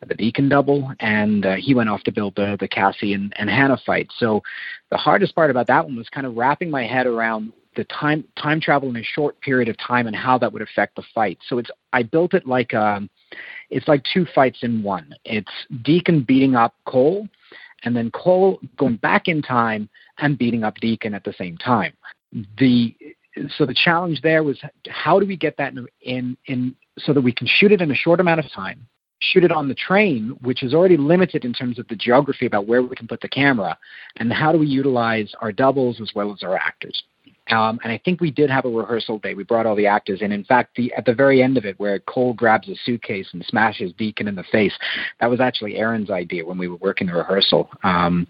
the 0.06 0.14
Deacon 0.14 0.48
double, 0.48 0.92
and 1.00 1.46
uh, 1.46 1.54
he 1.56 1.74
went 1.74 1.88
off 1.88 2.02
to 2.04 2.12
build 2.12 2.34
the 2.36 2.56
the 2.58 2.68
Cassie 2.68 3.14
and, 3.14 3.32
and 3.36 3.48
Hannah 3.48 3.80
fight. 3.86 4.10
So 4.18 4.42
the 4.90 4.96
hardest 4.96 5.34
part 5.34 5.50
about 5.50 5.66
that 5.68 5.84
one 5.84 5.96
was 5.96 6.08
kind 6.08 6.26
of 6.26 6.36
wrapping 6.36 6.70
my 6.70 6.84
head 6.86 7.06
around 7.06 7.52
the 7.76 7.84
time 7.84 8.24
time 8.36 8.60
travel 8.60 8.88
in 8.88 8.96
a 8.96 9.02
short 9.02 9.40
period 9.40 9.68
of 9.68 9.76
time 9.78 10.06
and 10.06 10.16
how 10.16 10.36
that 10.38 10.52
would 10.52 10.62
affect 10.62 10.96
the 10.96 11.02
fight. 11.14 11.38
So 11.48 11.58
it's 11.58 11.70
I 11.92 12.02
built 12.02 12.34
it 12.34 12.46
like 12.46 12.74
um 12.74 13.08
it's 13.70 13.88
like 13.88 14.02
two 14.12 14.26
fights 14.34 14.58
in 14.62 14.82
one. 14.82 15.14
It's 15.24 15.50
Deacon 15.82 16.22
beating 16.22 16.56
up 16.56 16.74
Cole 16.86 17.28
and 17.84 17.96
then 17.96 18.10
Cole 18.10 18.60
going 18.76 18.96
back 18.96 19.28
in 19.28 19.42
time 19.42 19.88
and 20.18 20.38
beating 20.38 20.64
up 20.64 20.74
Deacon 20.76 21.14
at 21.14 21.24
the 21.24 21.32
same 21.32 21.56
time. 21.56 21.92
The 22.58 22.94
so 23.56 23.64
the 23.64 23.74
challenge 23.74 24.20
there 24.22 24.42
was 24.42 24.60
how 24.88 25.20
do 25.20 25.26
we 25.26 25.36
get 25.36 25.56
that 25.56 25.72
in, 25.72 25.86
in, 26.02 26.36
in 26.46 26.76
so 26.98 27.12
that 27.12 27.20
we 27.20 27.32
can 27.32 27.46
shoot 27.46 27.72
it 27.72 27.80
in 27.80 27.90
a 27.90 27.94
short 27.94 28.20
amount 28.20 28.40
of 28.40 28.50
time, 28.52 28.86
shoot 29.20 29.44
it 29.44 29.52
on 29.52 29.68
the 29.68 29.74
train, 29.74 30.36
which 30.42 30.62
is 30.62 30.74
already 30.74 30.96
limited 30.96 31.44
in 31.44 31.52
terms 31.52 31.78
of 31.78 31.86
the 31.88 31.96
geography 31.96 32.46
about 32.46 32.66
where 32.66 32.82
we 32.82 32.96
can 32.96 33.06
put 33.06 33.20
the 33.20 33.28
camera, 33.28 33.78
and 34.16 34.32
how 34.32 34.52
do 34.52 34.58
we 34.58 34.66
utilize 34.66 35.32
our 35.40 35.52
doubles 35.52 36.00
as 36.00 36.10
well 36.14 36.32
as 36.32 36.42
our 36.42 36.56
actors. 36.56 37.02
Um, 37.52 37.78
and 37.82 37.92
I 37.92 38.00
think 38.04 38.20
we 38.20 38.30
did 38.30 38.50
have 38.50 38.64
a 38.64 38.68
rehearsal 38.68 39.18
day. 39.18 39.34
We 39.34 39.44
brought 39.44 39.66
all 39.66 39.76
the 39.76 39.86
actors 39.86 40.22
in. 40.22 40.32
In 40.32 40.44
fact, 40.44 40.76
the 40.76 40.92
at 40.94 41.04
the 41.04 41.14
very 41.14 41.42
end 41.42 41.56
of 41.58 41.64
it, 41.64 41.78
where 41.78 41.98
Cole 42.00 42.34
grabs 42.34 42.68
a 42.68 42.74
suitcase 42.84 43.28
and 43.32 43.44
smashes 43.44 43.92
Deacon 43.98 44.28
in 44.28 44.34
the 44.34 44.44
face, 44.44 44.76
that 45.20 45.30
was 45.30 45.40
actually 45.40 45.76
Aaron's 45.76 46.10
idea 46.10 46.44
when 46.44 46.58
we 46.58 46.68
were 46.68 46.76
working 46.76 47.06
the 47.06 47.14
rehearsal. 47.14 47.68
Um, 47.82 48.26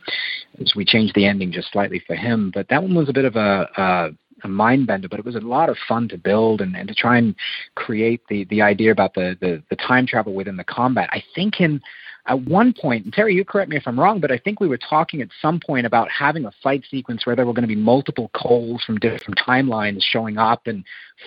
so 0.58 0.72
we 0.76 0.84
changed 0.84 1.14
the 1.14 1.26
ending 1.26 1.52
just 1.52 1.72
slightly 1.72 2.02
for 2.06 2.16
him. 2.16 2.50
But 2.54 2.68
that 2.68 2.82
one 2.82 2.94
was 2.94 3.08
a 3.08 3.12
bit 3.12 3.24
of 3.24 3.36
a, 3.36 3.68
a 3.76 4.10
a 4.42 4.48
mind 4.48 4.86
bender, 4.86 5.08
but 5.08 5.18
it 5.18 5.24
was 5.24 5.36
a 5.36 5.40
lot 5.40 5.68
of 5.68 5.76
fun 5.88 6.08
to 6.08 6.18
build 6.18 6.60
and, 6.60 6.74
and 6.76 6.88
to 6.88 6.94
try 6.94 7.18
and 7.18 7.34
create 7.74 8.22
the 8.28 8.44
the 8.44 8.62
idea 8.62 8.92
about 8.92 9.14
the, 9.14 9.36
the 9.40 9.62
the 9.70 9.76
time 9.76 10.06
travel 10.06 10.34
within 10.34 10.56
the 10.56 10.64
combat. 10.64 11.08
I 11.12 11.22
think 11.34 11.60
in 11.60 11.80
at 12.26 12.40
one 12.42 12.72
point, 12.72 13.04
and 13.04 13.12
Terry, 13.12 13.34
you 13.34 13.44
correct 13.44 13.70
me 13.70 13.76
if 13.76 13.86
I'm 13.86 13.98
wrong, 13.98 14.20
but 14.20 14.30
I 14.30 14.38
think 14.38 14.60
we 14.60 14.68
were 14.68 14.78
talking 14.78 15.22
at 15.22 15.28
some 15.40 15.58
point 15.58 15.86
about 15.86 16.10
having 16.10 16.44
a 16.44 16.52
fight 16.62 16.84
sequence 16.90 17.26
where 17.26 17.34
there 17.34 17.46
were 17.46 17.52
going 17.52 17.68
to 17.68 17.68
be 17.68 17.76
multiple 17.76 18.30
Coles 18.34 18.82
from 18.84 18.98
different 18.98 19.38
timelines 19.38 20.02
showing 20.02 20.38
up 20.38 20.66
and 20.66 20.84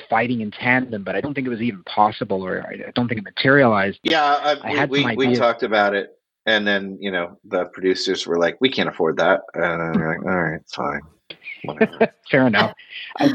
fighting 0.10 0.42
in 0.42 0.52
tandem, 0.52 1.04
but 1.04 1.16
I 1.16 1.22
don't 1.22 1.34
think 1.34 1.48
it 1.48 1.50
was 1.50 1.62
even 1.62 1.84
possible, 1.84 2.46
or 2.46 2.66
I 2.68 2.92
don't 2.94 3.08
think 3.08 3.20
it 3.20 3.24
materialized. 3.24 4.00
Yeah, 4.04 4.24
I, 4.24 4.58
I 4.64 4.72
had 4.76 4.90
we, 4.90 5.16
we 5.16 5.36
talked 5.36 5.64
about 5.64 5.94
it, 5.96 6.12
and 6.46 6.66
then 6.68 6.98
you 7.00 7.12
know 7.12 7.38
the 7.46 7.66
producers 7.66 8.28
were 8.28 8.38
like, 8.38 8.58
"We 8.62 8.70
can't 8.70 8.90
afford 8.90 9.18
that," 9.18 9.42
and 9.54 9.66
I'm 9.66 9.94
like, 9.94 10.26
"All 10.26 10.44
right, 10.44 10.62
fine." 10.70 11.02
Fair 12.32 12.48
enough. 12.48 12.74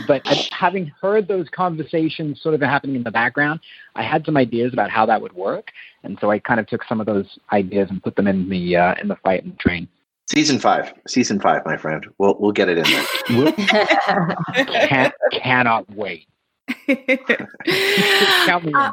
but 0.07 0.26
having 0.53 0.93
heard 1.01 1.29
those 1.29 1.49
conversations 1.51 2.41
sort 2.43 2.55
of 2.55 2.61
happening 2.61 2.97
in 2.97 3.03
the 3.03 3.11
background, 3.11 3.61
I 3.95 4.03
had 4.03 4.24
some 4.24 4.37
ideas 4.37 4.72
about 4.72 4.91
how 4.91 5.07
that 5.07 5.22
would 5.22 5.33
work, 5.33 5.70
and 6.03 6.18
so 6.20 6.31
I 6.31 6.39
kind 6.39 6.61
of 6.61 6.66
took 6.66 6.85
some 6.85 7.01
of 7.01 7.07
those 7.07 7.39
ideas 7.53 7.89
and 7.91 8.03
put 8.03 8.16
them 8.16 8.26
in 8.26 8.49
the 8.49 8.76
uh, 8.76 8.95
in 9.01 9.09
the 9.09 9.16
fight 9.16 9.45
and 9.45 9.59
train. 9.59 9.89
Season 10.29 10.59
five, 10.59 10.93
season 11.07 11.41
five, 11.41 11.62
my 11.64 11.76
friend. 11.76 12.07
We'll 12.18 12.37
we'll 12.39 12.53
get 12.53 12.68
it 12.68 12.79
in 12.79 12.85
there. 12.85 13.53
Can't, 14.66 15.14
cannot 15.33 15.89
wait. 15.95 16.26
uh, 16.89 18.93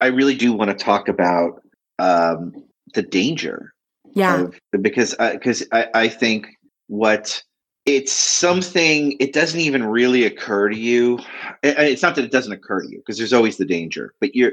I 0.00 0.06
really 0.08 0.34
do 0.34 0.52
want 0.52 0.70
to 0.70 0.76
talk 0.76 1.08
about 1.08 1.62
um, 2.00 2.52
the 2.94 3.02
danger. 3.02 3.72
Yeah. 4.14 4.42
Of, 4.42 4.58
because 4.82 5.14
because 5.18 5.62
uh, 5.70 5.84
I, 5.94 6.02
I 6.02 6.08
think 6.08 6.48
what 6.88 7.42
it's 7.86 8.12
something 8.12 9.16
it 9.20 9.32
doesn't 9.32 9.60
even 9.60 9.84
really 9.84 10.24
occur 10.24 10.68
to 10.68 10.76
you. 10.76 11.18
It's 11.62 12.02
not 12.02 12.14
that 12.16 12.24
it 12.24 12.32
doesn't 12.32 12.52
occur 12.52 12.82
to 12.82 12.88
you 12.88 12.98
because 12.98 13.18
there's 13.18 13.32
always 13.32 13.56
the 13.56 13.64
danger 13.64 14.14
but 14.20 14.34
you're 14.34 14.52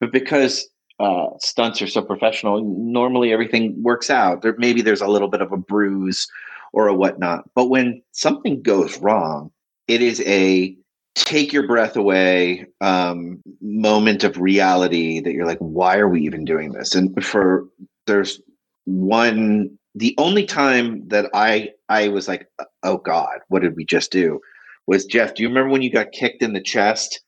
but 0.00 0.12
because 0.12 0.68
uh, 1.00 1.28
stunts 1.38 1.80
are 1.80 1.86
so 1.86 2.02
professional 2.02 2.62
normally 2.62 3.32
everything 3.32 3.80
works 3.82 4.10
out. 4.10 4.42
There 4.42 4.54
maybe 4.58 4.82
there's 4.82 5.00
a 5.00 5.08
little 5.08 5.28
bit 5.28 5.40
of 5.40 5.52
a 5.52 5.56
bruise 5.56 6.28
or 6.72 6.88
a 6.88 6.94
whatnot 6.94 7.48
but 7.54 7.68
when 7.68 8.02
something 8.12 8.62
goes 8.62 8.98
wrong 8.98 9.50
it 9.88 10.02
is 10.02 10.20
a 10.22 10.76
take 11.14 11.52
your 11.52 11.66
breath 11.66 11.96
away 11.96 12.66
um, 12.80 13.40
moment 13.60 14.24
of 14.24 14.38
reality 14.38 15.20
that 15.20 15.32
you're 15.32 15.46
like 15.46 15.58
why 15.58 15.98
are 15.98 16.08
we 16.08 16.22
even 16.22 16.44
doing 16.44 16.72
this? 16.72 16.94
And 16.94 17.24
for 17.24 17.66
there's 18.06 18.40
one 18.84 19.78
the 19.94 20.14
only 20.18 20.44
time 20.44 21.06
that 21.08 21.30
I 21.34 21.70
I 21.88 22.08
was 22.08 22.28
like, 22.28 22.48
oh 22.82 22.98
God, 22.98 23.40
what 23.48 23.62
did 23.62 23.76
we 23.76 23.84
just 23.84 24.10
do? 24.10 24.40
Was 24.86 25.04
Jeff? 25.04 25.34
Do 25.34 25.42
you 25.42 25.48
remember 25.48 25.70
when 25.70 25.82
you 25.82 25.90
got 25.90 26.12
kicked 26.12 26.42
in 26.42 26.52
the 26.52 26.62
chest 26.62 27.20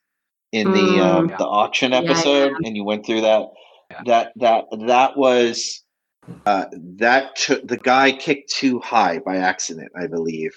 in 0.52 0.70
the 0.72 0.78
mm, 0.78 1.00
um, 1.00 1.28
yeah. 1.28 1.36
the 1.36 1.46
auction 1.46 1.92
episode, 1.92 2.52
yeah, 2.52 2.56
yeah. 2.60 2.66
and 2.68 2.76
you 2.76 2.84
went 2.84 3.04
through 3.04 3.20
that? 3.22 3.48
That 4.06 4.32
that 4.36 4.64
that 4.86 5.16
was 5.16 5.82
uh, 6.46 6.64
that 6.96 7.36
took 7.36 7.66
the 7.66 7.76
guy 7.76 8.12
kicked 8.12 8.50
too 8.50 8.80
high 8.80 9.18
by 9.18 9.36
accident, 9.36 9.92
I 9.96 10.06
believe. 10.06 10.52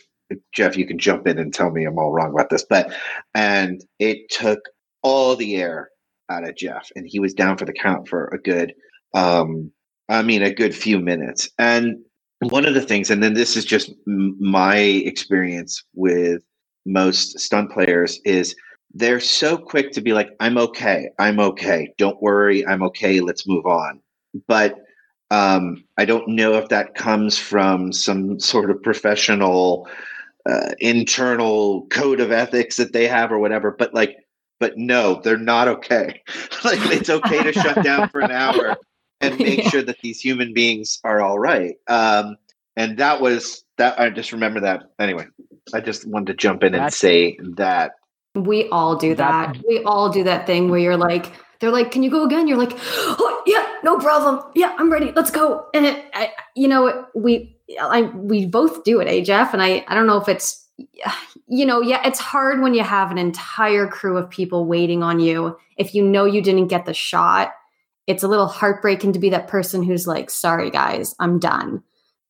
Jeff, 0.54 0.76
you 0.76 0.86
can 0.86 0.98
jump 0.98 1.26
in 1.28 1.40
and 1.40 1.54
tell 1.54 1.72
me 1.72 1.86
I'm 1.86 1.98
all 1.98 2.12
wrong 2.12 2.32
about 2.32 2.50
this, 2.50 2.66
but 2.70 2.92
and 3.34 3.84
it 4.00 4.30
took 4.30 4.60
all 5.02 5.36
the 5.36 5.56
air 5.56 5.90
out 6.30 6.48
of 6.48 6.56
Jeff, 6.56 6.90
and 6.96 7.06
he 7.08 7.20
was 7.20 7.34
down 7.34 7.58
for 7.58 7.66
the 7.66 7.74
count 7.74 8.08
for 8.08 8.28
a 8.28 8.42
good 8.42 8.74
um, 9.14 9.72
I 10.10 10.22
mean, 10.22 10.42
a 10.42 10.54
good 10.54 10.76
few 10.76 11.00
minutes. 11.00 11.50
And 11.58 11.98
one 12.40 12.66
of 12.66 12.74
the 12.74 12.82
things, 12.82 13.10
and 13.10 13.24
then 13.24 13.34
this 13.34 13.58
is 13.58 13.66
just 13.66 13.92
my 14.06 14.78
experience 14.78 15.84
with 15.94 16.42
most 16.86 17.40
stunt 17.40 17.72
players, 17.72 18.20
is 18.24 18.56
they're 18.94 19.20
so 19.20 19.58
quick 19.58 19.92
to 19.92 20.02
be 20.02 20.14
like, 20.14 20.30
I'm 20.40 20.58
okay, 20.58 21.10
I'm 21.20 21.40
okay, 21.40 21.94
don't 21.98 22.22
worry, 22.22 22.66
I'm 22.66 22.84
okay, 22.84 23.20
let's 23.20 23.48
move 23.48 23.66
on. 23.66 24.00
But 24.48 24.80
um, 25.30 25.84
I 25.98 26.06
don't 26.06 26.28
know 26.30 26.54
if 26.54 26.70
that 26.70 26.96
comes 26.96 27.38
from 27.38 27.92
some 27.92 28.40
sort 28.40 28.72
of 28.72 28.82
professional 28.82 29.88
uh, 30.50 30.72
internal 30.80 31.86
code 31.88 32.22
of 32.22 32.32
ethics 32.32 32.78
that 32.78 32.94
they 32.94 33.08
have 33.08 33.32
or 33.32 33.40
whatever. 33.40 33.76
But 33.78 33.94
like, 33.94 34.16
but 34.60 34.78
no, 34.78 35.22
they're 35.22 35.38
not 35.38 35.68
okay. 35.68 36.22
like, 36.64 36.80
it's 36.86 37.10
okay 37.10 37.44
to 37.44 37.52
shut 37.52 37.84
down 37.84 38.10
for 38.10 38.22
an 38.22 38.32
hour 38.32 38.78
and 39.22 39.38
make 39.40 39.64
yeah. 39.64 39.70
sure 39.70 39.82
that 39.82 40.00
these 40.02 40.20
human 40.20 40.54
beings 40.54 41.00
are 41.04 41.22
all 41.22 41.40
right. 41.40 41.76
Um, 41.88 42.38
and 42.76 42.98
that 42.98 43.22
was 43.22 43.64
that. 43.78 44.00
I 44.00 44.10
just 44.10 44.32
remember 44.32 44.60
that. 44.62 44.92
Anyway, 45.00 45.26
I 45.74 45.80
just 45.80 46.08
wanted 46.08 46.28
to 46.28 46.34
jump 46.36 46.64
in 46.64 46.76
and 46.76 46.94
say 46.94 47.38
that 47.56 47.94
we 48.36 48.70
all 48.70 48.96
do 48.96 49.16
that. 49.16 49.54
that. 49.54 49.64
We 49.68 49.84
all 49.84 50.10
do 50.10 50.24
that 50.24 50.46
thing 50.46 50.70
where 50.70 50.80
you're 50.80 50.98
like, 50.98 51.32
they're 51.60 51.72
like, 51.72 51.92
"Can 51.92 52.04
you 52.04 52.12
go 52.12 52.24
again?" 52.24 52.48
You're 52.48 52.58
like, 52.58 52.74
"Oh 52.78 53.44
yeah, 53.46 53.66
no 53.84 53.98
problem. 53.98 54.44
Yeah, 54.56 54.76
I'm 54.78 54.92
ready. 54.92 55.12
Let's 55.16 55.32
go." 55.32 55.68
And 55.74 55.86
it, 55.86 56.06
I, 56.14 56.32
you 56.56 56.68
know, 56.68 57.06
we, 57.16 57.58
I, 57.82 58.04
we 58.04 58.46
both 58.46 58.84
do 58.84 59.00
it, 59.00 59.08
eh, 59.08 59.24
Jeff? 59.24 59.54
And 59.54 59.62
I, 59.62 59.84
I 59.88 59.96
don't 59.96 60.08
know 60.08 60.22
if 60.22 60.30
it's, 60.30 60.68
you 61.48 61.66
know, 61.66 61.82
yeah, 61.82 62.06
it's 62.06 62.20
hard 62.20 62.62
when 62.62 62.74
you 62.74 62.84
have 62.84 63.12
an 63.12 63.18
entire 63.18 63.88
crew 63.88 64.18
of 64.18 64.30
people 64.30 64.66
waiting 64.66 65.02
on 65.02 65.20
you. 65.20 65.58
If 65.78 65.96
you 65.96 66.04
know 66.04 66.26
you 66.26 66.42
didn't 66.42 66.68
get 66.68 66.86
the 66.86 66.94
shot, 66.94 67.54
it's 68.08 68.24
a 68.24 68.28
little 68.28 68.48
heartbreaking 68.48 69.14
to 69.14 69.20
be 69.20 69.30
that 69.30 69.48
person 69.48 69.84
who's 69.84 70.08
like, 70.08 70.30
sorry 70.30 70.72
guys, 70.72 71.14
I'm 71.20 71.40
done. 71.40 71.84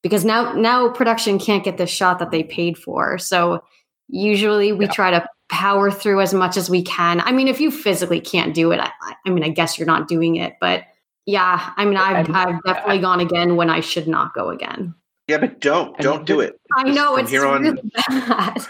Because 0.03 0.25
now 0.25 0.53
now 0.53 0.89
production 0.89 1.39
can't 1.39 1.63
get 1.63 1.78
the 1.78 1.88
shot 1.88 2.19
that 2.19 2.32
they 2.32 2.43
paid 2.43 2.78
for. 2.78 3.17
So 3.17 3.63
usually 4.07 4.71
we 4.71 4.86
yeah. 4.86 4.91
try 4.91 5.11
to 5.11 5.28
power 5.49 5.89
through 5.91 6.21
as 6.21 6.34
much 6.34 6.57
as 6.57 6.69
we 6.69 6.82
can. 6.84 7.21
I 7.21 7.32
mean, 7.32 7.47
if 7.47 7.59
you 7.59 7.71
physically 7.71 8.19
can't 8.19 8.53
do 8.53 8.71
it, 8.71 8.80
I, 8.80 8.91
I 9.25 9.30
mean, 9.30 9.43
I 9.43 9.49
guess 9.49 9.78
you're 9.78 9.88
not 9.88 10.07
doing 10.07 10.36
it. 10.36 10.55
But 10.59 10.84
yeah, 11.25 11.73
I 11.75 11.86
mean, 11.86 11.97
I've, 11.97 12.30
I've 12.30 12.61
definitely 12.63 12.99
gone 12.99 13.19
again 13.19 13.55
when 13.55 13.69
I 13.69 13.80
should 13.80 14.07
not 14.07 14.34
go 14.34 14.49
again. 14.49 14.93
Yeah, 15.28 15.39
but 15.39 15.59
don't 15.59 15.97
don't 15.99 16.25
do 16.25 16.39
it. 16.39 16.57
I 16.78 16.84
know 16.84 17.15
from 17.15 17.19
it's 17.19 17.32
here 17.32 17.45
on, 17.45 17.61
really 17.61 17.91
bad. 18.07 18.61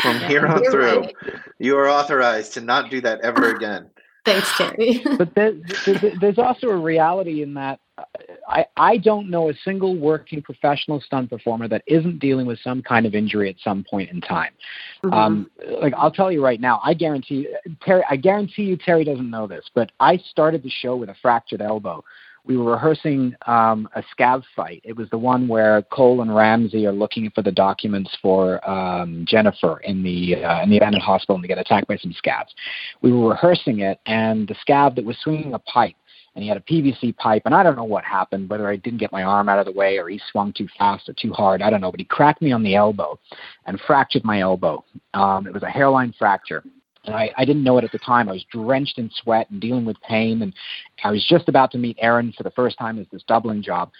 From 0.00 0.18
here 0.20 0.46
on 0.46 0.64
through, 0.70 1.00
right. 1.00 1.14
you 1.58 1.76
are 1.76 1.88
authorized 1.88 2.54
to 2.54 2.62
not 2.62 2.90
do 2.90 3.02
that 3.02 3.20
ever 3.20 3.54
again. 3.54 3.90
Thanks, 4.24 4.50
Terry. 4.56 5.02
but 5.18 5.34
there, 5.34 5.52
there's 6.20 6.38
also 6.38 6.68
a 6.68 6.76
reality 6.76 7.42
in 7.42 7.54
that 7.54 7.80
uh, 7.96 8.02
I, 8.46 8.66
I 8.76 8.96
don't 8.98 9.30
know 9.30 9.50
a 9.50 9.54
single 9.64 9.96
working 9.96 10.42
professional 10.42 11.00
stunt 11.00 11.30
performer 11.30 11.68
that 11.68 11.82
isn't 11.86 12.18
dealing 12.18 12.46
with 12.46 12.58
some 12.60 12.82
kind 12.82 13.06
of 13.06 13.14
injury 13.14 13.48
at 13.48 13.56
some 13.62 13.84
point 13.88 14.10
in 14.10 14.20
time. 14.20 14.52
Mm-hmm. 15.02 15.14
Um, 15.14 15.50
like 15.80 15.94
I'll 15.96 16.10
tell 16.10 16.30
you 16.30 16.44
right 16.44 16.60
now, 16.60 16.80
I 16.84 16.94
guarantee 16.94 17.48
Terry. 17.82 18.02
I 18.08 18.16
guarantee 18.16 18.64
you, 18.64 18.76
Terry 18.76 19.04
doesn't 19.04 19.30
know 19.30 19.46
this, 19.46 19.64
but 19.74 19.90
I 20.00 20.18
started 20.18 20.62
the 20.62 20.70
show 20.70 20.96
with 20.96 21.08
a 21.08 21.16
fractured 21.22 21.62
elbow 21.62 22.04
we 22.44 22.56
were 22.56 22.72
rehearsing 22.72 23.34
um, 23.46 23.88
a 23.94 24.02
scav 24.14 24.42
fight. 24.56 24.80
It 24.84 24.96
was 24.96 25.08
the 25.10 25.18
one 25.18 25.48
where 25.48 25.82
Cole 25.82 26.22
and 26.22 26.30
Ramse 26.30 26.74
are 26.84 26.92
looking 26.92 27.30
for 27.34 27.42
the 27.42 27.52
documents 27.52 28.16
for 28.22 28.66
um, 28.68 29.24
Jennifer 29.26 29.78
in 29.80 30.02
the 30.02 30.44
uh, 30.44 30.62
in 30.62 30.70
the 30.70 30.78
abandoned 30.78 31.02
hospital, 31.02 31.36
and 31.36 31.44
they 31.44 31.48
get 31.48 31.58
attacked 31.58 31.88
by 31.88 31.96
some 31.96 32.12
scavs. 32.12 32.50
We 33.02 33.12
were 33.12 33.30
rehearsing 33.30 33.80
it, 33.80 34.00
and 34.06 34.48
the 34.48 34.54
scav 34.66 34.94
that 34.96 35.04
was 35.04 35.16
swinging 35.22 35.54
a 35.54 35.58
pipe, 35.58 35.94
and 36.34 36.42
he 36.42 36.48
had 36.48 36.56
a 36.56 36.60
PVC 36.60 37.16
pipe, 37.16 37.42
and 37.44 37.54
I 37.54 37.62
don't 37.62 37.76
know 37.76 37.84
what 37.84 38.04
happened, 38.04 38.48
whether 38.48 38.68
I 38.68 38.76
didn't 38.76 39.00
get 39.00 39.12
my 39.12 39.22
arm 39.22 39.48
out 39.48 39.58
of 39.58 39.66
the 39.66 39.72
way 39.72 39.98
or 39.98 40.08
he 40.08 40.20
swung 40.30 40.52
too 40.52 40.68
fast 40.78 41.08
or 41.08 41.12
too 41.12 41.32
hard, 41.32 41.60
I 41.62 41.70
don't 41.70 41.80
know, 41.80 41.90
but 41.90 42.00
he 42.00 42.06
cracked 42.06 42.40
me 42.40 42.52
on 42.52 42.62
the 42.62 42.76
elbow 42.76 43.18
and 43.66 43.80
fractured 43.80 44.24
my 44.24 44.40
elbow. 44.40 44.84
Um, 45.14 45.46
it 45.46 45.52
was 45.52 45.62
a 45.62 45.70
hairline 45.70 46.14
fracture 46.18 46.62
and 47.04 47.14
I, 47.14 47.30
I 47.36 47.44
didn't 47.44 47.64
know 47.64 47.78
it 47.78 47.84
at 47.84 47.92
the 47.92 47.98
time. 47.98 48.28
I 48.28 48.32
was 48.32 48.44
drenched 48.52 48.98
in 48.98 49.10
sweat 49.22 49.50
and 49.50 49.60
dealing 49.60 49.84
with 49.84 50.00
pain, 50.02 50.42
and 50.42 50.54
I 51.02 51.10
was 51.10 51.24
just 51.28 51.48
about 51.48 51.70
to 51.72 51.78
meet 51.78 51.96
Aaron 52.00 52.32
for 52.36 52.42
the 52.42 52.50
first 52.50 52.78
time 52.78 52.98
as 52.98 53.06
this 53.10 53.22
doubling 53.26 53.62
job. 53.62 53.90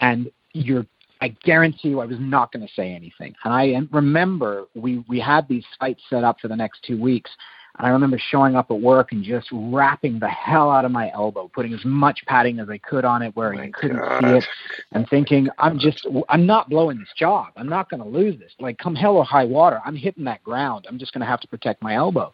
And 0.00 0.30
you're, 0.52 0.86
I 1.20 1.28
guarantee 1.44 1.88
you, 1.88 2.00
I 2.00 2.06
was 2.06 2.18
not 2.20 2.52
going 2.52 2.66
to 2.66 2.72
say 2.74 2.92
anything. 2.92 3.34
And 3.44 3.54
I 3.54 3.76
remember 3.90 4.66
we 4.74 5.04
we 5.08 5.20
had 5.20 5.48
these 5.48 5.64
fights 5.78 6.02
set 6.10 6.24
up 6.24 6.40
for 6.40 6.48
the 6.48 6.56
next 6.56 6.82
two 6.82 7.00
weeks, 7.00 7.30
I 7.76 7.88
remember 7.88 8.18
showing 8.30 8.56
up 8.56 8.70
at 8.70 8.80
work 8.80 9.12
and 9.12 9.22
just 9.22 9.48
wrapping 9.52 10.18
the 10.18 10.28
hell 10.28 10.70
out 10.70 10.84
of 10.84 10.90
my 10.90 11.10
elbow, 11.12 11.50
putting 11.54 11.72
as 11.72 11.84
much 11.84 12.20
padding 12.26 12.58
as 12.58 12.68
I 12.68 12.78
could 12.78 13.04
on 13.04 13.22
it 13.22 13.34
where 13.36 13.54
Oh 13.54 13.62
you 13.62 13.72
couldn't 13.72 13.98
God. 13.98 14.20
see 14.20 14.26
it, 14.36 14.44
and 14.92 15.08
thinking, 15.08 15.48
I'm 15.58 15.78
just, 15.78 16.06
I'm 16.28 16.46
not 16.46 16.68
blowing 16.68 16.98
this 16.98 17.12
job. 17.16 17.48
I'm 17.56 17.68
not 17.68 17.88
going 17.88 18.02
to 18.02 18.08
lose 18.08 18.38
this. 18.38 18.52
Like, 18.58 18.78
come 18.78 18.94
hell 18.94 19.16
or 19.16 19.24
high 19.24 19.44
water, 19.44 19.80
I'm 19.84 19.96
hitting 19.96 20.24
that 20.24 20.42
ground. 20.42 20.86
I'm 20.88 20.98
just 20.98 21.12
going 21.12 21.20
to 21.20 21.26
have 21.26 21.40
to 21.40 21.48
protect 21.48 21.82
my 21.82 21.94
elbow. 21.94 22.32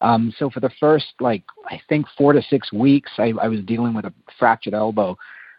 Um, 0.00 0.34
so 0.36 0.50
for 0.50 0.60
the 0.60 0.70
first, 0.80 1.06
like, 1.20 1.44
I 1.66 1.80
think 1.88 2.06
four 2.18 2.32
to 2.32 2.42
six 2.42 2.72
weeks, 2.72 3.12
I, 3.18 3.32
I 3.40 3.48
was 3.48 3.60
dealing 3.60 3.94
with 3.94 4.04
a 4.04 4.12
fractured 4.38 4.74
elbow. 4.74 5.16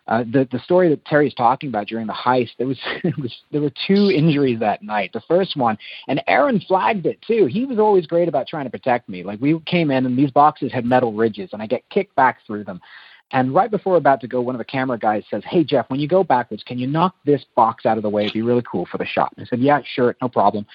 Uh, 0.07 0.23
the 0.23 0.47
the 0.51 0.59
story 0.59 0.89
that 0.89 1.05
Terry's 1.05 1.33
talking 1.33 1.69
about 1.69 1.87
during 1.87 2.07
the 2.07 2.13
heist, 2.13 2.49
there 2.57 2.67
was, 2.67 2.79
was 3.17 3.33
there 3.51 3.61
were 3.61 3.71
two 3.87 4.11
injuries 4.11 4.59
that 4.59 4.83
night. 4.83 5.11
The 5.13 5.21
first 5.27 5.55
one, 5.55 5.77
and 6.07 6.21
Aaron 6.27 6.59
flagged 6.67 7.05
it 7.05 7.21
too. 7.25 7.45
He 7.45 7.65
was 7.65 7.79
always 7.79 8.05
great 8.05 8.27
about 8.27 8.47
trying 8.47 8.65
to 8.65 8.69
protect 8.69 9.07
me. 9.07 9.23
Like 9.23 9.39
we 9.39 9.59
came 9.61 9.91
in 9.91 10.05
and 10.05 10.17
these 10.17 10.31
boxes 10.31 10.73
had 10.73 10.85
metal 10.85 11.13
ridges, 11.13 11.51
and 11.53 11.61
I 11.61 11.67
get 11.67 11.87
kicked 11.89 12.15
back 12.15 12.39
through 12.45 12.65
them. 12.65 12.81
And 13.31 13.55
right 13.55 13.71
before 13.71 13.93
we're 13.93 13.97
about 13.97 14.21
to 14.21 14.27
go, 14.27 14.41
one 14.41 14.53
of 14.53 14.59
the 14.59 14.65
camera 14.65 14.99
guys 14.99 15.23
says, 15.31 15.41
"Hey 15.45 15.63
Jeff, 15.63 15.89
when 15.89 16.01
you 16.01 16.07
go 16.07 16.21
backwards, 16.21 16.63
can 16.63 16.77
you 16.77 16.85
knock 16.85 17.15
this 17.25 17.45
box 17.55 17.85
out 17.85 17.95
of 17.95 18.03
the 18.03 18.09
way? 18.09 18.23
It'd 18.23 18.33
be 18.33 18.41
really 18.41 18.63
cool 18.69 18.85
for 18.85 18.97
the 18.97 19.05
shot." 19.05 19.33
I 19.39 19.45
said, 19.45 19.59
"Yeah, 19.59 19.79
sure, 19.95 20.17
no 20.21 20.27
problem." 20.27 20.65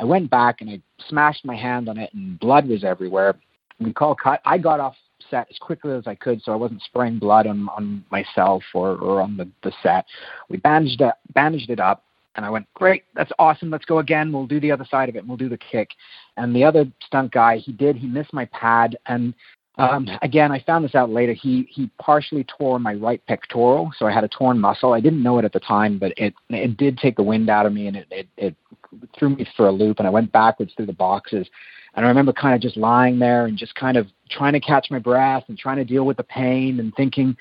I 0.00 0.04
went 0.04 0.30
back 0.30 0.62
and 0.62 0.70
I 0.70 0.80
smashed 1.08 1.44
my 1.44 1.56
hand 1.56 1.90
on 1.90 1.98
it, 1.98 2.12
and 2.14 2.40
blood 2.40 2.66
was 2.66 2.84
everywhere. 2.84 3.36
We 3.80 3.92
call 3.92 4.14
cut. 4.14 4.40
I 4.46 4.56
got 4.56 4.80
off 4.80 4.96
set 5.30 5.46
as 5.50 5.58
quickly 5.58 5.92
as 5.92 6.06
I 6.06 6.14
could, 6.14 6.42
so 6.42 6.52
I 6.52 6.56
wasn't 6.56 6.82
spraying 6.82 7.18
blood 7.18 7.46
on 7.46 7.68
on 7.76 8.04
myself 8.10 8.62
or 8.74 8.96
or 8.96 9.20
on 9.20 9.36
the 9.36 9.48
the 9.62 9.72
set. 9.82 10.06
We 10.48 10.58
bandaged 10.58 11.00
it, 11.00 11.14
bandaged 11.34 11.70
it 11.70 11.80
up, 11.80 12.04
and 12.36 12.44
I 12.44 12.50
went, 12.50 12.66
"Great, 12.74 13.04
that's 13.14 13.32
awesome. 13.38 13.70
Let's 13.70 13.84
go 13.84 13.98
again. 13.98 14.32
We'll 14.32 14.46
do 14.46 14.60
the 14.60 14.72
other 14.72 14.86
side 14.90 15.08
of 15.08 15.16
it. 15.16 15.20
and 15.20 15.28
We'll 15.28 15.36
do 15.36 15.48
the 15.48 15.58
kick." 15.58 15.90
And 16.36 16.54
the 16.54 16.64
other 16.64 16.86
stunt 17.04 17.32
guy, 17.32 17.58
he 17.58 17.72
did. 17.72 17.96
He 17.96 18.06
missed 18.06 18.32
my 18.32 18.44
pad, 18.46 18.96
and 19.06 19.34
um, 19.78 20.08
again, 20.22 20.50
I 20.50 20.60
found 20.60 20.84
this 20.84 20.94
out 20.94 21.10
later. 21.10 21.32
He 21.32 21.68
he 21.70 21.88
partially 21.98 22.44
tore 22.44 22.78
my 22.78 22.94
right 22.94 23.24
pectoral, 23.26 23.92
so 23.96 24.06
I 24.06 24.12
had 24.12 24.24
a 24.24 24.28
torn 24.28 24.58
muscle. 24.58 24.92
I 24.92 25.00
didn't 25.00 25.22
know 25.22 25.38
it 25.38 25.44
at 25.44 25.52
the 25.52 25.60
time, 25.60 25.98
but 25.98 26.12
it 26.16 26.34
it 26.50 26.76
did 26.76 26.98
take 26.98 27.16
the 27.16 27.22
wind 27.22 27.48
out 27.48 27.64
of 27.64 27.72
me, 27.72 27.86
and 27.86 27.96
it 27.96 28.06
it, 28.10 28.28
it 28.36 28.56
threw 29.16 29.30
me 29.30 29.46
for 29.56 29.68
a 29.68 29.72
loop, 29.72 29.98
and 29.98 30.06
I 30.08 30.10
went 30.10 30.32
backwards 30.32 30.72
through 30.76 30.86
the 30.86 30.92
boxes. 30.92 31.48
And 31.94 32.04
I 32.04 32.08
remember 32.08 32.32
kind 32.32 32.54
of 32.54 32.60
just 32.60 32.76
lying 32.76 33.18
there 33.18 33.46
and 33.46 33.56
just 33.56 33.74
kind 33.74 33.96
of 33.96 34.08
trying 34.30 34.52
to 34.52 34.60
catch 34.60 34.88
my 34.90 34.98
breath 34.98 35.44
and 35.48 35.58
trying 35.58 35.78
to 35.78 35.84
deal 35.84 36.04
with 36.04 36.16
the 36.16 36.22
pain 36.22 36.80
and 36.80 36.94
thinking, 36.94 37.36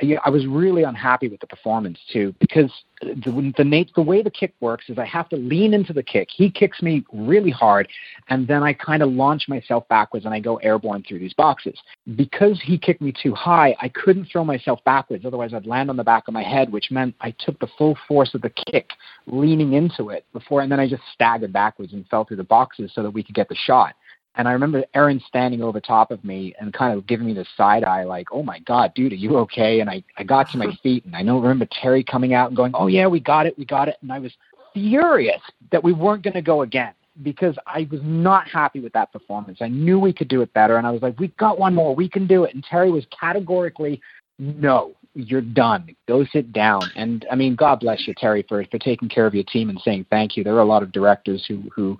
yeah, 0.00 0.18
I 0.24 0.30
was 0.30 0.46
really 0.46 0.84
unhappy 0.84 1.28
with 1.28 1.40
the 1.40 1.46
performance 1.46 1.98
too 2.12 2.34
because 2.38 2.70
the 3.00 3.52
the, 3.56 3.86
the 3.96 4.02
way 4.02 4.22
the 4.22 4.30
kick 4.30 4.54
works 4.60 4.88
is 4.88 4.98
I 4.98 5.04
have 5.04 5.28
to 5.30 5.36
lean 5.36 5.74
into 5.74 5.92
the 5.92 6.02
kick. 6.02 6.28
He 6.30 6.50
kicks 6.50 6.82
me 6.82 7.04
really 7.12 7.50
hard, 7.50 7.88
and 8.28 8.46
then 8.46 8.62
I 8.62 8.72
kind 8.74 9.02
of 9.02 9.10
launch 9.10 9.48
myself 9.48 9.88
backwards 9.88 10.24
and 10.24 10.32
I 10.32 10.40
go 10.40 10.56
airborne 10.56 11.02
through 11.02 11.18
these 11.18 11.34
boxes. 11.34 11.78
Because 12.14 12.60
he 12.62 12.78
kicked 12.78 13.00
me 13.00 13.12
too 13.12 13.34
high, 13.34 13.74
I 13.80 13.88
couldn't 13.88 14.26
throw 14.26 14.44
myself 14.44 14.82
backwards. 14.84 15.24
Otherwise, 15.24 15.52
I'd 15.52 15.66
land 15.66 15.90
on 15.90 15.96
the 15.96 16.04
back 16.04 16.28
of 16.28 16.34
my 16.34 16.44
head, 16.44 16.70
which 16.70 16.90
meant 16.90 17.14
I 17.20 17.34
took 17.38 17.58
the 17.58 17.68
full 17.76 17.96
force 18.06 18.34
of 18.34 18.42
the 18.42 18.50
kick, 18.50 18.90
leaning 19.26 19.72
into 19.72 20.10
it 20.10 20.26
before, 20.32 20.60
and 20.60 20.70
then 20.70 20.80
I 20.80 20.88
just 20.88 21.02
staggered 21.12 21.52
backwards 21.52 21.92
and 21.92 22.06
fell 22.08 22.24
through 22.24 22.36
the 22.36 22.44
boxes 22.44 22.92
so 22.94 23.02
that 23.02 23.10
we 23.10 23.22
could 23.22 23.34
get 23.34 23.48
the 23.48 23.56
shot. 23.56 23.94
And 24.34 24.46
I 24.46 24.52
remember 24.52 24.84
Aaron 24.94 25.20
standing 25.26 25.62
over 25.62 25.80
top 25.80 26.10
of 26.10 26.24
me 26.24 26.54
and 26.60 26.72
kind 26.72 26.96
of 26.96 27.06
giving 27.06 27.26
me 27.26 27.34
the 27.34 27.46
side 27.56 27.84
eye, 27.84 28.04
like, 28.04 28.28
"Oh 28.32 28.42
my 28.42 28.60
God, 28.60 28.92
dude, 28.94 29.12
are 29.12 29.16
you 29.16 29.36
okay?" 29.38 29.80
And 29.80 29.90
I, 29.90 30.02
I 30.16 30.22
got 30.22 30.50
to 30.50 30.58
my 30.58 30.72
feet, 30.82 31.04
and 31.04 31.16
I 31.16 31.22
know 31.22 31.40
remember 31.40 31.66
Terry 31.70 32.04
coming 32.04 32.34
out 32.34 32.48
and 32.48 32.56
going, 32.56 32.72
"Oh 32.74 32.86
yeah, 32.86 33.06
we 33.06 33.20
got 33.20 33.46
it, 33.46 33.58
we 33.58 33.64
got 33.64 33.88
it," 33.88 33.96
and 34.02 34.12
I 34.12 34.18
was 34.18 34.32
furious 34.72 35.40
that 35.72 35.82
we 35.82 35.92
weren't 35.92 36.22
going 36.22 36.34
to 36.34 36.42
go 36.42 36.62
again 36.62 36.92
because 37.22 37.56
I 37.66 37.88
was 37.90 38.00
not 38.04 38.46
happy 38.46 38.78
with 38.78 38.92
that 38.92 39.12
performance. 39.12 39.58
I 39.60 39.68
knew 39.68 39.98
we 39.98 40.12
could 40.12 40.28
do 40.28 40.42
it 40.42 40.52
better, 40.52 40.76
and 40.76 40.86
I 40.86 40.90
was 40.90 41.02
like, 41.02 41.18
"We 41.18 41.28
got 41.38 41.58
one 41.58 41.74
more, 41.74 41.94
we 41.94 42.08
can 42.08 42.26
do 42.26 42.44
it." 42.44 42.54
And 42.54 42.62
Terry 42.62 42.92
was 42.92 43.04
categorically, 43.18 44.00
"No, 44.38 44.92
you're 45.14 45.40
done. 45.40 45.96
Go 46.06 46.24
sit 46.26 46.52
down." 46.52 46.82
And 46.94 47.26
I 47.30 47.34
mean, 47.34 47.56
God 47.56 47.80
bless 47.80 48.06
you, 48.06 48.14
Terry, 48.14 48.44
for 48.48 48.64
for 48.66 48.78
taking 48.78 49.08
care 49.08 49.26
of 49.26 49.34
your 49.34 49.44
team 49.44 49.68
and 49.68 49.80
saying 49.80 50.06
thank 50.10 50.36
you. 50.36 50.44
There 50.44 50.54
are 50.54 50.60
a 50.60 50.64
lot 50.64 50.84
of 50.84 50.92
directors 50.92 51.44
who 51.48 51.62
who 51.74 51.98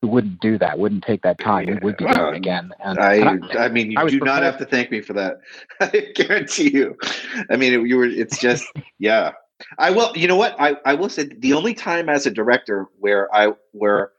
who 0.00 0.08
wouldn't 0.08 0.40
do 0.40 0.56
that, 0.58 0.78
wouldn't 0.78 1.04
take 1.04 1.22
that 1.22 1.38
time. 1.38 1.66
We 1.66 1.74
would 1.74 1.96
be 1.96 2.06
doing 2.06 2.18
it 2.18 2.34
again. 2.34 2.72
And, 2.82 2.98
I, 2.98 3.14
and 3.14 3.44
I 3.52 3.68
mean, 3.68 3.90
you 3.90 3.98
I 3.98 4.08
do 4.08 4.18
not 4.20 4.42
have 4.42 4.56
to 4.58 4.64
thank 4.64 4.90
me 4.90 5.00
for 5.02 5.12
that. 5.12 5.40
I 5.80 6.12
guarantee 6.14 6.70
you. 6.72 6.96
I 7.50 7.56
mean, 7.56 7.74
it, 7.74 7.86
you 7.86 7.96
were. 7.96 8.06
It's 8.06 8.38
just, 8.38 8.66
yeah. 8.98 9.32
I 9.78 9.90
will. 9.90 10.16
You 10.16 10.26
know 10.26 10.36
what? 10.36 10.56
I, 10.58 10.76
I 10.86 10.94
will 10.94 11.10
say 11.10 11.24
the 11.24 11.52
only 11.52 11.74
time 11.74 12.08
as 12.08 12.24
a 12.24 12.30
director 12.30 12.86
where 12.98 13.34
I 13.34 13.52
where 13.72 14.12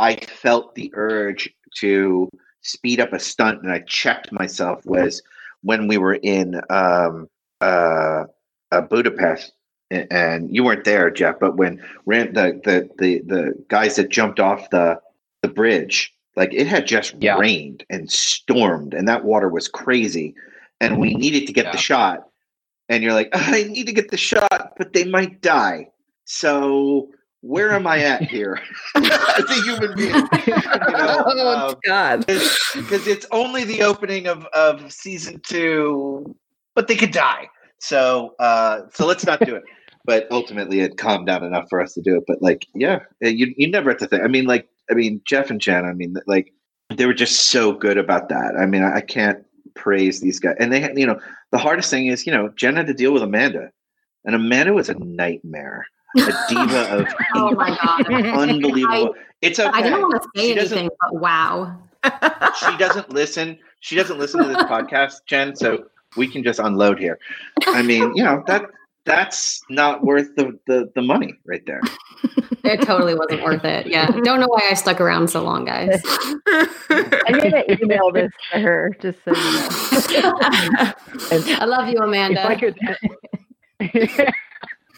I 0.00 0.16
felt 0.16 0.74
the 0.74 0.90
urge 0.94 1.48
to 1.76 2.28
speed 2.62 2.98
up 2.98 3.12
a 3.12 3.20
stunt 3.20 3.62
and 3.62 3.70
I 3.70 3.80
checked 3.86 4.32
myself 4.32 4.84
was 4.84 5.22
when 5.62 5.86
we 5.86 5.98
were 5.98 6.14
in 6.14 6.60
um, 6.68 7.28
uh, 7.60 8.24
uh, 8.72 8.80
Budapest. 8.80 9.52
And 9.90 10.54
you 10.54 10.64
weren't 10.64 10.84
there, 10.84 11.10
Jeff, 11.10 11.36
but 11.40 11.56
when 11.56 11.82
ran 12.04 12.34
the, 12.34 12.60
the 12.62 12.90
the 12.98 13.20
the 13.20 13.64
guys 13.68 13.96
that 13.96 14.10
jumped 14.10 14.38
off 14.38 14.68
the 14.68 15.00
the 15.42 15.48
bridge, 15.48 16.12
like 16.36 16.52
it 16.52 16.66
had 16.66 16.86
just 16.86 17.14
Yeah. 17.20 17.38
rained 17.38 17.84
and 17.90 18.10
stormed, 18.10 18.94
and 18.94 19.08
that 19.08 19.24
water 19.24 19.48
was 19.48 19.68
crazy, 19.68 20.34
and 20.80 20.98
we 20.98 21.14
needed 21.14 21.46
to 21.46 21.52
get 21.52 21.66
Yeah. 21.66 21.72
the 21.72 21.78
shot. 21.78 22.24
And 22.88 23.02
you're 23.02 23.12
like, 23.12 23.28
I 23.34 23.64
need 23.64 23.86
to 23.86 23.92
get 23.92 24.10
the 24.10 24.16
shot, 24.16 24.72
but 24.78 24.92
they 24.94 25.04
might 25.04 25.40
die. 25.42 25.88
So 26.24 27.10
where 27.42 27.72
am 27.72 27.86
I 27.86 27.98
at 28.00 28.22
here 28.22 28.60
as 28.94 29.44
a 29.50 29.54
human 29.62 29.94
being? 29.96 30.28
You 30.88 30.96
know, 30.96 31.22
oh 31.26 31.68
um, 31.70 31.74
God! 31.84 32.26
because 32.26 33.06
it's 33.06 33.26
only 33.30 33.64
the 33.64 33.82
opening 33.82 34.26
of, 34.26 34.44
of 34.46 34.90
season 34.92 35.40
two, 35.46 36.34
but 36.74 36.88
they 36.88 36.96
could 36.96 37.10
die. 37.10 37.48
So 37.78 38.34
uh, 38.38 38.82
so 38.92 39.06
let's 39.06 39.24
not 39.26 39.40
do 39.40 39.54
it. 39.54 39.62
But 40.04 40.26
ultimately, 40.30 40.80
it 40.80 40.96
calmed 40.96 41.26
down 41.26 41.44
enough 41.44 41.66
for 41.68 41.82
us 41.82 41.92
to 41.92 42.00
do 42.00 42.16
it. 42.16 42.24
But 42.26 42.40
like, 42.40 42.64
yeah, 42.74 43.00
you 43.20 43.52
you 43.58 43.70
never 43.70 43.90
have 43.90 43.98
to 43.98 44.06
think. 44.06 44.22
I 44.22 44.26
mean, 44.28 44.46
like, 44.46 44.66
I 44.90 44.94
mean, 44.94 45.20
Jeff 45.24 45.50
and 45.50 45.60
Jen. 45.60 45.84
I 45.84 45.92
mean, 45.92 46.16
like, 46.26 46.52
they 46.94 47.06
were 47.06 47.14
just 47.14 47.50
so 47.50 47.72
good 47.72 47.98
about 47.98 48.28
that. 48.30 48.54
I 48.58 48.66
mean, 48.66 48.82
I, 48.82 48.96
I 48.96 49.00
can't 49.00 49.44
praise 49.74 50.20
these 50.20 50.40
guys. 50.40 50.56
And 50.58 50.72
they 50.72 50.80
had, 50.80 50.98
you 50.98 51.06
know, 51.06 51.20
the 51.52 51.58
hardest 51.58 51.90
thing 51.90 52.06
is, 52.06 52.26
you 52.26 52.32
know, 52.32 52.48
Jen 52.56 52.76
had 52.76 52.86
to 52.86 52.94
deal 52.94 53.12
with 53.12 53.22
Amanda, 53.22 53.70
and 54.24 54.34
Amanda 54.34 54.72
was 54.72 54.88
a 54.88 54.94
nightmare, 54.94 55.86
a 56.16 56.20
diva 56.48 56.90
of 56.98 57.06
Oh 57.34 57.52
my 57.52 57.76
god. 57.82 58.12
unbelievable. 58.12 59.14
it's 59.42 59.58
okay. 59.58 59.70
I 59.72 59.82
didn't 59.82 60.00
want 60.00 60.22
to 60.22 60.28
say 60.36 60.52
She 60.54 60.58
anything, 60.58 60.90
but 61.00 61.20
wow. 61.20 61.76
she 62.04 62.76
doesn't 62.76 63.10
listen. 63.10 63.58
She 63.80 63.94
doesn't 63.96 64.18
listen 64.18 64.42
to 64.42 64.48
this 64.48 64.56
podcast, 64.64 65.20
Jen. 65.26 65.54
So 65.56 65.84
we 66.16 66.26
can 66.26 66.42
just 66.42 66.58
unload 66.58 66.98
here. 66.98 67.18
I 67.66 67.82
mean, 67.82 68.14
you 68.16 68.24
know 68.24 68.42
that 68.46 68.62
that's 69.08 69.60
not 69.70 70.04
worth 70.04 70.34
the 70.36 70.58
the, 70.66 70.90
the 70.94 71.02
money 71.02 71.34
right 71.44 71.64
there. 71.66 71.80
It 72.64 72.82
totally 72.82 73.14
wasn't 73.14 73.42
worth 73.44 73.64
it. 73.64 73.86
Yeah. 73.86 74.10
Don't 74.10 74.40
know 74.40 74.48
why 74.48 74.68
I 74.68 74.74
stuck 74.74 75.00
around 75.00 75.30
so 75.30 75.42
long, 75.42 75.64
guys. 75.64 76.02
I'm 76.48 77.38
gonna 77.38 77.62
email 77.70 78.10
this 78.12 78.32
to 78.52 78.58
her 78.58 78.94
just 79.00 79.24
so 79.24 79.30
you 79.30 80.22
know. 80.22 80.32
I 81.60 81.64
love 81.64 81.88
you, 81.88 81.94
if 81.94 82.02
I 82.02 82.58
Amanda. 83.80 84.32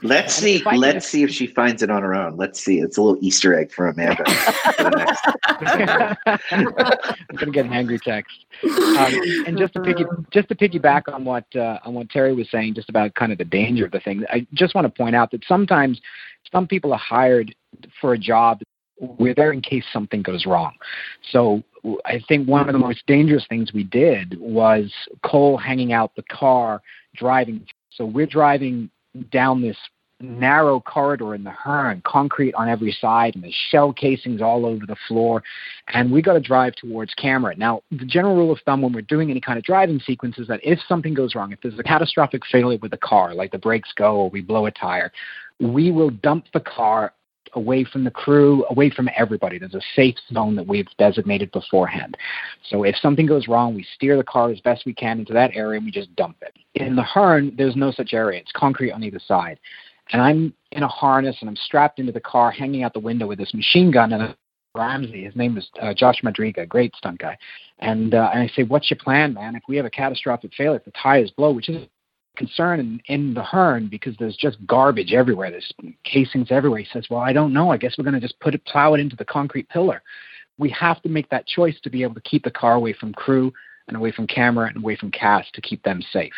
Could, 0.00 0.08
Let's 0.08 0.34
see. 0.34 0.56
If 0.56 0.66
Let's 0.66 1.06
see 1.06 1.22
if 1.22 1.30
she 1.30 1.46
finds 1.46 1.82
it 1.82 1.90
on 1.90 2.02
her 2.02 2.14
own. 2.14 2.36
Let's 2.36 2.60
see. 2.60 2.80
It's 2.80 2.96
a 2.96 3.02
little 3.02 3.22
Easter 3.22 3.54
egg 3.58 3.72
for 3.72 3.88
Amanda. 3.88 4.24
for 4.76 4.90
next- 4.90 5.26
I'm 6.50 7.36
gonna 7.36 7.52
get 7.52 7.66
an 7.66 7.72
angry 7.72 7.98
text. 7.98 8.46
Um, 8.64 9.14
and 9.46 9.58
just 9.58 9.74
to 9.74 9.80
piggy, 9.80 10.04
just 10.30 10.48
to 10.48 10.54
piggyback 10.54 11.12
on 11.12 11.24
what 11.24 11.44
uh, 11.54 11.78
on 11.84 11.94
what 11.94 12.08
Terry 12.10 12.34
was 12.34 12.50
saying, 12.50 12.74
just 12.74 12.88
about 12.88 13.14
kind 13.14 13.32
of 13.32 13.38
the 13.38 13.44
danger 13.44 13.84
of 13.84 13.92
the 13.92 14.00
thing. 14.00 14.24
I 14.30 14.46
just 14.54 14.74
want 14.74 14.86
to 14.86 14.90
point 14.90 15.14
out 15.14 15.30
that 15.32 15.44
sometimes 15.46 16.00
some 16.50 16.66
people 16.66 16.92
are 16.92 16.98
hired 16.98 17.54
for 18.00 18.12
a 18.14 18.18
job. 18.18 18.60
We're 18.98 19.34
there 19.34 19.52
in 19.52 19.62
case 19.62 19.84
something 19.92 20.22
goes 20.22 20.44
wrong. 20.46 20.74
So 21.30 21.62
I 22.04 22.20
think 22.28 22.48
one 22.48 22.68
of 22.68 22.72
the 22.72 22.78
most 22.78 23.06
dangerous 23.06 23.46
things 23.48 23.72
we 23.72 23.84
did 23.84 24.38
was 24.38 24.92
Cole 25.24 25.56
hanging 25.56 25.92
out 25.92 26.14
the 26.16 26.22
car 26.24 26.82
driving. 27.14 27.66
So 27.90 28.04
we're 28.04 28.26
driving 28.26 28.90
down 29.30 29.62
this 29.62 29.76
narrow 30.20 30.80
corridor 30.80 31.34
in 31.34 31.44
the 31.44 31.50
Hearn, 31.50 32.02
concrete 32.04 32.54
on 32.54 32.68
every 32.68 32.92
side, 32.92 33.34
and 33.34 33.42
there's 33.42 33.54
shell 33.70 33.92
casings 33.92 34.42
all 34.42 34.66
over 34.66 34.84
the 34.86 34.96
floor. 35.08 35.42
And 35.88 36.12
we 36.12 36.22
got 36.22 36.34
to 36.34 36.40
drive 36.40 36.74
towards 36.76 37.14
camera. 37.14 37.54
Now, 37.56 37.82
the 37.90 38.04
general 38.04 38.36
rule 38.36 38.52
of 38.52 38.58
thumb 38.64 38.82
when 38.82 38.92
we're 38.92 39.02
doing 39.02 39.30
any 39.30 39.40
kind 39.40 39.58
of 39.58 39.64
driving 39.64 40.00
sequence 40.00 40.38
is 40.38 40.46
that 40.48 40.60
if 40.62 40.78
something 40.86 41.14
goes 41.14 41.34
wrong, 41.34 41.52
if 41.52 41.60
there's 41.62 41.78
a 41.78 41.82
catastrophic 41.82 42.42
failure 42.50 42.78
with 42.80 42.90
the 42.90 42.98
car, 42.98 43.34
like 43.34 43.52
the 43.52 43.58
brakes 43.58 43.92
go 43.96 44.16
or 44.16 44.30
we 44.30 44.40
blow 44.40 44.66
a 44.66 44.70
tire, 44.70 45.10
we 45.58 45.90
will 45.90 46.10
dump 46.10 46.46
the 46.52 46.60
car 46.60 47.12
away 47.54 47.84
from 47.84 48.04
the 48.04 48.10
crew, 48.10 48.64
away 48.70 48.90
from 48.90 49.08
everybody. 49.16 49.58
There's 49.58 49.74
a 49.74 49.80
safe 49.94 50.16
zone 50.32 50.56
that 50.56 50.66
we've 50.66 50.88
designated 50.98 51.50
beforehand. 51.52 52.16
So 52.68 52.84
if 52.84 52.96
something 52.96 53.26
goes 53.26 53.48
wrong, 53.48 53.74
we 53.74 53.86
steer 53.94 54.16
the 54.16 54.24
car 54.24 54.50
as 54.50 54.60
best 54.60 54.86
we 54.86 54.94
can 54.94 55.18
into 55.20 55.32
that 55.32 55.50
area 55.54 55.78
and 55.78 55.86
we 55.86 55.90
just 55.90 56.14
dump 56.16 56.36
it. 56.42 56.56
In 56.74 56.96
the 56.96 57.02
Hearn, 57.02 57.54
there's 57.56 57.76
no 57.76 57.90
such 57.90 58.12
area. 58.12 58.40
It's 58.40 58.52
concrete 58.54 58.92
on 58.92 59.02
either 59.02 59.20
side. 59.26 59.58
And 60.12 60.20
I'm 60.20 60.52
in 60.72 60.82
a 60.82 60.88
harness 60.88 61.36
and 61.40 61.48
I'm 61.48 61.56
strapped 61.56 61.98
into 61.98 62.12
the 62.12 62.20
car, 62.20 62.50
hanging 62.50 62.82
out 62.82 62.94
the 62.94 63.00
window 63.00 63.26
with 63.26 63.38
this 63.38 63.54
machine 63.54 63.90
gun. 63.90 64.12
And 64.12 64.22
a 64.22 64.36
Ramse. 64.76 65.24
His 65.24 65.34
name 65.34 65.54
was 65.54 65.68
uh, 65.82 65.92
Josh 65.94 66.22
Madriga, 66.22 66.68
great 66.68 66.94
stunt 66.96 67.18
guy. 67.18 67.36
And 67.80 68.14
uh, 68.14 68.30
and 68.32 68.42
I 68.42 68.48
say, 68.54 68.62
what's 68.62 68.90
your 68.90 68.98
plan, 68.98 69.34
man? 69.34 69.56
If 69.56 69.62
we 69.68 69.76
have 69.76 69.86
a 69.86 69.90
catastrophic 69.90 70.52
failure, 70.56 70.76
if 70.76 70.84
the 70.84 70.92
tires 70.92 71.30
blow, 71.32 71.50
which 71.52 71.68
is 71.68 71.86
concern 72.36 72.80
in, 72.80 73.02
in 73.06 73.34
the 73.34 73.42
Hearn 73.42 73.88
because 73.88 74.16
there's 74.18 74.36
just 74.36 74.64
garbage 74.66 75.12
everywhere. 75.12 75.50
There's 75.50 75.72
casings 76.04 76.48
everywhere. 76.50 76.80
He 76.80 76.88
says, 76.92 77.06
well, 77.10 77.20
I 77.20 77.32
don't 77.32 77.52
know. 77.52 77.70
I 77.70 77.76
guess 77.76 77.96
we're 77.96 78.04
going 78.04 78.14
to 78.14 78.20
just 78.20 78.38
put 78.40 78.54
it, 78.54 78.64
plow 78.64 78.94
it 78.94 79.00
into 79.00 79.16
the 79.16 79.24
concrete 79.24 79.68
pillar. 79.68 80.02
We 80.58 80.70
have 80.70 81.02
to 81.02 81.08
make 81.08 81.28
that 81.30 81.46
choice 81.46 81.78
to 81.82 81.90
be 81.90 82.02
able 82.02 82.14
to 82.14 82.20
keep 82.20 82.44
the 82.44 82.50
car 82.50 82.74
away 82.74 82.92
from 82.92 83.12
crew 83.12 83.52
and 83.88 83.96
away 83.96 84.12
from 84.12 84.26
camera 84.26 84.68
and 84.68 84.76
away 84.78 84.96
from 84.96 85.10
cast 85.10 85.52
to 85.54 85.60
keep 85.60 85.82
them 85.82 86.02
safe. 86.12 86.32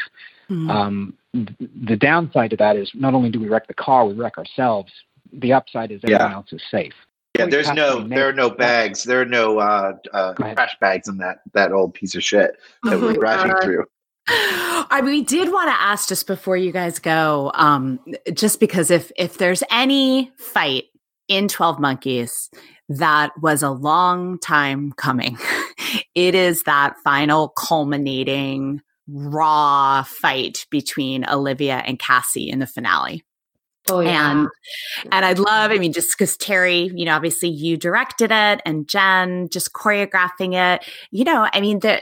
Mm-hmm. 0.49 0.71
Um, 0.71 1.15
the 1.33 1.97
downside 1.97 2.51
to 2.51 2.57
that 2.57 2.77
is 2.77 2.91
not 2.95 3.15
only 3.15 3.31
do 3.31 3.41
we 3.41 3.49
wreck 3.49 3.67
the 3.67 3.75
car, 3.75 4.07
we 4.07 4.15
wreck 4.15 4.39
ourselves. 4.39 4.93
The 5.33 5.53
upside 5.53 5.91
is 5.91 6.01
everyone 6.05 6.31
yeah. 6.31 6.35
else 6.37 6.53
is 6.53 6.63
safe. 6.71 6.95
Yeah, 7.39 7.47
there's 7.47 7.73
no 7.73 8.07
there 8.07 8.29
are 8.29 8.35
no 8.35 8.51
bags. 8.51 9.05
There 9.05 9.23
are 9.23 9.27
no 9.27 9.59
uh, 9.59 9.95
uh, 10.13 10.35
trash 10.35 10.77
bags 10.81 11.09
in 11.09 11.17
that 11.19 11.41
that 11.55 11.73
old 11.73 11.95
piece 11.95 12.15
of 12.15 12.23
shit 12.23 12.59
that 12.85 13.01
we're 13.01 13.15
crashing 13.15 13.55
through. 13.63 13.87
I 14.29 15.01
we 15.03 15.23
did 15.23 15.51
want 15.53 15.69
to 15.69 15.81
ask 15.81 16.09
just 16.09 16.27
before 16.27 16.57
you 16.57 16.73
guys 16.73 16.99
go, 16.99 17.51
um, 17.55 17.99
just 18.33 18.61
because 18.61 18.91
if 18.91 19.11
if 19.17 19.39
there's 19.39 19.63
any 19.71 20.31
fight 20.39 20.85
in 21.29 21.49
Twelve 21.49 21.81
Monkeys 21.81 22.51
that 22.89 23.31
was 23.41 23.63
a 23.63 23.71
long 23.71 24.39
time 24.39 24.93
coming, 24.93 25.39
it 26.15 26.35
is 26.35 26.63
that 26.65 26.97
final 27.03 27.49
culminating 27.49 28.81
raw 29.09 30.05
fight 30.05 30.67
between 30.71 31.29
Olivia 31.29 31.83
and 31.85 31.99
Cassie 31.99 32.49
in 32.49 32.61
the 32.61 32.67
finale. 32.67 33.25
Oh, 33.89 34.01
yeah. 34.01 34.31
And 34.31 34.49
and 35.11 35.25
I'd 35.25 35.41
love, 35.41 35.73
I 35.73 35.79
mean, 35.79 35.93
just 35.93 36.17
because 36.17 36.37
Terry, 36.37 36.91
you 36.95 37.05
know, 37.05 37.17
obviously 37.17 37.49
you 37.49 37.77
directed 37.77 38.31
it 38.31 38.61
and 38.65 38.89
Jen 38.89 39.49
just 39.51 39.73
choreographing 39.73 40.55
it. 40.55 40.87
You 41.11 41.25
know, 41.25 41.49
I 41.53 41.61
mean, 41.61 41.81
the, 41.81 42.01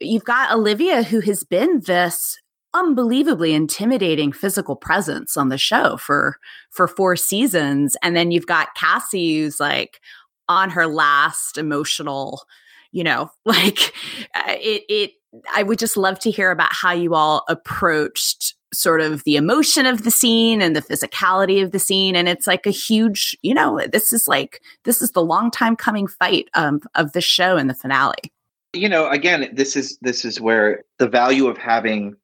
you've 0.00 0.24
got 0.24 0.52
Olivia 0.52 1.02
who 1.02 1.20
has 1.20 1.44
been 1.44 1.80
this 1.86 2.38
unbelievably 2.74 3.54
intimidating 3.54 4.30
physical 4.30 4.76
presence 4.76 5.36
on 5.36 5.48
the 5.48 5.58
show 5.58 5.96
for 5.96 6.36
for 6.70 6.86
four 6.86 7.16
seasons. 7.16 7.96
And 8.02 8.14
then 8.14 8.30
you've 8.30 8.46
got 8.46 8.74
Cassie 8.74 9.40
who's 9.40 9.58
like 9.58 10.00
on 10.48 10.70
her 10.70 10.86
last 10.86 11.58
emotional 11.58 12.42
you 12.90 13.04
know 13.04 13.30
like 13.44 13.92
uh, 14.34 14.56
it 14.60 14.82
it 14.88 15.10
I 15.54 15.62
would 15.62 15.78
just 15.78 15.96
love 15.96 16.18
to 16.20 16.30
hear 16.30 16.50
about 16.50 16.72
how 16.72 16.92
you 16.92 17.14
all 17.14 17.44
approached 17.48 18.54
sort 18.72 19.00
of 19.00 19.24
the 19.24 19.36
emotion 19.36 19.86
of 19.86 20.04
the 20.04 20.10
scene 20.10 20.60
and 20.60 20.76
the 20.76 20.82
physicality 20.82 21.62
of 21.62 21.70
the 21.70 21.78
scene. 21.78 22.14
And 22.14 22.28
it's 22.28 22.46
like 22.46 22.66
a 22.66 22.70
huge 22.70 23.36
you 23.42 23.54
know 23.54 23.80
this 23.90 24.12
is 24.12 24.28
like 24.28 24.60
this 24.84 25.00
is 25.02 25.12
the 25.12 25.24
long 25.24 25.50
time 25.50 25.74
coming 25.74 26.06
fight 26.06 26.48
um, 26.54 26.80
of 26.94 27.12
the 27.12 27.20
show 27.20 27.56
in 27.56 27.66
the 27.66 27.74
finale 27.74 28.32
you 28.72 28.88
know 28.88 29.08
again 29.08 29.48
this 29.52 29.76
is 29.76 29.98
this 30.02 30.24
is 30.24 30.40
where 30.40 30.84
the 30.98 31.08
value 31.08 31.46
of 31.46 31.56
having 31.56 32.14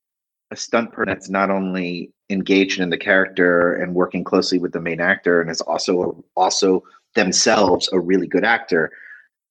a 0.51 0.57
stunt 0.57 0.93
person 0.93 1.09
that's 1.09 1.31
not 1.31 1.51
only 1.51 2.11
engaged 2.31 2.81
in 2.81 2.91
the 2.91 2.99
character 2.99 3.75
and 3.75 3.95
working 3.95 4.25
closely 4.25 4.59
with 4.59 4.73
the 4.73 4.81
main 4.81 5.01
actor 5.01 5.41
and 5.41 5.51
is 5.51 5.61
also 5.63 6.23
also 6.37 6.83
themselves 7.15 7.89
a 7.93 8.01
really 8.01 8.27
good 8.27 8.45
actor 8.45 8.91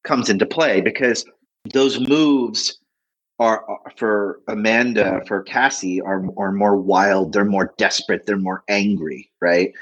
comes 0.04 0.30
into 0.30 0.46
play 0.46 0.82
because 0.82 1.26
those 1.72 2.00
moves 2.00 2.80
are 3.40 3.66
for 3.98 4.42
Amanda, 4.48 5.24
for 5.28 5.42
Cassie, 5.42 6.02
are 6.02 6.24
are 6.38 6.52
more 6.52 6.78
wild. 6.78 7.34
They're 7.34 7.46
more 7.46 7.74
desperate. 7.78 8.26
They're 8.26 8.38
more 8.38 8.64
angry, 8.70 9.32
right? 9.42 9.74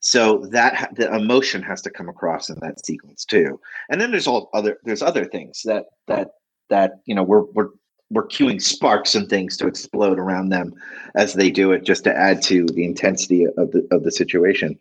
So 0.00 0.46
that 0.50 0.94
the 0.96 1.14
emotion 1.14 1.62
has 1.62 1.82
to 1.82 1.90
come 1.90 2.08
across 2.08 2.48
in 2.48 2.58
that 2.60 2.84
sequence 2.84 3.24
too. 3.24 3.60
And 3.90 4.00
then 4.00 4.10
there's 4.10 4.26
all 4.26 4.50
other 4.54 4.78
there's 4.84 5.02
other 5.02 5.24
things 5.24 5.62
that 5.64 5.86
that 6.06 6.30
that 6.68 7.00
you 7.06 7.14
know 7.14 7.22
we're 7.22 7.44
we're 7.52 7.70
we're 8.10 8.26
cueing 8.26 8.62
sparks 8.62 9.14
and 9.14 9.28
things 9.28 9.56
to 9.56 9.66
explode 9.66 10.18
around 10.18 10.50
them 10.50 10.72
as 11.16 11.34
they 11.34 11.50
do 11.50 11.72
it, 11.72 11.84
just 11.84 12.04
to 12.04 12.16
add 12.16 12.40
to 12.42 12.64
the 12.66 12.84
intensity 12.84 13.46
of 13.56 13.72
the 13.72 13.86
of 13.90 14.04
the 14.04 14.12
situation. 14.12 14.78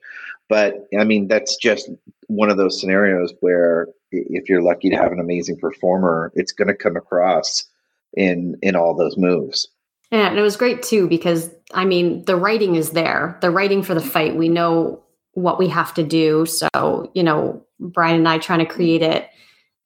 But 0.48 0.88
I 0.98 1.04
mean, 1.04 1.28
that's 1.28 1.56
just 1.58 1.90
one 2.28 2.50
of 2.50 2.58
those 2.58 2.80
scenarios 2.80 3.34
where 3.40 3.88
if 4.12 4.48
you're 4.48 4.62
lucky 4.62 4.90
to 4.90 4.96
have 4.96 5.12
an 5.12 5.20
amazing 5.20 5.58
performer, 5.58 6.32
it's 6.36 6.52
going 6.52 6.68
to 6.68 6.76
come 6.76 6.96
across 6.96 7.66
in 8.14 8.56
in 8.62 8.76
all 8.76 8.96
those 8.96 9.18
moves. 9.18 9.68
Yeah, 10.12 10.30
and 10.30 10.38
it 10.38 10.44
was 10.44 10.56
great 10.56 10.84
too 10.84 11.08
because 11.08 11.50
I 11.74 11.86
mean 11.86 12.24
the 12.26 12.36
writing 12.36 12.76
is 12.76 12.92
there. 12.92 13.38
The 13.42 13.52
writing 13.52 13.82
for 13.82 13.94
the 13.94 14.02
fight, 14.02 14.36
we 14.36 14.50
know 14.50 15.02
what 15.34 15.60
we 15.60 15.68
have 15.68 15.94
to 15.96 16.04
do. 16.04 16.46
So, 16.46 17.12
you 17.14 17.24
know, 17.24 17.64
Brian 17.80 18.16
and 18.16 18.30
I 18.30 18.38
trying 18.38 18.60
to 18.60 18.66
create 18.66 19.02
it. 19.02 19.30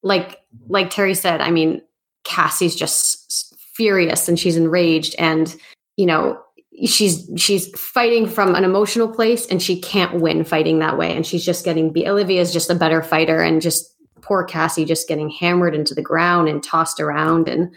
Like 0.03 0.39
like 0.67 0.89
Terry 0.89 1.13
said, 1.13 1.41
I 1.41 1.51
mean, 1.51 1.81
Cassie's 2.23 2.75
just 2.75 3.55
furious 3.73 4.27
and 4.27 4.39
she's 4.39 4.57
enraged 4.57 5.15
and 5.17 5.55
you 5.97 6.05
know, 6.05 6.41
she's 6.85 7.29
she's 7.35 7.69
fighting 7.77 8.27
from 8.27 8.55
an 8.55 8.63
emotional 8.63 9.09
place 9.09 9.45
and 9.47 9.61
she 9.61 9.79
can't 9.79 10.21
win 10.21 10.43
fighting 10.43 10.79
that 10.79 10.97
way 10.97 11.15
and 11.15 11.25
she's 11.25 11.43
just 11.43 11.65
getting 11.65 11.91
be 11.91 12.07
Olivia's 12.07 12.53
just 12.53 12.69
a 12.69 12.75
better 12.75 13.01
fighter 13.01 13.41
and 13.41 13.61
just 13.61 13.93
poor 14.21 14.43
Cassie 14.43 14.85
just 14.85 15.07
getting 15.07 15.29
hammered 15.29 15.75
into 15.75 15.93
the 15.93 16.01
ground 16.01 16.47
and 16.47 16.63
tossed 16.63 16.99
around 16.99 17.49
and 17.49 17.75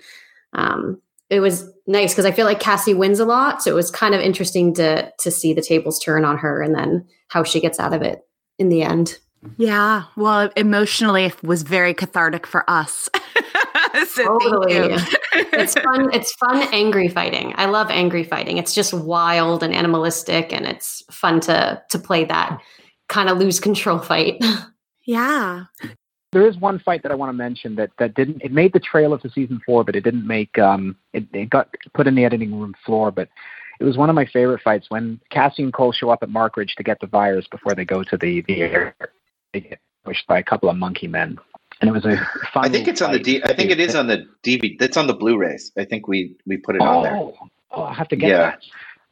um, 0.52 1.00
it 1.30 1.40
was 1.40 1.66
nice 1.86 2.12
because 2.12 2.26
I 2.26 2.30
feel 2.30 2.44
like 2.44 2.60
Cassie 2.60 2.92
wins 2.92 3.18
a 3.18 3.24
lot, 3.24 3.62
so 3.62 3.70
it 3.70 3.74
was 3.74 3.90
kind 3.90 4.14
of 4.14 4.20
interesting 4.20 4.74
to 4.74 5.10
to 5.18 5.30
see 5.30 5.54
the 5.54 5.62
tables 5.62 5.98
turn 5.98 6.26
on 6.26 6.36
her 6.36 6.60
and 6.60 6.74
then 6.74 7.06
how 7.28 7.42
she 7.42 7.58
gets 7.58 7.80
out 7.80 7.94
of 7.94 8.02
it 8.02 8.20
in 8.58 8.68
the 8.68 8.82
end. 8.82 9.18
Yeah, 9.56 10.04
well, 10.14 10.50
emotionally, 10.56 11.24
it 11.24 11.42
was 11.42 11.62
very 11.62 11.94
cathartic 11.94 12.46
for 12.46 12.68
us. 12.70 13.08
so 14.08 14.38
totally, 14.38 14.96
it's 15.52 15.74
fun. 15.74 16.10
It's 16.14 16.32
fun, 16.34 16.68
angry 16.72 17.08
fighting. 17.08 17.54
I 17.56 17.66
love 17.66 17.90
angry 17.90 18.24
fighting. 18.24 18.58
It's 18.58 18.74
just 18.74 18.94
wild 18.94 19.62
and 19.62 19.74
animalistic, 19.74 20.52
and 20.52 20.66
it's 20.66 21.02
fun 21.10 21.40
to 21.40 21.82
to 21.88 21.98
play 21.98 22.24
that 22.26 22.60
kind 23.08 23.28
of 23.28 23.38
lose 23.38 23.60
control 23.60 23.98
fight. 23.98 24.42
Yeah, 25.04 25.64
there 26.32 26.46
is 26.46 26.56
one 26.56 26.78
fight 26.78 27.02
that 27.02 27.12
I 27.12 27.14
want 27.14 27.28
to 27.28 27.34
mention 27.34 27.76
that 27.76 27.90
that 27.98 28.14
didn't 28.14 28.42
it 28.42 28.52
made 28.52 28.72
the 28.72 28.80
trailer 28.80 29.18
for 29.18 29.28
season 29.28 29.60
four, 29.64 29.84
but 29.84 29.94
it 29.94 30.00
didn't 30.00 30.26
make 30.26 30.58
um 30.58 30.96
it, 31.12 31.24
it 31.32 31.50
got 31.50 31.68
put 31.94 32.06
in 32.06 32.14
the 32.14 32.24
editing 32.24 32.58
room 32.58 32.74
floor, 32.84 33.10
but 33.10 33.28
it 33.78 33.84
was 33.84 33.96
one 33.96 34.08
of 34.08 34.14
my 34.14 34.24
favorite 34.24 34.62
fights 34.62 34.86
when 34.88 35.20
Cassie 35.30 35.62
and 35.62 35.72
Cole 35.72 35.92
show 35.92 36.10
up 36.10 36.22
at 36.22 36.30
Markridge 36.30 36.74
to 36.76 36.82
get 36.82 37.00
the 37.00 37.06
virus 37.06 37.46
before 37.48 37.74
they 37.74 37.84
go 37.84 38.02
to 38.02 38.16
the 38.16 38.40
the 38.42 38.62
air. 38.62 38.96
They 39.52 39.60
get 39.60 39.80
pushed 40.04 40.26
by 40.26 40.38
a 40.38 40.42
couple 40.42 40.70
of 40.70 40.76
monkey 40.76 41.06
men, 41.06 41.38
and 41.82 41.88
it 41.88 41.92
was 41.92 42.04
a 42.04 42.16
fun. 42.54 42.64
I 42.64 42.68
think 42.68 42.88
it's 42.88 43.02
on 43.02 43.12
the 43.12 43.18
D. 43.18 43.42
I 43.44 43.54
think 43.54 43.70
it 43.70 43.80
is 43.80 43.94
on 43.94 44.06
the 44.06 44.26
DVD. 44.44 44.78
That's 44.78 44.96
on 44.96 45.08
the 45.08 45.14
Blu-rays. 45.14 45.72
I 45.76 45.84
think 45.84 46.06
we 46.08 46.36
we 46.46 46.56
put 46.56 46.76
it 46.76 46.80
oh, 46.80 46.86
on 46.86 47.02
there. 47.02 47.16
Oh, 47.72 47.82
I 47.82 47.92
have 47.92 48.08
to 48.08 48.16
get 48.16 48.30
yeah. 48.30 48.38
that. 48.38 48.60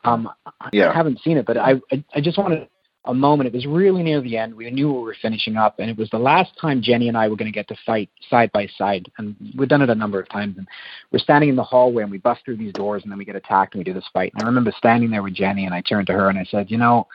Um, 0.08 0.30
yeah. 0.72 0.90
I 0.90 0.94
haven't 0.94 1.20
seen 1.20 1.36
it, 1.36 1.44
but 1.44 1.58
I 1.58 1.74
I, 1.90 2.04
I 2.14 2.20
just 2.20 2.38
wanted 2.38 2.68
a 3.06 3.14
moment. 3.14 3.48
It 3.48 3.54
was 3.54 3.66
really 3.66 4.04
near 4.04 4.20
the 4.20 4.36
end. 4.36 4.54
We 4.54 4.70
knew 4.70 4.92
we 4.92 5.00
were 5.00 5.16
finishing 5.20 5.56
up, 5.56 5.80
and 5.80 5.90
it 5.90 5.98
was 5.98 6.08
the 6.10 6.18
last 6.18 6.52
time 6.60 6.80
Jenny 6.80 7.08
and 7.08 7.16
I 7.16 7.26
were 7.28 7.36
going 7.36 7.50
to 7.50 7.54
get 7.54 7.66
to 7.68 7.76
fight 7.84 8.08
side 8.28 8.52
by 8.52 8.68
side. 8.78 9.10
And 9.18 9.34
we've 9.58 9.68
done 9.68 9.82
it 9.82 9.90
a 9.90 9.94
number 9.94 10.20
of 10.20 10.28
times. 10.28 10.56
And 10.56 10.68
we're 11.10 11.18
standing 11.18 11.50
in 11.50 11.56
the 11.56 11.64
hallway, 11.64 12.04
and 12.04 12.12
we 12.12 12.18
bust 12.18 12.42
through 12.44 12.58
these 12.58 12.72
doors, 12.72 13.02
and 13.02 13.10
then 13.10 13.18
we 13.18 13.24
get 13.24 13.36
attacked, 13.36 13.74
and 13.74 13.80
we 13.80 13.84
do 13.84 13.94
this 13.94 14.08
fight. 14.12 14.32
And 14.34 14.44
I 14.44 14.46
remember 14.46 14.72
standing 14.76 15.10
there 15.10 15.24
with 15.24 15.34
Jenny, 15.34 15.64
and 15.64 15.74
I 15.74 15.80
turned 15.80 16.06
to 16.06 16.12
her 16.12 16.28
and 16.28 16.38
I 16.38 16.44
said, 16.44 16.70
"You 16.70 16.78
know, 16.78 17.08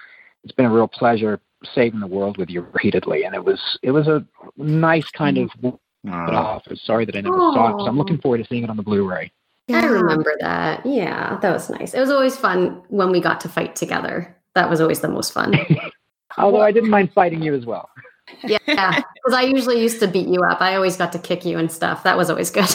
it's 0.43 0.53
been 0.53 0.65
a 0.65 0.71
real 0.71 0.87
pleasure 0.87 1.39
saving 1.73 1.99
the 1.99 2.07
world 2.07 2.37
with 2.37 2.49
you 2.49 2.61
repeatedly." 2.61 3.23
And 3.25 3.35
it 3.35 3.43
was 3.43 3.79
it 3.81 3.91
was 3.91 4.07
a 4.07 4.25
nice 4.57 5.09
kind 5.11 5.37
of 5.37 5.49
mm. 5.61 5.77
off. 6.05 6.63
Sorry 6.75 7.05
that 7.05 7.15
I 7.15 7.21
never 7.21 7.37
Aww. 7.37 7.53
saw 7.53 7.75
it. 7.75 7.79
So 7.81 7.87
I'm 7.87 7.97
looking 7.97 8.19
forward 8.19 8.39
to 8.39 8.45
seeing 8.45 8.63
it 8.63 8.69
on 8.69 8.77
the 8.77 8.83
Blu-ray. 8.83 9.31
Yeah. 9.67 9.81
I 9.81 9.85
remember 9.85 10.35
that. 10.41 10.85
Yeah, 10.85 11.39
that 11.41 11.51
was 11.51 11.69
nice. 11.69 11.93
It 11.93 11.99
was 11.99 12.11
always 12.11 12.37
fun 12.37 12.83
when 12.89 13.11
we 13.11 13.19
got 13.19 13.39
to 13.41 13.49
fight 13.49 13.75
together 13.75 14.35
that 14.55 14.69
was 14.69 14.81
always 14.81 15.01
the 15.01 15.07
most 15.07 15.33
fun. 15.33 15.53
Although 16.37 16.61
I 16.61 16.71
didn't 16.71 16.89
mind 16.89 17.11
fighting 17.13 17.41
you 17.41 17.53
as 17.53 17.65
well. 17.65 17.89
Yeah, 18.43 18.59
because 18.65 19.33
I 19.33 19.43
usually 19.43 19.81
used 19.81 19.99
to 19.99 20.07
beat 20.07 20.27
you 20.27 20.41
up. 20.41 20.61
I 20.61 20.75
always 20.75 20.97
got 20.97 21.11
to 21.13 21.19
kick 21.19 21.45
you 21.45 21.57
and 21.57 21.71
stuff. 21.71 22.03
That 22.03 22.17
was 22.17 22.29
always 22.29 22.49
good. 22.49 22.69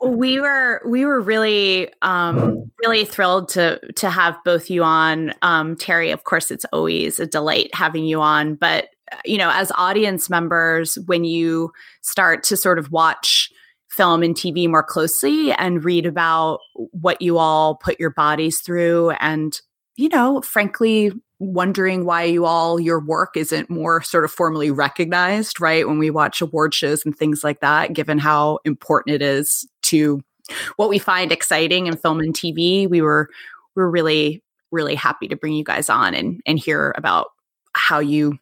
we 0.04 0.40
were 0.40 0.82
we 0.86 1.04
were 1.04 1.20
really 1.20 1.92
um, 2.02 2.70
really 2.82 3.04
thrilled 3.04 3.48
to 3.50 3.80
to 3.94 4.10
have 4.10 4.36
both 4.44 4.68
you 4.70 4.82
on. 4.82 5.32
Um, 5.42 5.76
Terry, 5.76 6.10
of 6.10 6.24
course, 6.24 6.50
it's 6.50 6.64
always 6.72 7.20
a 7.20 7.26
delight 7.26 7.70
having 7.72 8.04
you 8.04 8.20
on. 8.20 8.54
But 8.54 8.88
you 9.24 9.38
know, 9.38 9.50
as 9.50 9.72
audience 9.76 10.28
members, 10.28 10.98
when 11.06 11.24
you 11.24 11.72
start 12.02 12.42
to 12.44 12.56
sort 12.56 12.78
of 12.78 12.90
watch 12.90 13.50
film 13.90 14.22
and 14.22 14.34
TV 14.34 14.68
more 14.68 14.82
closely 14.82 15.52
and 15.52 15.84
read 15.84 16.04
about 16.04 16.60
what 16.74 17.22
you 17.22 17.38
all 17.38 17.76
put 17.76 17.98
your 17.98 18.10
bodies 18.10 18.60
through 18.60 19.10
and 19.18 19.60
you 19.96 20.10
know 20.10 20.42
frankly 20.42 21.10
wondering 21.40 22.04
why 22.04 22.24
you 22.24 22.44
all 22.44 22.80
your 22.80 23.00
work 23.00 23.36
isn't 23.36 23.70
more 23.70 24.02
sort 24.02 24.24
of 24.24 24.30
formally 24.30 24.70
recognized 24.70 25.60
right 25.60 25.86
when 25.86 25.98
we 25.98 26.10
watch 26.10 26.40
award 26.40 26.74
shows 26.74 27.04
and 27.04 27.16
things 27.16 27.44
like 27.44 27.60
that 27.60 27.92
given 27.92 28.18
how 28.18 28.58
important 28.64 29.14
it 29.14 29.22
is 29.22 29.68
to 29.82 30.20
what 30.76 30.88
we 30.88 30.98
find 30.98 31.30
exciting 31.30 31.86
in 31.86 31.96
film 31.96 32.18
and 32.18 32.34
TV 32.34 32.88
we 32.88 33.00
were 33.00 33.28
we're 33.76 33.88
really 33.88 34.42
really 34.72 34.96
happy 34.96 35.28
to 35.28 35.36
bring 35.36 35.54
you 35.54 35.64
guys 35.64 35.88
on 35.88 36.12
and 36.12 36.40
and 36.44 36.58
hear 36.58 36.92
about 36.96 37.28
how 37.74 38.00
you 38.00 38.38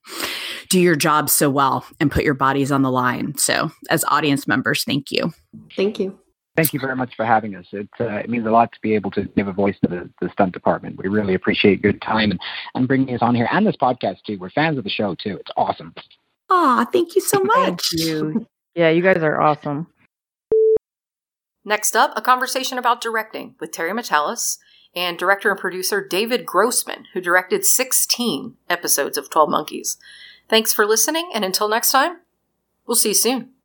do 0.69 0.81
your 0.81 0.97
job 0.97 1.31
so 1.31 1.51
well 1.51 1.87
and 2.01 2.11
put 2.11 2.25
your 2.25 2.35
bodies 2.35 2.73
on 2.73 2.83
the 2.83 2.91
line. 2.91 3.37
So, 3.37 3.71
as 3.91 4.05
audience 4.05 4.49
members, 4.49 4.85
thank 4.85 5.13
you. 5.13 5.33
Thank 5.75 6.01
you. 6.01 6.19
Thank 6.57 6.73
you 6.73 6.81
very 6.81 6.97
much 6.97 7.15
for 7.15 7.25
having 7.25 7.55
us. 7.55 7.67
It, 7.73 7.89
uh, 8.01 8.17
it 8.17 8.31
means 8.31 8.47
a 8.47 8.51
lot 8.51 8.73
to 8.73 8.81
be 8.81 8.95
able 8.95 9.11
to 9.13 9.25
give 9.37 9.47
a 9.47 9.53
voice 9.53 9.77
to 9.85 9.89
the, 9.89 10.11
the 10.21 10.31
stunt 10.31 10.53
department. 10.53 10.97
We 10.97 11.09
really 11.09 11.35
appreciate 11.35 11.83
your 11.83 11.93
time 11.93 12.31
and, 12.31 12.41
and 12.75 12.89
bringing 12.89 13.15
us 13.15 13.21
on 13.23 13.35
here 13.35 13.49
and 13.53 13.67
this 13.67 13.77
podcast 13.77 14.23
too. 14.27 14.39
We're 14.39 14.51
fans 14.51 14.79
of 14.79 14.85
the 14.85 14.91
show 14.91 15.15
too. 15.15 15.37
It's 15.39 15.51
awesome. 15.57 15.95
Aw, 16.49 16.87
thank 16.87 17.15
you 17.15 17.21
so 17.21 17.41
much. 17.45 17.91
Thank 17.91 18.03
you. 18.03 18.47
Yeah, 18.75 18.91
you 18.91 19.03
guys 19.03 19.19
are 19.19 19.41
awesome. 19.41 19.87
Next 21.65 21.97
up, 21.97 22.13
a 22.17 22.23
conversation 22.23 22.79
about 22.79 23.01
directing 23.01 23.57
with 23.59 23.73
Terry 23.73 23.93
Matalas 23.93 24.59
and 24.95 25.19
director 25.19 25.51
and 25.51 25.59
producer 25.59 26.07
David 26.07 26.47
Grossman, 26.47 27.07
who 27.13 27.21
directed 27.21 27.65
16 27.65 28.55
episodes 28.71 29.19
of 29.19 29.29
12 29.29 29.51
Monkeys. 29.51 29.99
Thanks 30.49 30.73
for 30.73 30.87
listening, 30.87 31.31
and 31.35 31.45
until 31.45 31.69
next 31.69 31.91
time, 31.91 32.19
we'll 32.87 32.95
see 32.95 33.09
you 33.09 33.15
soon. 33.15 33.51